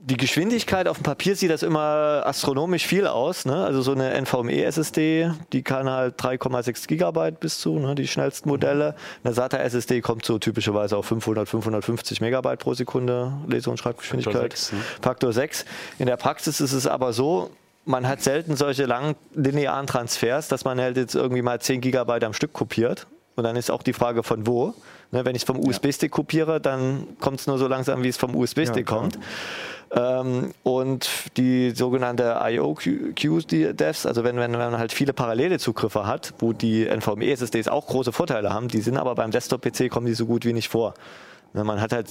die 0.00 0.16
Geschwindigkeit 0.16 0.88
auf 0.88 0.96
dem 0.96 1.04
Papier 1.04 1.36
sieht 1.36 1.52
das 1.52 1.62
immer 1.62 2.24
astronomisch 2.26 2.84
viel 2.88 3.06
aus. 3.06 3.44
Ne? 3.44 3.54
Also 3.54 3.82
so 3.82 3.92
eine 3.92 4.20
NVMe-SSD, 4.20 5.30
die 5.52 5.62
kann 5.62 5.88
halt 5.88 6.20
3,6 6.20 6.88
Gigabyte 6.88 7.38
bis 7.38 7.60
zu, 7.60 7.78
ne? 7.78 7.94
die 7.94 8.08
schnellsten 8.08 8.48
Modelle. 8.48 8.96
Eine 9.22 9.32
SATA-SSD 9.32 10.00
kommt 10.00 10.24
so 10.24 10.40
typischerweise 10.40 10.96
auf 10.96 11.06
500, 11.06 11.48
550 11.48 12.20
Megabyte 12.20 12.58
pro 12.58 12.74
Sekunde 12.74 13.32
Lese- 13.46 13.70
und 13.70 13.78
Schreibgeschwindigkeit. 13.78 14.34
Faktor 14.34 14.50
sechs, 14.50 14.72
ne? 14.72 14.80
Faktor 15.00 15.32
6. 15.32 15.64
In 16.00 16.06
der 16.06 16.16
Praxis 16.16 16.60
ist 16.60 16.72
es 16.72 16.88
aber 16.88 17.12
so, 17.12 17.52
man 17.84 18.08
hat 18.08 18.22
selten 18.22 18.56
solche 18.56 18.86
langen 18.86 19.14
linearen 19.36 19.86
Transfers, 19.86 20.48
dass 20.48 20.64
man 20.64 20.80
halt 20.80 20.96
jetzt 20.96 21.14
irgendwie 21.14 21.42
mal 21.42 21.60
10 21.60 21.80
Gigabyte 21.80 22.24
am 22.24 22.32
Stück 22.32 22.52
kopiert. 22.52 23.06
Und 23.40 23.44
dann 23.44 23.56
ist 23.56 23.70
auch 23.70 23.82
die 23.82 23.94
Frage 23.94 24.22
von 24.22 24.46
wo. 24.46 24.74
Ne, 25.12 25.24
wenn 25.24 25.34
ich 25.34 25.40
es 25.40 25.46
vom 25.46 25.58
USB-Stick 25.58 26.10
kopiere, 26.12 26.60
dann 26.60 27.06
kommt 27.20 27.40
es 27.40 27.46
nur 27.46 27.56
so 27.56 27.68
langsam, 27.68 28.02
wie 28.02 28.08
es 28.08 28.18
vom 28.18 28.36
USB-Stick 28.36 28.84
kommt. 28.84 29.18
Ähm, 29.92 30.52
und 30.62 31.08
die 31.38 31.70
sogenannte 31.70 32.38
IO-Q-Devs, 32.38 34.04
also 34.04 34.24
wenn, 34.24 34.36
wenn 34.36 34.50
man 34.52 34.76
halt 34.76 34.92
viele 34.92 35.14
parallele 35.14 35.58
Zugriffe 35.58 36.06
hat, 36.06 36.34
wo 36.38 36.52
die 36.52 36.86
NVMe-SSDs 36.86 37.68
auch 37.68 37.86
große 37.86 38.12
Vorteile 38.12 38.52
haben, 38.52 38.68
die 38.68 38.82
sind 38.82 38.98
aber 38.98 39.14
beim 39.14 39.30
Desktop-PC 39.30 39.88
kommen 39.88 40.06
die 40.06 40.12
so 40.12 40.26
gut 40.26 40.44
wie 40.44 40.52
nicht 40.52 40.68
vor. 40.68 40.92
Ne, 41.54 41.64
Man 41.64 41.80
hat 41.80 41.94
halt 41.94 42.08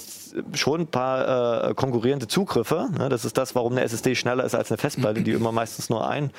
schon 0.53 0.82
ein 0.82 0.88
paar 0.88 1.69
äh, 1.69 1.73
konkurrierende 1.75 2.27
Zugriffe. 2.27 2.89
Ne? 2.97 3.07
Das 3.09 3.23
ist 3.23 3.38
das, 3.38 3.53
warum 3.53 3.73
eine 3.73 3.84
SSD 3.84 4.15
schneller 4.15 4.45
ist 4.45 4.55
als 4.55 4.71
eine 4.71 4.80
Festplatte, 4.80 5.21
die 5.21 5.34
immer 5.34 5.51
meistens 5.51 5.91
nur 5.91 6.09
ein 6.09 6.32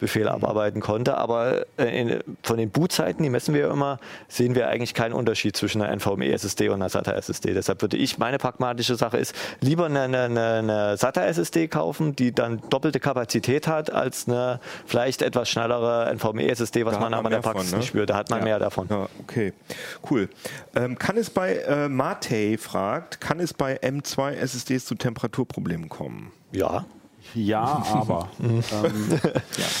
Befehle 0.00 0.30
abarbeiten 0.32 0.80
konnte. 0.80 1.16
Aber 1.16 1.66
äh, 1.78 2.00
in, 2.00 2.20
von 2.42 2.56
den 2.56 2.70
Bootzeiten, 2.70 3.22
die 3.22 3.30
messen 3.30 3.54
wir 3.54 3.62
ja 3.62 3.72
immer, 3.72 3.98
sehen 4.28 4.54
wir 4.54 4.68
eigentlich 4.68 4.94
keinen 4.94 5.12
Unterschied 5.12 5.56
zwischen 5.56 5.82
einer 5.82 5.92
NVMe-SSD 5.96 6.68
und 6.68 6.76
einer 6.76 6.88
SATA-SSD. 6.88 7.54
Deshalb 7.54 7.82
würde 7.82 7.96
ich, 7.96 8.18
meine 8.18 8.38
pragmatische 8.38 8.96
Sache 8.96 9.18
ist, 9.18 9.34
lieber 9.60 9.86
eine, 9.86 10.00
eine, 10.02 10.18
eine 10.24 10.96
SATA-SSD 10.96 11.68
kaufen, 11.68 12.16
die 12.16 12.32
dann 12.32 12.60
doppelte 12.70 12.98
Kapazität 13.00 13.68
hat, 13.68 13.92
als 13.92 14.26
eine 14.26 14.60
vielleicht 14.86 15.22
etwas 15.22 15.48
schnellere 15.48 16.10
NVMe-SSD, 16.14 16.84
was 16.86 16.94
Da 16.94 17.00
man 17.00 17.14
aber 17.14 17.30
der 17.30 17.38
Praxis 17.38 17.68
von, 17.68 17.70
ne? 17.72 17.78
nicht 17.80 17.88
spürt. 17.88 18.10
Da 18.10 18.16
hat 18.16 18.30
man 18.30 18.40
Ja. 18.40 18.44
mehr 18.44 18.58
davon. 18.58 18.86
Ja, 18.90 19.08
okay. 19.20 19.52
Cool. 20.10 20.28
Ähm, 20.74 20.98
kann 20.98 21.16
es 21.16 21.30
bei 21.30 21.56
äh, 21.56 21.88
Matei 21.88 22.56
fragt, 22.58 23.20
kann 23.20 23.38
es 23.40 23.52
bei 23.54 23.78
M2 23.80 24.32
SSDs 24.32 24.86
zu 24.86 24.94
Temperaturproblemen 24.94 25.88
kommen? 25.88 26.32
Ja. 26.52 26.86
Ja, 27.34 27.84
aber 27.92 28.28
ähm, 28.42 28.60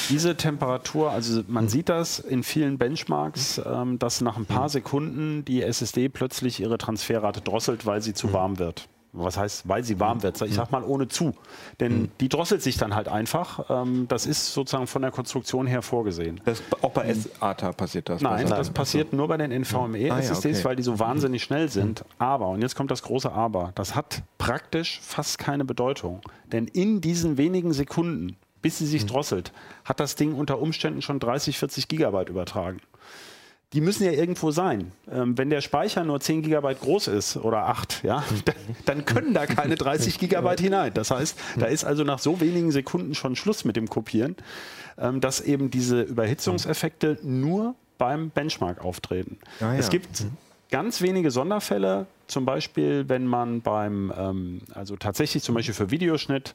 diese 0.08 0.36
Temperatur, 0.36 1.10
also 1.10 1.42
man 1.48 1.68
sieht 1.68 1.88
das 1.88 2.18
in 2.18 2.42
vielen 2.42 2.78
Benchmarks, 2.78 3.60
ähm, 3.64 3.98
dass 3.98 4.20
nach 4.20 4.36
ein 4.36 4.46
paar 4.46 4.68
Sekunden 4.68 5.44
die 5.44 5.62
SSD 5.62 6.08
plötzlich 6.08 6.60
ihre 6.60 6.78
Transferrate 6.78 7.40
drosselt, 7.40 7.86
weil 7.86 8.02
sie 8.02 8.14
zu 8.14 8.32
warm 8.32 8.58
wird. 8.58 8.88
Was 9.12 9.36
heißt, 9.36 9.68
weil 9.68 9.82
sie 9.82 9.98
warm 9.98 10.22
wird? 10.22 10.40
Ich 10.42 10.54
sag 10.54 10.70
mal 10.70 10.84
ohne 10.84 11.08
zu. 11.08 11.34
Denn 11.80 12.10
die 12.20 12.28
drosselt 12.28 12.62
sich 12.62 12.76
dann 12.76 12.94
halt 12.94 13.08
einfach. 13.08 13.68
Ähm, 13.68 14.06
das 14.08 14.24
ist 14.24 14.52
sozusagen 14.54 14.86
von 14.86 15.02
der 15.02 15.10
Konstruktion 15.10 15.66
her 15.66 15.82
vorgesehen. 15.82 16.40
Das, 16.44 16.62
auch 16.82 16.92
bei 16.92 17.12
SATA 17.12 17.72
passiert 17.72 18.08
das? 18.08 18.22
Nein, 18.22 18.46
das 18.48 18.68
SATA? 18.68 18.72
passiert 18.72 19.12
nur 19.12 19.26
bei 19.26 19.36
den 19.36 19.50
NVMe-SSDs, 19.50 20.10
Ah, 20.12 20.48
ja, 20.48 20.54
okay. 20.54 20.64
weil 20.64 20.76
die 20.76 20.82
so 20.84 20.98
wahnsinnig 21.00 21.42
schnell 21.42 21.68
sind. 21.68 22.04
Aber, 22.18 22.48
und 22.48 22.62
jetzt 22.62 22.76
kommt 22.76 22.90
das 22.92 23.02
große 23.02 23.32
Aber, 23.32 23.72
das 23.74 23.96
hat 23.96 24.22
praktisch 24.38 25.00
fast 25.02 25.38
keine 25.38 25.64
Bedeutung. 25.64 26.20
Denn 26.52 26.66
in 26.66 27.00
diesen 27.00 27.36
wenigen 27.36 27.72
Sekunden, 27.72 28.36
bis 28.62 28.78
sie 28.78 28.86
sich 28.86 29.06
drosselt, 29.06 29.52
hat 29.84 29.98
das 30.00 30.14
Ding 30.16 30.34
unter 30.34 30.60
Umständen 30.60 31.02
schon 31.02 31.18
30, 31.18 31.58
40 31.58 31.88
Gigabyte 31.88 32.28
übertragen. 32.28 32.78
Die 33.72 33.80
müssen 33.80 34.04
ja 34.04 34.10
irgendwo 34.10 34.50
sein. 34.50 34.90
Ähm, 35.10 35.38
wenn 35.38 35.48
der 35.48 35.60
Speicher 35.60 36.04
nur 36.04 36.20
10 36.20 36.42
Gigabyte 36.42 36.80
groß 36.80 37.08
ist 37.08 37.36
oder 37.36 37.66
8, 37.66 38.02
ja, 38.02 38.24
dann, 38.44 38.54
dann 38.84 39.04
können 39.04 39.32
da 39.32 39.46
keine 39.46 39.76
30 39.76 40.18
Gigabyte 40.18 40.60
hinein. 40.60 40.92
Das 40.94 41.10
heißt, 41.10 41.38
da 41.58 41.66
ist 41.66 41.84
also 41.84 42.02
nach 42.02 42.18
so 42.18 42.40
wenigen 42.40 42.72
Sekunden 42.72 43.14
schon 43.14 43.36
Schluss 43.36 43.64
mit 43.64 43.76
dem 43.76 43.88
Kopieren, 43.88 44.36
ähm, 44.98 45.20
dass 45.20 45.40
eben 45.40 45.70
diese 45.70 46.02
Überhitzungseffekte 46.02 47.18
nur 47.22 47.74
beim 47.98 48.30
Benchmark 48.30 48.84
auftreten. 48.84 49.38
Ah, 49.60 49.72
ja. 49.72 49.78
Es 49.78 49.90
gibt 49.90 50.24
ganz 50.70 51.02
wenige 51.02 51.30
Sonderfälle, 51.30 52.06
zum 52.26 52.44
Beispiel, 52.44 53.08
wenn 53.08 53.26
man 53.26 53.60
beim, 53.60 54.12
ähm, 54.16 54.60
also 54.74 54.96
tatsächlich 54.96 55.42
zum 55.42 55.54
Beispiel 55.54 55.74
für 55.74 55.90
Videoschnitt, 55.90 56.54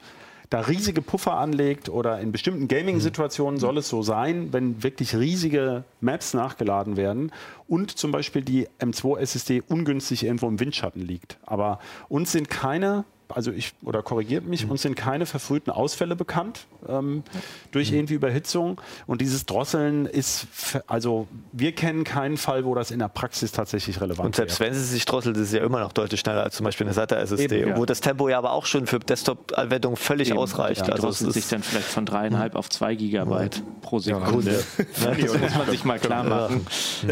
da 0.50 0.62
riesige 0.62 1.02
Puffer 1.02 1.38
anlegt 1.38 1.90
oder 1.90 2.20
in 2.20 2.32
bestimmten 2.32 2.68
Gaming-Situationen 2.68 3.60
soll 3.60 3.78
es 3.78 3.90
so 3.90 4.04
sein, 4.04 4.52
wenn 4.52 4.84
wirklich 4.84 5.16
riesige 5.16 5.84
Maps 6.02 6.34
nachgeladen 6.34 6.98
werden 6.98 7.32
und 7.68 7.92
zum 7.92 8.12
Beispiel 8.12 8.42
die 8.42 8.68
M2-SSD 8.80 9.64
ungünstig 9.68 10.24
irgendwo 10.24 10.48
im 10.48 10.60
Windschatten 10.60 11.02
liegt. 11.02 11.38
Aber 11.46 11.80
uns 12.10 12.32
sind 12.32 12.50
keine, 12.50 13.06
also 13.30 13.52
ich, 13.52 13.74
oder 13.84 14.02
korrigiert 14.04 14.46
mich, 14.46 14.70
uns 14.70 14.82
sind 14.82 14.96
keine 14.96 15.26
verfrühten 15.26 15.72
Ausfälle 15.72 16.16
bekannt 16.16 16.66
ähm, 16.88 17.24
durch 17.72 17.92
irgendwie 17.92 18.14
Überhitzung. 18.14 18.80
Und 19.08 19.22
dieses 19.22 19.46
Drosseln 19.46 20.06
ist, 20.06 20.48
also 20.88 21.28
wir 21.52 21.72
kennen 21.74 22.04
keinen 22.04 22.38
Fall, 22.38 22.66
wo 22.66 22.76
das 22.76 22.92
in 22.92 23.00
der 23.00 23.08
Praxis 23.08 23.52
tatsächlich 23.52 24.02
relevant 24.02 24.28
Und 24.28 24.36
selbst 24.36 24.60
wäre. 24.60 24.72
wenn 24.72 24.78
sie 24.78 24.84
sich 24.86 25.06
drosselt, 25.06 25.38
ist 25.38 25.44
es 25.48 25.52
ja 25.54 25.64
immer 25.64 25.80
noch 25.80 25.92
deutlich 25.94 26.20
schneller 26.20 26.44
als 26.44 26.56
zum 26.56 26.64
Beispiel 26.64 26.88
eine 26.88 26.94
SATA-SSD, 26.94 27.62
Eben, 27.62 27.70
ja. 27.72 27.78
wo 27.78 27.86
das 27.86 28.02
Tempo 28.02 28.30
ja 28.30 28.38
aber 28.38 28.52
auch 28.52 28.66
schon 28.66 28.88
für 28.88 29.00
Desktop-Anwendungen 29.00 29.98
völlig 29.98 30.30
Eben. 30.30 30.38
ausreicht. 30.40 30.88
Die 30.88 30.92
Also 30.92 31.10
es 31.10 31.20
sich 31.20 31.36
ist, 31.36 31.52
dann 31.52 31.64
vielleicht 31.64 31.88
von 31.88 32.06
dreieinhalb 32.06 32.56
auf 32.56 32.70
zwei 32.70 32.96
Gigabyte 32.96 33.62
pro 33.82 34.00
Sekunde. 34.00 34.64
Das 35.06 35.40
muss 35.40 35.56
man 35.56 35.70
sich 35.70 35.84
mal 35.84 36.00
klar 36.00 36.24
machen. 36.24 36.66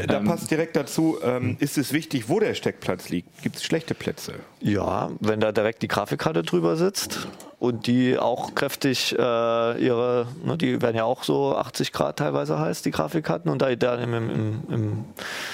Da 0.07 0.19
passt 0.19 0.49
direkt 0.51 0.75
dazu, 0.75 1.17
ähm, 1.23 1.57
ist 1.59 1.77
es 1.77 1.93
wichtig, 1.93 2.29
wo 2.29 2.39
der 2.39 2.53
Steckplatz 2.53 3.09
liegt? 3.09 3.41
Gibt 3.41 3.57
es 3.57 3.63
schlechte 3.63 3.93
Plätze? 3.93 4.33
Ja, 4.63 5.11
wenn 5.19 5.39
da 5.39 5.51
direkt 5.51 5.81
die 5.81 5.87
Grafikkarte 5.87 6.43
drüber 6.43 6.75
sitzt 6.75 7.27
und 7.63 7.87
die 7.87 8.19
auch 8.19 8.55
kräftig 8.55 9.13
äh, 9.17 9.17
ihre, 9.17 10.27
ne, 10.43 10.57
die 10.57 10.81
werden 10.81 10.97
ja 10.97 11.05
auch 11.05 11.23
so 11.23 11.55
80 11.55 11.93
Grad 11.93 12.17
teilweise 12.17 12.59
heiß, 12.59 12.81
die 12.81 12.91
Grafikkarten, 12.91 13.49
und 13.49 13.61
da, 13.61 13.73
da 13.73 13.95
im, 13.95 14.13
im, 14.13 14.29
im, 14.29 14.63
im 14.69 15.05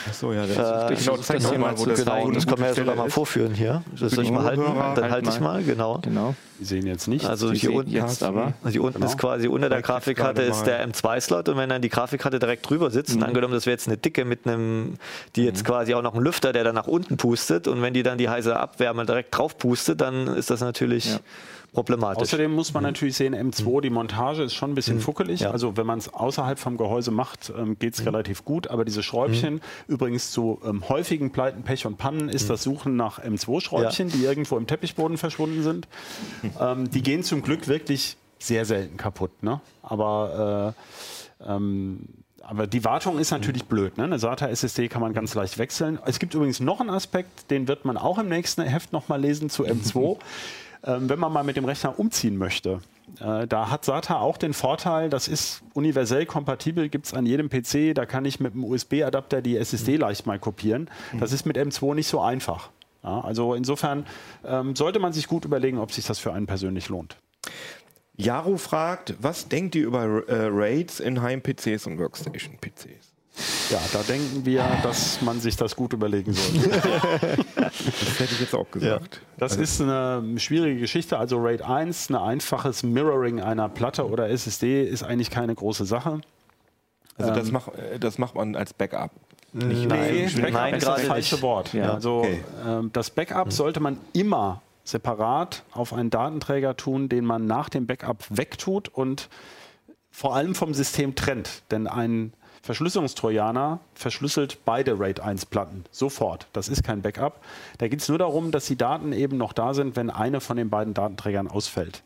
Achso, 0.07 0.33
ja, 0.33 0.43
äh, 0.45 0.47
das 0.47 1.05
genau, 1.05 1.17
zeig 1.17 1.37
das, 1.37 1.51
doch 1.51 1.57
mal, 1.59 1.77
wo 1.77 1.85
das, 1.85 1.99
genau, 1.99 2.31
das 2.31 2.47
können 2.47 2.61
wir 2.61 2.67
ja 2.69 2.73
sogar 2.73 2.95
mal 2.95 3.05
ist. 3.05 3.13
vorführen 3.13 3.53
hier. 3.53 3.83
Das 3.99 4.13
soll 4.13 4.23
ich 4.23 4.31
mal 4.31 4.43
halten? 4.43 4.63
Dann 4.65 5.03
halt 5.03 5.11
halte 5.11 5.29
ich 5.29 5.39
mal. 5.39 5.61
genau. 5.61 5.99
Genau. 6.01 6.33
Die 6.59 6.65
sehen 6.65 6.87
jetzt 6.87 7.07
nicht. 7.07 7.25
Also 7.25 7.51
Die 7.51 7.59
hier 7.59 7.73
unten, 7.73 7.91
jetzt 7.91 8.23
aber. 8.23 8.53
also 8.63 8.71
hier 8.71 8.83
unten 8.83 9.03
ist 9.03 9.17
quasi 9.19 9.47
unter 9.47 9.69
der 9.69 9.83
Grafikkarte 9.83 10.41
ist 10.41 10.63
der 10.63 10.85
M2-Slot 10.89 11.47
und 11.47 11.57
wenn 11.57 11.69
dann 11.69 11.83
die 11.83 11.89
Grafikkarte 11.89 12.39
direkt 12.39 12.67
drüber 12.67 12.89
sitzt, 12.89 13.15
und 13.15 13.23
angenommen, 13.23 13.53
das 13.53 13.67
wäre 13.67 13.75
jetzt 13.75 13.87
eine 13.87 13.97
dicke 13.97 14.25
mit 14.25 14.47
einem, 14.47 14.95
die 15.35 15.43
jetzt 15.43 15.63
quasi 15.63 15.93
auch 15.93 16.01
noch 16.01 16.15
einen 16.15 16.23
Lüfter, 16.23 16.53
der 16.53 16.63
dann 16.63 16.75
nach 16.75 16.87
unten 16.87 17.17
pustet 17.17 17.67
und 17.67 17.83
wenn 17.83 17.93
die 17.93 18.01
dann 18.01 18.17
die 18.17 18.29
heiße 18.29 18.59
Abwärme 18.59 19.05
direkt 19.05 19.37
drauf 19.37 19.59
pustet, 19.59 20.01
dann 20.01 20.25
ist 20.27 20.49
das 20.49 20.61
natürlich 20.61 21.13
Ja. 21.13 21.19
Problematisch. 21.73 22.23
Außerdem 22.23 22.53
muss 22.53 22.73
man 22.73 22.83
natürlich 22.83 23.15
sehen, 23.15 23.35
M2, 23.35 23.81
die 23.81 23.89
Montage 23.89 24.43
ist 24.43 24.53
schon 24.53 24.71
ein 24.71 24.75
bisschen 24.75 24.99
fuckelig. 24.99 25.41
Ja. 25.41 25.51
Also 25.51 25.77
wenn 25.77 25.85
man 25.85 25.99
es 25.99 26.13
außerhalb 26.13 26.59
vom 26.59 26.77
Gehäuse 26.77 27.11
macht, 27.11 27.51
ähm, 27.55 27.77
geht 27.77 27.93
es 27.93 28.05
relativ 28.05 28.45
gut. 28.45 28.67
Aber 28.67 28.85
diese 28.85 29.03
Schräubchen, 29.03 29.61
übrigens 29.87 30.31
zu 30.31 30.59
ähm, 30.65 30.87
häufigen 30.89 31.31
Pleiten, 31.31 31.63
Pech 31.63 31.85
und 31.85 31.97
Pannen, 31.97 32.29
ist 32.29 32.49
das 32.49 32.63
Suchen 32.63 32.95
nach 32.95 33.19
M2-Schräubchen, 33.19 34.09
die 34.09 34.23
irgendwo 34.23 34.57
im 34.57 34.67
Teppichboden 34.67 35.17
verschwunden 35.17 35.63
sind. 35.63 35.87
Ähm, 36.59 36.89
die 36.89 37.01
gehen 37.01 37.23
zum 37.23 37.41
Glück 37.41 37.67
wirklich 37.67 38.17
sehr 38.39 38.65
selten 38.65 38.97
kaputt. 38.97 39.43
Ne? 39.43 39.61
Aber 39.81 40.75
äh, 41.39 41.51
ähm, 41.51 42.07
aber 42.49 42.65
die 42.65 42.83
Wartung 42.83 43.19
ist 43.19 43.29
natürlich 43.29 43.65
blöd. 43.65 43.97
Ne? 43.97 44.05
Eine 44.05 44.17
SATA-SSD 44.17 44.87
kann 44.87 45.01
man 45.01 45.13
ganz 45.13 45.35
leicht 45.35 45.59
wechseln. 45.59 45.99
Es 46.05 46.17
gibt 46.17 46.33
übrigens 46.33 46.59
noch 46.59 46.79
einen 46.79 46.89
Aspekt, 46.89 47.51
den 47.51 47.67
wird 47.67 47.85
man 47.85 47.95
auch 47.95 48.17
im 48.17 48.27
nächsten 48.27 48.63
Heft 48.63 48.91
nochmal 48.91 49.21
lesen 49.21 49.51
zu 49.51 49.65
M2. 49.65 50.17
ähm, 50.83 51.09
wenn 51.09 51.19
man 51.19 51.31
mal 51.31 51.43
mit 51.43 51.57
dem 51.57 51.65
Rechner 51.65 51.99
umziehen 51.99 52.37
möchte. 52.37 52.79
Äh, 53.19 53.47
da 53.47 53.69
hat 53.69 53.85
SATA 53.85 54.19
auch 54.19 54.37
den 54.37 54.53
Vorteil, 54.53 55.09
das 55.09 55.27
ist 55.27 55.61
universell 55.73 56.25
kompatibel, 56.25 56.89
gibt 56.89 57.07
es 57.07 57.13
an 57.13 57.25
jedem 57.25 57.49
PC. 57.49 57.95
Da 57.95 58.05
kann 58.05 58.25
ich 58.25 58.39
mit 58.39 58.53
einem 58.53 58.63
USB-Adapter 58.63 59.41
die 59.41 59.57
SSD 59.57 59.97
leicht 59.97 60.25
mal 60.25 60.39
kopieren. 60.39 60.89
Das 61.19 61.31
ist 61.31 61.45
mit 61.45 61.57
M2 61.57 61.95
nicht 61.95 62.07
so 62.07 62.21
einfach. 62.21 62.69
Ja, 63.03 63.21
also 63.21 63.53
insofern 63.53 64.05
ähm, 64.45 64.75
sollte 64.75 64.99
man 64.99 65.13
sich 65.13 65.27
gut 65.27 65.45
überlegen, 65.45 65.77
ob 65.77 65.91
sich 65.91 66.05
das 66.05 66.19
für 66.19 66.33
einen 66.33 66.47
persönlich 66.47 66.89
lohnt. 66.89 67.17
Jaro 68.17 68.57
fragt, 68.57 69.15
was 69.21 69.47
denkt 69.47 69.75
ihr 69.75 69.85
über 69.85 70.27
äh, 70.27 70.47
Raids 70.51 70.99
in 70.99 71.21
Heim-PCs 71.21 71.87
und 71.87 71.97
Workstation-PCs? 71.97 73.08
Ja, 73.69 73.79
da 73.93 74.01
denken 74.03 74.45
wir, 74.45 74.65
dass 74.83 75.21
man 75.21 75.39
sich 75.39 75.55
das 75.55 75.75
gut 75.75 75.93
überlegen 75.93 76.33
sollte. 76.33 76.69
Das 77.61 78.19
hätte 78.19 78.33
ich 78.33 78.39
jetzt 78.41 78.55
auch 78.55 78.69
gesagt. 78.71 79.21
Das 79.37 79.55
ist 79.55 79.79
eine 79.79 80.21
schwierige 80.39 80.79
Geschichte. 80.79 81.17
Also 81.17 81.37
RAID 81.37 81.61
1, 81.61 82.09
ein 82.09 82.15
einfaches 82.15 82.83
Mirroring 82.83 83.39
einer 83.41 83.69
Platte 83.69 84.07
oder 84.09 84.29
SSD 84.29 84.83
ist 84.83 85.03
eigentlich 85.03 85.29
keine 85.29 85.55
große 85.55 85.85
Sache. 85.85 86.19
Also 87.17 87.33
das, 87.33 87.51
mach, 87.51 87.67
äh, 87.69 87.99
das 87.99 88.17
macht 88.17 88.35
man 88.35 88.55
als 88.55 88.73
Backup. 88.73 89.11
Nicht 89.53 89.81
Nee, 89.81 89.85
nein, 89.87 90.31
Backup 90.35 90.51
nein, 90.53 90.73
ist 90.75 90.87
das 90.87 91.01
falsche 91.03 91.35
nicht. 91.35 91.41
Wort. 91.43 91.73
Ja. 91.73 91.93
Also 91.93 92.19
Okay. 92.19 92.43
ähm, 92.67 92.89
das 92.91 93.09
Backup 93.11 93.53
sollte 93.53 93.79
man 93.79 93.97
immer 94.13 94.61
separat 94.83 95.63
auf 95.71 95.93
einen 95.93 96.09
Datenträger 96.09 96.75
tun, 96.75 97.07
den 97.09 97.23
man 97.25 97.45
nach 97.45 97.69
dem 97.69 97.85
Backup 97.87 98.23
wegtut 98.29 98.89
und 98.89 99.29
vor 100.11 100.35
allem 100.35 100.55
vom 100.55 100.73
System 100.73 101.15
trennt. 101.15 101.63
Denn 101.71 101.87
ein 101.87 102.33
Verschlüsselungstrojaner 102.69 103.79
verschlüsselt 103.95 104.63
beide 104.63 104.99
RAID 104.99 105.21
1 105.21 105.47
Platten 105.47 105.85
sofort. 105.89 106.45
Das 106.53 106.69
ist 106.69 106.83
kein 106.83 107.01
Backup. 107.01 107.41
Da 107.79 107.87
geht 107.87 107.99
es 107.99 108.07
nur 108.07 108.19
darum, 108.19 108.51
dass 108.51 108.67
die 108.67 108.75
Daten 108.75 109.11
eben 109.11 109.37
noch 109.37 109.53
da 109.53 109.73
sind, 109.73 109.95
wenn 109.95 110.11
eine 110.11 110.39
von 110.39 110.55
den 110.55 110.69
beiden 110.69 110.93
Datenträgern 110.93 111.47
ausfällt. 111.47 112.03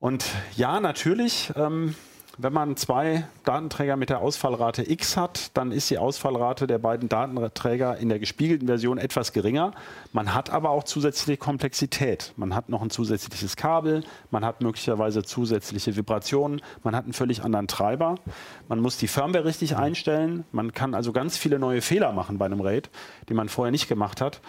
Und 0.00 0.24
ja, 0.56 0.80
natürlich, 0.80 1.52
ähm, 1.54 1.94
wenn 2.38 2.52
man 2.52 2.76
zwei 2.76 3.26
Datenträger 3.44 3.96
mit 3.96 4.08
der 4.08 4.20
Ausfallrate 4.20 4.90
X 4.90 5.16
hat, 5.16 5.50
dann 5.54 5.70
ist 5.70 5.90
die 5.90 5.98
Ausfallrate 5.98 6.66
der 6.66 6.78
beiden 6.78 7.08
Datenträger 7.08 7.96
in 7.98 8.08
der 8.08 8.18
gespiegelten 8.18 8.66
Version 8.66 8.98
etwas 8.98 9.32
geringer. 9.32 9.72
Man 10.12 10.34
hat 10.34 10.50
aber 10.50 10.70
auch 10.70 10.84
zusätzliche 10.84 11.36
Komplexität. 11.36 12.32
Man 12.36 12.54
hat 12.54 12.68
noch 12.68 12.80
ein 12.80 12.90
zusätzliches 12.90 13.56
Kabel, 13.56 14.02
man 14.30 14.44
hat 14.44 14.62
möglicherweise 14.62 15.22
zusätzliche 15.22 15.94
Vibrationen, 15.94 16.62
man 16.82 16.96
hat 16.96 17.04
einen 17.04 17.12
völlig 17.12 17.44
anderen 17.44 17.68
Treiber. 17.68 18.16
Man 18.68 18.80
muss 18.80 18.96
die 18.96 19.08
Firmware 19.08 19.44
richtig 19.44 19.76
einstellen. 19.76 20.44
Man 20.52 20.72
kann 20.72 20.94
also 20.94 21.12
ganz 21.12 21.36
viele 21.36 21.58
neue 21.58 21.82
Fehler 21.82 22.12
machen 22.12 22.38
bei 22.38 22.46
einem 22.46 22.60
RAID, 22.60 22.88
die 23.28 23.34
man 23.34 23.48
vorher 23.48 23.72
nicht 23.72 23.88
gemacht 23.88 24.20
hat. 24.20 24.40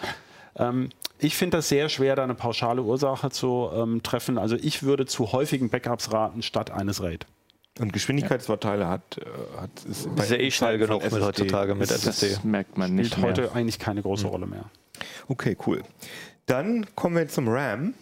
Ähm, 0.56 0.88
ich 1.18 1.36
finde 1.36 1.58
das 1.58 1.68
sehr 1.68 1.88
schwer, 1.88 2.16
da 2.16 2.24
eine 2.24 2.34
pauschale 2.34 2.82
Ursache 2.82 3.30
zu 3.30 3.70
ähm, 3.74 4.02
treffen. 4.02 4.38
Also 4.38 4.56
ich 4.56 4.82
würde 4.82 5.06
zu 5.06 5.32
häufigen 5.32 5.70
Backups 5.70 6.12
raten 6.12 6.42
statt 6.42 6.70
eines 6.70 7.02
RAID. 7.02 7.26
Und 7.80 7.92
Geschwindigkeitsvorteile 7.92 8.88
hat, 8.88 9.18
äh, 9.18 9.60
hat 9.60 9.70
ist 9.90 10.06
ist 10.06 10.30
ja 10.30 10.36
eh 10.36 10.50
schnell 10.50 10.78
genug 10.78 11.02
mit 11.02 11.22
heutzutage 11.22 11.74
mit 11.74 11.90
SSD. 11.90 12.30
Das 12.30 12.44
merkt 12.44 12.78
man 12.78 12.94
nicht 12.94 13.12
Spielt 13.12 13.20
mehr. 13.20 13.30
heute 13.30 13.52
eigentlich 13.54 13.78
keine 13.78 14.02
große 14.02 14.26
Rolle 14.26 14.46
mehr. 14.46 14.66
Okay, 15.28 15.56
cool. 15.66 15.82
Dann 16.46 16.86
kommen 16.94 17.16
wir 17.16 17.28
zum 17.28 17.48
RAM. 17.48 17.94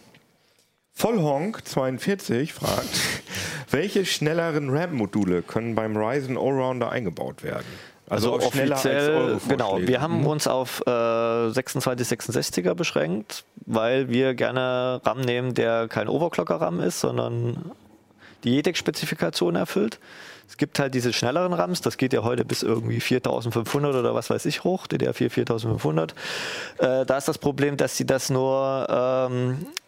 Vollhonk 0.95 1.65
42 1.67 2.53
fragt, 2.53 3.01
Welche 3.73 4.05
schnelleren 4.05 4.69
RAM-Module 4.69 5.41
können 5.41 5.75
beim 5.75 5.97
Ryzen 5.97 6.37
Allrounder 6.37 6.91
eingebaut 6.91 7.43
werden? 7.43 7.65
Also, 8.11 8.35
auch 8.35 8.53
schneller 8.53 8.77
als 8.77 8.85
offiziell, 8.85 9.15
eure 9.15 9.41
genau. 9.49 9.79
Wir 9.81 10.03
haben 10.03 10.27
uns 10.27 10.47
auf 10.47 10.83
äh, 10.87 10.91
2666er 10.91 12.75
beschränkt, 12.75 13.45
weil 13.65 14.11
wir 14.11 14.35
gerne 14.35 15.01
RAM 15.05 15.23
nehmen, 15.23 15.55
der 15.55 15.89
kein 15.89 16.09
Overclocker-RAM 16.09 16.81
ist, 16.81 17.01
sondern 17.01 17.73
die 18.45 18.55
JEDEC-Spezifikation 18.57 19.57
erfüllt. 19.57 19.99
Es 20.49 20.57
gibt 20.57 20.79
halt 20.79 20.95
diese 20.95 21.13
schnelleren 21.13 21.53
RAMs, 21.53 21.81
das 21.81 21.97
geht 21.97 22.13
ja 22.13 22.23
heute 22.23 22.45
bis 22.45 22.63
irgendwie 22.63 23.01
4500 23.01 23.95
oder 23.95 24.15
was 24.15 24.29
weiß 24.29 24.45
ich 24.47 24.65
hoch, 24.65 24.87
DDR4 24.87 25.31
4500. 25.31 26.15
Äh, 26.79 27.07
da 27.07 27.17
ist 27.17 27.29
das 27.29 27.39
Problem, 27.39 27.77
dass 27.77 27.97
sie 27.97 28.05
das 28.05 28.29
nur 28.29 28.87
ähm, 28.91 29.59
äh, 29.63 29.83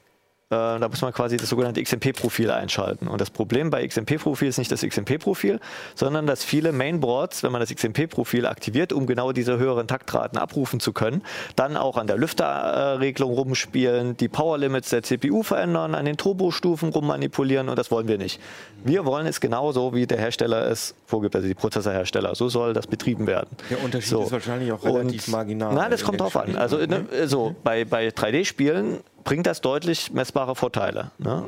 da 0.51 0.89
muss 0.89 1.01
man 1.03 1.13
quasi 1.13 1.37
das 1.37 1.49
sogenannte 1.49 1.83
XMP-Profil 1.83 2.51
einschalten. 2.51 3.09
Und 3.09 3.21
das 3.21 3.31
Problem 3.31 3.71
bei 3.71 3.87
XMP-Profil 3.87 4.49
ist 4.49 4.59
nicht 4.59 4.71
das 4.71 4.83
XMP-Profil, 4.83 5.59
sondern 5.95 6.27
dass 6.27 6.45
viele 6.45 6.71
Mainboards, 6.73 7.43
wenn 7.43 7.51
man 7.51 7.61
das 7.61 7.75
XMP-Profil 7.75 8.47
aktiviert, 8.47 8.93
um 8.93 9.07
genau 9.07 9.33
diese 9.33 9.59
höheren 9.59 9.89
Taktraten 9.89 10.39
abrufen 10.39 10.81
zu 10.81 10.93
können, 10.93 11.23
dann 11.57 11.77
auch 11.77 11.97
an 11.97 12.07
der 12.07 12.17
Lüfterregelung 12.19 13.33
rumspielen, 13.33 14.17
die 14.17 14.29
Power-Limits 14.29 14.91
der 14.91 15.03
CPU 15.03 15.43
verändern, 15.43 15.95
an 15.95 16.05
den 16.05 16.17
Turbostufen 16.17 16.91
rummanipulieren 16.91 17.69
und 17.69 17.79
das 17.79 17.91
wollen 17.91 18.07
wir 18.09 18.19
nicht. 18.19 18.41
Wir 18.85 19.05
wollen 19.07 19.27
es 19.27 19.41
genauso, 19.41 19.95
wie 19.95 20.07
der 20.07 20.19
Hersteller 20.19 20.67
es 20.69 20.95
vorgibt, 21.07 21.35
also 21.37 21.49
die 21.49 21.55
Prozessorhersteller. 21.55 22.35
So 22.35 22.49
soll 22.49 22.75
das 22.75 22.87
betrieben 22.87 23.27
werden. 23.27 23.49
Der 23.71 23.83
Unterschied 23.83 24.11
So. 24.11 24.23
ist 24.23 24.33
wahrscheinlich 24.33 24.71
auch 24.73 24.85
relativ 24.85 25.27
Und- 25.27 25.33
marginal. 25.33 25.75
Nein, 25.75 25.91
das 25.91 26.05
kommt 26.05 26.21
drauf 26.21 26.37
an. 26.37 26.55
Also 26.57 26.77
ne, 26.79 27.07
so, 27.27 27.57
bei, 27.65 27.85
bei 27.85 28.09
3D-Spielen 28.09 28.99
bringt 29.25 29.47
das 29.47 29.61
deutlich 29.61 30.13
messbare 30.13 30.55
Vorteile. 30.55 31.11
Ne? 31.19 31.45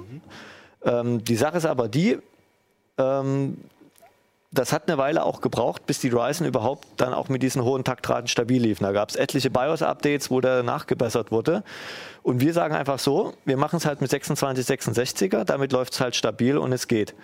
Ähm, 0.85 1.25
die 1.25 1.37
Sache 1.37 1.59
ist 1.59 1.67
aber 1.67 1.89
die, 1.89 2.19
ähm, 2.99 3.59
das 4.53 4.73
hat 4.73 4.89
eine 4.89 4.99
Weile 4.99 5.25
auch 5.25 5.41
gebraucht, 5.41 5.87
bis 5.87 6.01
die 6.01 6.09
Ryzen 6.09 6.47
überhaupt 6.47 6.87
dann 6.97 7.13
auch 7.13 7.29
mit 7.29 7.43
diesen 7.43 7.63
hohen 7.63 7.85
Taktraten 7.85 8.29
stabil 8.29 8.63
liefen. 8.63 8.85
Da 8.85 8.93
gab 8.93 9.11
es 9.11 9.17
etliche 9.17 9.51
BIOS-Updates, 9.51 10.31
wo 10.31 10.41
der 10.41 10.63
nachgebessert 10.63 11.31
wurde. 11.31 11.63
Und 12.23 12.41
wir 12.41 12.53
sagen 12.53 12.75
einfach 12.75 12.99
so, 12.99 13.35
wir 13.45 13.57
machen 13.57 13.77
es 13.77 13.87
halt 13.87 14.01
mit 14.01 14.11
2666er, 14.11 15.45
damit 15.45 15.73
läuft 15.73 15.93
es 15.93 16.01
halt 16.01 16.17
stabil 16.17 16.57
und 16.57 16.73
es 16.73 16.89
geht. 16.89 17.15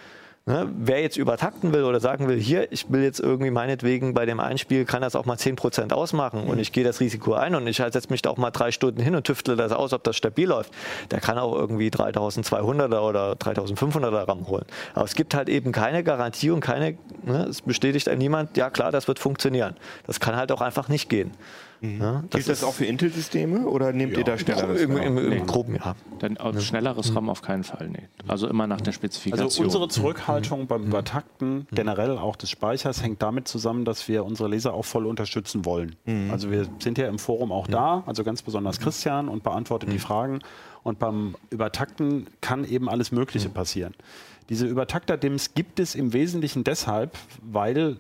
Ne? 0.45 0.69
Wer 0.77 1.01
jetzt 1.01 1.17
übertakten 1.17 1.73
will 1.73 1.85
oder 1.85 2.01
sagen 2.01 2.27
will, 2.27 2.39
hier, 2.39 2.73
ich 2.73 2.91
will 2.91 3.03
jetzt 3.03 3.21
irgendwie 3.21 3.53
meinetwegen 3.53 4.13
bei 4.13 4.27
dem 4.27 4.41
Einspiel, 4.41 4.85
kann 4.85 5.01
das 5.01 5.15
auch 5.15 5.25
mal 5.25 5.37
10% 5.37 5.93
ausmachen 5.93 6.49
und 6.49 6.59
ich 6.59 6.73
gehe 6.73 6.83
das 6.83 6.99
Risiko 6.99 7.35
ein 7.35 7.55
und 7.55 7.65
ich 7.69 7.77
setze 7.77 8.11
mich 8.11 8.23
da 8.23 8.31
auch 8.31 8.39
mal 8.39 8.51
drei 8.51 8.73
Stunden 8.73 9.01
hin 9.01 9.15
und 9.15 9.23
tüftle 9.25 9.55
das 9.55 9.71
aus, 9.71 9.93
ob 9.93 10.03
das 10.03 10.17
stabil 10.17 10.49
läuft, 10.49 10.73
der 11.13 11.21
kann 11.21 11.39
auch 11.39 11.55
irgendwie 11.55 11.91
3200er 11.91 13.01
oder 13.03 13.35
3500er 13.35 14.27
RAM 14.27 14.49
holen. 14.49 14.65
Aber 14.95 15.05
es 15.05 15.15
gibt 15.15 15.35
halt 15.35 15.49
eben 15.49 15.71
keine 15.71 16.03
Garantie 16.03 16.51
und 16.51 16.59
keine, 16.59 16.99
ne, 17.23 17.45
es 17.45 17.63
bestätigt 17.63 18.09
einem 18.09 18.19
niemand, 18.19 18.57
ja 18.57 18.69
klar, 18.71 18.91
das 18.91 19.07
wird 19.07 19.21
funktionieren. 19.21 19.77
Das 20.09 20.19
kann 20.19 20.35
halt 20.35 20.51
auch 20.51 20.61
einfach 20.61 20.89
nicht 20.89 21.09
gehen. 21.09 21.31
Ja, 21.83 22.23
Gilt 22.31 22.49
das 22.49 22.63
auch 22.63 22.75
für 22.75 22.85
Intel-Systeme 22.87 23.67
oder 23.67 23.93
nehmt 23.93 24.17
ihr 24.17 24.23
da 24.23 24.39
schnelleres? 24.39 24.81
im, 24.81 24.97
im, 24.97 25.19
im 25.19 25.29
Nee. 25.31 25.43
Groben, 25.47 25.75
ja. 25.75 25.97
Dann 26.21 26.37
auf 26.39 26.61
schnelleres 26.61 27.15
RAM 27.17 27.29
auf 27.29 27.43
keinen 27.43 27.65
Fall, 27.65 27.89
nee. 27.89 28.09
Also 28.29 28.47
immer 28.49 28.69
nach 28.69 28.81
der 28.81 28.93
Spezifikation. 28.93 29.47
Also 29.47 29.63
unsere 29.65 29.89
Zurückhaltung 29.89 30.69
beim 30.69 30.85
Übertakten, 30.85 31.67
generell 31.73 32.19
auch 32.19 32.37
des 32.37 32.51
Speichers, 32.51 33.03
hängt 33.03 33.21
damit 33.21 33.49
zusammen, 33.49 33.85
dass 33.85 34.07
wir 34.07 34.25
unsere 34.25 34.49
Leser 34.49 34.75
auch 34.75 34.85
voll 34.85 35.07
unterstützen 35.07 35.65
wollen. 35.65 35.97
Also 36.31 36.51
wir 36.53 36.69
sind 36.79 36.99
ja 36.99 37.09
im 37.09 37.19
Forum 37.19 37.51
auch 37.51 37.67
da, 37.67 38.05
also 38.07 38.23
ganz 38.23 38.43
besonders 38.43 38.79
Christian 38.79 39.29
und 39.29 39.43
beantwortet 39.43 39.93
die 39.93 39.99
Fragen. 39.99 40.39
Und 40.85 40.99
beim 40.99 41.37
Übertakten 41.51 42.27
kann 42.41 42.65
eben 42.65 42.89
alles 42.89 43.13
Mögliche 43.13 43.49
passieren. 43.49 43.95
Diese 44.49 44.67
Übertakter-DIMMs 44.67 45.55
gibt 45.55 45.79
es 45.81 45.95
im 45.95 46.13
Wesentlichen 46.13 46.65
deshalb, 46.65 47.17
weil 47.43 47.99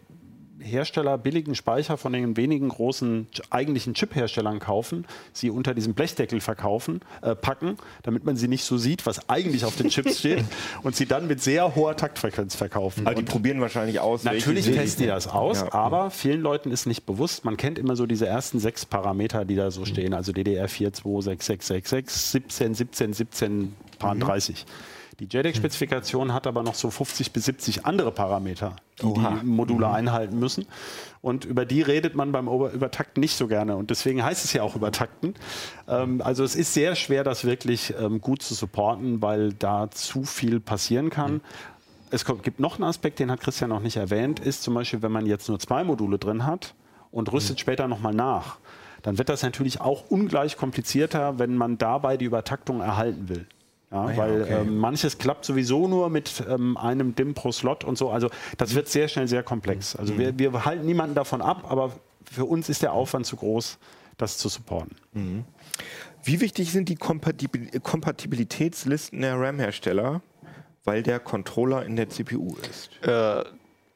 Hersteller 0.60 1.18
billigen 1.18 1.54
Speicher 1.54 1.96
von 1.96 2.12
den 2.12 2.36
wenigen 2.36 2.68
großen 2.68 3.26
ch- 3.34 3.40
eigentlichen 3.50 3.94
Chip-Herstellern 3.94 4.58
kaufen, 4.60 5.06
sie 5.32 5.50
unter 5.50 5.74
diesem 5.74 5.94
Blechdeckel 5.94 6.40
verkaufen, 6.40 7.00
äh, 7.22 7.34
packen, 7.34 7.76
damit 8.02 8.24
man 8.24 8.36
sie 8.36 8.48
nicht 8.48 8.64
so 8.64 8.76
sieht, 8.78 9.04
was 9.06 9.28
eigentlich 9.28 9.64
auf 9.64 9.76
den 9.76 9.88
Chips 9.88 10.18
steht, 10.20 10.44
und 10.82 10.94
sie 10.94 11.06
dann 11.06 11.26
mit 11.26 11.42
sehr 11.42 11.74
hoher 11.74 11.96
Taktfrequenz 11.96 12.54
verkaufen. 12.54 13.06
Also 13.06 13.16
die 13.20 13.22
Und 13.24 13.30
probieren 13.30 13.60
wahrscheinlich 13.60 13.98
aus. 14.00 14.24
Natürlich 14.24 14.66
testen 14.66 15.02
die 15.02 15.08
das 15.08 15.26
aus, 15.26 15.60
Ja. 15.62 15.72
aber 15.72 16.10
vielen 16.10 16.40
Leuten 16.40 16.70
ist 16.70 16.86
nicht 16.86 17.06
bewusst, 17.06 17.44
man 17.44 17.56
kennt 17.56 17.78
immer 17.78 17.96
so 17.96 18.06
diese 18.06 18.26
ersten 18.26 18.58
sechs 18.60 18.84
Parameter, 18.86 19.44
die 19.44 19.56
da 19.56 19.70
so 19.70 19.84
stehen, 19.84 20.14
also 20.14 20.32
DDR4, 20.32 20.92
2, 20.92 21.20
6, 21.22 21.46
6, 21.46 21.66
6, 21.66 21.90
6, 21.90 22.30
17, 22.32 22.74
17, 22.74 23.12
17, 23.14 23.74
paar 23.98 24.14
30. 24.16 24.64
Die 25.22 25.28
JEDEC-Spezifikation 25.28 26.34
hat 26.34 26.48
aber 26.48 26.64
noch 26.64 26.74
so 26.74 26.90
50 26.90 27.32
bis 27.32 27.44
70 27.44 27.86
andere 27.86 28.10
Parameter, 28.10 28.74
die 29.00 29.06
Oha. 29.06 29.38
die 29.40 29.46
Module 29.46 29.88
einhalten 29.88 30.36
müssen. 30.36 30.66
Und 31.20 31.44
über 31.44 31.64
die 31.64 31.80
redet 31.80 32.16
man 32.16 32.32
beim 32.32 32.48
Ober 32.48 32.72
Übertakten 32.72 33.20
nicht 33.20 33.36
so 33.36 33.46
gerne. 33.46 33.76
Und 33.76 33.90
deswegen 33.90 34.24
heißt 34.24 34.44
es 34.44 34.52
ja 34.52 34.64
auch 34.64 34.74
Übertakten. 34.74 35.34
Ähm, 35.86 36.22
also 36.22 36.42
es 36.42 36.56
ist 36.56 36.74
sehr 36.74 36.96
schwer, 36.96 37.22
das 37.22 37.44
wirklich 37.44 37.94
ähm, 38.00 38.20
gut 38.20 38.42
zu 38.42 38.54
supporten, 38.54 39.22
weil 39.22 39.52
da 39.52 39.92
zu 39.92 40.24
viel 40.24 40.58
passieren 40.58 41.08
kann. 41.08 41.40
Es 42.10 42.24
kommt, 42.24 42.42
gibt 42.42 42.58
noch 42.58 42.74
einen 42.74 42.84
Aspekt, 42.88 43.20
den 43.20 43.30
hat 43.30 43.42
Christian 43.42 43.70
noch 43.70 43.78
nicht 43.78 43.98
erwähnt, 43.98 44.40
ist 44.40 44.64
zum 44.64 44.74
Beispiel, 44.74 45.02
wenn 45.02 45.12
man 45.12 45.26
jetzt 45.26 45.48
nur 45.48 45.60
zwei 45.60 45.84
Module 45.84 46.18
drin 46.18 46.46
hat 46.46 46.74
und 47.12 47.30
rüstet 47.32 47.60
später 47.60 47.86
nochmal 47.86 48.12
nach, 48.12 48.58
dann 49.02 49.18
wird 49.18 49.28
das 49.28 49.44
natürlich 49.44 49.80
auch 49.80 50.10
ungleich 50.10 50.56
komplizierter, 50.56 51.38
wenn 51.38 51.54
man 51.54 51.78
dabei 51.78 52.16
die 52.16 52.24
Übertaktung 52.24 52.80
erhalten 52.80 53.28
will. 53.28 53.46
Ja, 53.92 54.10
ja, 54.10 54.16
weil 54.16 54.42
okay. 54.42 54.60
ähm, 54.62 54.78
manches 54.78 55.18
klappt 55.18 55.44
sowieso 55.44 55.86
nur 55.86 56.08
mit 56.08 56.42
ähm, 56.48 56.76
einem 56.78 57.14
DIM 57.14 57.34
pro 57.34 57.52
Slot 57.52 57.84
und 57.84 57.98
so. 57.98 58.10
Also 58.10 58.30
das 58.56 58.74
wird 58.74 58.88
sehr 58.88 59.06
schnell 59.08 59.28
sehr 59.28 59.42
komplex. 59.42 59.94
Also 59.94 60.16
wir, 60.16 60.38
wir 60.38 60.64
halten 60.64 60.86
niemanden 60.86 61.14
davon 61.14 61.42
ab, 61.42 61.66
aber 61.68 61.92
für 62.30 62.46
uns 62.46 62.68
ist 62.68 62.82
der 62.82 62.94
Aufwand 62.94 63.26
zu 63.26 63.36
groß, 63.36 63.78
das 64.16 64.38
zu 64.38 64.48
supporten. 64.48 64.96
Wie 66.24 66.40
wichtig 66.40 66.72
sind 66.72 66.88
die 66.88 66.94
Kompatibil 66.94 67.68
Kompatibilitätslisten 67.80 69.20
der 69.20 69.38
RAM-Hersteller, 69.38 70.22
weil 70.84 71.02
der 71.02 71.20
Controller 71.20 71.84
in 71.84 71.96
der 71.96 72.08
CPU 72.08 72.56
ist? 72.70 72.90
Äh, 73.06 73.44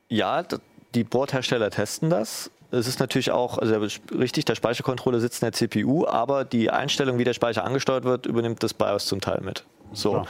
ja, 0.09 0.45
die 0.95 1.05
Bordhersteller 1.05 1.71
testen 1.71 2.11
das. 2.11 2.51
Es 2.71 2.89
ist 2.89 2.99
natürlich 2.99 3.31
auch, 3.31 3.59
also 3.59 3.87
richtig, 4.13 4.45
der 4.45 4.57
Speichercontroller 4.57 5.21
sitzt 5.21 5.43
in 5.43 5.47
der 5.47 5.53
CPU, 5.53 6.05
aber 6.07 6.45
die 6.45 6.71
Einstellung, 6.71 7.17
wie 7.19 7.25
der 7.25 7.33
Speicher 7.33 7.65
angesteuert 7.65 8.05
wird, 8.05 8.27
übernimmt 8.27 8.63
das 8.63 8.75
BIOS 8.75 9.07
zum 9.07 9.21
Teil 9.21 9.41
mit. 9.41 9.65
So. 9.93 10.27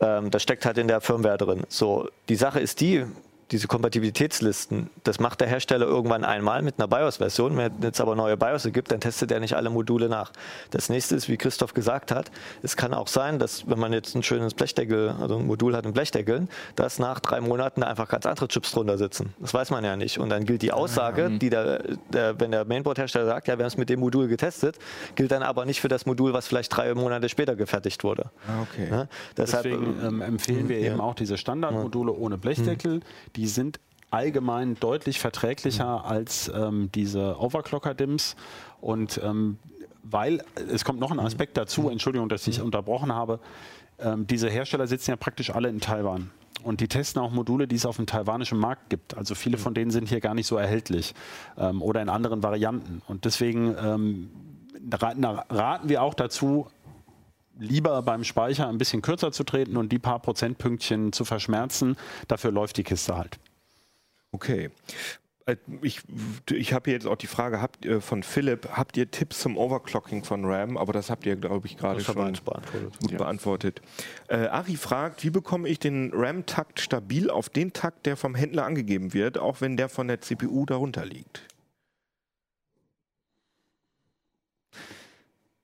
Ähm, 0.00 0.30
das 0.30 0.42
steckt 0.42 0.64
halt 0.64 0.78
in 0.78 0.88
der 0.88 1.00
Firmware 1.00 1.38
drin. 1.38 1.62
So, 1.68 2.08
die 2.28 2.36
Sache 2.36 2.60
ist 2.60 2.80
die, 2.80 3.04
diese 3.50 3.66
Kompatibilitätslisten, 3.66 4.90
das 5.04 5.20
macht 5.20 5.40
der 5.40 5.48
Hersteller 5.48 5.86
irgendwann 5.86 6.24
einmal 6.24 6.62
mit 6.62 6.78
einer 6.78 6.86
BIOS-Version. 6.86 7.56
Wenn 7.56 7.72
es 7.78 7.82
jetzt 7.82 8.00
aber 8.00 8.14
neue 8.14 8.36
BIOS 8.36 8.68
gibt, 8.72 8.92
dann 8.92 9.00
testet 9.00 9.30
er 9.30 9.40
nicht 9.40 9.54
alle 9.54 9.70
Module 9.70 10.08
nach. 10.08 10.32
Das 10.70 10.90
nächste 10.90 11.16
ist, 11.16 11.28
wie 11.28 11.38
Christoph 11.38 11.72
gesagt 11.72 12.10
hat, 12.10 12.30
es 12.62 12.76
kann 12.76 12.92
auch 12.92 13.08
sein, 13.08 13.38
dass 13.38 13.68
wenn 13.68 13.78
man 13.78 13.92
jetzt 13.92 14.14
ein 14.14 14.22
schönes 14.22 14.52
Blechdeckel, 14.52 15.14
also 15.20 15.38
ein 15.38 15.46
Modul 15.46 15.74
hat 15.74 15.86
in 15.86 15.92
Blechdeckeln, 15.92 16.48
dass 16.76 16.98
nach 16.98 17.20
drei 17.20 17.40
Monaten 17.40 17.80
da 17.80 17.86
einfach 17.86 18.08
ganz 18.08 18.26
andere 18.26 18.48
Chips 18.48 18.72
drunter 18.72 18.98
sitzen. 18.98 19.32
Das 19.40 19.54
weiß 19.54 19.70
man 19.70 19.82
ja 19.82 19.96
nicht. 19.96 20.18
Und 20.18 20.28
dann 20.28 20.44
gilt 20.44 20.60
die 20.60 20.72
Aussage, 20.72 21.30
die 21.30 21.48
der, 21.48 21.82
der, 22.12 22.38
wenn 22.38 22.50
der 22.50 22.66
Mainboard-Hersteller 22.66 23.26
sagt, 23.26 23.48
ja, 23.48 23.56
wir 23.56 23.64
haben 23.64 23.68
es 23.68 23.78
mit 23.78 23.88
dem 23.88 24.00
Modul 24.00 24.28
getestet, 24.28 24.78
gilt 25.14 25.30
dann 25.30 25.42
aber 25.42 25.64
nicht 25.64 25.80
für 25.80 25.88
das 25.88 26.04
Modul, 26.04 26.34
was 26.34 26.46
vielleicht 26.46 26.76
drei 26.76 26.94
Monate 26.94 27.30
später 27.30 27.56
gefertigt 27.56 28.04
wurde. 28.04 28.30
Ah, 28.46 28.62
okay. 28.62 28.90
Ne? 28.90 29.08
Deshalb, 29.36 29.64
Deswegen 29.64 29.96
ähm, 30.04 30.20
empfehlen 30.20 30.68
wir 30.68 30.78
eben 30.78 31.00
auch 31.00 31.14
diese 31.14 31.38
Standardmodule 31.38 32.12
ohne 32.12 32.36
Blechdeckel. 32.36 33.00
Die 33.38 33.46
sind 33.46 33.78
allgemein 34.10 34.74
deutlich 34.80 35.20
verträglicher 35.20 36.04
als 36.04 36.50
ähm, 36.52 36.90
diese 36.92 37.38
Overclocker-DIMMs. 37.38 38.34
Und 38.80 39.20
ähm, 39.22 39.58
weil, 40.02 40.42
es 40.72 40.84
kommt 40.84 40.98
noch 40.98 41.12
ein 41.12 41.20
Aspekt 41.20 41.56
dazu, 41.56 41.88
Entschuldigung, 41.88 42.28
dass 42.28 42.48
ich 42.48 42.60
unterbrochen 42.60 43.14
habe, 43.14 43.38
ähm, 44.00 44.26
diese 44.26 44.50
Hersteller 44.50 44.88
sitzen 44.88 45.12
ja 45.12 45.16
praktisch 45.16 45.50
alle 45.50 45.68
in 45.68 45.78
Taiwan. 45.78 46.32
Und 46.64 46.80
die 46.80 46.88
testen 46.88 47.22
auch 47.22 47.30
Module, 47.30 47.68
die 47.68 47.76
es 47.76 47.86
auf 47.86 47.94
dem 47.94 48.06
taiwanischen 48.06 48.58
Markt 48.58 48.90
gibt. 48.90 49.16
Also 49.16 49.36
viele 49.36 49.56
von 49.56 49.72
denen 49.72 49.92
sind 49.92 50.08
hier 50.08 50.18
gar 50.18 50.34
nicht 50.34 50.48
so 50.48 50.56
erhältlich 50.56 51.14
ähm, 51.56 51.80
oder 51.80 52.02
in 52.02 52.08
anderen 52.08 52.42
Varianten. 52.42 53.02
Und 53.06 53.24
deswegen 53.24 53.76
ähm, 53.80 54.30
raten 54.90 55.88
wir 55.88 56.02
auch 56.02 56.14
dazu, 56.14 56.66
lieber 57.58 58.02
beim 58.02 58.24
Speicher 58.24 58.68
ein 58.68 58.78
bisschen 58.78 59.02
kürzer 59.02 59.32
zu 59.32 59.44
treten 59.44 59.76
und 59.76 59.90
die 59.90 59.98
paar 59.98 60.20
Prozentpünktchen 60.20 61.12
zu 61.12 61.24
verschmerzen. 61.24 61.96
Dafür 62.28 62.52
läuft 62.52 62.76
die 62.76 62.84
Kiste 62.84 63.16
halt. 63.16 63.38
Okay. 64.32 64.70
Äh, 65.46 65.56
Ich, 65.82 66.02
ich 66.50 66.72
habe 66.72 66.90
jetzt 66.90 67.06
auch 67.06 67.16
die 67.16 67.26
Frage 67.26 67.60
habt, 67.60 67.84
ihr 67.84 68.00
von 68.00 68.22
Philipp, 68.22 68.68
habt 68.72 68.96
ihr 68.96 69.10
Tipps 69.10 69.40
zum 69.40 69.56
Overclocking 69.56 70.24
von 70.24 70.44
RAM? 70.44 70.76
Aber 70.76 70.92
das 70.92 71.10
habt 71.10 71.26
ihr, 71.26 71.36
glaube 71.36 71.66
ich, 71.66 71.76
gerade 71.76 72.00
schon 72.00 72.14
beantwortet. 72.14 72.98
gut 73.00 73.16
beantwortet. 73.16 73.80
Äh, 74.28 74.46
Ari 74.46 74.76
fragt, 74.76 75.24
wie 75.24 75.30
bekomme 75.30 75.68
ich 75.68 75.78
den 75.78 76.12
RAM-Takt 76.14 76.80
stabil 76.80 77.30
auf 77.30 77.48
den 77.48 77.72
Takt, 77.72 78.06
der 78.06 78.16
vom 78.16 78.34
Händler 78.34 78.64
angegeben 78.66 79.14
wird, 79.14 79.38
auch 79.38 79.60
wenn 79.60 79.76
der 79.76 79.88
von 79.88 80.08
der 80.08 80.20
CPU 80.20 80.66
darunter 80.66 81.04
liegt? 81.06 81.42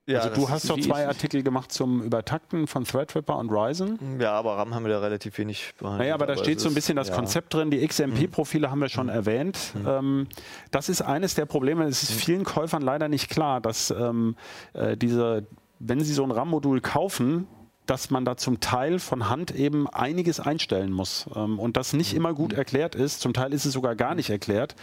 Ja, 0.07 0.21
also 0.21 0.35
du 0.35 0.51
hast 0.51 0.69
doch 0.69 0.79
zwei 0.79 1.07
Artikel 1.07 1.43
gemacht 1.43 1.73
zum 1.73 2.03
Übertakten 2.03 2.67
von 2.67 2.85
Threadripper 2.85 3.39
und 3.39 3.51
Ryzen. 3.51 4.21
Ja, 4.21 4.33
aber 4.33 4.59
RAM 4.59 4.75
haben 4.75 4.85
wir 4.85 4.93
da 4.93 4.99
relativ 4.99 5.39
wenig 5.39 5.73
behandelt. 5.79 6.01
Naja, 6.01 6.15
aber 6.15 6.27
da 6.27 6.37
steht 6.37 6.59
es 6.59 6.63
so 6.63 6.69
ein 6.69 6.75
bisschen 6.75 6.97
das 6.97 7.09
ja. 7.09 7.15
Konzept 7.15 7.55
drin. 7.55 7.71
Die 7.71 7.87
XMP-Profile 7.87 8.71
haben 8.71 8.81
wir 8.81 8.91
schon 8.91 9.09
erwähnt. 9.09 9.59
Ähm, 9.87 10.29
das 10.71 10.91
ist 10.91 11.01
eines 11.01 11.35
der 11.35 11.47
Probleme. 11.47 11.85
Es 11.85 12.03
ist 12.03 12.13
vielen 12.13 12.45
Käufern 12.45 12.83
leider 12.83 13.09
nicht 13.09 13.31
klar, 13.31 13.63
dass 13.63 13.91
ähm, 13.91 14.37
äh, 14.75 14.95
diese, 14.97 15.47
wenn 15.79 16.01
sie 16.01 16.13
so 16.13 16.23
ein 16.23 16.31
RAM-Modul 16.31 16.83
kaufen, 16.83 17.47
dass 17.87 18.11
man 18.11 18.27
da 18.27 18.37
zum 18.37 18.61
Teil 18.61 18.99
von 18.99 19.31
Hand 19.31 19.55
eben 19.55 19.89
einiges 19.89 20.39
einstellen 20.39 20.91
muss 20.91 21.27
ähm, 21.35 21.59
und 21.59 21.79
das 21.79 21.95
nicht 21.95 22.15
immer 22.15 22.35
gut 22.35 22.53
erklärt 22.53 22.95
ist. 22.95 23.21
Zum 23.21 23.33
Teil 23.33 23.55
ist 23.55 23.65
es 23.65 23.73
sogar 23.73 23.95
gar 23.95 24.15
nicht 24.15 24.29
erklärt. 24.29 24.75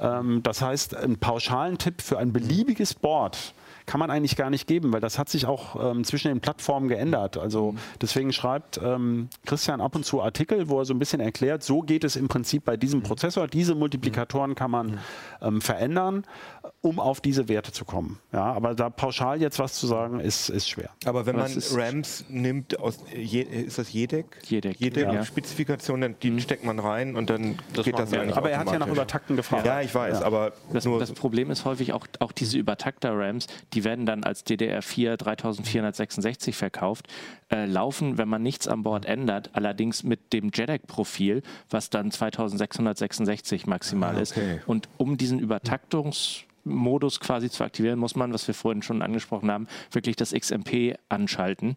Ähm, 0.00 0.42
das 0.42 0.62
heißt, 0.62 0.94
einen 0.96 1.18
pauschalen 1.18 1.78
Tipp 1.78 2.00
für 2.00 2.18
ein 2.18 2.32
beliebiges 2.32 2.94
Board 2.94 3.54
kann 3.86 3.98
man 4.00 4.10
eigentlich 4.10 4.36
gar 4.36 4.50
nicht 4.50 4.66
geben, 4.66 4.92
weil 4.92 5.00
das 5.00 5.18
hat 5.18 5.28
sich 5.28 5.46
auch 5.46 5.90
ähm, 5.92 6.04
zwischen 6.04 6.28
den 6.28 6.40
Plattformen 6.40 6.88
geändert. 6.88 7.36
Also 7.38 7.74
deswegen 8.00 8.32
schreibt 8.32 8.80
ähm, 8.82 9.28
Christian 9.46 9.80
ab 9.80 9.94
und 9.96 10.04
zu 10.04 10.22
Artikel, 10.22 10.68
wo 10.68 10.78
er 10.80 10.84
so 10.84 10.94
ein 10.94 10.98
bisschen 10.98 11.20
erklärt, 11.20 11.62
so 11.62 11.80
geht 11.80 12.04
es 12.04 12.16
im 12.16 12.28
Prinzip 12.28 12.64
bei 12.64 12.76
diesem 12.76 13.02
Prozessor. 13.02 13.46
Diese 13.48 13.74
Multiplikatoren 13.74 14.54
kann 14.54 14.70
man 14.70 14.98
ähm, 15.40 15.60
verändern, 15.60 16.24
um 16.80 16.98
auf 17.00 17.20
diese 17.20 17.48
Werte 17.48 17.72
zu 17.72 17.84
kommen. 17.84 18.18
Ja, 18.32 18.52
aber 18.52 18.74
da 18.74 18.90
pauschal 18.90 19.40
jetzt 19.40 19.58
was 19.58 19.74
zu 19.74 19.86
sagen, 19.86 20.20
ist, 20.20 20.48
ist 20.48 20.68
schwer. 20.68 20.90
Aber 21.04 21.26
wenn 21.26 21.36
Aber 21.36 21.48
man 21.48 21.62
RAMs 21.72 22.24
nimmt 22.28 22.78
aus, 22.78 22.98
je, 23.14 23.42
ist 23.42 23.78
das 23.78 23.92
JEDEC? 23.92 24.26
JEDEC, 24.48 24.80
JEDEC 24.80 25.12
ja. 25.12 25.24
Die 26.22 26.40
steckt 26.40 26.64
man 26.64 26.78
rein 26.78 27.16
und 27.16 27.30
dann 27.30 27.56
Das 27.72 27.84
geht 27.84 27.98
das 27.98 28.12
eigentlich 28.12 28.36
Aber 28.36 28.50
er 28.50 28.58
hat 28.58 28.70
ja 28.72 28.78
nach. 28.78 28.86
Übertakten 28.86 29.36
gefragt. 29.36 29.66
Ja, 29.66 29.80
ich 29.80 29.94
weiß, 29.94 30.20
Ja. 30.20 30.26
aber 30.26 30.52
Das, 30.72 30.84
nur 30.84 30.98
das 30.98 31.12
Problem 31.12 31.50
ist 31.50 31.64
häufig 31.64 31.92
auch, 31.92 32.06
auch 32.20 32.32
diese 32.32 32.58
Übertakter-RAMs, 32.58 33.46
die 33.74 33.84
werden 33.84 34.06
dann 34.06 34.24
als 34.24 34.46
DDR4 34.46 35.16
3466 35.16 36.56
verkauft, 36.56 37.08
äh, 37.50 37.64
laufen, 37.66 38.18
wenn 38.18 38.28
man 38.28 38.42
nichts 38.42 38.68
an 38.68 38.82
Bord 38.82 39.06
ändert, 39.06 39.50
allerdings 39.54 40.02
mit 40.02 40.32
dem 40.32 40.50
JEDEC-Profil, 40.52 41.42
was 41.70 41.90
dann 41.90 42.10
2666 42.10 43.66
maximal 43.66 44.18
ist. 44.18 44.32
okay. 44.32 44.60
Und 44.66 44.88
um 44.98 45.16
diesen 45.16 45.38
Übertaktungsmodus 45.38 47.20
quasi 47.20 47.50
zu 47.50 47.64
aktivieren, 47.64 47.98
muss 47.98 48.16
man, 48.16 48.32
was 48.32 48.46
wir 48.46 48.54
vorhin 48.54 48.82
schon 48.82 49.02
angesprochen 49.02 49.50
haben, 49.50 49.66
wirklich 49.90 50.16
das 50.16 50.32
XMP 50.32 50.96
anschalten. 51.08 51.76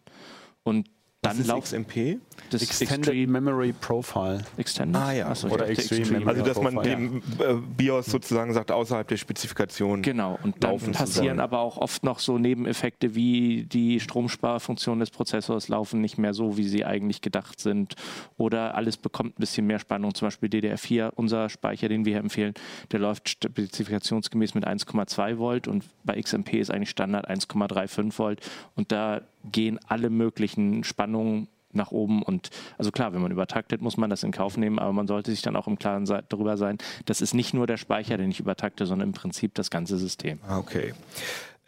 Und 0.62 0.88
das 1.28 1.36
dann 1.36 1.40
ist 1.42 1.48
laufen 1.48 1.86
XMP. 1.86 2.18
das 2.50 2.62
Extended 2.62 2.98
Extreme 2.98 3.40
Memory 3.40 3.72
Profile. 3.72 4.44
Extended. 4.56 5.00
Ah, 5.00 5.12
ja. 5.12 5.28
Achso, 5.28 5.48
Oder 5.48 5.68
Extreme 5.68 6.00
Extreme. 6.02 6.26
Also, 6.26 6.42
dass 6.42 6.60
man 6.60 6.74
Profile. 6.74 6.96
dem 6.96 7.22
äh, 7.38 7.54
BIOS 7.76 8.06
sozusagen 8.06 8.52
sagt, 8.52 8.70
außerhalb 8.70 9.06
der 9.08 9.16
Spezifikation. 9.16 10.02
Genau, 10.02 10.38
und 10.42 10.62
dann 10.62 10.78
passieren 10.92 11.40
aber 11.40 11.60
auch 11.60 11.78
oft 11.78 12.04
noch 12.04 12.18
so 12.18 12.38
Nebeneffekte 12.38 13.14
wie 13.14 13.64
die 13.64 14.00
Stromsparfunktionen 14.00 15.00
des 15.00 15.10
Prozessors 15.10 15.68
laufen 15.68 16.00
nicht 16.00 16.18
mehr 16.18 16.34
so, 16.34 16.56
wie 16.56 16.68
sie 16.68 16.84
eigentlich 16.84 17.20
gedacht 17.20 17.60
sind. 17.60 17.94
Oder 18.36 18.74
alles 18.74 18.96
bekommt 18.96 19.38
ein 19.38 19.40
bisschen 19.40 19.66
mehr 19.66 19.78
Spannung. 19.78 20.14
Zum 20.14 20.26
Beispiel 20.26 20.48
DDR4, 20.48 21.10
unser 21.14 21.48
Speicher, 21.48 21.88
den 21.88 22.04
wir 22.04 22.12
hier 22.12 22.20
empfehlen, 22.20 22.54
der 22.92 23.00
läuft 23.00 23.28
spezifikationsgemäß 23.28 24.54
mit 24.54 24.66
1,2 24.66 25.38
Volt 25.38 25.68
und 25.68 25.84
bei 26.04 26.20
XMP 26.20 26.54
ist 26.54 26.70
eigentlich 26.70 26.90
Standard 26.90 27.28
1,35 27.28 28.18
Volt. 28.18 28.40
Und 28.74 28.92
da 28.92 29.22
gehen 29.52 29.78
alle 29.86 30.10
möglichen 30.10 30.84
Spannungen 30.84 31.48
nach 31.72 31.90
oben 31.90 32.22
und 32.22 32.50
also 32.78 32.90
klar, 32.90 33.12
wenn 33.12 33.20
man 33.20 33.32
übertaktet, 33.32 33.82
muss 33.82 33.96
man 33.96 34.08
das 34.08 34.22
in 34.22 34.32
Kauf 34.32 34.56
nehmen, 34.56 34.78
aber 34.78 34.92
man 34.92 35.06
sollte 35.06 35.30
sich 35.30 35.42
dann 35.42 35.56
auch 35.56 35.66
im 35.66 35.78
Klaren 35.78 36.06
darüber 36.28 36.56
sein, 36.56 36.78
das 37.04 37.20
ist 37.20 37.34
nicht 37.34 37.52
nur 37.52 37.66
der 37.66 37.76
Speicher, 37.76 38.16
den 38.16 38.30
ich 38.30 38.40
übertakte, 38.40 38.86
sondern 38.86 39.08
im 39.08 39.14
Prinzip 39.14 39.54
das 39.54 39.70
ganze 39.70 39.98
System. 39.98 40.38
Ah, 40.48 40.58
Okay. 40.58 40.94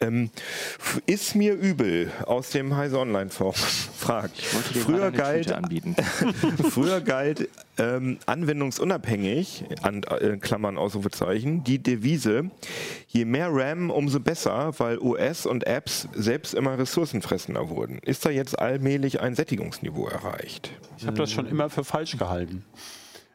Ähm, 0.01 0.29
ist 1.07 1.35
mir 1.35 1.55
übel 1.55 2.09
aus 2.25 2.51
dem 2.51 2.77
Heise 2.77 2.99
Online 2.99 3.29
Forum 3.29 3.53
dir 4.07 4.81
Früher 4.81 5.11
galt, 5.11 5.53
früher 6.71 7.01
galt 7.01 7.49
ähm, 7.77 8.17
anwendungsunabhängig, 8.25 9.65
an 9.81 10.03
äh, 10.03 10.37
Klammern 10.37 10.77
Ausrufezeichen, 10.77 11.65
die 11.65 11.83
Devise, 11.83 12.49
je 13.09 13.25
mehr 13.25 13.49
RAM, 13.51 13.89
umso 13.89 14.21
besser, 14.21 14.73
weil 14.77 14.99
OS 14.99 15.45
und 15.45 15.67
Apps 15.67 16.07
selbst 16.13 16.53
immer 16.53 16.77
ressourcenfressender 16.77 17.69
wurden. 17.69 17.99
Ist 17.99 18.25
da 18.25 18.29
jetzt 18.29 18.57
allmählich 18.57 19.19
ein 19.19 19.35
Sättigungsniveau 19.35 20.07
erreicht? 20.07 20.71
Ich 20.97 21.07
habe 21.07 21.17
das 21.17 21.29
schon 21.29 21.45
immer 21.45 21.69
für 21.69 21.83
falsch 21.83 22.17
gehalten. 22.17 22.63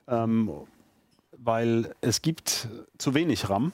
Ähm, 0.08 0.50
weil 1.36 1.94
es 2.00 2.22
gibt 2.22 2.68
zu 2.96 3.12
wenig 3.12 3.50
RAM. 3.50 3.72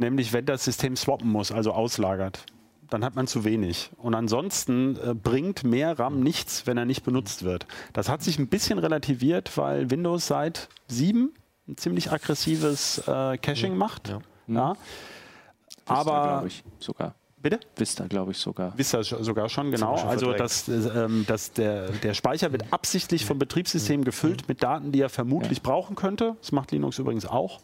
Nämlich, 0.00 0.32
wenn 0.32 0.46
das 0.46 0.64
System 0.64 0.96
swappen 0.96 1.28
muss, 1.30 1.52
also 1.52 1.72
auslagert, 1.72 2.44
dann 2.88 3.04
hat 3.04 3.14
man 3.16 3.26
zu 3.26 3.44
wenig. 3.44 3.90
Und 3.98 4.14
ansonsten 4.14 4.96
äh, 4.96 5.14
bringt 5.14 5.62
mehr 5.62 5.98
RAM 5.98 6.20
nichts, 6.20 6.66
wenn 6.66 6.76
er 6.78 6.86
nicht 6.86 7.04
benutzt 7.04 7.44
wird. 7.44 7.66
Das 7.92 8.08
hat 8.08 8.22
sich 8.22 8.38
ein 8.38 8.48
bisschen 8.48 8.78
relativiert, 8.78 9.56
weil 9.58 9.90
Windows 9.90 10.26
seit 10.26 10.68
7 10.88 11.32
ein 11.68 11.76
ziemlich 11.76 12.10
aggressives 12.10 12.98
äh, 13.06 13.36
Caching 13.38 13.76
macht. 13.76 14.08
Ja. 14.48 14.72
Vista, 14.72 15.94
Aber, 15.94 16.22
glaube 16.28 16.48
ich, 16.48 16.64
sogar. 16.78 17.14
bitte? 17.36 17.60
Vista, 17.76 18.06
glaube 18.06 18.32
ich, 18.32 18.38
sogar. 18.38 18.74
Sch- 18.76 19.22
sogar 19.22 19.48
schon, 19.48 19.70
genau. 19.70 19.96
schon 19.98 20.08
Also 20.08 20.26
verdrängt. 20.32 20.40
das, 20.40 20.68
äh, 20.68 20.72
ähm, 21.04 21.24
das, 21.28 21.52
der, 21.52 21.90
der 21.90 22.14
Speicher 22.14 22.50
wird 22.52 22.72
absichtlich 22.72 23.24
vom 23.26 23.38
Betriebssystem 23.38 24.02
gefüllt 24.02 24.48
mit 24.48 24.62
Daten, 24.62 24.92
die 24.92 25.00
er 25.02 25.10
vermutlich 25.10 25.62
brauchen 25.62 25.94
könnte. 25.94 26.36
Das 26.40 26.52
macht 26.52 26.72
Linux 26.72 26.98
übrigens 26.98 27.26
auch. 27.26 27.60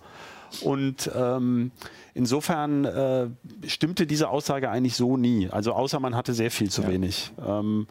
Und 0.63 1.11
ähm, 1.15 1.71
insofern 2.15 2.85
äh, 2.85 3.29
stimmte 3.67 4.07
diese 4.07 4.29
Aussage 4.29 4.71
eigentlich 4.71 4.97
so 4.97 5.17
nie. 5.17 5.49
Also 5.51 5.73
außer 5.73 6.01
man 6.01 6.15
hatte 6.17 6.35
sehr 6.35 6.51
viel 6.51 6.71
zu 6.71 6.83
Ja. 6.83 6.89
wenig. 6.89 7.33
Ähm, 7.45 7.87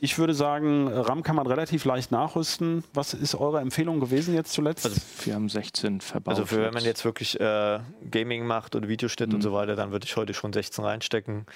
ich 0.00 0.16
würde 0.16 0.32
sagen, 0.32 0.86
RAM 0.86 1.24
kann 1.24 1.34
man 1.34 1.48
relativ 1.48 1.84
leicht 1.84 2.12
nachrüsten. 2.12 2.84
Was 2.94 3.14
ist 3.14 3.34
eure 3.34 3.60
Empfehlung 3.60 3.98
gewesen 3.98 4.32
jetzt 4.32 4.52
zuletzt? 4.52 4.88
Wir 5.26 5.34
haben 5.34 5.48
16 5.48 6.00
verbaut. 6.00 6.34
Also 6.34 6.46
für 6.46 6.62
wenn 6.62 6.72
man 6.72 6.84
jetzt 6.84 7.04
wirklich 7.04 7.40
äh, 7.40 7.80
Gaming 8.08 8.46
macht 8.46 8.76
oder 8.76 8.86
Videoschnitt 8.88 9.30
Mhm. 9.30 9.34
und 9.36 9.42
so 9.42 9.52
weiter, 9.52 9.74
dann 9.74 9.90
würde 9.90 10.06
ich 10.06 10.16
heute 10.16 10.34
schon 10.34 10.52
16 10.52 10.84
reinstecken. 10.84 11.46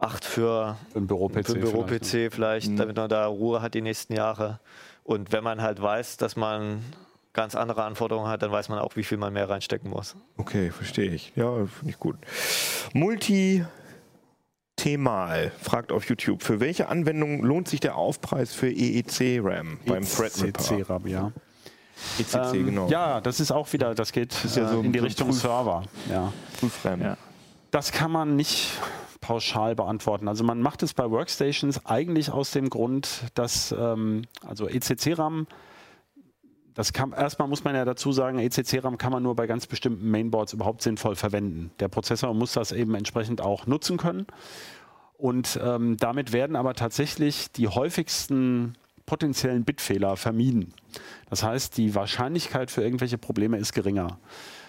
8 0.00 0.24
für, 0.24 0.76
Ein 0.94 1.06
Büro-PC 1.06 1.60
Büro-PC 1.60 2.00
vielleicht, 2.02 2.26
ne? 2.26 2.30
vielleicht, 2.30 2.78
damit 2.78 2.96
man 2.96 3.08
da 3.08 3.26
Ruhe 3.26 3.62
hat 3.62 3.72
die 3.72 3.80
nächsten 3.82 4.12
Jahre. 4.14 4.60
Und 5.04 5.32
wenn 5.32 5.42
man 5.44 5.62
halt 5.62 5.80
weiß, 5.80 6.16
dass 6.18 6.36
man 6.36 6.82
ganz 7.32 7.54
andere 7.54 7.84
Anforderungen 7.84 8.28
hat, 8.28 8.42
dann 8.42 8.52
weiß 8.52 8.68
man 8.68 8.78
auch, 8.78 8.96
wie 8.96 9.04
viel 9.04 9.18
man 9.18 9.32
mehr 9.32 9.48
reinstecken 9.48 9.90
muss. 9.90 10.16
Okay, 10.36 10.70
verstehe 10.70 11.10
ich. 11.10 11.32
Ja, 11.36 11.50
finde 11.66 11.90
ich 11.90 11.98
gut. 11.98 12.16
Multi 12.92 13.64
Themal 14.76 15.52
fragt 15.60 15.92
auf 15.92 16.08
YouTube, 16.08 16.42
für 16.42 16.58
welche 16.58 16.88
Anwendung 16.88 17.42
lohnt 17.44 17.68
sich 17.68 17.80
der 17.80 17.94
Aufpreis 17.96 18.54
für 18.54 18.68
EEC-RAM 18.70 19.78
beim 19.86 20.04
Threadripper? 20.04 20.78
ECC-RAM, 20.78 21.06
ja. 21.06 21.32
ECC, 22.18 22.54
Ähm, 22.56 22.66
genau. 22.66 22.88
Ja, 22.88 23.20
das 23.20 23.38
ist 23.38 23.52
auch 23.52 23.72
wieder, 23.72 23.94
das 23.94 24.12
geht 24.12 24.34
ja 24.56 24.64
äh, 24.64 24.68
so 24.72 24.80
in 24.80 24.92
die 24.92 24.98
ein 24.98 25.04
Richtung 25.04 25.28
Prüf- 25.28 25.40
Server. 25.42 25.84
Ja. 26.10 26.32
Prüf-RAM. 26.58 27.00
Ja. 27.02 27.16
Das 27.70 27.92
kann 27.92 28.10
man 28.10 28.34
nicht 28.34 28.72
pauschal 29.20 29.76
beantworten. 29.76 30.26
Also 30.26 30.42
man 30.42 30.60
macht 30.60 30.82
es 30.82 30.94
bei 30.94 31.08
Workstations 31.08 31.86
eigentlich 31.86 32.30
aus 32.32 32.50
dem 32.50 32.68
Grund, 32.70 33.24
dass 33.34 33.72
ähm, 33.78 34.22
also 34.44 34.66
ECC-RAM, 34.68 35.46
das 36.74 36.92
kann, 36.92 37.12
erstmal 37.12 37.48
muss 37.48 37.64
man 37.64 37.74
ja 37.74 37.84
dazu 37.84 38.12
sagen, 38.12 38.38
ECC-RAM 38.38 38.98
kann 38.98 39.12
man 39.12 39.22
nur 39.22 39.36
bei 39.36 39.46
ganz 39.46 39.66
bestimmten 39.66 40.10
Mainboards 40.10 40.52
überhaupt 40.52 40.82
sinnvoll 40.82 41.16
verwenden. 41.16 41.70
Der 41.80 41.88
Prozessor 41.88 42.32
muss 42.34 42.52
das 42.52 42.72
eben 42.72 42.94
entsprechend 42.94 43.40
auch 43.40 43.66
nutzen 43.66 43.98
können. 43.98 44.26
Und 45.18 45.58
ähm, 45.62 45.96
damit 45.98 46.32
werden 46.32 46.56
aber 46.56 46.74
tatsächlich 46.74 47.52
die 47.52 47.68
häufigsten 47.68 48.74
potenziellen 49.06 49.64
Bitfehler 49.64 50.16
vermieden. 50.16 50.72
Das 51.28 51.42
heißt, 51.42 51.76
die 51.76 51.94
Wahrscheinlichkeit 51.94 52.70
für 52.70 52.82
irgendwelche 52.82 53.18
Probleme 53.18 53.58
ist 53.58 53.72
geringer. 53.72 54.18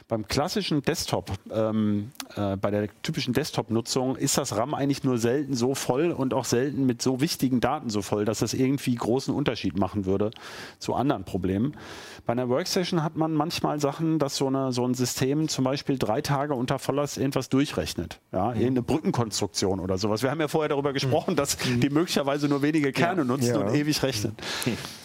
Beim 0.08 0.28
klassischen 0.28 0.82
Desktop, 0.82 1.32
ähm, 1.51 2.12
äh, 2.36 2.58
bei 2.58 2.72
der 2.72 2.89
typischen 3.01 3.34
Desktop-Nutzung, 3.34 4.16
ist 4.16 4.38
das 4.38 4.56
RAM 4.56 4.74
eigentlich 4.74 5.04
nur 5.04 5.18
selten 5.18 5.54
so 5.54 5.76
voll 5.76 6.12
und 6.12 6.34
auch 6.34 6.45
selten 6.45 6.86
mit 6.86 7.01
so 7.01 7.22
wichtigen 7.22 7.62
Daten 7.62 7.89
so 7.89 8.01
voll, 8.01 8.26
dass 8.26 8.39
das 8.39 8.54
irgendwie 8.54 8.95
großen 8.95 9.34
Unterschied 9.34 9.78
machen 9.78 10.06
würde 10.06 10.32
zu 10.80 10.93
anderen 10.93 11.24
Problemen. 11.24 11.76
Bei 12.26 12.32
einer 12.32 12.47
Workstation 12.47 13.03
hat 13.03 13.17
man 13.17 13.34
manchmal 13.34 13.82
Sachen, 13.82 14.17
dass 14.17 14.38
so, 14.38 14.47
eine, 14.47 14.71
so 14.71 14.86
ein 14.88 14.93
System 14.93 15.49
zum 15.49 15.65
Beispiel 15.65 15.97
drei 15.97 16.21
Tage 16.21 16.53
unter 16.53 16.80
Volllast 16.80 17.17
irgendwas 17.17 17.49
durchrechnet. 17.49 18.21
Ja, 18.32 18.49
irgendeine 18.53 18.82
Brückenkonstruktion 18.82 19.82
oder 19.82 19.97
sowas. 19.97 20.24
Wir 20.24 20.32
haben 20.32 20.39
ja 20.39 20.47
vorher 20.47 20.69
darüber 20.69 20.93
gesprochen, 20.93 21.36
dass 21.36 21.57
die 21.57 21.89
möglicherweise 21.89 22.47
nur 22.47 22.61
wenige 22.61 22.93
Kerne 22.93 23.26
nutzen 23.26 23.55
Ja. 23.55 23.59
und 23.59 23.74
ewig 23.76 24.01
rechnen. 24.03 24.38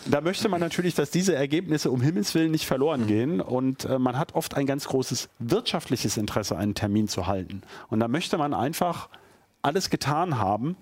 Da 0.06 0.20
möchte 0.20 0.48
man 0.48 0.60
natürlich, 0.60 0.94
dass 0.94 1.10
diese 1.10 1.34
Ergebnisse 1.34 1.90
um 1.90 2.00
Himmels 2.00 2.34
Willen 2.36 2.52
nicht 2.52 2.66
verloren 2.66 3.08
gehen 3.08 3.40
und 3.40 3.84
äh, 3.84 3.98
man 3.98 4.16
hat 4.16 4.34
oft 4.36 4.56
ein 4.56 4.66
ganz 4.66 4.86
großes 4.86 5.28
wirtschaftliches 5.40 6.16
Interesse, 6.18 6.56
einen 6.56 6.74
Termin 6.74 7.08
zu 7.08 7.26
halten. 7.26 7.62
Und 7.88 7.98
da 7.98 8.06
möchte 8.06 8.38
man 8.38 8.54
einfach 8.54 9.08
alles 9.60 9.90
getan 9.90 10.38
haben, 10.38 10.76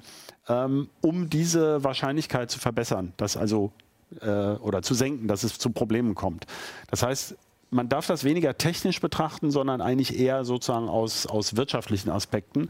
ähm, 0.48 0.90
um 1.00 1.30
diese 1.30 1.82
Wahrscheinlichkeit 1.82 2.50
zu 2.50 2.58
verbessern, 2.60 3.14
dass 3.16 3.38
also 3.38 3.72
äh, 4.20 4.26
oder 4.28 4.82
zu 4.82 4.94
senken, 4.94 5.28
dass 5.28 5.44
es 5.44 5.58
zu 5.58 5.70
Problemen 5.70 6.14
kommt. 6.14 6.46
Das 6.90 7.02
heißt, 7.02 7.36
man 7.70 7.88
darf 7.88 8.06
das 8.06 8.24
weniger 8.24 8.56
technisch 8.56 9.00
betrachten, 9.00 9.50
sondern 9.50 9.80
eigentlich 9.80 10.18
eher 10.18 10.44
sozusagen 10.44 10.88
aus, 10.88 11.26
aus 11.26 11.56
wirtschaftlichen 11.56 12.10
Aspekten. 12.10 12.68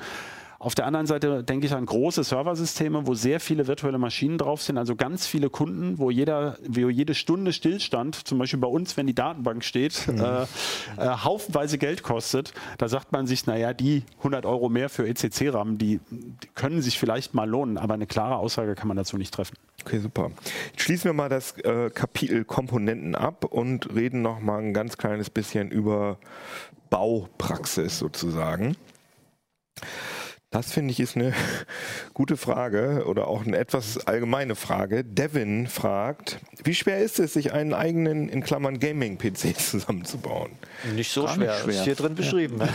Auf 0.59 0.75
der 0.75 0.87
anderen 0.87 1.07
Seite 1.07 1.45
denke 1.45 1.67
ich 1.67 1.75
an 1.75 1.85
große 1.85 2.25
Serversysteme, 2.25 3.07
wo 3.07 3.15
sehr 3.15 3.41
viele 3.41 3.67
virtuelle 3.67 3.99
Maschinen 3.99 4.39
drauf 4.39 4.63
sind, 4.63 4.79
also 4.79 4.97
ganz 4.97 5.27
viele 5.27 5.51
Kunden, 5.51 5.99
wo, 5.99 6.11
jeder, 6.11 6.57
wo 6.67 6.89
jede 6.89 7.15
Stunde 7.15 7.53
Stillstand, 7.53 8.27
zum 8.27 8.39
Beispiel 8.39 8.59
bei 8.59 8.67
uns, 8.67 8.97
wenn 8.97 9.07
die 9.07 9.15
Datenbank 9.15 9.63
steht, 9.65 10.07
Mhm. 10.17 10.21
äh, 10.21 10.43
äh, 10.97 11.09
haufenweise 11.25 11.77
Geld 11.79 12.03
kostet. 12.03 12.55
Da 12.79 12.89
sagt 12.89 13.13
man 13.13 13.27
sich, 13.27 13.47
naja, 13.47 13.75
die 13.75 14.03
100 14.19 14.47
Euro 14.47 14.69
mehr 14.69 14.89
für 14.89 15.07
ECC-RAM, 15.07 15.77
die, 15.79 16.01
die 16.11 16.49
können 16.55 16.81
sich 16.81 16.99
vielleicht 16.99 17.35
mal 17.35 17.49
lohnen, 17.49 17.77
aber 17.77 17.95
eine 17.95 18.07
klare 18.07 18.37
Aussage 18.37 18.75
kann 18.75 18.89
man 18.89 18.97
dazu 18.97 19.19
nicht 19.19 19.35
treffen. 19.35 19.57
Okay, 19.83 19.99
super. 19.99 20.31
Jetzt 20.73 20.83
schließen 20.83 21.05
wir 21.05 21.13
mal 21.13 21.29
das 21.29 21.53
äh, 21.59 21.91
Kapitel 21.91 22.45
Komponenten 22.45 23.15
ab 23.15 23.45
und 23.45 23.95
reden 23.95 24.23
noch 24.23 24.41
mal 24.41 24.59
ein 24.59 24.75
ganz 24.75 24.97
kleines 24.97 25.31
bisschen 25.31 25.71
über 25.71 26.19
Baupraxis 26.91 27.99
sozusagen. 27.99 28.77
Das 30.51 30.73
finde 30.73 30.93
ich 30.93 31.01
ist 31.01 31.17
eine 31.17 31.35
gute 32.15 32.37
Frage 32.37 33.05
oder 33.07 33.29
auch 33.29 33.45
eine 33.45 33.59
etwas 33.59 34.07
allgemeine 34.07 34.55
Frage. 34.55 35.05
Devin 35.05 35.67
fragt, 35.67 36.39
wie 36.65 36.75
schwer 36.75 37.01
ist 37.01 37.19
es, 37.19 37.35
sich 37.35 37.53
einen 37.53 37.75
eigenen, 37.75 38.29
in 38.29 38.43
Klammern 38.43 38.79
Gaming-PC 38.79 39.57
zusammenzubauen? 39.59 40.53
Nicht 40.95 41.13
so 41.13 41.29
schwer. 41.29 41.53
nicht 41.53 41.63
schwer. 41.63 41.75
Ist 41.75 41.85
hier 41.85 41.95
drin 41.95 42.15
beschrieben. 42.15 42.61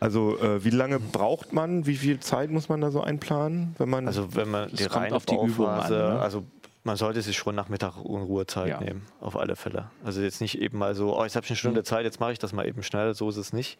Also 0.00 0.38
äh, 0.38 0.64
wie 0.64 0.70
lange 0.70 1.00
braucht 1.00 1.52
man, 1.52 1.86
wie 1.86 1.96
viel 1.96 2.20
Zeit 2.20 2.50
muss 2.50 2.68
man 2.68 2.80
da 2.80 2.90
so 2.90 3.00
einplanen, 3.00 3.74
wenn 3.78 3.88
man 3.88 4.06
Also 4.06 4.34
wenn 4.34 4.50
man 4.50 4.70
die 4.70 4.84
reine 4.84 5.16
auf 5.16 5.26
die 5.26 5.34
Übung 5.34 5.66
an, 5.68 5.90
ne? 5.90 6.20
also 6.20 6.44
man 6.84 6.96
sollte 6.96 7.20
sich 7.20 7.36
schon 7.36 7.54
Nachmittag 7.54 7.96
in 7.96 8.22
Ruhezeit 8.22 8.68
Ja. 8.68 8.80
nehmen, 8.80 9.02
auf 9.20 9.36
alle 9.36 9.56
Fälle. 9.56 9.90
Also 10.04 10.22
jetzt 10.22 10.40
nicht 10.40 10.60
eben 10.60 10.78
mal 10.78 10.94
so, 10.94 11.18
oh, 11.18 11.24
jetzt 11.24 11.36
habe 11.36 11.44
ich 11.44 11.50
eine 11.50 11.56
Stunde 11.56 11.82
Zeit, 11.82 12.04
jetzt 12.04 12.20
mache 12.20 12.32
ich 12.32 12.38
das 12.38 12.52
mal 12.52 12.66
eben 12.66 12.82
schnell, 12.82 13.14
so 13.14 13.28
ist 13.28 13.36
es 13.36 13.52
nicht. 13.52 13.78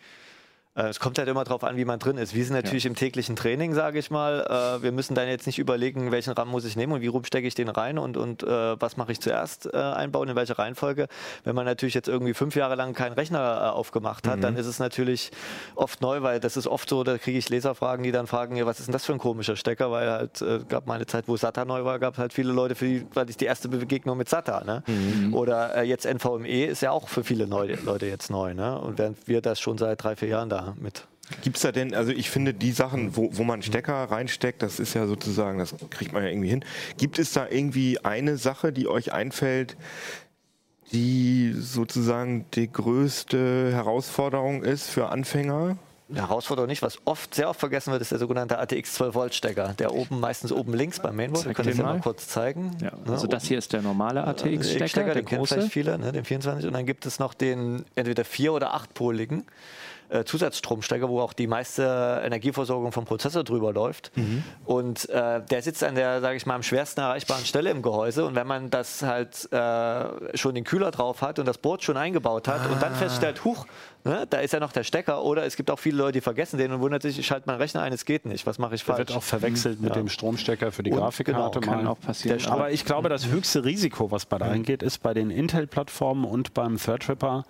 Äh, 0.78 0.88
Es 0.88 1.00
kommt 1.00 1.18
halt 1.18 1.28
immer 1.28 1.44
darauf 1.44 1.64
an, 1.64 1.76
wie 1.76 1.84
man 1.84 1.98
drin 1.98 2.16
ist. 2.18 2.34
Wir 2.34 2.44
sind 2.44 2.54
natürlich 2.54 2.86
im 2.86 2.94
täglichen 2.94 3.36
Training, 3.36 3.74
sage 3.74 3.98
ich 3.98 4.10
mal. 4.10 4.78
Äh, 4.78 4.82
Wir 4.82 4.92
müssen 4.92 5.14
dann 5.14 5.28
jetzt 5.28 5.46
nicht 5.46 5.58
überlegen, 5.58 6.12
welchen 6.12 6.32
RAM 6.32 6.48
muss 6.48 6.64
ich 6.64 6.76
nehmen 6.76 6.92
und 6.92 7.00
wie 7.00 7.08
rum 7.08 7.24
stecke 7.24 7.46
ich 7.46 7.54
den 7.54 7.68
rein 7.68 7.98
und, 7.98 8.16
und 8.16 8.42
äh, 8.42 8.80
was 8.80 8.96
mache 8.96 9.12
ich 9.12 9.20
zuerst 9.20 9.72
einbauen, 9.74 10.28
in 10.28 10.36
welcher 10.36 10.58
Reihenfolge. 10.58 11.08
Wenn 11.44 11.54
man 11.54 11.64
natürlich 11.64 11.94
jetzt 11.94 12.08
irgendwie 12.08 12.34
fünf 12.34 12.54
Jahre 12.56 12.74
lang 12.74 12.94
keinen 12.94 13.12
Rechner 13.14 13.74
aufgemacht 13.74 14.26
hat, 14.28 14.42
dann 14.42 14.56
ist 14.56 14.66
es 14.66 14.78
natürlich 14.78 15.30
oft 15.74 16.00
neu, 16.00 16.22
weil 16.22 16.40
das 16.40 16.56
ist 16.56 16.66
oft 16.66 16.88
so, 16.88 17.02
da 17.04 17.18
kriege 17.18 17.38
ich 17.38 17.48
Leserfragen, 17.48 18.02
die 18.04 18.12
dann 18.12 18.26
fragen, 18.26 18.56
ja, 18.56 18.66
was 18.66 18.78
ist 18.78 18.86
denn 18.86 18.92
das 18.92 19.04
für 19.04 19.12
ein 19.12 19.18
komischer 19.18 19.56
Stecker? 19.56 19.90
Weil 19.90 20.10
halt 20.10 20.44
gab 20.68 20.86
mal 20.86 20.94
eine 20.94 21.06
Zeit, 21.06 21.24
wo 21.26 21.36
SATA 21.36 21.64
neu 21.64 21.84
war, 21.84 21.98
gab 21.98 22.18
halt 22.18 22.32
viele 22.32 22.52
Leute, 22.52 22.74
für 22.74 22.86
die 22.86 23.06
war 23.14 23.24
das 23.24 23.36
die 23.36 23.46
erste 23.46 23.68
Begegnung 23.68 24.16
mit 24.16 24.28
SATA. 24.28 24.64
Ne? 24.64 24.82
Oder 25.32 25.76
äh, 25.76 25.82
jetzt 25.82 26.06
NVMe 26.06 26.66
ist 26.66 26.82
ja 26.82 26.90
auch 26.92 27.08
für 27.08 27.24
viele 27.24 27.46
neu, 27.46 27.74
Leute 27.84 28.06
jetzt 28.06 28.30
neu. 28.30 28.54
Ne? 28.54 28.78
Und 28.78 28.98
während 28.98 29.26
wir 29.26 29.40
das 29.40 29.60
schon 29.60 29.78
seit 29.78 30.02
drei, 30.02 30.14
vier 30.16 30.28
Jahren 30.28 30.48
da 30.48 30.67
mit 30.78 31.06
Gibt 31.42 31.56
es 31.56 31.62
da 31.62 31.72
denn, 31.72 31.94
also 31.94 32.10
ich 32.10 32.30
finde 32.30 32.54
die 32.54 32.72
Sachen, 32.72 33.14
wo, 33.16 33.28
wo 33.32 33.44
man 33.44 33.60
Stecker 33.62 34.04
reinsteckt, 34.04 34.62
das 34.62 34.80
ist 34.80 34.94
ja 34.94 35.06
sozusagen, 35.06 35.58
das 35.58 35.74
kriegt 35.90 36.12
man 36.12 36.22
ja 36.22 36.30
irgendwie 36.30 36.48
hin. 36.48 36.64
Gibt 36.96 37.18
es 37.18 37.32
da 37.32 37.46
irgendwie 37.48 38.02
eine 38.02 38.38
Sache, 38.38 38.72
die 38.72 38.88
euch 38.88 39.12
einfällt, 39.12 39.76
die 40.92 41.52
sozusagen 41.54 42.46
die 42.54 42.72
größte 42.72 43.72
Herausforderung 43.72 44.62
ist 44.62 44.88
für 44.88 45.10
Anfänger? 45.10 45.76
Herausforderung 46.14 46.68
nicht. 46.68 46.80
Was 46.80 46.98
oft, 47.04 47.34
sehr 47.34 47.50
oft 47.50 47.60
vergessen 47.60 47.92
wird, 47.92 48.00
ist 48.00 48.10
der 48.12 48.18
sogenannte 48.18 48.58
ATX 48.58 48.94
12 48.94 49.14
Volt 49.14 49.34
Stecker. 49.34 49.74
Der 49.78 49.92
oben, 49.92 50.20
meistens 50.20 50.50
oben 50.52 50.72
links 50.72 51.00
beim 51.00 51.16
Mainboard. 51.16 51.44
Wir 51.44 51.52
können 51.52 51.68
das 51.68 51.76
den 51.76 51.84
ja 51.84 51.92
mal 51.92 52.00
kurz 52.00 52.28
zeigen. 52.28 52.74
Ja, 52.80 52.92
Ne, 53.04 53.12
also 53.12 53.26
das 53.26 53.44
hier 53.44 53.58
ist 53.58 53.74
der 53.74 53.82
normale 53.82 54.24
ATX-Stecker, 54.24 54.88
Stecker, 54.88 55.04
der 55.06 55.14
den 55.16 55.26
kennen 55.26 55.40
große. 55.40 55.54
vielleicht 55.56 55.72
viele, 55.72 55.98
ne, 55.98 56.12
den 56.12 56.24
24. 56.24 56.66
Und 56.66 56.72
dann 56.72 56.86
gibt 56.86 57.04
es 57.04 57.18
noch 57.18 57.34
den 57.34 57.84
entweder 57.94 58.24
vier- 58.24 58.54
oder 58.54 58.72
achtpoligen 58.72 59.44
äh, 60.08 60.24
Zusatzstromstecker, 60.24 61.08
wo 61.08 61.20
auch 61.20 61.32
die 61.32 61.46
meiste 61.46 62.22
Energieversorgung 62.24 62.92
vom 62.92 63.04
Prozessor 63.04 63.44
drüber 63.44 63.72
läuft. 63.72 64.16
Mhm. 64.16 64.44
Und 64.64 65.08
äh, 65.10 65.42
der 65.42 65.62
sitzt 65.62 65.84
an 65.84 65.94
der, 65.94 66.20
sage 66.20 66.36
ich 66.36 66.46
mal, 66.46 66.54
am 66.54 66.62
schwersten 66.62 67.00
erreichbaren 67.00 67.44
Stelle 67.44 67.70
im 67.70 67.82
Gehäuse. 67.82 68.24
Und 68.24 68.34
wenn 68.34 68.46
man 68.46 68.70
das 68.70 69.02
halt 69.02 69.50
äh, 69.52 70.36
schon 70.36 70.54
den 70.54 70.64
Kühler 70.64 70.90
drauf 70.90 71.22
hat 71.22 71.38
und 71.38 71.46
das 71.46 71.58
Board 71.58 71.82
schon 71.82 71.96
eingebaut 71.96 72.48
hat 72.48 72.70
und 72.70 72.82
dann 72.82 72.94
feststellt, 72.94 73.44
huch, 73.44 73.66
ne, 74.04 74.26
da 74.28 74.38
ist 74.38 74.52
ja 74.52 74.60
noch 74.60 74.72
der 74.72 74.84
Stecker. 74.84 75.22
Oder 75.24 75.44
es 75.44 75.56
gibt 75.56 75.70
auch 75.70 75.78
viele 75.78 75.96
Leute, 75.98 76.12
die 76.12 76.20
vergessen 76.20 76.58
den 76.58 76.72
und 76.72 76.80
wundert 76.80 77.02
sich, 77.02 77.18
ich 77.18 77.26
schalte 77.26 77.46
meinen 77.48 77.58
Rechner 77.58 77.82
ein, 77.82 77.92
es 77.92 78.04
geht 78.04 78.26
nicht. 78.26 78.46
Was 78.46 78.58
mache 78.58 78.74
ich 78.74 78.84
Der 78.84 78.94
falsch? 78.96 79.08
wird 79.08 79.16
auch 79.18 79.22
verwechselt 79.22 79.80
mit 79.80 79.90
Ja. 79.90 79.96
dem 79.96 80.08
Stromstecker 80.08 80.72
für 80.72 80.82
die 80.82 80.90
Und 80.92 80.98
Grafikkarte. 80.98 81.60
genau, 81.60 81.72
Kann 81.72 81.84
mal. 81.84 81.90
auch 81.90 82.00
passieren. 82.00 82.38
Der 82.38 82.50
Aber 82.52 82.70
ich 82.70 82.84
glaube, 82.84 83.08
das 83.08 83.26
höchste 83.28 83.64
Risiko, 83.64 84.10
was 84.10 84.26
bei 84.26 84.38
da 84.38 84.46
reingeht, 84.46 84.82
ist 84.82 84.98
bei 85.02 85.14
den 85.14 85.30
Intel-Plattformen 85.30 86.24
und 86.24 86.54
beim 86.54 86.76
Threadripper 86.78 87.44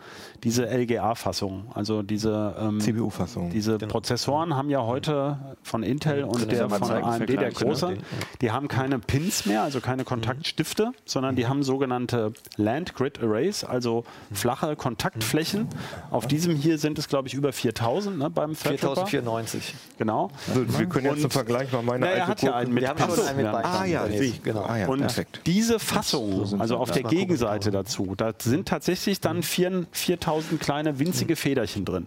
diese 0.45 0.67
LGA-Fassung. 0.67 1.71
Also 1.75 2.03
diese, 2.03 2.55
ähm, 2.59 2.81
CPU-Fassung. 2.81 3.51
diese 3.51 3.79
Prozessoren 3.79 4.55
haben 4.57 4.71
ja 4.71 4.83
heute 4.85 5.39
von 5.63 5.83
Intel 5.83 6.25
und 6.25 6.39
Können 6.39 6.51
wir 6.51 6.59
der 6.59 6.71
von 6.71 6.83
zeigen, 6.89 7.07
AMD, 7.07 7.29
der 7.29 7.51
große, 7.51 7.97
die 8.41 8.51
haben 8.51 8.69
keine 8.69 8.99
Pins 8.99 9.47
mehr, 9.47 9.63
also 9.63 9.81
keine 9.81 10.05
Kontaktstifte, 10.05 10.93
sondern 11.05 11.37
die 11.37 11.47
haben 11.47 11.63
sogenannte 11.63 12.33
Land 12.57 12.95
Grid 12.95 13.23
Arrays, 13.23 13.65
also 13.65 14.05
flache 14.33 14.77
Kontaktflächen. 14.77 15.69
Auf 16.11 16.27
diesem 16.39 16.57
hier 16.57 16.79
sind 16.79 16.99
es, 16.99 17.09
glaube 17.09 17.29
ich, 17.29 17.35
über 17.35 17.53
4000 17.53 18.19
ne, 18.19 18.31
beim 18.31 18.55
Threadripper. 18.55 19.07
4094. 19.07 19.75
Genau. 19.99 20.31
Also, 20.49 20.79
wir 20.79 20.87
können 20.87 21.07
jetzt 21.07 21.23
zum 21.23 21.31
Vergleich 21.31 21.73
mal 21.73 21.83
meine 21.83 22.07
Na, 22.07 22.13
er 22.13 22.21
alte 22.23 22.31
hat 22.31 22.43
ja 22.43 22.55
einen 22.55 22.73
mit 22.75 22.83
Wir 22.83 22.91
haben 22.91 23.15
so, 23.15 23.23
einen 23.23 23.37
mit 23.37 23.47
ja. 23.47 23.53
Ah 23.65 23.85
ja, 23.85 24.07
ich. 24.07 24.43
genau. 24.43 24.63
Ah, 24.63 24.77
ja, 24.79 24.87
Und 24.89 25.01
perfekt. 25.01 25.41
diese 25.47 25.79
Fassung, 25.79 26.61
also 26.61 26.77
auf 26.77 26.91
der. 26.93 27.09
Gegenseite 27.09 27.71
dazu, 27.71 28.15
da 28.17 28.33
sind 28.39 28.69
tatsächlich 28.69 29.21
dann 29.21 29.43
vier- 29.43 29.87
4000 29.93 30.61
kleine 30.61 30.99
winzige 30.99 31.37
Federchen 31.37 31.85
drin. 31.87 32.07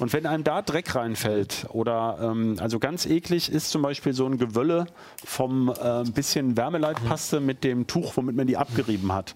Und 0.00 0.12
wenn 0.12 0.26
einem 0.26 0.42
da 0.42 0.62
Dreck 0.62 0.94
reinfällt 0.96 1.66
oder 1.70 2.18
ähm, 2.20 2.56
also 2.58 2.80
ganz 2.80 3.06
eklig 3.06 3.52
ist 3.52 3.70
zum 3.70 3.82
Beispiel 3.82 4.14
so 4.14 4.26
ein 4.26 4.36
Gewölle 4.38 4.86
vom 5.24 5.68
äh, 5.70 6.02
bisschen 6.10 6.56
Wärmeleitpaste 6.56 7.38
mit 7.40 7.62
dem 7.62 7.86
Tuch, 7.86 8.16
womit 8.16 8.34
man 8.36 8.46
die 8.48 8.56
abgerieben 8.56 9.12
hat 9.12 9.34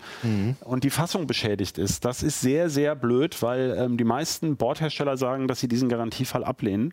und 0.64 0.82
die 0.82 0.90
Fassung 0.90 1.26
beschädigt 1.28 1.78
ist. 1.78 2.04
Das 2.04 2.22
ist 2.24 2.40
sehr, 2.40 2.68
sehr 2.68 2.96
blöd, 2.96 3.40
weil 3.42 3.76
ähm, 3.78 3.96
die 3.96 4.04
meisten 4.04 4.25
Bordhersteller 4.56 5.16
sagen, 5.16 5.48
dass 5.48 5.60
sie 5.60 5.68
diesen 5.68 5.88
Garantiefall 5.88 6.44
ablehnen 6.44 6.92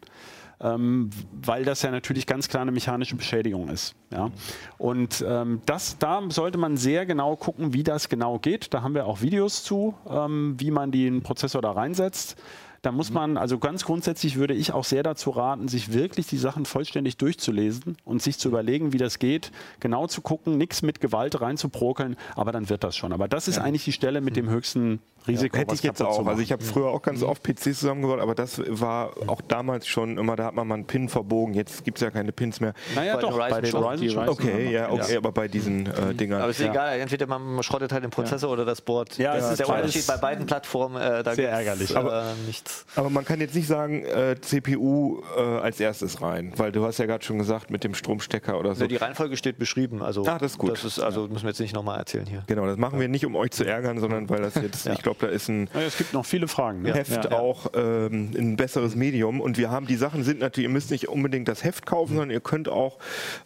ähm, 0.64 1.10
weil 1.34 1.65
das 1.65 1.81
ja 1.81 1.91
natürlich 1.91 2.26
ganz 2.26 2.47
klar 2.47 2.61
eine 2.61 2.72
mechanische 2.72 3.15
Beschädigung 3.15 3.69
ist. 3.69 3.95
Ja? 4.11 4.31
Und 4.77 5.23
ähm, 5.27 5.61
das, 5.65 5.97
da 5.99 6.22
sollte 6.30 6.57
man 6.57 6.77
sehr 6.77 7.05
genau 7.05 7.35
gucken, 7.35 7.73
wie 7.73 7.84
das 7.84 8.10
genau 8.10 8.39
geht. 8.39 8.73
Da 8.73 8.81
haben 8.81 8.95
wir 8.95 9.05
auch 9.05 9.22
Videos 9.22 9.64
zu, 9.64 9.93
ähm, 10.10 10.55
wie 10.57 10.72
man 10.72 10.91
den 10.91 11.22
Prozessor 11.22 11.61
da 11.61 11.72
reinsetzt. 11.72 12.38
Da 12.84 12.91
muss 12.91 13.11
man, 13.11 13.38
also 13.38 13.60
ganz 13.60 13.85
grundsätzlich 13.85 14.35
würde 14.35 14.53
ich 14.53 14.73
auch 14.73 14.84
sehr 14.84 15.03
dazu 15.03 15.30
raten, 15.30 15.69
sich 15.69 15.93
wirklich 15.93 16.27
die 16.27 16.38
Sachen 16.38 16.65
vollständig 16.65 17.15
durchzulesen 17.15 17.95
und 18.03 18.22
sich 18.22 18.38
zu 18.38 18.49
überlegen, 18.49 18.91
wie 18.91 18.97
das 18.97 19.19
geht, 19.19 19.53
genau 19.80 20.05
zu 20.07 20.22
gucken, 20.22 20.57
nichts 20.57 20.81
mit 20.81 20.99
Gewalt 20.99 21.39
reinzuprokeln, 21.39 22.18
aber 22.35 22.51
dann 22.51 22.68
wird 22.68 22.84
das 22.84 22.97
schon. 22.97 23.14
Aber 23.14 23.30
das 23.30 23.47
ist 23.47 23.57
eigentlich 23.57 23.85
die 23.85 23.93
Stelle 23.93 24.19
mit 24.19 24.35
dem 24.35 24.49
höchsten 24.49 24.99
Risiko. 25.27 25.57
Hätte 25.57 25.72
was 25.72 25.80
ich 25.80 25.84
jetzt 25.84 26.01
auch. 26.01 26.26
Also 26.27 26.41
ich 26.41 26.51
habe 26.51 26.61
früher 26.61 26.88
auch 26.88 27.01
ganz 27.01 27.23
oft 27.23 27.41
PCs 27.43 27.80
zusammengebaut, 27.80 28.19
aber 28.19 28.35
das 28.35 28.61
war 28.68 29.11
auch 29.27 29.39
damals 29.39 29.88
schon 29.88 30.18
immer, 30.18 30.35
da 30.35 30.43
hat 30.43 30.53
man 30.53 30.68
mal 30.68 30.76
einen 30.76 30.85
Pin 30.85 31.07
verbogen. 31.07 31.53
Jetzt 31.53 31.85
gibt 31.85 31.99
es 31.99 32.01
ja 32.01 32.11
keine 32.11 32.34
Pins 32.34 32.60
mehr. 32.60 32.73
naja, 32.95 33.15
bei 33.15 33.22
doch, 33.22 33.31
den 33.31 33.41
Ryzen 33.41 33.51
bei 33.51 33.61
den 33.95 34.01
Die 34.01 34.10
schon. 34.10 34.23
Ryzen 34.27 34.43
Okay, 34.49 34.72
ja, 34.73 34.91
okay, 34.91 35.15
aber 35.15 35.31
bei 35.31 35.47
diesen 35.47 35.85
äh, 35.85 36.14
Dingern. 36.14 36.41
Aber 36.41 36.51
ist 36.51 36.60
egal, 36.60 36.99
entweder 36.99 37.27
man 37.27 37.64
schrottet 37.64 37.93
halt 37.93 38.03
den 38.03 38.11
Prozessor 38.11 38.51
oder 38.51 38.65
das 38.65 38.81
Board. 38.81 39.18
Ja, 39.18 39.35
das 39.35 39.45
es 39.45 39.51
ist 39.51 39.60
der 39.60 39.69
Unterschied 39.69 40.05
bei 40.05 40.18
beiden 40.18 40.45
Plattformen. 40.45 41.01
Äh, 41.01 41.23
da 41.23 41.34
sehr 41.34 41.49
ärgerlich. 41.51 41.91
Äh, 41.91 41.97
Aber- 41.97 42.34
nichts. 42.45 42.73
Aber 42.95 43.10
man 43.10 43.26
kann 43.26 43.40
jetzt 43.40 43.56
nicht 43.56 43.68
sagen, 43.68 44.04
äh, 44.04 44.36
CPU 44.40 45.22
äh, 45.36 45.41
als 45.41 45.80
erstes 45.80 46.22
rein, 46.22 46.54
weil 46.58 46.72
du 46.72 46.86
hast 46.86 47.00
ja 47.00 47.06
gerade 47.06 47.24
schon 47.24 47.38
gesagt, 47.38 47.72
mit 47.72 47.84
dem 47.84 47.94
Stromstecker 47.94 48.60
oder 48.60 48.76
so. 48.76 48.82
Ja, 48.82 48.88
die 48.88 48.95
Reihenfolge 48.95 49.38
steht 49.38 49.58
beschrieben. 49.58 50.02
Also, 50.02 50.26
Ah, 50.26 50.38
das 50.38 50.54
ist 50.54 50.58
gut. 50.58 50.72
Das 50.72 50.84
ist, 50.84 51.00
also 51.00 51.28
müssen 51.28 51.44
wir 51.44 51.50
jetzt 51.50 51.60
nicht 51.60 51.74
nochmal 51.74 52.00
erzählen 52.00 52.26
hier. 52.26 52.44
Genau, 52.48 52.66
das 52.66 52.78
machen 52.78 53.00
wir 53.00 53.08
nicht, 53.08 53.26
um 53.26 53.36
euch 53.36 53.52
zu 53.52 53.66
ärgern, 53.66 54.00
sondern 54.00 54.30
weil 54.30 54.41
das 54.41 54.56
jetzt, 54.56 54.86
ich 54.94 55.02
glaube, 55.02 55.18
da 55.22 55.28
ist 55.28 55.50
ein 55.50 55.70
Naja, 55.74 55.88
es 55.88 55.98
gibt 55.98 56.14
noch 56.14 56.26
viele 56.26 56.48
Fragen. 56.48 56.82
Ne? 56.82 56.94
Heft 56.94 57.32
auch 57.32 57.68
ähm, 57.74 58.32
ein 58.38 58.56
besseres 58.56 58.95
Medium. 58.95 59.41
Und 59.41 59.58
wir 59.58 59.72
haben 59.72 59.88
die 59.88 59.95
Sachen 59.95 60.24
sind 60.24 60.40
natürlich, 60.40 60.70
ihr 60.70 60.74
müsst 60.74 60.91
nicht 60.91 61.10
unbedingt 61.10 61.48
das 61.48 61.64
Heft 61.64 61.86
kaufen, 61.86 62.14
sondern 62.16 62.32
ihr 62.32 62.41
könnt 62.41 62.70
auch 62.70 63.00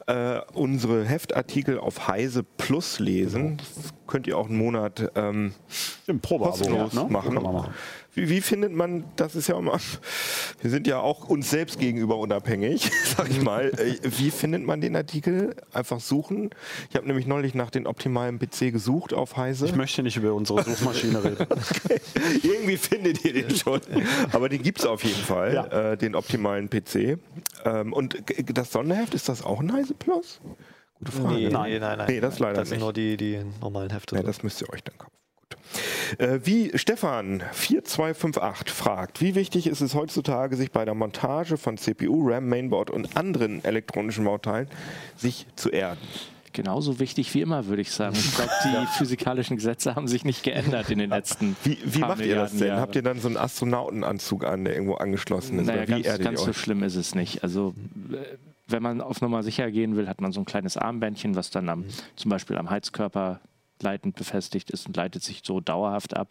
äh, 0.07 0.39
unsere 0.53 1.05
Heftartikel 1.05 1.79
auf 1.79 2.07
Heise 2.07 2.43
Plus 2.43 2.99
lesen. 2.99 3.57
Das 3.57 3.93
könnt 4.07 4.27
ihr 4.27 4.37
auch 4.37 4.47
einen 4.47 4.57
Monat 4.57 5.11
ähm, 5.15 5.53
Im 6.07 6.19
Probeabo 6.19 6.51
kostenlos 6.51 6.93
ne? 6.93 7.05
machen. 7.09 7.73
Wie, 8.17 8.29
wie 8.29 8.41
findet 8.41 8.71
man, 8.73 9.03
das 9.15 9.35
ist 9.35 9.47
ja 9.47 9.57
immer, 9.57 9.77
wir 10.61 10.69
sind 10.71 10.87
ja 10.87 10.99
auch 10.99 11.29
uns 11.29 11.51
selbst 11.51 11.77
gegenüber 11.79 12.17
unabhängig, 12.17 12.89
sag 13.15 13.29
ich 13.29 13.41
mal. 13.43 13.69
Äh, 13.79 13.95
Wie 14.03 14.31
findet 14.31 14.63
man 14.63 14.81
den 14.81 14.95
Artikel? 14.95 15.55
Einfach 15.71 15.99
suchen. 15.99 16.49
Ich 16.89 16.95
habe 16.95 17.05
nämlich 17.05 17.27
neulich 17.27 17.53
nach 17.53 17.69
den 17.69 17.85
optimalen 17.85 18.39
PC 18.39 18.71
gesucht 18.73 19.13
auf 19.13 19.37
Heise. 19.37 19.67
Ich 19.67 19.75
möchte 19.75 20.01
nicht 20.01 20.17
über 20.17 20.33
unsere 20.33 20.63
Suchmaschine 20.63 21.23
reden. 21.23 21.45
Irgendwie 22.43 22.77
findet 22.77 23.23
ihr 23.23 23.33
den 23.33 23.55
schon. 23.55 23.81
Aber 24.31 24.49
den 24.49 24.63
gibt 24.63 24.79
es 24.79 24.85
auf 24.87 25.03
jeden 25.03 25.21
Fall, 25.21 25.53
Ja. 25.53 25.91
äh, 25.91 25.97
den 25.97 26.15
optimalen 26.15 26.69
PC. 26.71 27.19
Ähm, 27.65 27.93
und 27.93 28.17
das 28.51 28.71
Sonderheft, 28.71 29.13
ist 29.13 29.29
das 29.29 29.43
auch 29.43 29.59
ein 29.59 29.71
Heise 29.71 29.93
Plus? 29.93 30.41
Gute 30.97 31.11
Frage. 31.11 31.35
Nee, 31.35 31.49
ne? 31.49 31.61
nee, 31.67 31.79
nein, 31.79 31.97
nein. 31.99 32.07
Nee, 32.09 32.19
das 32.19 32.39
leider 32.39 32.55
Das 32.61 32.69
sind 32.69 32.77
nicht. 32.77 32.83
nur 32.83 32.93
die, 32.93 33.15
die 33.15 33.39
normalen 33.61 33.91
Hefte. 33.91 34.15
Ja, 34.15 34.23
das 34.23 34.41
müsst 34.41 34.59
ihr 34.61 34.69
euch 34.73 34.83
dann 34.83 34.97
kaufen. 34.97 35.11
Äh, 36.17 36.39
wie 36.43 36.71
Stefan 36.75 37.43
4258 37.51 38.73
fragt, 38.73 39.21
wie 39.21 39.35
wichtig 39.35 39.67
ist 39.67 39.81
es 39.81 39.93
heutzutage, 39.93 40.55
sich 40.55 40.71
bei 40.71 40.85
der 40.85 40.93
Montage 40.93 41.57
von 41.57 41.77
CPU, 41.77 42.29
RAM, 42.29 42.47
Mainboard 42.47 42.89
und 42.89 43.17
anderen 43.17 43.63
elektronischen 43.63 44.25
Bauteilen 44.25 44.67
sich 45.15 45.45
zu 45.55 45.69
erden? 45.69 46.01
Genauso 46.53 46.99
wichtig 46.99 47.33
wie 47.35 47.41
immer, 47.41 47.67
würde 47.67 47.83
ich 47.83 47.91
sagen. 47.91 48.15
Ich 48.15 48.35
glaube, 48.35 48.51
die 48.63 48.87
physikalischen 48.97 49.57
Gesetze 49.57 49.95
haben 49.95 50.07
sich 50.07 50.25
nicht 50.25 50.43
geändert 50.43 50.89
in 50.89 50.97
den 50.97 51.11
letzten 51.11 51.55
Wie, 51.63 51.77
wie 51.83 51.99
macht 51.99 52.19
ihr 52.21 52.35
das 52.35 52.53
Milliarden 52.53 52.59
denn? 52.59 52.67
Jahre. 52.69 52.81
Habt 52.81 52.95
ihr 52.95 53.03
dann 53.03 53.19
so 53.19 53.27
einen 53.27 53.37
Astronautenanzug 53.37 54.43
an, 54.43 54.65
der 54.65 54.73
irgendwo 54.73 54.95
angeschlossen 54.95 55.59
ist? 55.59 55.67
Naja, 55.67 55.87
wie 55.87 56.01
ganz, 56.01 56.19
ganz 56.19 56.41
so 56.41 56.53
schlimm 56.53 56.81
ist 56.81 56.95
es 56.95 57.13
nicht. 57.13 57.43
Also 57.43 57.75
äh, 58.11 58.37
wenn 58.67 58.81
man 58.81 59.01
auf 59.01 59.21
Nummer 59.21 59.43
sicher 59.43 59.69
gehen 59.69 59.95
will, 59.95 60.07
hat 60.07 60.19
man 60.19 60.31
so 60.31 60.39
ein 60.41 60.45
kleines 60.45 60.77
Armbändchen, 60.77 61.35
was 61.35 61.51
dann 61.51 61.69
am, 61.69 61.85
zum 62.15 62.29
Beispiel 62.29 62.57
am 62.57 62.69
Heizkörper 62.69 63.39
leitend 63.83 64.15
befestigt 64.15 64.69
ist 64.69 64.87
und 64.87 64.97
leitet 64.97 65.23
sich 65.23 65.41
so 65.43 65.59
dauerhaft 65.59 66.15
ab. 66.15 66.29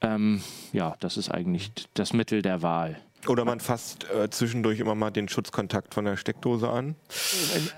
Ähm, 0.00 0.42
ja, 0.72 0.96
das 1.00 1.16
ist 1.16 1.30
eigentlich 1.30 1.70
das 1.94 2.12
Mittel 2.12 2.42
der 2.42 2.62
Wahl. 2.62 2.98
Oder 3.28 3.44
man 3.44 3.60
fasst 3.60 4.04
äh, 4.10 4.28
zwischendurch 4.30 4.80
immer 4.80 4.94
mal 4.96 5.10
den 5.12 5.28
Schutzkontakt 5.28 5.94
von 5.94 6.04
der 6.04 6.16
Steckdose 6.16 6.68
an. 6.68 6.96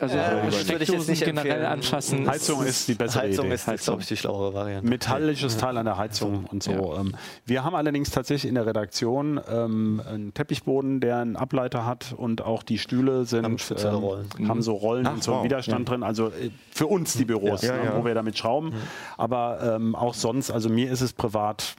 Also 0.01 0.17
Äh, 0.17 0.43
würde 0.43 0.49
ich 0.49 0.55
jetzt 0.57 0.65
Steckdosen 0.65 1.11
nicht 1.11 1.25
generell 1.25 1.51
empfehlen. 1.51 1.73
anfassen. 1.73 2.27
Heizung 2.31 2.63
ist 2.65 2.89
die 2.89 2.95
bessere 2.95 3.23
Heizung 3.25 3.47
Idee. 3.47 3.55
ist, 3.55 3.69
ist 3.69 3.85
glaube 3.85 4.01
ich, 4.01 4.09
die 4.09 4.17
schlauere 4.17 4.55
Variante. 4.55 4.89
metallisches 4.89 5.59
Teil 5.59 5.77
an 5.77 5.85
der 5.85 5.99
Heizung 5.99 6.47
und 6.47 6.63
so. 6.63 6.71
Ja. 6.73 7.01
Ähm, 7.01 7.15
Wir 7.45 7.63
haben 7.63 7.75
allerdings 7.75 8.11
tatsächlich 8.11 8.49
in 8.49 8.55
der 8.55 8.65
Redaktion 8.65 9.39
ähm, 9.51 10.03
einen 10.09 10.33
Teppichboden, 10.33 11.01
der 11.01 11.19
einen 11.19 11.37
Ableiter 11.37 11.85
hat 11.85 12.15
und 12.17 12.41
auch 12.43 12.63
die 12.63 12.79
Stühle 12.79 13.27
sind 13.27 13.45
Haben 13.45 13.59
spezielle 13.59 13.97
Rollen. 13.97 14.29
haben 14.49 14.63
so 14.63 14.73
Rollen 14.75 15.07
Ach, 15.07 15.13
und 15.13 15.23
so 15.23 15.33
einen 15.33 15.39
wow. 15.41 15.45
Widerstand 15.45 15.89
drin. 15.89 16.03
Also 16.03 16.29
äh, 16.29 16.51
für 16.71 16.87
uns 16.87 17.15
die 17.15 17.27
Büros, 17.27 17.61
Ja, 17.63 17.77
ne, 17.77 17.85
ja. 17.85 17.97
wo 17.99 18.05
wir 18.07 18.15
damit 18.15 18.39
schrauben. 18.39 18.73
Aber 19.19 19.75
ähm, 19.77 19.95
auch 19.95 20.15
sonst, 20.15 20.51
also 20.51 20.71
mir 20.71 20.91
ist 20.91 21.03
es 21.03 21.13
privat 21.13 21.77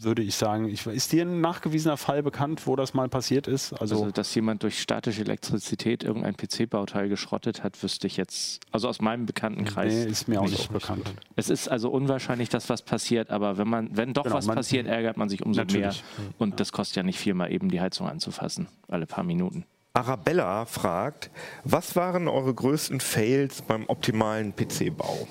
würde 0.00 0.22
ich 0.22 0.34
sagen, 0.34 0.68
ich, 0.68 0.86
ist 0.86 1.12
dir 1.12 1.24
ein 1.24 1.40
nachgewiesener 1.40 1.96
Fall 1.96 2.22
bekannt, 2.22 2.66
wo 2.66 2.76
das 2.76 2.94
mal 2.94 3.08
passiert 3.08 3.46
ist? 3.46 3.72
Also, 3.72 3.96
Also, 3.96 4.10
dass 4.10 4.34
jemand 4.34 4.62
durch 4.62 4.80
statische 4.80 5.20
Elektrizität 5.22 6.02
irgendein 6.04 6.36
PC-Bauteil 6.36 7.08
geschrottet 7.08 7.62
hat, 7.62 7.82
wüsste 7.82 8.06
ich 8.06 8.16
jetzt, 8.16 8.60
also 8.72 8.88
aus 8.88 9.00
meinem 9.00 9.26
Bekanntenkreis. 9.26 9.92
nee, 9.92 10.04
ist 10.10 10.28
mir 10.28 10.40
auch 10.40 10.48
nicht 10.48 10.72
bekannt. 10.72 11.14
Es 11.36 11.48
ist 11.50 11.68
also 11.68 11.90
unwahrscheinlich, 11.90 12.48
dass 12.48 12.68
was 12.68 12.82
passiert, 12.82 13.30
aber 13.30 13.56
wenn 13.58 13.68
man, 13.68 13.96
wenn 13.96 14.12
doch 14.12 14.24
Genau, 14.24 14.36
was 14.36 14.46
man- 14.46 14.56
passiert, 14.56 14.86
ärgert 14.86 15.16
man 15.16 15.28
sich 15.28 15.44
umso 15.44 15.60
Natürlich. 15.60 16.02
mehr. 16.18 16.26
Und 16.38 16.60
das 16.60 16.72
kostet 16.72 16.96
ja 16.96 17.02
nicht 17.02 17.18
viel, 17.18 17.34
mal 17.34 17.52
eben 17.52 17.68
die 17.70 17.80
Heizung 17.80 18.08
anzufassen, 18.08 18.68
alle 18.88 19.06
paar 19.06 19.24
Minuten. 19.24 19.64
Arabella 19.96 20.66
fragt, 20.66 21.30
was 21.62 21.94
waren 21.94 22.26
eure 22.26 22.52
größten 22.52 22.98
Fails 22.98 23.62
beim 23.62 23.84
optimalen 23.86 24.52
PC-Bau? 24.56 25.28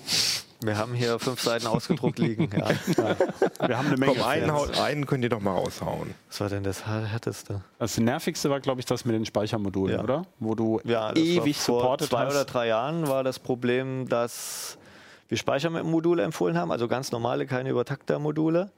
Wir 0.65 0.77
haben 0.77 0.93
hier 0.93 1.19
fünf 1.19 1.41
Seiten 1.41 1.67
ausgedruckt 1.67 2.19
liegen. 2.19 2.49
Ja. 2.57 2.69
Wir 3.67 3.77
haben 3.77 3.87
eine 3.87 3.97
Menge. 3.97 4.13
Komm, 4.15 4.23
einen, 4.23 4.51
haut- 4.53 4.79
einen 4.79 5.05
könnt 5.05 5.23
ihr 5.23 5.29
doch 5.29 5.39
mal 5.41 5.51
raushauen. 5.53 6.13
Was 6.29 6.41
war 6.41 6.49
denn 6.49 6.63
das 6.63 6.85
härteste? 6.85 7.61
Das 7.79 7.97
nervigste 7.97 8.49
war, 8.49 8.59
glaube 8.59 8.79
ich, 8.79 8.85
das 8.85 9.05
mit 9.05 9.15
den 9.15 9.25
Speichermodulen, 9.25 9.97
Ja. 9.97 10.03
oder? 10.03 10.25
Wo 10.39 10.55
du 10.55 10.79
Ja, 10.83 11.13
ewig 11.15 11.57
vor 11.57 11.79
supportet 11.81 12.09
zwei 12.09 12.25
hast. 12.25 12.33
oder 12.33 12.45
drei 12.45 12.67
Jahren 12.67 13.07
war 13.07 13.23
das 13.23 13.39
Problem, 13.39 14.07
dass 14.07 14.77
wir 15.29 15.37
Speicher 15.37 15.69
mit 15.69 15.83
dem 15.83 15.91
Modul 15.91 16.19
empfohlen 16.19 16.57
haben, 16.57 16.71
also 16.71 16.87
ganz 16.87 17.11
normale, 17.11 17.45
keine 17.45 17.69
Übertakter-Module. 17.69 18.71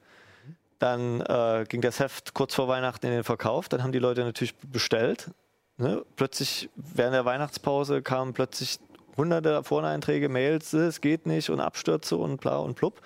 Dann 0.79 1.21
äh, 1.21 1.65
ging 1.67 1.81
das 1.81 1.99
Heft 1.99 2.33
kurz 2.33 2.53
vor 2.53 2.67
Weihnachten 2.67 3.05
in 3.05 3.11
den 3.13 3.23
Verkauf. 3.23 3.69
Dann 3.69 3.81
haben 3.83 3.91
die 3.91 3.99
Leute 3.99 4.23
natürlich 4.23 4.55
bestellt. 4.57 5.31
Ne? 5.77 6.03
Plötzlich 6.15 6.69
während 6.75 7.13
der 7.15 7.25
Weihnachtspause 7.25 8.01
kamen 8.01 8.33
plötzlich 8.33 8.79
hunderte 9.17 9.63
Vorneinträge, 9.63 10.29
Mails, 10.29 10.73
es 10.73 11.01
geht 11.01 11.25
nicht 11.25 11.49
und 11.49 11.59
Abstürze 11.59 12.17
und 12.17 12.41
bla 12.41 12.57
und 12.57 12.75
blub. 12.75 13.01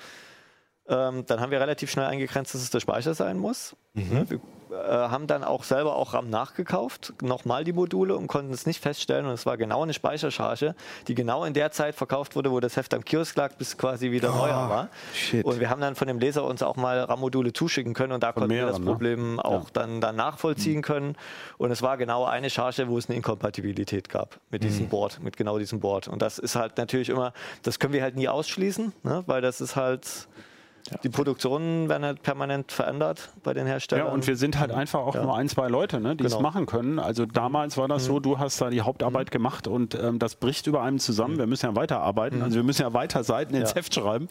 Ähm, 0.90 1.24
dann 1.28 1.40
haben 1.40 1.52
wir 1.52 1.62
relativ 1.62 1.92
schnell 1.92 2.06
eingegrenzt, 2.06 2.54
dass 2.56 2.62
es 2.62 2.72
der 2.72 2.80
Speicher 2.80 3.14
sein 3.14 3.38
muss. 3.38 3.76
Ne? 3.94 4.26
Wir 4.28 4.40
äh, 4.72 4.76
haben 4.76 5.28
dann 5.28 5.44
auch 5.44 5.64
selber 5.64 5.96
auch 5.96 6.14
RAM 6.14 6.30
nachgekauft, 6.30 7.14
nochmal 7.22 7.64
die 7.64 7.74
Module 7.74 8.16
und 8.16 8.28
konnten 8.28 8.54
es 8.54 8.66
nicht 8.66 8.82
feststellen. 8.82 9.26
Und 9.26 9.34
es 9.34 9.46
war 9.46 9.58
genau 9.58 9.84
eine 9.84 9.94
Speichercharge, 9.94 10.76
die 11.08 11.16
genau 11.16 11.44
in 11.44 11.54
der 11.54 11.72
Zeit 11.72 11.96
verkauft 11.96 12.36
wurde, 12.36 12.52
wo 12.52 12.60
das 12.60 12.76
Heft 12.78 12.94
am 12.94 13.04
Kiosk 13.04 13.36
lag, 13.36 13.56
bis 13.56 13.78
quasi 13.78 14.12
wieder 14.12 14.30
neuer 14.30 14.70
war. 14.70 14.90
shit. 15.14 15.46
Und 15.46 15.60
wir 15.60 15.70
haben 15.70 15.82
dann 15.82 15.96
von 15.96 16.08
dem 16.08 16.20
Leser 16.20 16.44
uns 16.44 16.62
auch 16.64 16.76
mal 16.76 17.00
RAM-Module 17.00 17.54
zuschicken 17.54 17.94
können 17.94 18.14
und 18.14 18.24
da 18.24 18.32
konnten 18.32 18.50
wir 18.50 18.62
das 18.62 18.80
mehreren, 18.80 18.84
ne? 18.84 18.92
Problem 18.92 19.40
auch 19.40 19.70
dann, 19.70 20.02
dann 20.02 20.16
nachvollziehen 20.16 20.82
können. 20.82 21.16
Und 21.58 21.72
es 21.72 21.82
war 21.82 21.98
genau 21.98 22.26
eine 22.26 22.50
Charge, 22.50 22.88
wo 22.88 22.98
es 22.98 23.10
eine 23.10 23.16
Inkompatibilität 23.16 24.10
gab 24.10 24.40
mit 24.50 24.64
diesem 24.64 24.88
Board, 24.88 25.20
mit 25.22 25.38
genau 25.38 25.58
diesem 25.58 25.80
Board. 25.80 26.08
Und 26.08 26.22
das 26.22 26.40
ist 26.40 26.56
halt 26.56 26.78
natürlich 26.78 27.10
immer, 27.10 27.34
das 27.64 27.80
können 27.80 27.94
wir 27.94 28.02
halt 28.02 28.16
nie 28.16 28.28
ausschließen, 28.28 28.94
ne? 29.04 29.24
weil 29.26 29.42
das 29.42 29.62
ist 29.62 29.76
halt, 29.76 30.28
die 31.04 31.10
Produktionen 31.10 31.90
werden 31.90 32.04
halt 32.06 32.24
permanent 32.24 32.72
verändert 32.72 33.32
bei 33.44 33.54
den 33.54 33.68
Herstellern. 33.68 34.08
Ja, 34.08 34.12
und 34.14 34.28
wir 34.28 34.36
sind 34.36 34.60
halt 34.60 34.72
einfach 34.72 35.00
auch 35.00 35.16
nur 35.16 35.36
ein, 35.36 35.50
zwei 35.50 35.68
Leute, 35.68 36.00
ne, 36.00 36.16
die 36.16 36.24
es 36.26 36.32
Genau. 36.32 36.42
machen 36.42 36.66
können. 36.66 37.00
Also 37.00 37.26
damals 37.26 37.78
war 37.78 37.88
das 37.88 38.06
so, 38.06 38.20
du 38.20 38.40
hast 38.40 38.62
da 38.62 38.70
die 38.70 38.82
Hauptarbeit 38.82 39.32
gemacht 39.32 39.68
und 39.68 39.96
ähm, 39.96 40.20
das 40.20 40.36
bricht 40.36 40.68
über 40.68 40.82
einem 40.84 41.00
zusammen. 41.00 41.38
Wir 41.38 41.48
müssen 41.48 41.66
ja 41.66 41.76
weiterarbeiten, 41.76 42.42
also 42.42 42.56
wir 42.56 42.64
müssen 42.64 42.82
ja 42.84 42.94
weiter 42.94 43.24
Seiten 43.24 43.54
ins 43.56 43.72
Ja. 43.72 43.76
Heft 43.78 43.94
schreiben. 43.96 44.28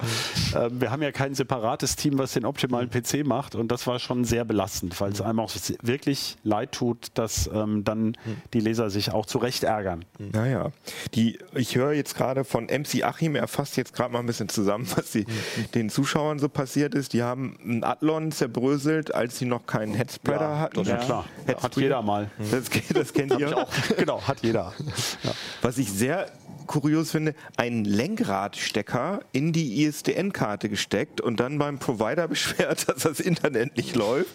Ähm, 0.55 0.81
wir 0.81 0.91
haben 0.91 1.03
ja 1.03 1.13
kein 1.13 1.35
separates 1.35 1.97
Team, 1.97 2.19
was 2.19 2.33
den 2.33 2.45
optimalen 2.45 2.91
PC 2.91 3.25
macht. 3.27 3.55
Und 3.55 3.71
das 3.73 3.87
war 3.87 3.99
schon 3.99 4.25
sehr 4.25 4.45
belastend, 4.45 5.01
weil 5.01 5.13
es 5.13 5.21
einem 5.21 5.41
auch 5.41 5.51
wirklich 5.83 6.37
leid 6.45 6.73
tut, 6.73 7.09
dass 7.15 7.49
ähm, 7.53 7.85
dann 7.85 8.17
die 8.55 8.61
Leser 8.61 8.91
sich 8.91 9.13
auch 9.13 9.27
zu 9.27 9.39
Recht 9.39 9.65
ärgern. 9.65 10.05
Naja, 10.19 10.71
die, 11.15 11.39
ich 11.55 11.77
höre 11.77 11.93
jetzt 11.93 12.15
gerade 12.17 12.45
von 12.45 12.65
MC 12.67 13.03
Achim, 13.05 13.35
er 13.37 13.49
fasst 13.49 13.77
jetzt 13.77 13.93
gerade 13.95 14.13
mal 14.13 14.21
ein 14.21 14.27
bisschen 14.27 14.49
zusammen, 14.49 14.87
was 14.97 15.11
die, 15.13 15.27
den 15.75 15.91
Zuschauern 15.91 16.39
so 16.39 16.48
passiert 16.49 16.95
ist. 16.95 17.13
Die 17.13 17.23
haben 17.23 17.59
einen 17.63 17.85
Athlon 17.85 18.33
zerbröselt, 18.33 19.15
als 19.15 19.39
sie 19.39 19.45
noch 19.45 19.67
keinen 19.67 19.95
Headspreader 19.95 20.41
Ja, 20.51 20.59
hatten. 20.59 20.85
Ja, 20.85 20.97
klar, 20.97 21.25
Headspreader. 21.47 21.63
hat 21.63 21.77
jeder 21.77 22.03
mal. 22.03 22.31
Das, 22.51 22.65
das 22.95 23.13
kennt 23.13 23.39
ihr. 23.39 23.67
genau, 23.97 24.23
hat 24.23 24.41
jeder. 24.43 24.73
Was 25.63 25.79
ich 25.79 25.91
sehr 25.93 26.27
kurios 26.69 27.11
finde, 27.11 27.35
einen 27.57 27.85
Lenkradstecker 27.85 29.21
in 29.33 29.53
die 29.53 29.83
ISDN-Karte 29.85 30.69
gesteckt 30.69 31.21
und 31.21 31.41
dann 31.41 31.59
beim 31.59 31.79
Provider 31.81 32.29
beschwert, 32.29 32.89
dass 32.89 33.03
das 33.03 33.19
Internet 33.19 33.77
nicht 33.77 33.97
läuft. 33.97 34.31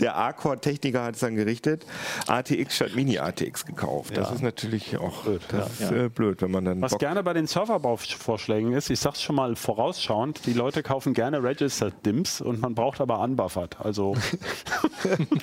Der 0.00 0.16
A-Core-Techniker 0.16 1.04
hat 1.04 1.14
es 1.16 1.20
dann 1.20 1.34
gerichtet, 1.34 1.84
ATX 2.26 2.76
statt 2.76 2.94
Mini-ATX 2.94 3.66
gekauft. 3.66 4.16
Das 4.16 4.28
Ja. 4.30 4.34
ist 4.36 4.42
natürlich 4.42 4.96
auch 4.96 5.24
blöd, 5.24 5.42
das 5.48 5.80
ist, 5.80 5.90
äh, 5.90 6.08
blöd 6.08 6.40
wenn 6.40 6.50
man 6.50 6.64
dann 6.64 6.80
Was 6.80 6.92
Bock 6.92 7.00
gerne 7.00 7.22
bei 7.22 7.34
den 7.34 7.46
Serverbauvorschlägen 7.46 8.72
ist, 8.72 8.88
ich 8.90 9.00
sag's 9.00 9.20
schon 9.22 9.36
mal 9.36 9.54
vorausschauend, 9.56 10.46
die 10.46 10.52
Leute 10.54 10.82
kaufen 10.82 11.12
gerne 11.12 11.42
Registered 11.42 11.94
DIMMs 12.06 12.40
und 12.40 12.60
man 12.60 12.74
braucht 12.74 13.00
aber 13.00 13.20
unbuffert. 13.20 13.76
Also 13.80 14.14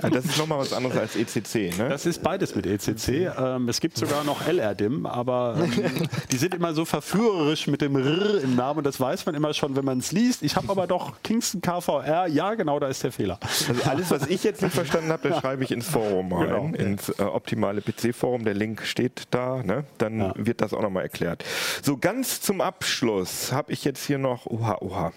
Das 0.02 0.26
ist 0.26 0.38
nochmal 0.38 0.60
was 0.60 0.74
anderes 0.74 0.98
als 0.98 1.16
ECC, 1.16 1.78
ne? 1.78 1.90
das 1.90 2.06
ist 2.06 2.24
beides 2.24 2.56
mit 2.56 2.66
ECC. 2.66 3.30
Ähm, 3.38 3.70
es 3.70 3.80
gibt 3.80 3.98
sogar 3.98 4.24
noch 4.24 4.48
LRDIM, 4.48 5.06
aber 5.06 5.58
ähm, 5.60 6.08
die 6.32 6.38
sind 6.38 6.54
immer 6.54 6.74
so 6.74 6.86
verführerisch 6.86 7.68
mit 7.68 7.82
dem 7.82 7.96
R 7.96 8.42
im 8.42 8.56
Namen 8.56 8.80
und 8.80 8.84
das 8.86 9.00
weiß 9.00 9.26
man 9.26 9.36
immer 9.36 9.54
schon, 9.54 9.76
wenn 9.76 9.86
man 9.86 10.00
es 10.00 10.12
liest. 10.12 10.44
Ich 10.44 10.56
habe 10.56 10.70
aber 10.70 10.88
doch 10.88 11.22
Kingston 11.24 11.62
KVR, 11.62 12.28
ja 12.28 12.54
genau, 12.56 12.80
da 12.80 12.88
ist 12.88 13.04
der 13.04 13.12
Fehler. 13.12 13.40
Also 13.68 13.90
alles, 13.90 14.12
was 14.12 14.28
ich 14.28 14.44
jetzt 14.44 14.62
nicht 14.62 14.74
verstanden 14.76 15.12
habe, 15.12 15.30
das 15.30 15.40
schreibe 15.40 15.64
ich 15.64 15.72
ins 15.72 15.88
Forum 15.88 16.32
rein, 16.34 16.48
Genau. 16.74 16.74
ins 16.76 17.10
äh, 17.10 17.24
optimale 17.24 17.82
PC-Forum. 17.82 18.44
Der 18.44 18.54
Link 18.54 18.84
steht 18.86 19.24
da, 19.32 19.64
ne? 19.64 19.86
dann 19.98 20.34
wird 20.36 20.62
das 20.62 20.74
auch 20.74 20.82
nochmal 20.82 21.04
erklärt. 21.04 21.44
So, 21.82 21.98
ganz 21.98 22.42
zum 22.42 22.62
Abschluss 22.62 23.52
habe 23.52 23.72
ich 23.72 23.84
jetzt 23.84 24.06
hier 24.06 24.18
noch, 24.18 24.46
oha, 24.46 24.78
oha. 24.82 25.12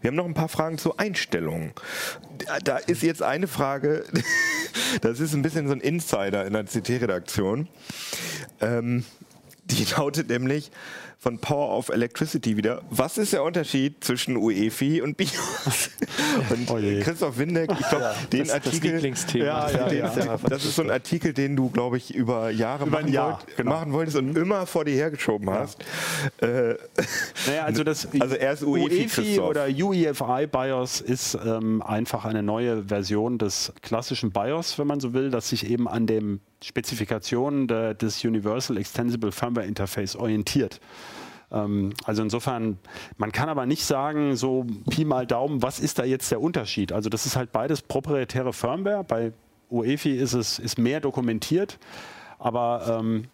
Wir 0.00 0.08
haben 0.08 0.16
noch 0.16 0.24
ein 0.24 0.34
paar 0.34 0.48
Fragen 0.48 0.78
zur 0.78 0.98
Einstellung. 0.98 1.72
Da- 2.38 2.58
Da 2.58 2.76
ist 2.78 3.02
jetzt 3.02 3.22
eine 3.22 3.46
Frage, 3.46 4.04
das 5.02 5.20
ist 5.20 5.34
ein 5.34 5.42
bisschen 5.42 5.66
so 5.68 5.74
ein 5.74 5.80
Insider 5.80 6.46
in 6.46 6.54
der 6.54 6.64
CT-Redaktion. 6.64 7.68
Ähm, 8.60 9.04
die 9.78 9.84
lautet 9.96 10.28
nämlich 10.28 10.70
von 11.18 11.38
Power 11.38 11.76
of 11.76 11.90
Electricity 11.90 12.56
wieder. 12.56 12.80
Was 12.88 13.18
ist 13.18 13.34
der 13.34 13.42
Unterschied 13.42 14.02
zwischen 14.02 14.38
UEFI 14.38 15.02
und 15.02 15.18
BIOS? 15.18 15.90
Und 16.50 16.70
Oh. 16.70 16.78
Christoph 17.02 17.36
Windeck, 17.36 17.70
ich 17.78 17.88
glaube, 17.88 18.14
den 18.32 18.40
das 18.46 18.50
Artikel. 18.54 18.92
Lieblingsthema. 18.92 19.44
Ja, 19.44 19.70
ja, 19.70 19.88
Den- 19.88 19.98
ja. 20.26 20.38
Das 20.48 20.64
ist 20.64 20.76
so 20.76 20.82
ein 20.82 20.90
Artikel, 20.90 21.34
den 21.34 21.56
du, 21.56 21.68
glaube 21.68 21.98
ich, 21.98 22.14
über 22.14 22.48
Jahre 22.50 22.86
Über 22.86 23.00
machen, 23.00 23.12
Jahr, 23.12 23.32
wollt, 23.44 23.56
genau. 23.56 23.70
machen 23.72 23.92
wolltest 23.92 24.16
und 24.16 24.36
immer 24.38 24.64
vor 24.66 24.84
dir 24.86 24.94
hergeschoben 24.94 25.50
hast. 25.50 25.82
Äh, 26.40 26.74
Naja, 27.46 27.64
also 27.64 27.84
das 27.84 28.08
Also 28.18 28.36
er 28.36 28.52
ist 28.54 28.62
UEFI, 28.62 29.06
Christoph. 29.06 29.48
oder 29.48 29.66
UEFI 29.66 30.46
BIOS 30.46 31.00
ist 31.02 31.36
ähm, 31.44 31.82
einfach 31.82 32.24
eine 32.24 32.42
neue 32.42 32.84
Version 32.84 33.36
des 33.36 33.72
klassischen 33.82 34.30
BIOS, 34.30 34.78
wenn 34.78 34.86
man 34.86 35.00
so 35.00 35.12
will, 35.12 35.30
das 35.30 35.48
sich 35.50 35.68
eben 35.68 35.86
an 35.88 36.06
den 36.06 36.40
Spezifikationen 36.62 37.66
des 37.66 38.24
Universal 38.24 38.76
Extensible 38.76 39.32
Firmware 39.32 39.66
Interface 39.66 40.16
orientiert. 40.16 40.80
Ähm, 41.52 41.92
also 42.04 42.22
insofern, 42.22 42.78
man 43.16 43.32
kann 43.32 43.48
aber 43.48 43.66
nicht 43.66 43.84
sagen, 43.84 44.36
so 44.36 44.66
Pi 44.90 45.04
mal 45.04 45.26
Daumen, 45.26 45.62
was 45.62 45.80
ist 45.80 45.98
da 45.98 46.04
jetzt 46.04 46.30
der 46.30 46.40
Unterschied? 46.40 46.92
Also 46.92 47.08
das 47.10 47.26
ist 47.26 47.36
halt 47.36 47.52
beides 47.52 47.82
proprietäre 47.82 48.52
Firmware. 48.52 49.04
Bei 49.04 49.32
UEFI 49.70 50.16
ist 50.16 50.34
es 50.34 50.58
ist 50.58 50.78
mehr 50.78 51.00
dokumentiert, 51.00 51.78
aber 52.38 52.98
ähm, 53.00 53.24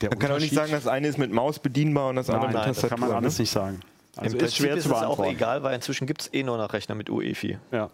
der 0.00 0.10
Man 0.10 0.18
kann 0.18 0.32
auch 0.32 0.38
nicht 0.38 0.54
sagen, 0.54 0.72
das 0.72 0.86
eine 0.86 1.08
ist 1.08 1.18
mit 1.18 1.32
Maus 1.32 1.58
bedienbar 1.58 2.10
und 2.10 2.16
das 2.16 2.28
andere 2.28 2.46
Nein, 2.46 2.54
mit 2.54 2.56
nein, 2.58 2.68
das 2.68 2.76
Tastatur. 2.80 2.98
kann 2.98 3.08
man 3.08 3.16
alles 3.16 3.38
ne? 3.38 3.42
nicht 3.42 3.50
sagen. 3.50 3.80
Also 4.16 4.36
Im 4.36 4.36
ist 4.36 4.38
Prinzip 4.42 4.64
schwer 4.64 4.76
ist 4.76 4.84
zu 4.84 4.88
es 4.90 4.94
auch 4.94 5.00
beantworten. 5.00 5.30
egal, 5.32 5.62
weil 5.62 5.74
inzwischen 5.74 6.06
gibt 6.06 6.22
es 6.22 6.32
eh 6.32 6.42
nur 6.42 6.56
noch 6.58 6.72
Rechner 6.72 6.94
mit 6.94 7.10
UEFI. 7.10 7.58
Ja. 7.72 7.90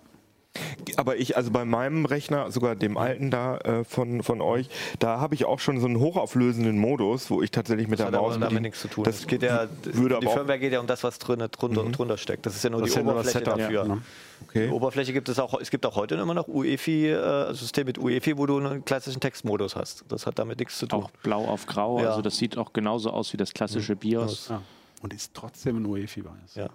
Aber 0.97 1.16
ich, 1.16 1.37
also 1.37 1.51
bei 1.51 1.65
meinem 1.65 2.05
Rechner, 2.05 2.51
sogar 2.51 2.77
dem 2.77 2.97
alten 2.99 3.31
da 3.31 3.57
äh, 3.59 3.85
von, 3.85 4.23
von 4.23 4.41
euch, 4.41 4.69
da 4.99 5.20
habe 5.20 5.35
ich 5.35 5.45
auch 5.45 5.59
schon 5.59 5.81
so 5.81 5.87
einen 5.87 5.99
hochauflösenden 5.99 6.79
Modus, 6.79 7.31
wo 7.31 7.43
ich 7.43 7.51
tatsächlich 7.51 7.89
mit 7.89 7.99
Das 7.99 8.07
der 8.07 8.12
hat 8.12 8.15
aber 8.15 8.29
Maus 8.29 8.39
damit 8.39 8.62
nichts 8.62 8.81
zu 8.81 8.89
tun. 8.89 9.05
Das 9.05 9.19
Das 9.19 9.27
geht 9.27 9.43
ja, 9.43 9.69
würde 9.85 10.19
die 10.20 10.27
Firmware 10.27 10.59
geht 10.59 10.73
ja 10.73 10.81
um 10.81 10.87
das, 10.87 11.03
was 11.05 11.19
drin, 11.19 11.43
drunter, 11.51 11.85
drunter 11.85 12.16
steckt. 12.19 12.45
Das 12.47 12.55
ist 12.55 12.65
ja 12.65 12.70
nur 12.70 12.81
Das 12.81 12.91
die 12.91 12.97
ja 12.97 13.03
nur 13.03 13.15
das 13.15 13.23
Oberfläche 13.27 13.45
Setup. 13.45 13.59
dafür. 13.59 13.85
Ne? 13.85 14.03
okay. 14.47 14.66
Die 14.66 14.73
Oberfläche 14.73 15.12
gibt 15.12 15.29
es 15.29 15.39
auch, 15.39 15.59
es 15.61 15.70
gibt 15.70 15.87
auch 15.87 15.97
heute 15.97 16.16
immer 16.16 16.35
noch 16.35 16.49
UEFI-System 16.49 17.87
mit 17.87 17.99
UEFI, 17.99 18.37
wo 18.37 18.47
du 18.47 18.59
einen 18.59 18.85
klassischen 18.85 19.20
Textmodus 19.20 19.77
hast. 19.77 20.05
Das 20.09 20.27
hat 20.27 20.39
damit 20.39 20.59
nichts 20.59 20.79
zu 20.79 20.87
tun. 20.87 21.05
Auch 21.05 21.11
blau 21.23 21.47
auf 21.47 21.66
grau. 21.66 22.01
Ja. 22.01 22.11
Also 22.11 22.23
das 22.23 22.37
sieht 22.37 22.59
auch 22.59 22.73
genauso 22.73 23.11
aus 23.11 23.33
wie 23.33 23.37
das 23.37 23.55
klassische 23.55 23.97
BIOS. 23.97 24.49
Ja. 24.51 24.62
Und 25.01 25.12
ist 25.15 25.33
trotzdem 25.35 25.79
ein 25.79 25.87
UEFI-Bias. 25.87 26.55
Ja. 26.55 26.69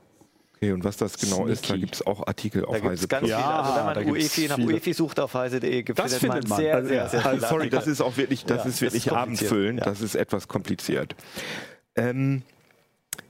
Okay, 0.58 0.72
und 0.74 0.84
was 0.84 0.98
das 0.98 1.18
genau 1.18 1.46
ist, 1.48 1.64
da 1.64 1.68
Sneaky. 1.70 1.82
gibt 1.82 1.96
es 1.96 2.06
auch 2.06 2.28
Artikel 2.28 2.62
Da 2.64 2.68
auf 2.68 2.74
gibt 2.76 2.86
es 2.86 2.92
Heise 2.92 3.08
ganz. 3.08 3.28
Ja, 3.30 3.38
viele. 3.40 3.48
Also 3.54 3.70
wenn 3.70 3.94
da 3.96 4.02
man 4.02 4.12
UEFI 4.12 4.48
nach 4.48 4.56
viele. 4.58 4.74
UEFI 4.74 4.94
sucht 4.94 5.20
auf 5.20 5.34
heise.de, 5.34 5.84
Das 5.84 6.16
findet 6.16 6.20
findet 6.20 6.50
man. 6.50 6.60
sehr, 6.60 6.76
Also, 6.76 6.88
sehr, 6.90 7.10
sehr 7.10 7.20
Also, 7.26 7.30
viele 7.38 7.42
sorry, 7.48 7.56
Artikel. 7.64 7.80
das 7.80 7.88
ist 7.88 8.02
auch 8.02 8.18
wirklich, 8.18 8.46
das 8.46 8.64
Ja, 8.64 8.70
ist 8.70 8.82
wirklich 8.82 9.04
das 9.06 9.14
ist 9.14 9.18
kompliziert. 9.18 9.52
abendfüllend, 9.52 9.80
Ja. 9.80 9.86
das 9.86 10.02
ist 10.02 10.16
etwas 10.16 10.48
kompliziert. 10.48 11.16
Ähm, 11.96 12.44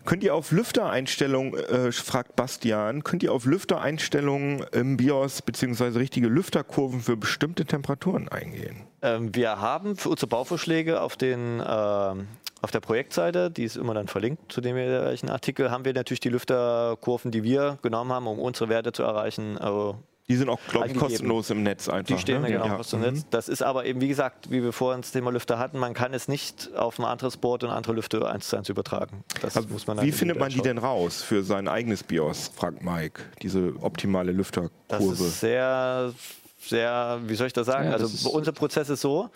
könnt 0.05 0.23
ihr 0.23 0.33
auf 0.35 0.51
Lüftereinstellungen, 0.51 1.53
äh, 1.53 1.91
fragt 1.91 2.35
Bastian, 2.35 3.03
könnt 3.03 3.23
ihr 3.23 3.31
auf 3.33 3.45
Lüftereinstellungen 3.45 4.65
im 4.71 4.97
BIOS 4.97 5.41
beziehungsweise 5.41 5.99
richtige 5.99 6.27
Lüfterkurven 6.27 7.01
für 7.01 7.17
bestimmte 7.17 7.65
Temperaturen 7.65 8.27
eingehen? 8.29 8.83
Ähm, 9.15 9.33
wir 9.35 9.59
haben 9.61 9.95
für 9.95 10.09
unsere 10.09 10.27
Bauvorschläge 10.27 11.01
auf, 11.01 11.15
den, 11.17 11.61
ähm, 11.65 12.27
auf 12.61 12.71
der 12.71 12.79
Projektseite, 12.79 13.51
die 13.51 13.63
ist 13.63 13.77
immer 13.77 13.93
dann 13.93 14.07
verlinkt 14.07 14.51
zu 14.51 14.61
dem 14.61 14.77
jeweiligen 14.77 15.29
Artikel, 15.29 15.71
haben 15.71 15.85
wir 15.85 15.93
natürlich 15.93 16.19
die 16.19 16.29
Lüfterkurven, 16.29 17.31
die 17.31 17.43
wir 17.43 17.77
genommen 17.81 18.11
haben, 18.11 18.27
um 18.27 18.39
unsere 18.39 18.69
Werte 18.69 18.91
zu 18.91 19.03
erreichen. 19.03 19.57
Also 19.57 19.95
Die 20.29 20.35
sind 20.35 20.49
auch, 20.49 20.59
glaube 20.69 20.87
ich, 20.87 20.95
kostenlos 20.95 21.49
im 21.51 21.63
Netz 21.63 21.87
einfach. 21.87 22.07
die 22.13 22.19
stehen 22.21 22.41
ne? 22.41 22.49
genau 22.49 22.65
Ja. 22.65 22.77
aus 22.77 22.89
dem 22.89 22.99
Netz. 23.01 23.25
Das 23.29 23.47
ist 23.47 23.61
aber 23.61 23.85
eben, 23.85 24.01
wie 24.01 24.09
gesagt, 24.09 24.51
wie 24.51 24.61
wir 24.61 24.73
vorhin 24.73 25.01
das 25.01 25.11
Thema 25.11 25.31
Lüfter 25.31 25.57
hatten, 25.57 25.77
man 25.79 25.93
kann 25.93 26.13
es 26.13 26.27
nicht 26.27 26.69
auf 26.75 26.99
ein 26.99 27.05
anderes 27.05 27.37
Board 27.37 27.63
und 27.63 27.69
andere 27.69 27.93
Lüfter 27.93 28.29
eins 28.29 28.49
zu 28.49 28.57
eins 28.57 28.67
übertragen. 28.67 29.23
Das 29.41 29.55
Also 29.55 29.69
muss 29.69 29.87
man 29.87 30.01
Wie 30.01 30.11
findet 30.11 30.37
man 30.39 30.49
die 30.49 30.61
denn 30.61 30.79
raus 30.79 31.21
für 31.23 31.43
sein 31.43 31.67
eigenes 31.69 32.03
BIOS, 32.03 32.51
fragt 32.55 32.83
Mike, 32.83 33.21
diese 33.41 33.73
optimale 33.81 34.31
Das 34.31 34.37
Lüfterkurve? 34.37 35.11
ist 35.13 35.39
sehr, 35.39 36.11
sehr, 36.57 37.19
wie 37.23 37.35
soll 37.35 37.47
ich 37.47 37.53
das 37.53 37.67
sagen? 37.67 37.85
Ja, 37.85 37.97
das 37.97 38.11
also 38.11 38.29
unser 38.31 38.51
Prozess 38.51 38.89
ist 38.89 39.01
so, 39.01 39.29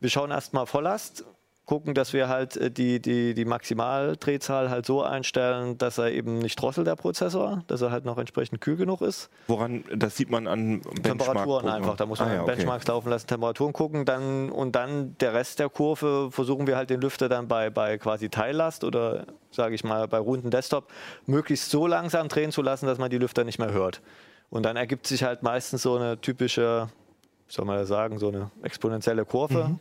wir 0.00 0.10
schauen 0.10 0.30
erstmal 0.30 0.66
Volllast, 0.66 1.24
gucken, 1.70 1.94
dass 1.94 2.12
wir 2.12 2.28
halt 2.28 2.56
äh, 2.56 2.68
die, 2.68 3.00
die, 3.00 3.32
die 3.32 3.44
Maximaldrehzahl 3.44 4.70
halt 4.70 4.86
so 4.86 5.04
einstellen, 5.04 5.78
dass 5.78 5.98
er 5.98 6.10
eben 6.10 6.40
nicht 6.40 6.60
drosselt, 6.60 6.88
der 6.88 6.96
Prozessor, 6.96 7.62
dass 7.68 7.80
er 7.80 7.92
halt 7.92 8.04
noch 8.04 8.18
entsprechend 8.18 8.60
kühl 8.60 8.74
genug 8.74 9.02
ist. 9.02 9.30
Woran, 9.46 9.84
das 9.94 10.16
sieht 10.16 10.30
man 10.30 10.48
an 10.48 10.82
Temperaturen 10.82 11.04
Benchmark-Programmen. 11.04 11.68
einfach, 11.76 11.96
da 11.96 12.06
muss 12.06 12.18
man 12.18 12.28
ah, 12.28 12.34
ja, 12.34 12.42
okay. 12.42 12.56
Benchmarks 12.56 12.88
laufen 12.88 13.08
lassen, 13.08 13.28
Temperaturen 13.28 13.72
gucken 13.72 14.04
dann 14.04 14.50
und 14.50 14.74
dann 14.74 15.16
der 15.20 15.32
Rest 15.32 15.60
der 15.60 15.68
Kurve 15.68 16.30
versuchen 16.32 16.66
wir 16.66 16.76
halt 16.76 16.90
den 16.90 17.00
Lüfter 17.00 17.28
dann 17.28 17.46
bei, 17.46 17.70
bei 17.70 17.98
quasi 17.98 18.30
Teillast 18.30 18.82
oder 18.82 19.26
sage 19.52 19.76
ich 19.76 19.84
mal 19.84 20.08
bei 20.08 20.18
runden 20.18 20.50
Desktop 20.50 20.88
möglichst 21.26 21.70
so 21.70 21.86
langsam 21.86 22.26
drehen 22.26 22.50
zu 22.50 22.62
lassen, 22.62 22.86
dass 22.86 22.98
man 22.98 23.10
die 23.10 23.18
Lüfter 23.18 23.44
nicht 23.44 23.60
mehr 23.60 23.72
hört. 23.72 24.02
Und 24.50 24.64
dann 24.64 24.76
ergibt 24.76 25.06
sich 25.06 25.22
halt 25.22 25.42
meistens 25.42 25.82
so 25.82 25.96
eine 25.96 26.20
typische, 26.20 26.88
wie 27.48 27.52
soll 27.52 27.64
man 27.64 27.76
das 27.76 27.88
sagen, 27.88 28.18
so 28.18 28.28
eine 28.28 28.50
exponentielle 28.62 29.24
Kurve. 29.24 29.68
Mhm. 29.68 29.78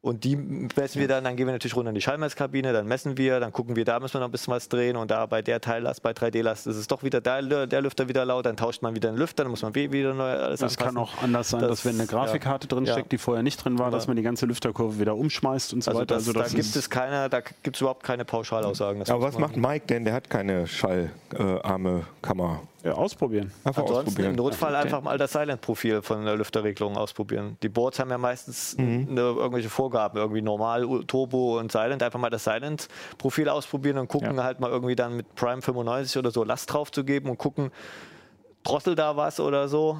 Und 0.00 0.22
die 0.24 0.36
messen 0.36 1.00
wir 1.00 1.08
dann, 1.08 1.24
dann 1.24 1.34
gehen 1.34 1.46
wir 1.46 1.52
natürlich 1.54 1.74
runter 1.74 1.88
in 1.88 1.94
die 1.94 2.02
Schallmesskabine, 2.02 2.74
dann 2.74 2.86
messen 2.86 3.16
wir, 3.16 3.40
dann 3.40 3.52
gucken 3.52 3.74
wir, 3.74 3.86
da 3.86 3.98
müssen 4.00 4.12
wir 4.12 4.20
noch 4.20 4.28
ein 4.28 4.32
bisschen 4.32 4.52
was 4.52 4.68
drehen 4.68 4.96
und 4.98 5.10
da 5.10 5.24
bei 5.24 5.40
der 5.40 5.62
Teillast, 5.62 6.02
bei 6.02 6.10
3D-Last 6.10 6.66
ist 6.66 6.76
es 6.76 6.86
doch 6.88 7.02
wieder 7.02 7.22
der, 7.22 7.66
der 7.66 7.80
Lüfter 7.80 8.06
wieder 8.06 8.26
laut, 8.26 8.44
dann 8.44 8.58
tauscht 8.58 8.82
man 8.82 8.94
wieder 8.94 9.10
den 9.10 9.16
Lüfter, 9.16 9.44
dann 9.44 9.50
muss 9.50 9.62
man 9.62 9.74
wieder 9.74 10.12
neu 10.12 10.24
alles 10.30 10.60
Es 10.60 10.76
kann 10.76 10.88
anpassen. 10.88 10.98
auch 11.18 11.22
anders 11.22 11.48
sein, 11.48 11.60
Das- 11.62 11.70
dass 11.70 11.84
wenn 11.86 11.94
eine 11.98 12.06
Grafikkarte 12.06 12.68
drin 12.68 12.84
ja. 12.84 12.92
steckt, 12.92 13.12
die 13.12 13.18
vorher 13.18 13.42
nicht 13.42 13.64
drin 13.64 13.78
war, 13.78 13.90
dass 13.90 14.04
Ja. 14.04 14.08
man 14.08 14.16
die 14.18 14.22
ganze 14.22 14.44
Lüfterkurve 14.44 15.00
wieder 15.00 15.16
umschmeißt 15.16 15.72
und 15.72 15.82
so 15.82 15.90
Also, 15.92 16.02
weiter. 16.02 16.16
das, 16.16 16.26
da 16.30 16.48
gibt 16.54 16.76
es 16.76 16.90
keine, 16.90 17.30
da 17.30 17.40
gibt 17.40 17.74
es 17.76 17.80
überhaupt 17.80 18.02
keine 18.02 18.26
Pauschalaussagen. 18.26 19.00
Das 19.00 19.08
Aber 19.10 19.22
was 19.22 19.38
macht 19.38 19.56
Mike 19.56 19.86
denn? 19.86 20.04
Der 20.04 20.12
hat 20.12 20.28
keine 20.28 20.66
schallarme 20.66 22.04
Kammer. 22.20 22.60
Ja, 22.84 22.92
ausprobieren. 22.92 23.50
Einfach 23.64 23.82
Ansonsten 23.82 24.08
ausprobieren. 24.08 24.30
im 24.32 24.36
Notfall 24.36 24.76
einfach 24.76 25.00
mal 25.02 25.16
das 25.18 25.32
Silent-Profil 25.32 26.02
von 26.02 26.24
der 26.24 26.36
Lüfterregelung 26.36 26.96
ausprobieren. 26.96 27.56
Die 27.62 27.68
Boards 27.70 27.98
haben 27.98 28.10
ja 28.10 28.18
meistens 28.18 28.76
Mhm. 28.76 29.06
eine, 29.10 29.20
irgendwelche 29.20 29.70
Vorgaben, 29.70 30.18
irgendwie 30.18 30.42
normal, 30.42 30.86
Turbo 31.06 31.58
und 31.58 31.72
Silent. 31.72 32.02
Einfach 32.02 32.20
mal 32.20 32.30
das 32.30 32.44
Silent-Profil 32.44 33.48
ausprobieren 33.48 33.98
und 33.98 34.08
gucken 34.08 34.36
Ja. 34.36 34.44
halt 34.44 34.60
mal 34.60 34.70
irgendwie 34.70 34.94
dann 34.96 35.16
mit 35.16 35.34
Prime 35.34 35.62
95 35.62 36.18
oder 36.18 36.30
so 36.30 36.44
Last 36.44 36.72
drauf 36.72 36.92
zu 36.92 37.04
geben 37.04 37.30
und 37.30 37.38
gucken, 37.38 37.70
drosselt 38.64 38.98
da 38.98 39.16
was 39.16 39.40
oder 39.40 39.68
so. 39.68 39.98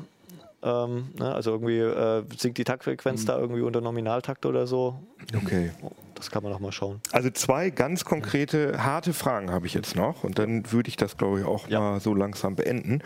Ähm, 0.65 1.11
ne, 1.19 1.35
also 1.35 1.51
irgendwie 1.51 1.79
äh, 1.79 2.25
sinkt 2.39 2.57
die 2.57 2.65
Taktfrequenz 2.65 3.23
Mhm. 3.23 3.27
da 3.27 3.39
irgendwie 3.39 3.61
unter 3.61 3.83
Nominaltakt 3.83 4.47
oder 4.47 4.67
so. 4.67 4.99
Okay. 5.37 5.73
Das 6.15 6.31
kann 6.31 6.43
man 6.43 6.53
noch 6.53 6.61
mal 6.61 6.73
schauen. 6.73 7.01
Also 7.13 7.29
zwei 7.31 7.69
ganz 7.69 8.05
konkrete, 8.07 8.83
harte 8.83 9.13
Fragen 9.13 9.51
habe 9.51 9.67
ich 9.67 9.75
jetzt 9.75 9.95
noch 9.95 10.25
und 10.25 10.39
dann 10.39 10.73
würde 10.73 10.89
ich 10.89 10.97
das, 10.97 11.19
glaube 11.19 11.41
ich, 11.41 11.45
auch 11.47 11.69
Ja. 11.69 11.81
mal 11.81 12.01
so 12.01 12.15
langsam 12.15 12.57
beenden. 12.57 13.03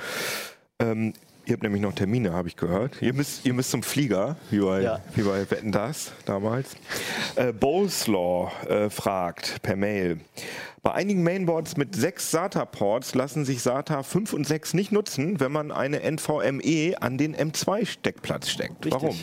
Ähm, 0.78 1.14
ihr 1.48 1.54
habt 1.54 1.62
nämlich 1.62 1.82
noch 1.82 1.94
Termine, 1.94 2.32
habe 2.32 2.48
ich 2.48 2.56
gehört. 2.56 3.00
Ihr 3.02 3.14
müsst, 3.14 3.44
ihr 3.46 3.52
müsst 3.54 3.70
zum 3.70 3.82
Flieger, 3.82 4.36
wie 4.50 4.60
bei, 4.60 4.82
Ja. 4.82 5.00
wie 5.14 5.22
bei 5.22 5.50
Wetten 5.50 5.72
das 5.72 6.12
damals. 6.24 6.76
Äh, 7.36 7.52
Bowslaw 7.52 8.50
äh, 8.68 8.90
fragt 8.90 9.62
per 9.62 9.76
Mail. 9.76 10.20
Bei 10.82 10.92
einigen 10.92 11.22
Mainboards 11.22 11.76
mit 11.76 11.94
sechs 11.96 12.30
SATA-Ports 12.30 13.14
lassen 13.14 13.44
sich 13.44 13.62
SATA 13.62 14.02
5 14.02 14.32
und 14.32 14.46
6 14.46 14.74
nicht 14.74 14.92
nutzen, 14.92 15.40
wenn 15.40 15.50
man 15.50 15.72
eine 15.72 16.00
NVMe 16.08 16.94
an 17.00 17.18
den 17.18 17.34
M2-Steckplatz 17.36 18.48
steckt. 18.48 18.90
Warum? 18.90 19.18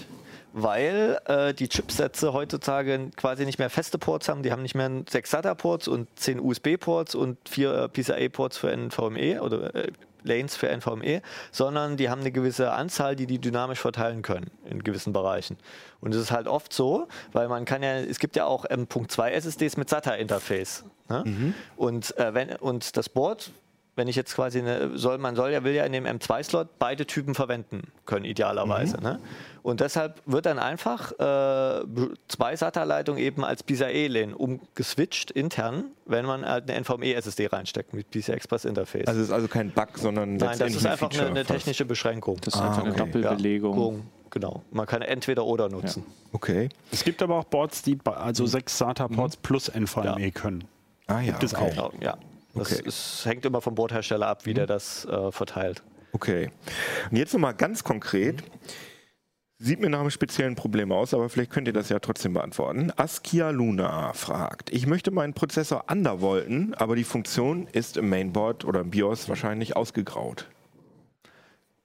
Weil 0.57 1.19
äh, 1.25 1.53
die 1.53 1.67
Chipsätze 1.67 2.31
heutzutage 2.33 3.09
quasi 3.17 3.45
nicht 3.45 3.59
mehr 3.59 3.69
feste 3.69 3.97
Ports 3.97 4.29
haben. 4.29 4.41
Die 4.41 4.51
haben 4.51 4.61
nicht 4.61 4.75
mehr 4.75 4.89
sechs 5.09 5.31
SATA-Ports 5.31 5.87
und 5.87 6.07
zehn 6.17 6.39
USB-Ports 6.39 7.15
und 7.15 7.37
vier 7.47 7.73
äh, 7.73 7.89
PCIe-Ports 7.89 8.57
für 8.57 8.71
NVMe 8.75 9.41
oder 9.41 9.75
äh, 9.75 9.91
Lanes 10.25 10.55
für 10.55 10.69
NVMe, 10.69 11.21
sondern 11.51 11.97
die 11.97 12.09
haben 12.09 12.21
eine 12.21 12.31
gewisse 12.31 12.71
Anzahl, 12.71 13.15
die 13.15 13.27
die 13.27 13.39
dynamisch 13.39 13.79
verteilen 13.79 14.21
können 14.21 14.51
in 14.69 14.83
gewissen 14.83 15.13
Bereichen. 15.13 15.57
Und 16.01 16.13
es 16.13 16.21
ist 16.21 16.31
halt 16.31 16.47
oft 16.47 16.73
so, 16.73 17.07
weil 17.31 17.47
man 17.47 17.65
kann 17.65 17.83
ja, 17.83 17.95
es 17.99 18.19
gibt 18.19 18.35
ja 18.35 18.45
auch 18.45 18.65
M.2 18.65 19.29
SSDs 19.29 19.77
mit 19.77 19.89
SATA-Interface. 19.89 20.83
Ne? 21.09 21.53
Und, 21.77 22.17
äh, 22.17 22.33
wenn, 22.33 22.55
und 22.55 22.97
das 22.97 23.09
Board 23.09 23.51
wenn 23.95 24.07
ich 24.07 24.15
jetzt 24.15 24.35
quasi 24.35 24.59
eine, 24.59 24.97
soll, 24.97 25.17
man 25.17 25.35
soll 25.35 25.51
ja, 25.51 25.63
will 25.63 25.73
ja 25.73 25.85
in 25.85 25.93
dem 25.93 26.05
M2-Slot 26.05 26.79
beide 26.79 27.05
Typen 27.05 27.33
verwenden 27.33 27.83
können, 28.05 28.25
idealerweise. 28.25 28.97
Ne? 29.01 29.19
Und 29.63 29.79
deshalb 29.79 30.21
wird 30.25 30.45
dann 30.45 30.59
einfach 30.59 31.11
äh, 31.13 31.85
zwei 32.27 32.55
SATA-Leitungen 32.55 33.21
eben 33.21 33.43
als 33.45 33.63
PCIe-Lane 33.63 34.35
umgeswitcht 34.35 35.31
intern, 35.31 35.85
wenn 36.05 36.25
man 36.25 36.45
halt 36.45 36.69
eine 36.69 36.79
NVMe-SSD 36.81 37.47
reinsteckt 37.47 37.93
mit 37.93 38.11
PCI 38.11 38.33
Express 38.33 38.65
Interface. 38.65 39.07
Also 39.07 39.21
es 39.21 39.27
ist 39.27 39.33
also 39.33 39.47
kein 39.47 39.71
Bug, 39.71 39.89
sondern 39.95 40.35
Nein, 40.35 40.59
das 40.59 40.75
ist 40.75 40.85
ein 40.85 40.91
einfach 40.91 41.11
eine, 41.11 41.27
eine 41.27 41.45
technische 41.45 41.85
Beschränkung. 41.85 42.37
Das 42.41 42.53
ist 42.53 42.59
Ah, 42.59 42.67
einfach 42.67 42.83
eine 42.83 42.91
okay. 42.91 43.05
Doppelbelegung. 43.21 43.95
Ja, 43.97 44.03
genau. 44.29 44.61
Man 44.71 44.85
kann 44.85 45.01
entweder 45.03 45.45
oder 45.45 45.69
nutzen. 45.69 46.05
Okay. 46.33 46.67
Es 46.91 47.03
gibt 47.05 47.23
aber 47.23 47.37
auch 47.37 47.45
Boards, 47.45 47.81
die 47.81 47.97
also 48.03 48.45
sechs 48.45 48.77
SATA-Ports 48.77 49.37
plus 49.37 49.69
NVMe 49.73 50.19
Ja. 50.21 50.29
können. 50.31 50.65
Ah 51.07 51.21
ja, 51.21 51.31
Gibt 51.31 51.43
es 51.43 51.55
okay. 51.55 51.63
auch. 51.79 51.91
Genau, 51.91 52.03
ja. 52.03 52.17
Das 52.55 52.71
Okay. 52.71 52.87
ist, 52.87 53.25
hängt 53.25 53.45
immer 53.45 53.61
vom 53.61 53.75
Bordhersteller 53.75 54.27
ab, 54.27 54.45
wie 54.45 54.53
der 54.53 54.65
das 54.65 55.05
äh, 55.05 55.31
verteilt. 55.31 55.83
Okay. 56.13 56.49
Und 57.11 57.17
jetzt 57.17 57.33
nochmal 57.33 57.53
ganz 57.53 57.83
konkret. 57.83 58.43
Sieht 59.57 59.79
mir 59.79 59.89
nach 59.89 60.01
einem 60.01 60.09
speziellen 60.11 60.55
Problem 60.55 60.91
aus, 60.91 61.13
aber 61.13 61.29
vielleicht 61.29 61.51
könnt 61.51 61.67
ihr 61.67 61.73
das 61.73 61.87
ja 61.87 61.99
trotzdem 61.99 62.33
beantworten. 62.33 62.91
Askia 62.97 63.51
Luna 63.51 64.11
fragt, 64.11 64.69
ich 64.71 64.85
möchte 64.85 65.11
meinen 65.11 65.33
Prozessor 65.33 65.85
undervolten, 65.89 66.73
aber 66.73 66.97
die 66.97 67.05
Funktion 67.05 67.65
ist 67.67 67.95
im 67.95 68.09
Mainboard 68.09 68.65
oder 68.65 68.81
im 68.81 68.89
BIOS 68.91 69.29
wahrscheinlich 69.29 69.77
ausgegraut. 69.77 70.49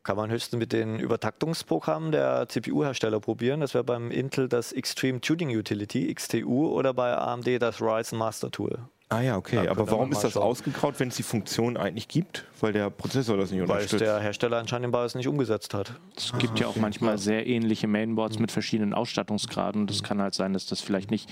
Kann 0.03 0.17
man 0.17 0.31
höchstens 0.31 0.59
mit 0.59 0.73
den 0.73 0.99
Übertaktungsprogrammen 0.99 2.11
der 2.11 2.49
CPU-Hersteller 2.49 3.21
probieren. 3.21 3.61
Das 3.61 3.75
wäre 3.75 3.85
beim 3.85 4.11
Intel 4.11 4.49
das 4.49 4.73
Extreme 4.73 5.21
Tuning 5.21 5.51
Utility, 5.57 6.13
XTU, 6.13 6.69
oder 6.69 6.93
bei 6.93 7.17
AMD 7.17 7.47
das 7.63 7.81
Ryzen 7.81 8.19
Master 8.19 8.51
Tool. 8.51 8.79
Ah 9.13 9.23
ja, 9.23 9.37
okay. 9.37 9.65
Da 9.65 9.73
aber 9.73 9.91
warum 9.91 10.13
ist 10.13 10.23
das 10.23 10.35
schauen. 10.35 10.45
ausgegraut, 10.45 11.01
wenn 11.01 11.09
es 11.09 11.17
die 11.17 11.25
Funktion 11.25 11.77
eigentlich 11.77 12.07
gibt? 12.07 12.47
Weil 12.61 12.73
der 12.73 12.91
Prozessor 12.91 13.37
das 13.37 13.51
nicht 13.51 13.59
Weil 13.61 13.65
es 13.65 13.71
unterstützt. 13.71 14.03
der 14.03 14.21
Hersteller 14.21 14.59
anscheinend 14.59 14.93
BIOS 14.93 15.17
nicht 15.17 15.27
umgesetzt 15.27 15.75
hat. 15.75 15.95
Es 16.17 16.33
gibt 16.39 16.61
ja 16.61 16.69
auch 16.69 16.77
manchmal 16.77 17.19
sehr 17.19 17.45
ähnliche 17.47 17.89
Mainboards 17.89 18.39
mit 18.39 18.53
verschiedenen 18.53 18.95
Ausstattungsgraden. 18.95 19.83
Und 19.83 19.91
es 19.91 20.05
kann 20.05 20.23
halt 20.23 20.35
sein, 20.35 20.53
dass 20.53 20.67
das 20.67 20.81
vielleicht 20.81 21.11
nicht 21.11 21.29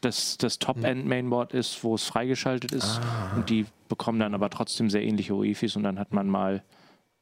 das, 0.00 0.38
das 0.38 0.58
Top-End-Mainboard 0.58 1.52
ist, 1.52 1.84
wo 1.84 1.94
es 1.94 2.04
freigeschaltet 2.04 2.72
ist. 2.72 3.02
Und 3.36 3.50
die 3.50 3.66
bekommen 3.90 4.18
dann 4.18 4.34
aber 4.34 4.48
trotzdem 4.48 4.88
sehr 4.88 5.02
ähnliche 5.02 5.34
UEFIs 5.34 5.76
und 5.76 5.82
dann 5.82 5.98
hat 5.98 6.14
man 6.14 6.26
mal 6.26 6.62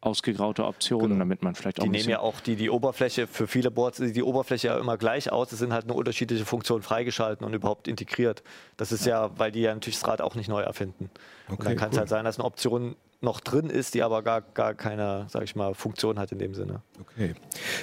ausgegraute 0.00 0.64
Optionen, 0.64 1.18
damit 1.18 1.42
man 1.42 1.54
vielleicht 1.54 1.80
auch 1.80 1.84
Die 1.84 1.90
nehmen 1.90 2.08
ja 2.08 2.20
auch 2.20 2.40
die, 2.40 2.54
die 2.54 2.70
Oberfläche 2.70 3.26
für 3.26 3.48
viele 3.48 3.70
Boards, 3.70 3.98
sieht 3.98 4.14
die 4.14 4.22
Oberfläche 4.22 4.68
ja 4.68 4.78
immer 4.78 4.96
gleich 4.96 5.32
aus. 5.32 5.50
Es 5.50 5.58
sind 5.58 5.72
halt 5.72 5.86
nur 5.86 5.96
unterschiedliche 5.96 6.44
Funktionen 6.44 6.82
freigeschalten 6.82 7.44
und 7.44 7.52
überhaupt 7.52 7.88
integriert. 7.88 8.42
Das 8.76 8.92
ist 8.92 9.06
ja, 9.06 9.30
weil 9.38 9.50
die 9.50 9.60
ja 9.62 9.74
natürlich 9.74 9.98
das 9.98 10.06
Rad 10.06 10.20
auch 10.20 10.36
nicht 10.36 10.48
neu 10.48 10.60
erfinden. 10.60 11.10
und 11.48 11.54
Okay, 11.54 11.64
dann 11.64 11.76
kann 11.76 11.88
es 11.88 11.94
cool. 11.94 12.00
halt 12.00 12.08
sein, 12.08 12.24
dass 12.24 12.38
eine 12.38 12.44
Option 12.44 12.94
noch 13.20 13.40
drin 13.40 13.68
ist, 13.68 13.94
die 13.94 14.02
aber 14.04 14.22
gar, 14.22 14.42
gar 14.42 14.74
keine, 14.74 15.26
sag 15.28 15.42
ich 15.42 15.56
mal, 15.56 15.74
Funktion 15.74 16.20
hat 16.20 16.30
in 16.30 16.38
dem 16.38 16.54
Sinne. 16.54 16.82
Okay. 17.00 17.34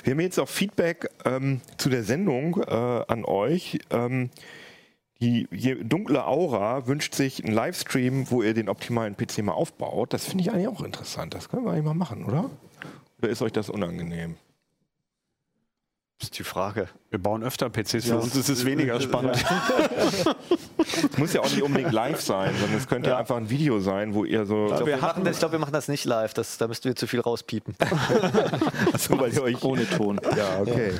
Wir 0.03 0.11
haben 0.11 0.19
jetzt 0.21 0.39
auch 0.39 0.47
Feedback 0.47 1.09
ähm, 1.25 1.59
zu 1.77 1.89
der 1.89 2.03
Sendung 2.03 2.63
äh, 2.63 2.71
an 2.71 3.25
euch. 3.25 3.79
Ähm, 3.89 4.29
die 5.21 5.47
dunkle 5.83 6.25
Aura 6.25 6.87
wünscht 6.87 7.15
sich 7.15 7.43
einen 7.43 7.53
Livestream, 7.53 8.29
wo 8.29 8.41
ihr 8.41 8.53
den 8.53 8.69
optimalen 8.69 9.15
PC 9.15 9.39
mal 9.39 9.53
aufbaut. 9.53 10.13
Das 10.13 10.25
finde 10.25 10.43
ich 10.43 10.51
eigentlich 10.51 10.67
auch 10.67 10.83
interessant. 10.83 11.33
Das 11.33 11.49
können 11.49 11.65
wir 11.65 11.71
eigentlich 11.71 11.85
mal 11.85 11.93
machen, 11.93 12.25
oder? 12.25 12.49
Oder 13.19 13.29
ist 13.29 13.41
euch 13.41 13.53
das 13.53 13.69
unangenehm? 13.69 14.35
Das 16.19 16.29
ist 16.29 16.39
die 16.39 16.43
Frage. 16.43 16.87
Wir 17.09 17.19
bauen 17.19 17.43
öfter 17.43 17.69
PCs, 17.69 18.05
für 18.07 18.17
uns 18.17 18.35
ist 18.37 18.47
es 18.47 18.63
weniger 18.65 19.01
spannend. 19.01 19.43
Es 20.77 21.17
muss 21.17 21.33
ja 21.33 21.41
auch 21.41 21.49
nicht 21.49 21.61
unbedingt 21.61 21.91
live 21.91 22.21
sein, 22.21 22.53
sondern 22.57 22.77
es 22.77 22.87
könnte 22.87 23.09
ja. 23.09 23.17
einfach 23.17 23.35
ein 23.35 23.49
Video 23.49 23.79
sein, 23.81 24.13
wo 24.13 24.23
ihr 24.23 24.45
so. 24.45 24.65
Ich 24.67 24.71
glaube, 24.75 24.85
wir, 24.87 24.97
machen 24.97 25.23
das- 25.25 25.35
ich 25.35 25.39
glaub, 25.39 25.51
wir 25.51 25.59
machen 25.59 25.73
das 25.73 25.89
nicht 25.89 26.05
live. 26.05 26.33
Das, 26.33 26.57
da 26.57 26.67
müssten 26.67 26.85
wir 26.85 26.95
zu 26.95 27.05
viel 27.07 27.19
rauspiepen. 27.19 27.75
Achso, 28.93 29.19
weil 29.19 29.33
ihr 29.33 29.43
euch 29.43 29.61
ohne 29.63 29.89
Ton. 29.89 30.19
Ja, 30.37 30.61
okay. 30.61 30.93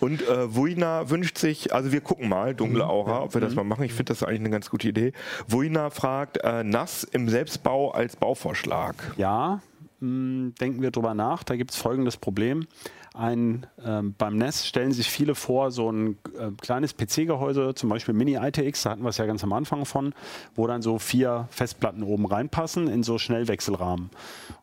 Und 0.00 0.26
äh, 0.26 0.54
Wuina 0.54 1.10
wünscht 1.10 1.36
sich, 1.36 1.74
also 1.74 1.92
wir 1.92 2.00
gucken 2.00 2.28
mal, 2.28 2.54
dunkle 2.54 2.84
Mhm. 2.84 2.90
Aura, 2.90 3.22
ob 3.24 3.34
wir 3.34 3.40
das 3.42 3.54
mal 3.54 3.64
machen. 3.64 3.84
Ich 3.84 3.92
finde 3.92 4.12
das 4.14 4.22
eigentlich 4.22 4.40
eine 4.40 4.50
ganz 4.50 4.70
gute 4.70 4.88
Idee. 4.88 5.12
Wuina 5.46 5.90
fragt, 5.90 6.38
äh, 6.38 6.64
nass 6.64 7.04
im 7.04 7.28
Selbstbau 7.28 7.90
als 7.90 8.16
Bauvorschlag. 8.16 8.94
Ja, 9.18 9.60
mh, 10.00 10.52
denken 10.60 10.80
wir 10.80 10.90
drüber 10.90 11.12
nach. 11.14 11.42
Da 11.44 11.56
gibt 11.56 11.72
es 11.72 11.76
folgendes 11.76 12.16
Problem. 12.16 12.66
Ein, 13.14 13.66
ähm, 13.84 14.14
beim 14.16 14.36
NES 14.36 14.66
stellen 14.66 14.92
sich 14.92 15.10
viele 15.10 15.34
vor, 15.34 15.70
so 15.70 15.90
ein 15.90 16.18
äh, 16.38 16.50
kleines 16.60 16.94
PC-Gehäuse, 16.96 17.74
zum 17.74 17.88
Beispiel 17.88 18.14
Mini-ITX, 18.14 18.82
da 18.82 18.90
hatten 18.90 19.02
wir 19.02 19.08
es 19.08 19.18
ja 19.18 19.26
ganz 19.26 19.42
am 19.42 19.52
Anfang 19.52 19.84
von, 19.84 20.14
wo 20.54 20.66
dann 20.66 20.82
so 20.82 20.98
vier 20.98 21.48
Festplatten 21.50 22.02
oben 22.02 22.26
reinpassen 22.26 22.88
in 22.88 23.02
so 23.02 23.18
Schnellwechselrahmen. 23.18 24.10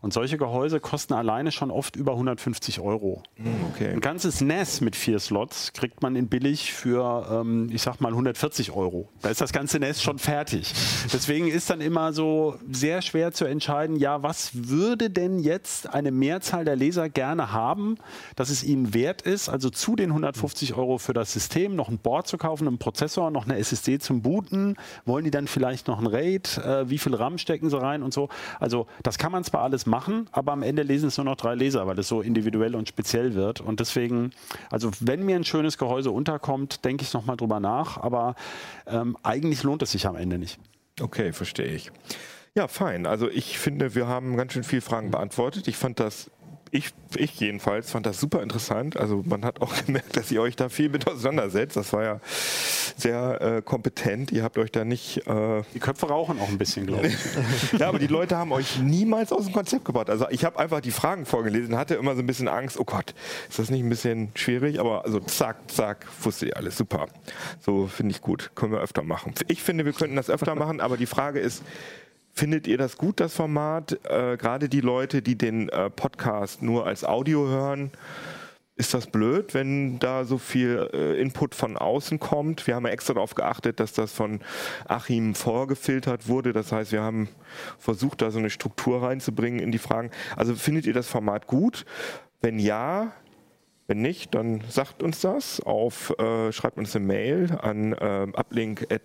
Und 0.01 0.13
solche 0.13 0.37
Gehäuse 0.37 0.79
kosten 0.79 1.13
alleine 1.13 1.51
schon 1.51 1.71
oft 1.71 1.95
über 1.95 2.13
150 2.13 2.79
Euro. 2.79 3.23
Okay. 3.73 3.89
Ein 3.89 4.01
ganzes 4.01 4.41
NES 4.41 4.81
mit 4.81 4.95
vier 4.95 5.19
Slots 5.19 5.73
kriegt 5.73 6.01
man 6.01 6.15
in 6.15 6.27
billig 6.27 6.73
für, 6.73 7.27
ähm, 7.31 7.69
ich 7.71 7.81
sag 7.81 8.01
mal, 8.01 8.09
140 8.09 8.71
Euro. 8.71 9.09
Da 9.21 9.29
ist 9.29 9.41
das 9.41 9.51
ganze 9.51 9.79
NES 9.79 10.01
schon 10.01 10.19
fertig. 10.19 10.73
Deswegen 11.11 11.47
ist 11.47 11.69
dann 11.69 11.81
immer 11.81 12.13
so 12.13 12.55
sehr 12.71 13.01
schwer 13.01 13.31
zu 13.31 13.45
entscheiden, 13.45 13.97
ja, 13.97 14.23
was 14.23 14.51
würde 14.53 15.09
denn 15.09 15.39
jetzt 15.39 15.93
eine 15.93 16.11
Mehrzahl 16.11 16.65
der 16.65 16.75
Leser 16.75 17.09
gerne 17.09 17.51
haben, 17.51 17.97
dass 18.45 18.51
es 18.51 18.63
ihnen 18.63 18.93
wert 18.93 19.23
ist, 19.23 19.49
also 19.49 19.71
zu 19.71 19.95
den 19.95 20.11
150 20.11 20.75
Euro 20.75 20.99
für 20.99 21.13
das 21.13 21.33
System 21.33 21.75
noch 21.75 21.89
ein 21.89 21.97
Board 21.97 22.27
zu 22.27 22.37
kaufen, 22.37 22.67
einen 22.67 22.77
Prozessor, 22.77 23.31
noch 23.31 23.45
eine 23.45 23.57
SSD 23.57 23.97
zum 23.97 24.21
Booten. 24.21 24.75
Wollen 25.03 25.25
die 25.25 25.31
dann 25.31 25.47
vielleicht 25.47 25.87
noch 25.87 25.97
ein 25.99 26.05
RAID? 26.05 26.59
Äh, 26.59 26.87
wie 26.87 26.99
viel 26.99 27.15
RAM 27.15 27.39
stecken 27.39 27.71
sie 27.71 27.81
rein 27.81 28.03
und 28.03 28.13
so? 28.13 28.29
Also 28.59 28.85
das 29.01 29.17
kann 29.17 29.31
man 29.31 29.43
zwar 29.43 29.63
alles 29.63 29.87
machen, 29.87 30.29
aber 30.31 30.51
am 30.51 30.61
Ende 30.61 30.83
lesen 30.83 31.07
es 31.07 31.17
nur 31.17 31.25
noch 31.25 31.37
drei 31.37 31.55
Leser, 31.55 31.87
weil 31.87 31.97
es 31.97 32.07
so 32.07 32.21
individuell 32.21 32.75
und 32.75 32.87
speziell 32.87 33.33
wird. 33.33 33.61
Und 33.61 33.79
deswegen, 33.79 34.29
also 34.69 34.91
wenn 34.99 35.25
mir 35.25 35.37
ein 35.37 35.43
schönes 35.43 35.79
Gehäuse 35.79 36.11
unterkommt, 36.11 36.85
denke 36.85 37.01
ich 37.01 37.13
nochmal 37.13 37.37
drüber 37.37 37.59
nach. 37.59 37.97
Aber 37.97 38.35
ähm, 38.85 39.17
eigentlich 39.23 39.63
lohnt 39.63 39.81
es 39.81 39.91
sich 39.91 40.05
am 40.05 40.15
Ende 40.15 40.37
nicht. 40.37 40.59
Okay, 41.01 41.33
verstehe 41.33 41.73
ich. 41.73 41.91
Ja, 42.57 42.69
fein. 42.69 43.05
Also 43.05 43.29
ich 43.29 43.59
finde, 43.59 43.95
wir 43.95 44.07
haben 44.07 44.37
ganz 44.37 44.53
schön 44.53 44.63
viele 44.63 44.81
Fragen 44.81 45.11
beantwortet. 45.11 45.67
Ich 45.67 45.75
fand 45.75 45.99
das, 45.99 46.31
ich, 46.75 46.93
ich 47.15 47.39
jedenfalls 47.39 47.89
fand 47.91 48.05
das 48.05 48.19
super 48.19 48.43
interessant. 48.43 48.97
Also 48.97 49.23
man 49.25 49.45
hat 49.45 49.61
auch 49.61 49.73
gemerkt, 49.85 50.17
dass 50.17 50.31
ihr 50.31 50.41
euch 50.41 50.55
da 50.55 50.69
viel 50.69 50.89
mit 50.89 51.07
auseinandersetzt. 51.07 51.77
Das 51.77 51.93
war 51.93 52.03
ja 52.03 52.19
sehr 52.97 53.41
äh, 53.41 53.61
kompetent. 53.61 54.31
Ihr 54.31 54.43
habt 54.43 54.57
euch 54.57 54.71
da 54.71 54.83
nicht... 54.83 55.25
Äh, 55.25 55.63
Die 55.73 55.79
Köpfe 55.79 56.07
rauchen 56.07 56.39
auch 56.39 56.49
ein 56.49 56.57
bisschen, 56.57 56.85
glaube 56.85 57.07
ich. 57.07 57.15
ja, 57.79 57.87
aber 57.87 57.99
die 57.99 58.07
Leute 58.07 58.37
haben 58.37 58.51
euch 58.51 58.79
niemals 58.79 59.31
aus 59.31 59.45
dem 59.45 59.53
Konzept 59.53 59.85
gebracht. 59.85 60.09
Also 60.09 60.27
ich 60.29 60.43
habe 60.43 60.59
einfach 60.59 60.81
die 60.81 60.91
Fragen 60.91 61.25
vorgelesen, 61.25 61.77
hatte 61.77 61.95
immer 61.95 62.15
so 62.15 62.21
ein 62.21 62.27
bisschen 62.27 62.47
Angst, 62.47 62.77
oh 62.79 62.83
Gott, 62.85 63.13
ist 63.49 63.59
das 63.59 63.69
nicht 63.69 63.83
ein 63.83 63.89
bisschen 63.89 64.31
schwierig? 64.35 64.79
Aber 64.79 65.05
also 65.05 65.19
zack, 65.21 65.71
zack, 65.71 66.05
wusste 66.21 66.47
ihr 66.47 66.57
alles. 66.57 66.77
Super. 66.77 67.07
So 67.61 67.87
finde 67.87 68.11
ich 68.11 68.21
gut. 68.21 68.51
Können 68.55 68.73
wir 68.73 68.79
öfter 68.79 69.03
machen. 69.03 69.33
Ich 69.47 69.63
finde, 69.63 69.85
wir 69.85 69.93
könnten 69.93 70.17
das 70.17 70.29
öfter 70.29 70.55
machen, 70.55 70.81
aber 70.81 70.97
die 70.97 71.05
Frage 71.05 71.39
ist, 71.39 71.63
Findet 72.37 72.67
ihr 72.67 72.77
das 72.77 72.97
gut, 72.97 73.21
das 73.21 73.33
Format? 73.33 73.93
Äh, 74.09 74.35
Gerade 74.35 74.67
die 74.67 74.81
Leute, 74.81 75.21
die 75.21 75.37
den 75.37 75.69
äh, 75.69 75.89
Podcast 75.89 76.61
nur 76.61 76.85
als 76.85 77.05
Audio 77.05 77.47
hören, 77.47 77.91
ist 78.75 78.93
das 78.93 79.07
blöd, 79.07 79.53
wenn 79.53 79.99
da 79.99 80.25
so 80.25 80.37
viel 80.37 80.89
äh, 80.91 81.17
Input 81.21 81.55
von 81.55 81.77
außen 81.77 82.19
kommt? 82.19 82.67
Wir 82.67 82.75
haben 82.75 82.85
ja 82.85 82.91
extra 82.91 83.13
darauf 83.13 83.35
geachtet, 83.35 83.79
dass 83.79 83.93
das 83.93 84.11
von 84.11 84.41
Achim 84.85 85.33
vorgefiltert 85.33 86.27
wurde. 86.27 86.51
Das 86.51 86.73
heißt, 86.73 86.91
wir 86.91 87.01
haben 87.01 87.29
versucht, 87.79 88.21
da 88.21 88.31
so 88.31 88.39
eine 88.39 88.49
Struktur 88.49 89.01
reinzubringen 89.01 89.61
in 89.61 89.71
die 89.71 89.77
Fragen. 89.77 90.11
Also 90.35 90.55
findet 90.55 90.85
ihr 90.87 90.93
das 90.93 91.07
Format 91.07 91.47
gut? 91.47 91.85
Wenn 92.41 92.59
ja, 92.59 93.13
wenn 93.87 94.01
nicht, 94.01 94.35
dann 94.35 94.61
sagt 94.67 95.03
uns 95.03 95.21
das 95.21 95.61
auf, 95.61 96.13
äh, 96.19 96.51
schreibt 96.51 96.77
uns 96.77 96.93
eine 96.97 97.05
Mail 97.05 97.57
an 97.61 97.93
äh, 97.93 98.27
uplink.ct.de. 98.33 98.97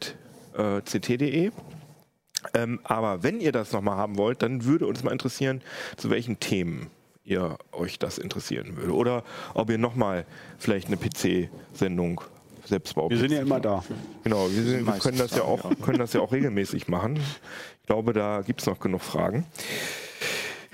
Ähm, 2.54 2.80
aber 2.84 3.22
wenn 3.22 3.40
ihr 3.40 3.52
das 3.52 3.72
nochmal 3.72 3.96
haben 3.96 4.16
wollt, 4.16 4.42
dann 4.42 4.64
würde 4.64 4.86
uns 4.86 5.02
mal 5.02 5.12
interessieren, 5.12 5.62
zu 5.96 6.10
welchen 6.10 6.40
Themen 6.40 6.90
ihr 7.24 7.58
euch 7.72 7.98
das 7.98 8.18
interessieren 8.18 8.76
würde. 8.76 8.94
Oder 8.94 9.24
ob 9.54 9.70
ihr 9.70 9.78
nochmal 9.78 10.24
vielleicht 10.58 10.88
eine 10.88 10.96
PC-Sendung 10.96 12.22
Selbstbau. 12.64 13.10
Wir 13.10 13.18
sind 13.18 13.32
ja 13.32 13.40
immer 13.40 13.60
da. 13.60 13.82
Genau, 14.24 14.48
wir, 14.50 14.62
sind, 14.62 14.86
wir 14.86 14.92
können, 14.94 15.18
das 15.18 15.32
ja 15.32 15.42
auch, 15.42 15.60
können 15.82 15.98
das 15.98 16.12
ja 16.12 16.20
auch 16.20 16.32
regelmäßig 16.32 16.88
machen. 16.88 17.16
Ich 17.16 17.86
glaube, 17.86 18.12
da 18.12 18.42
gibt 18.42 18.60
es 18.60 18.66
noch 18.66 18.78
genug 18.78 19.02
Fragen. 19.02 19.46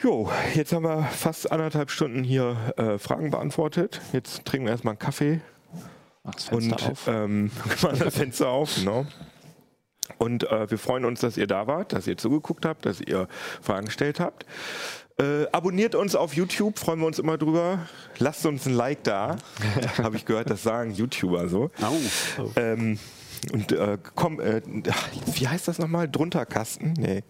Jo, 0.02 0.30
jetzt 0.55 0.72
haben 0.72 0.84
wir 0.84 1.05
fast 1.05 1.51
anderthalb 1.51 1.90
Stunden 1.90 2.22
hier 2.22 2.56
äh, 2.76 2.98
Fragen 2.98 3.30
beantwortet. 3.30 4.01
Jetzt 4.12 4.44
trinken 4.44 4.66
wir 4.66 4.72
erstmal 4.72 4.93
einen 4.93 4.98
Kaffee 4.98 5.40
Mach 6.22 6.34
das 6.34 6.44
Fenster 6.44 6.76
und 6.76 6.90
auf. 6.90 7.09
ähm, 7.09 7.51
das 7.98 8.14
Fenster 8.14 8.48
auf, 8.48 8.74
genau. 8.74 9.06
Und 10.19 10.51
äh, 10.51 10.70
wir 10.70 10.78
freuen 10.78 11.05
uns, 11.05 11.20
dass 11.20 11.37
ihr 11.37 11.47
da 11.47 11.66
wart, 11.66 11.93
dass 11.93 12.07
ihr 12.07 12.16
zugeguckt 12.16 12.65
habt, 12.65 12.87
dass 12.87 13.01
ihr 13.01 13.28
Fragen 13.61 13.87
gestellt 13.87 14.20
habt. 14.20 14.47
Äh, 15.19 15.47
abonniert 15.51 15.95
uns 15.95 16.15
auf 16.15 16.35
YouTube, 16.35 16.78
freuen 16.78 17.01
wir 17.01 17.07
uns 17.07 17.19
immer 17.19 17.39
drüber. 17.39 17.87
Lasst 18.19 18.45
uns 18.45 18.66
ein 18.66 18.74
Like 18.74 19.03
da. 19.05 19.37
Habe 19.99 20.16
ich 20.16 20.27
gehört, 20.27 20.51
das 20.51 20.62
sagen 20.62 20.93
YouTuber 20.93 21.49
so. 21.49 21.70
Au. 21.81 21.97
Ähm, 22.57 22.99
und 23.53 23.73
äh, 23.73 23.97
komm, 24.15 24.41
äh, 24.41 24.61
wie 25.35 25.49
heißt 25.49 25.69
das 25.69 25.78
nochmal? 25.78 26.09
Drunterkasten? 26.09 26.95
Nee. 26.99 27.23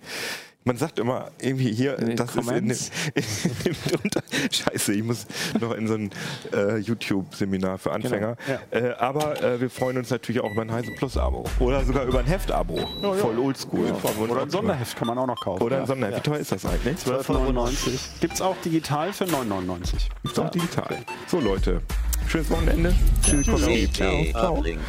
Man 0.66 0.76
sagt 0.78 0.98
immer 0.98 1.30
irgendwie 1.40 1.72
hier, 1.72 1.96
In 2.00 2.16
das 2.16 2.32
Comments? 2.32 2.90
ist 3.14 3.46
in 3.46 3.52
dem, 3.52 3.72
in 3.72 3.72
dem 3.72 4.00
Drunter. 4.00 4.22
Scheiße, 4.50 4.94
ich 4.94 5.04
muss 5.04 5.26
noch 5.60 5.72
in 5.72 5.86
so 5.86 5.94
ein 5.94 6.10
äh, 6.52 6.78
YouTube-Seminar 6.78 7.78
für 7.78 7.92
Anfänger. 7.92 8.36
Genau, 8.72 8.86
äh, 8.88 8.92
aber 8.94 9.40
äh, 9.40 9.60
wir 9.60 9.70
freuen 9.70 9.96
uns 9.98 10.10
natürlich 10.10 10.42
auch 10.42 10.50
über 10.50 10.62
ein 10.62 10.72
Heise 10.72 10.90
Plus-Abo. 10.90 11.44
Oder 11.60 11.84
sogar 11.84 12.04
über 12.04 12.18
ein 12.18 12.26
Heft-Abo. 12.26 12.80
Voll 13.00 13.38
oldschool. 13.38 13.94
Freuen 13.94 14.16
wir 14.16 14.22
uns 14.22 14.30
Oder 14.32 14.42
ein 14.42 14.50
Sonderheft 14.50 14.96
kann 14.96 15.06
man 15.06 15.18
auch 15.18 15.28
noch 15.28 15.40
kaufen. 15.40 15.62
Oder 15.62 15.82
ein 15.82 15.86
Sonderheft. 15.86 16.18
Wie 16.18 16.30
teuer 16.30 16.38
ist 16.40 16.50
das 16.50 16.66
eigentlich? 16.66 16.96
12,99. 16.98 18.20
Gibt 18.20 18.34
es 18.34 18.42
auch 18.42 18.56
digital 18.64 19.12
für 19.12 19.24
9,99. 19.24 20.08
Gibt's 20.24 20.38
auch 20.40 20.50
digital. 20.50 20.98
So 21.28 21.38
Leute, 21.38 21.80
schönes 22.26 22.50
Wochenende. 22.50 22.92
Tschüss. 23.22 23.46
CT 23.46 24.34
Uplink. 24.34 24.80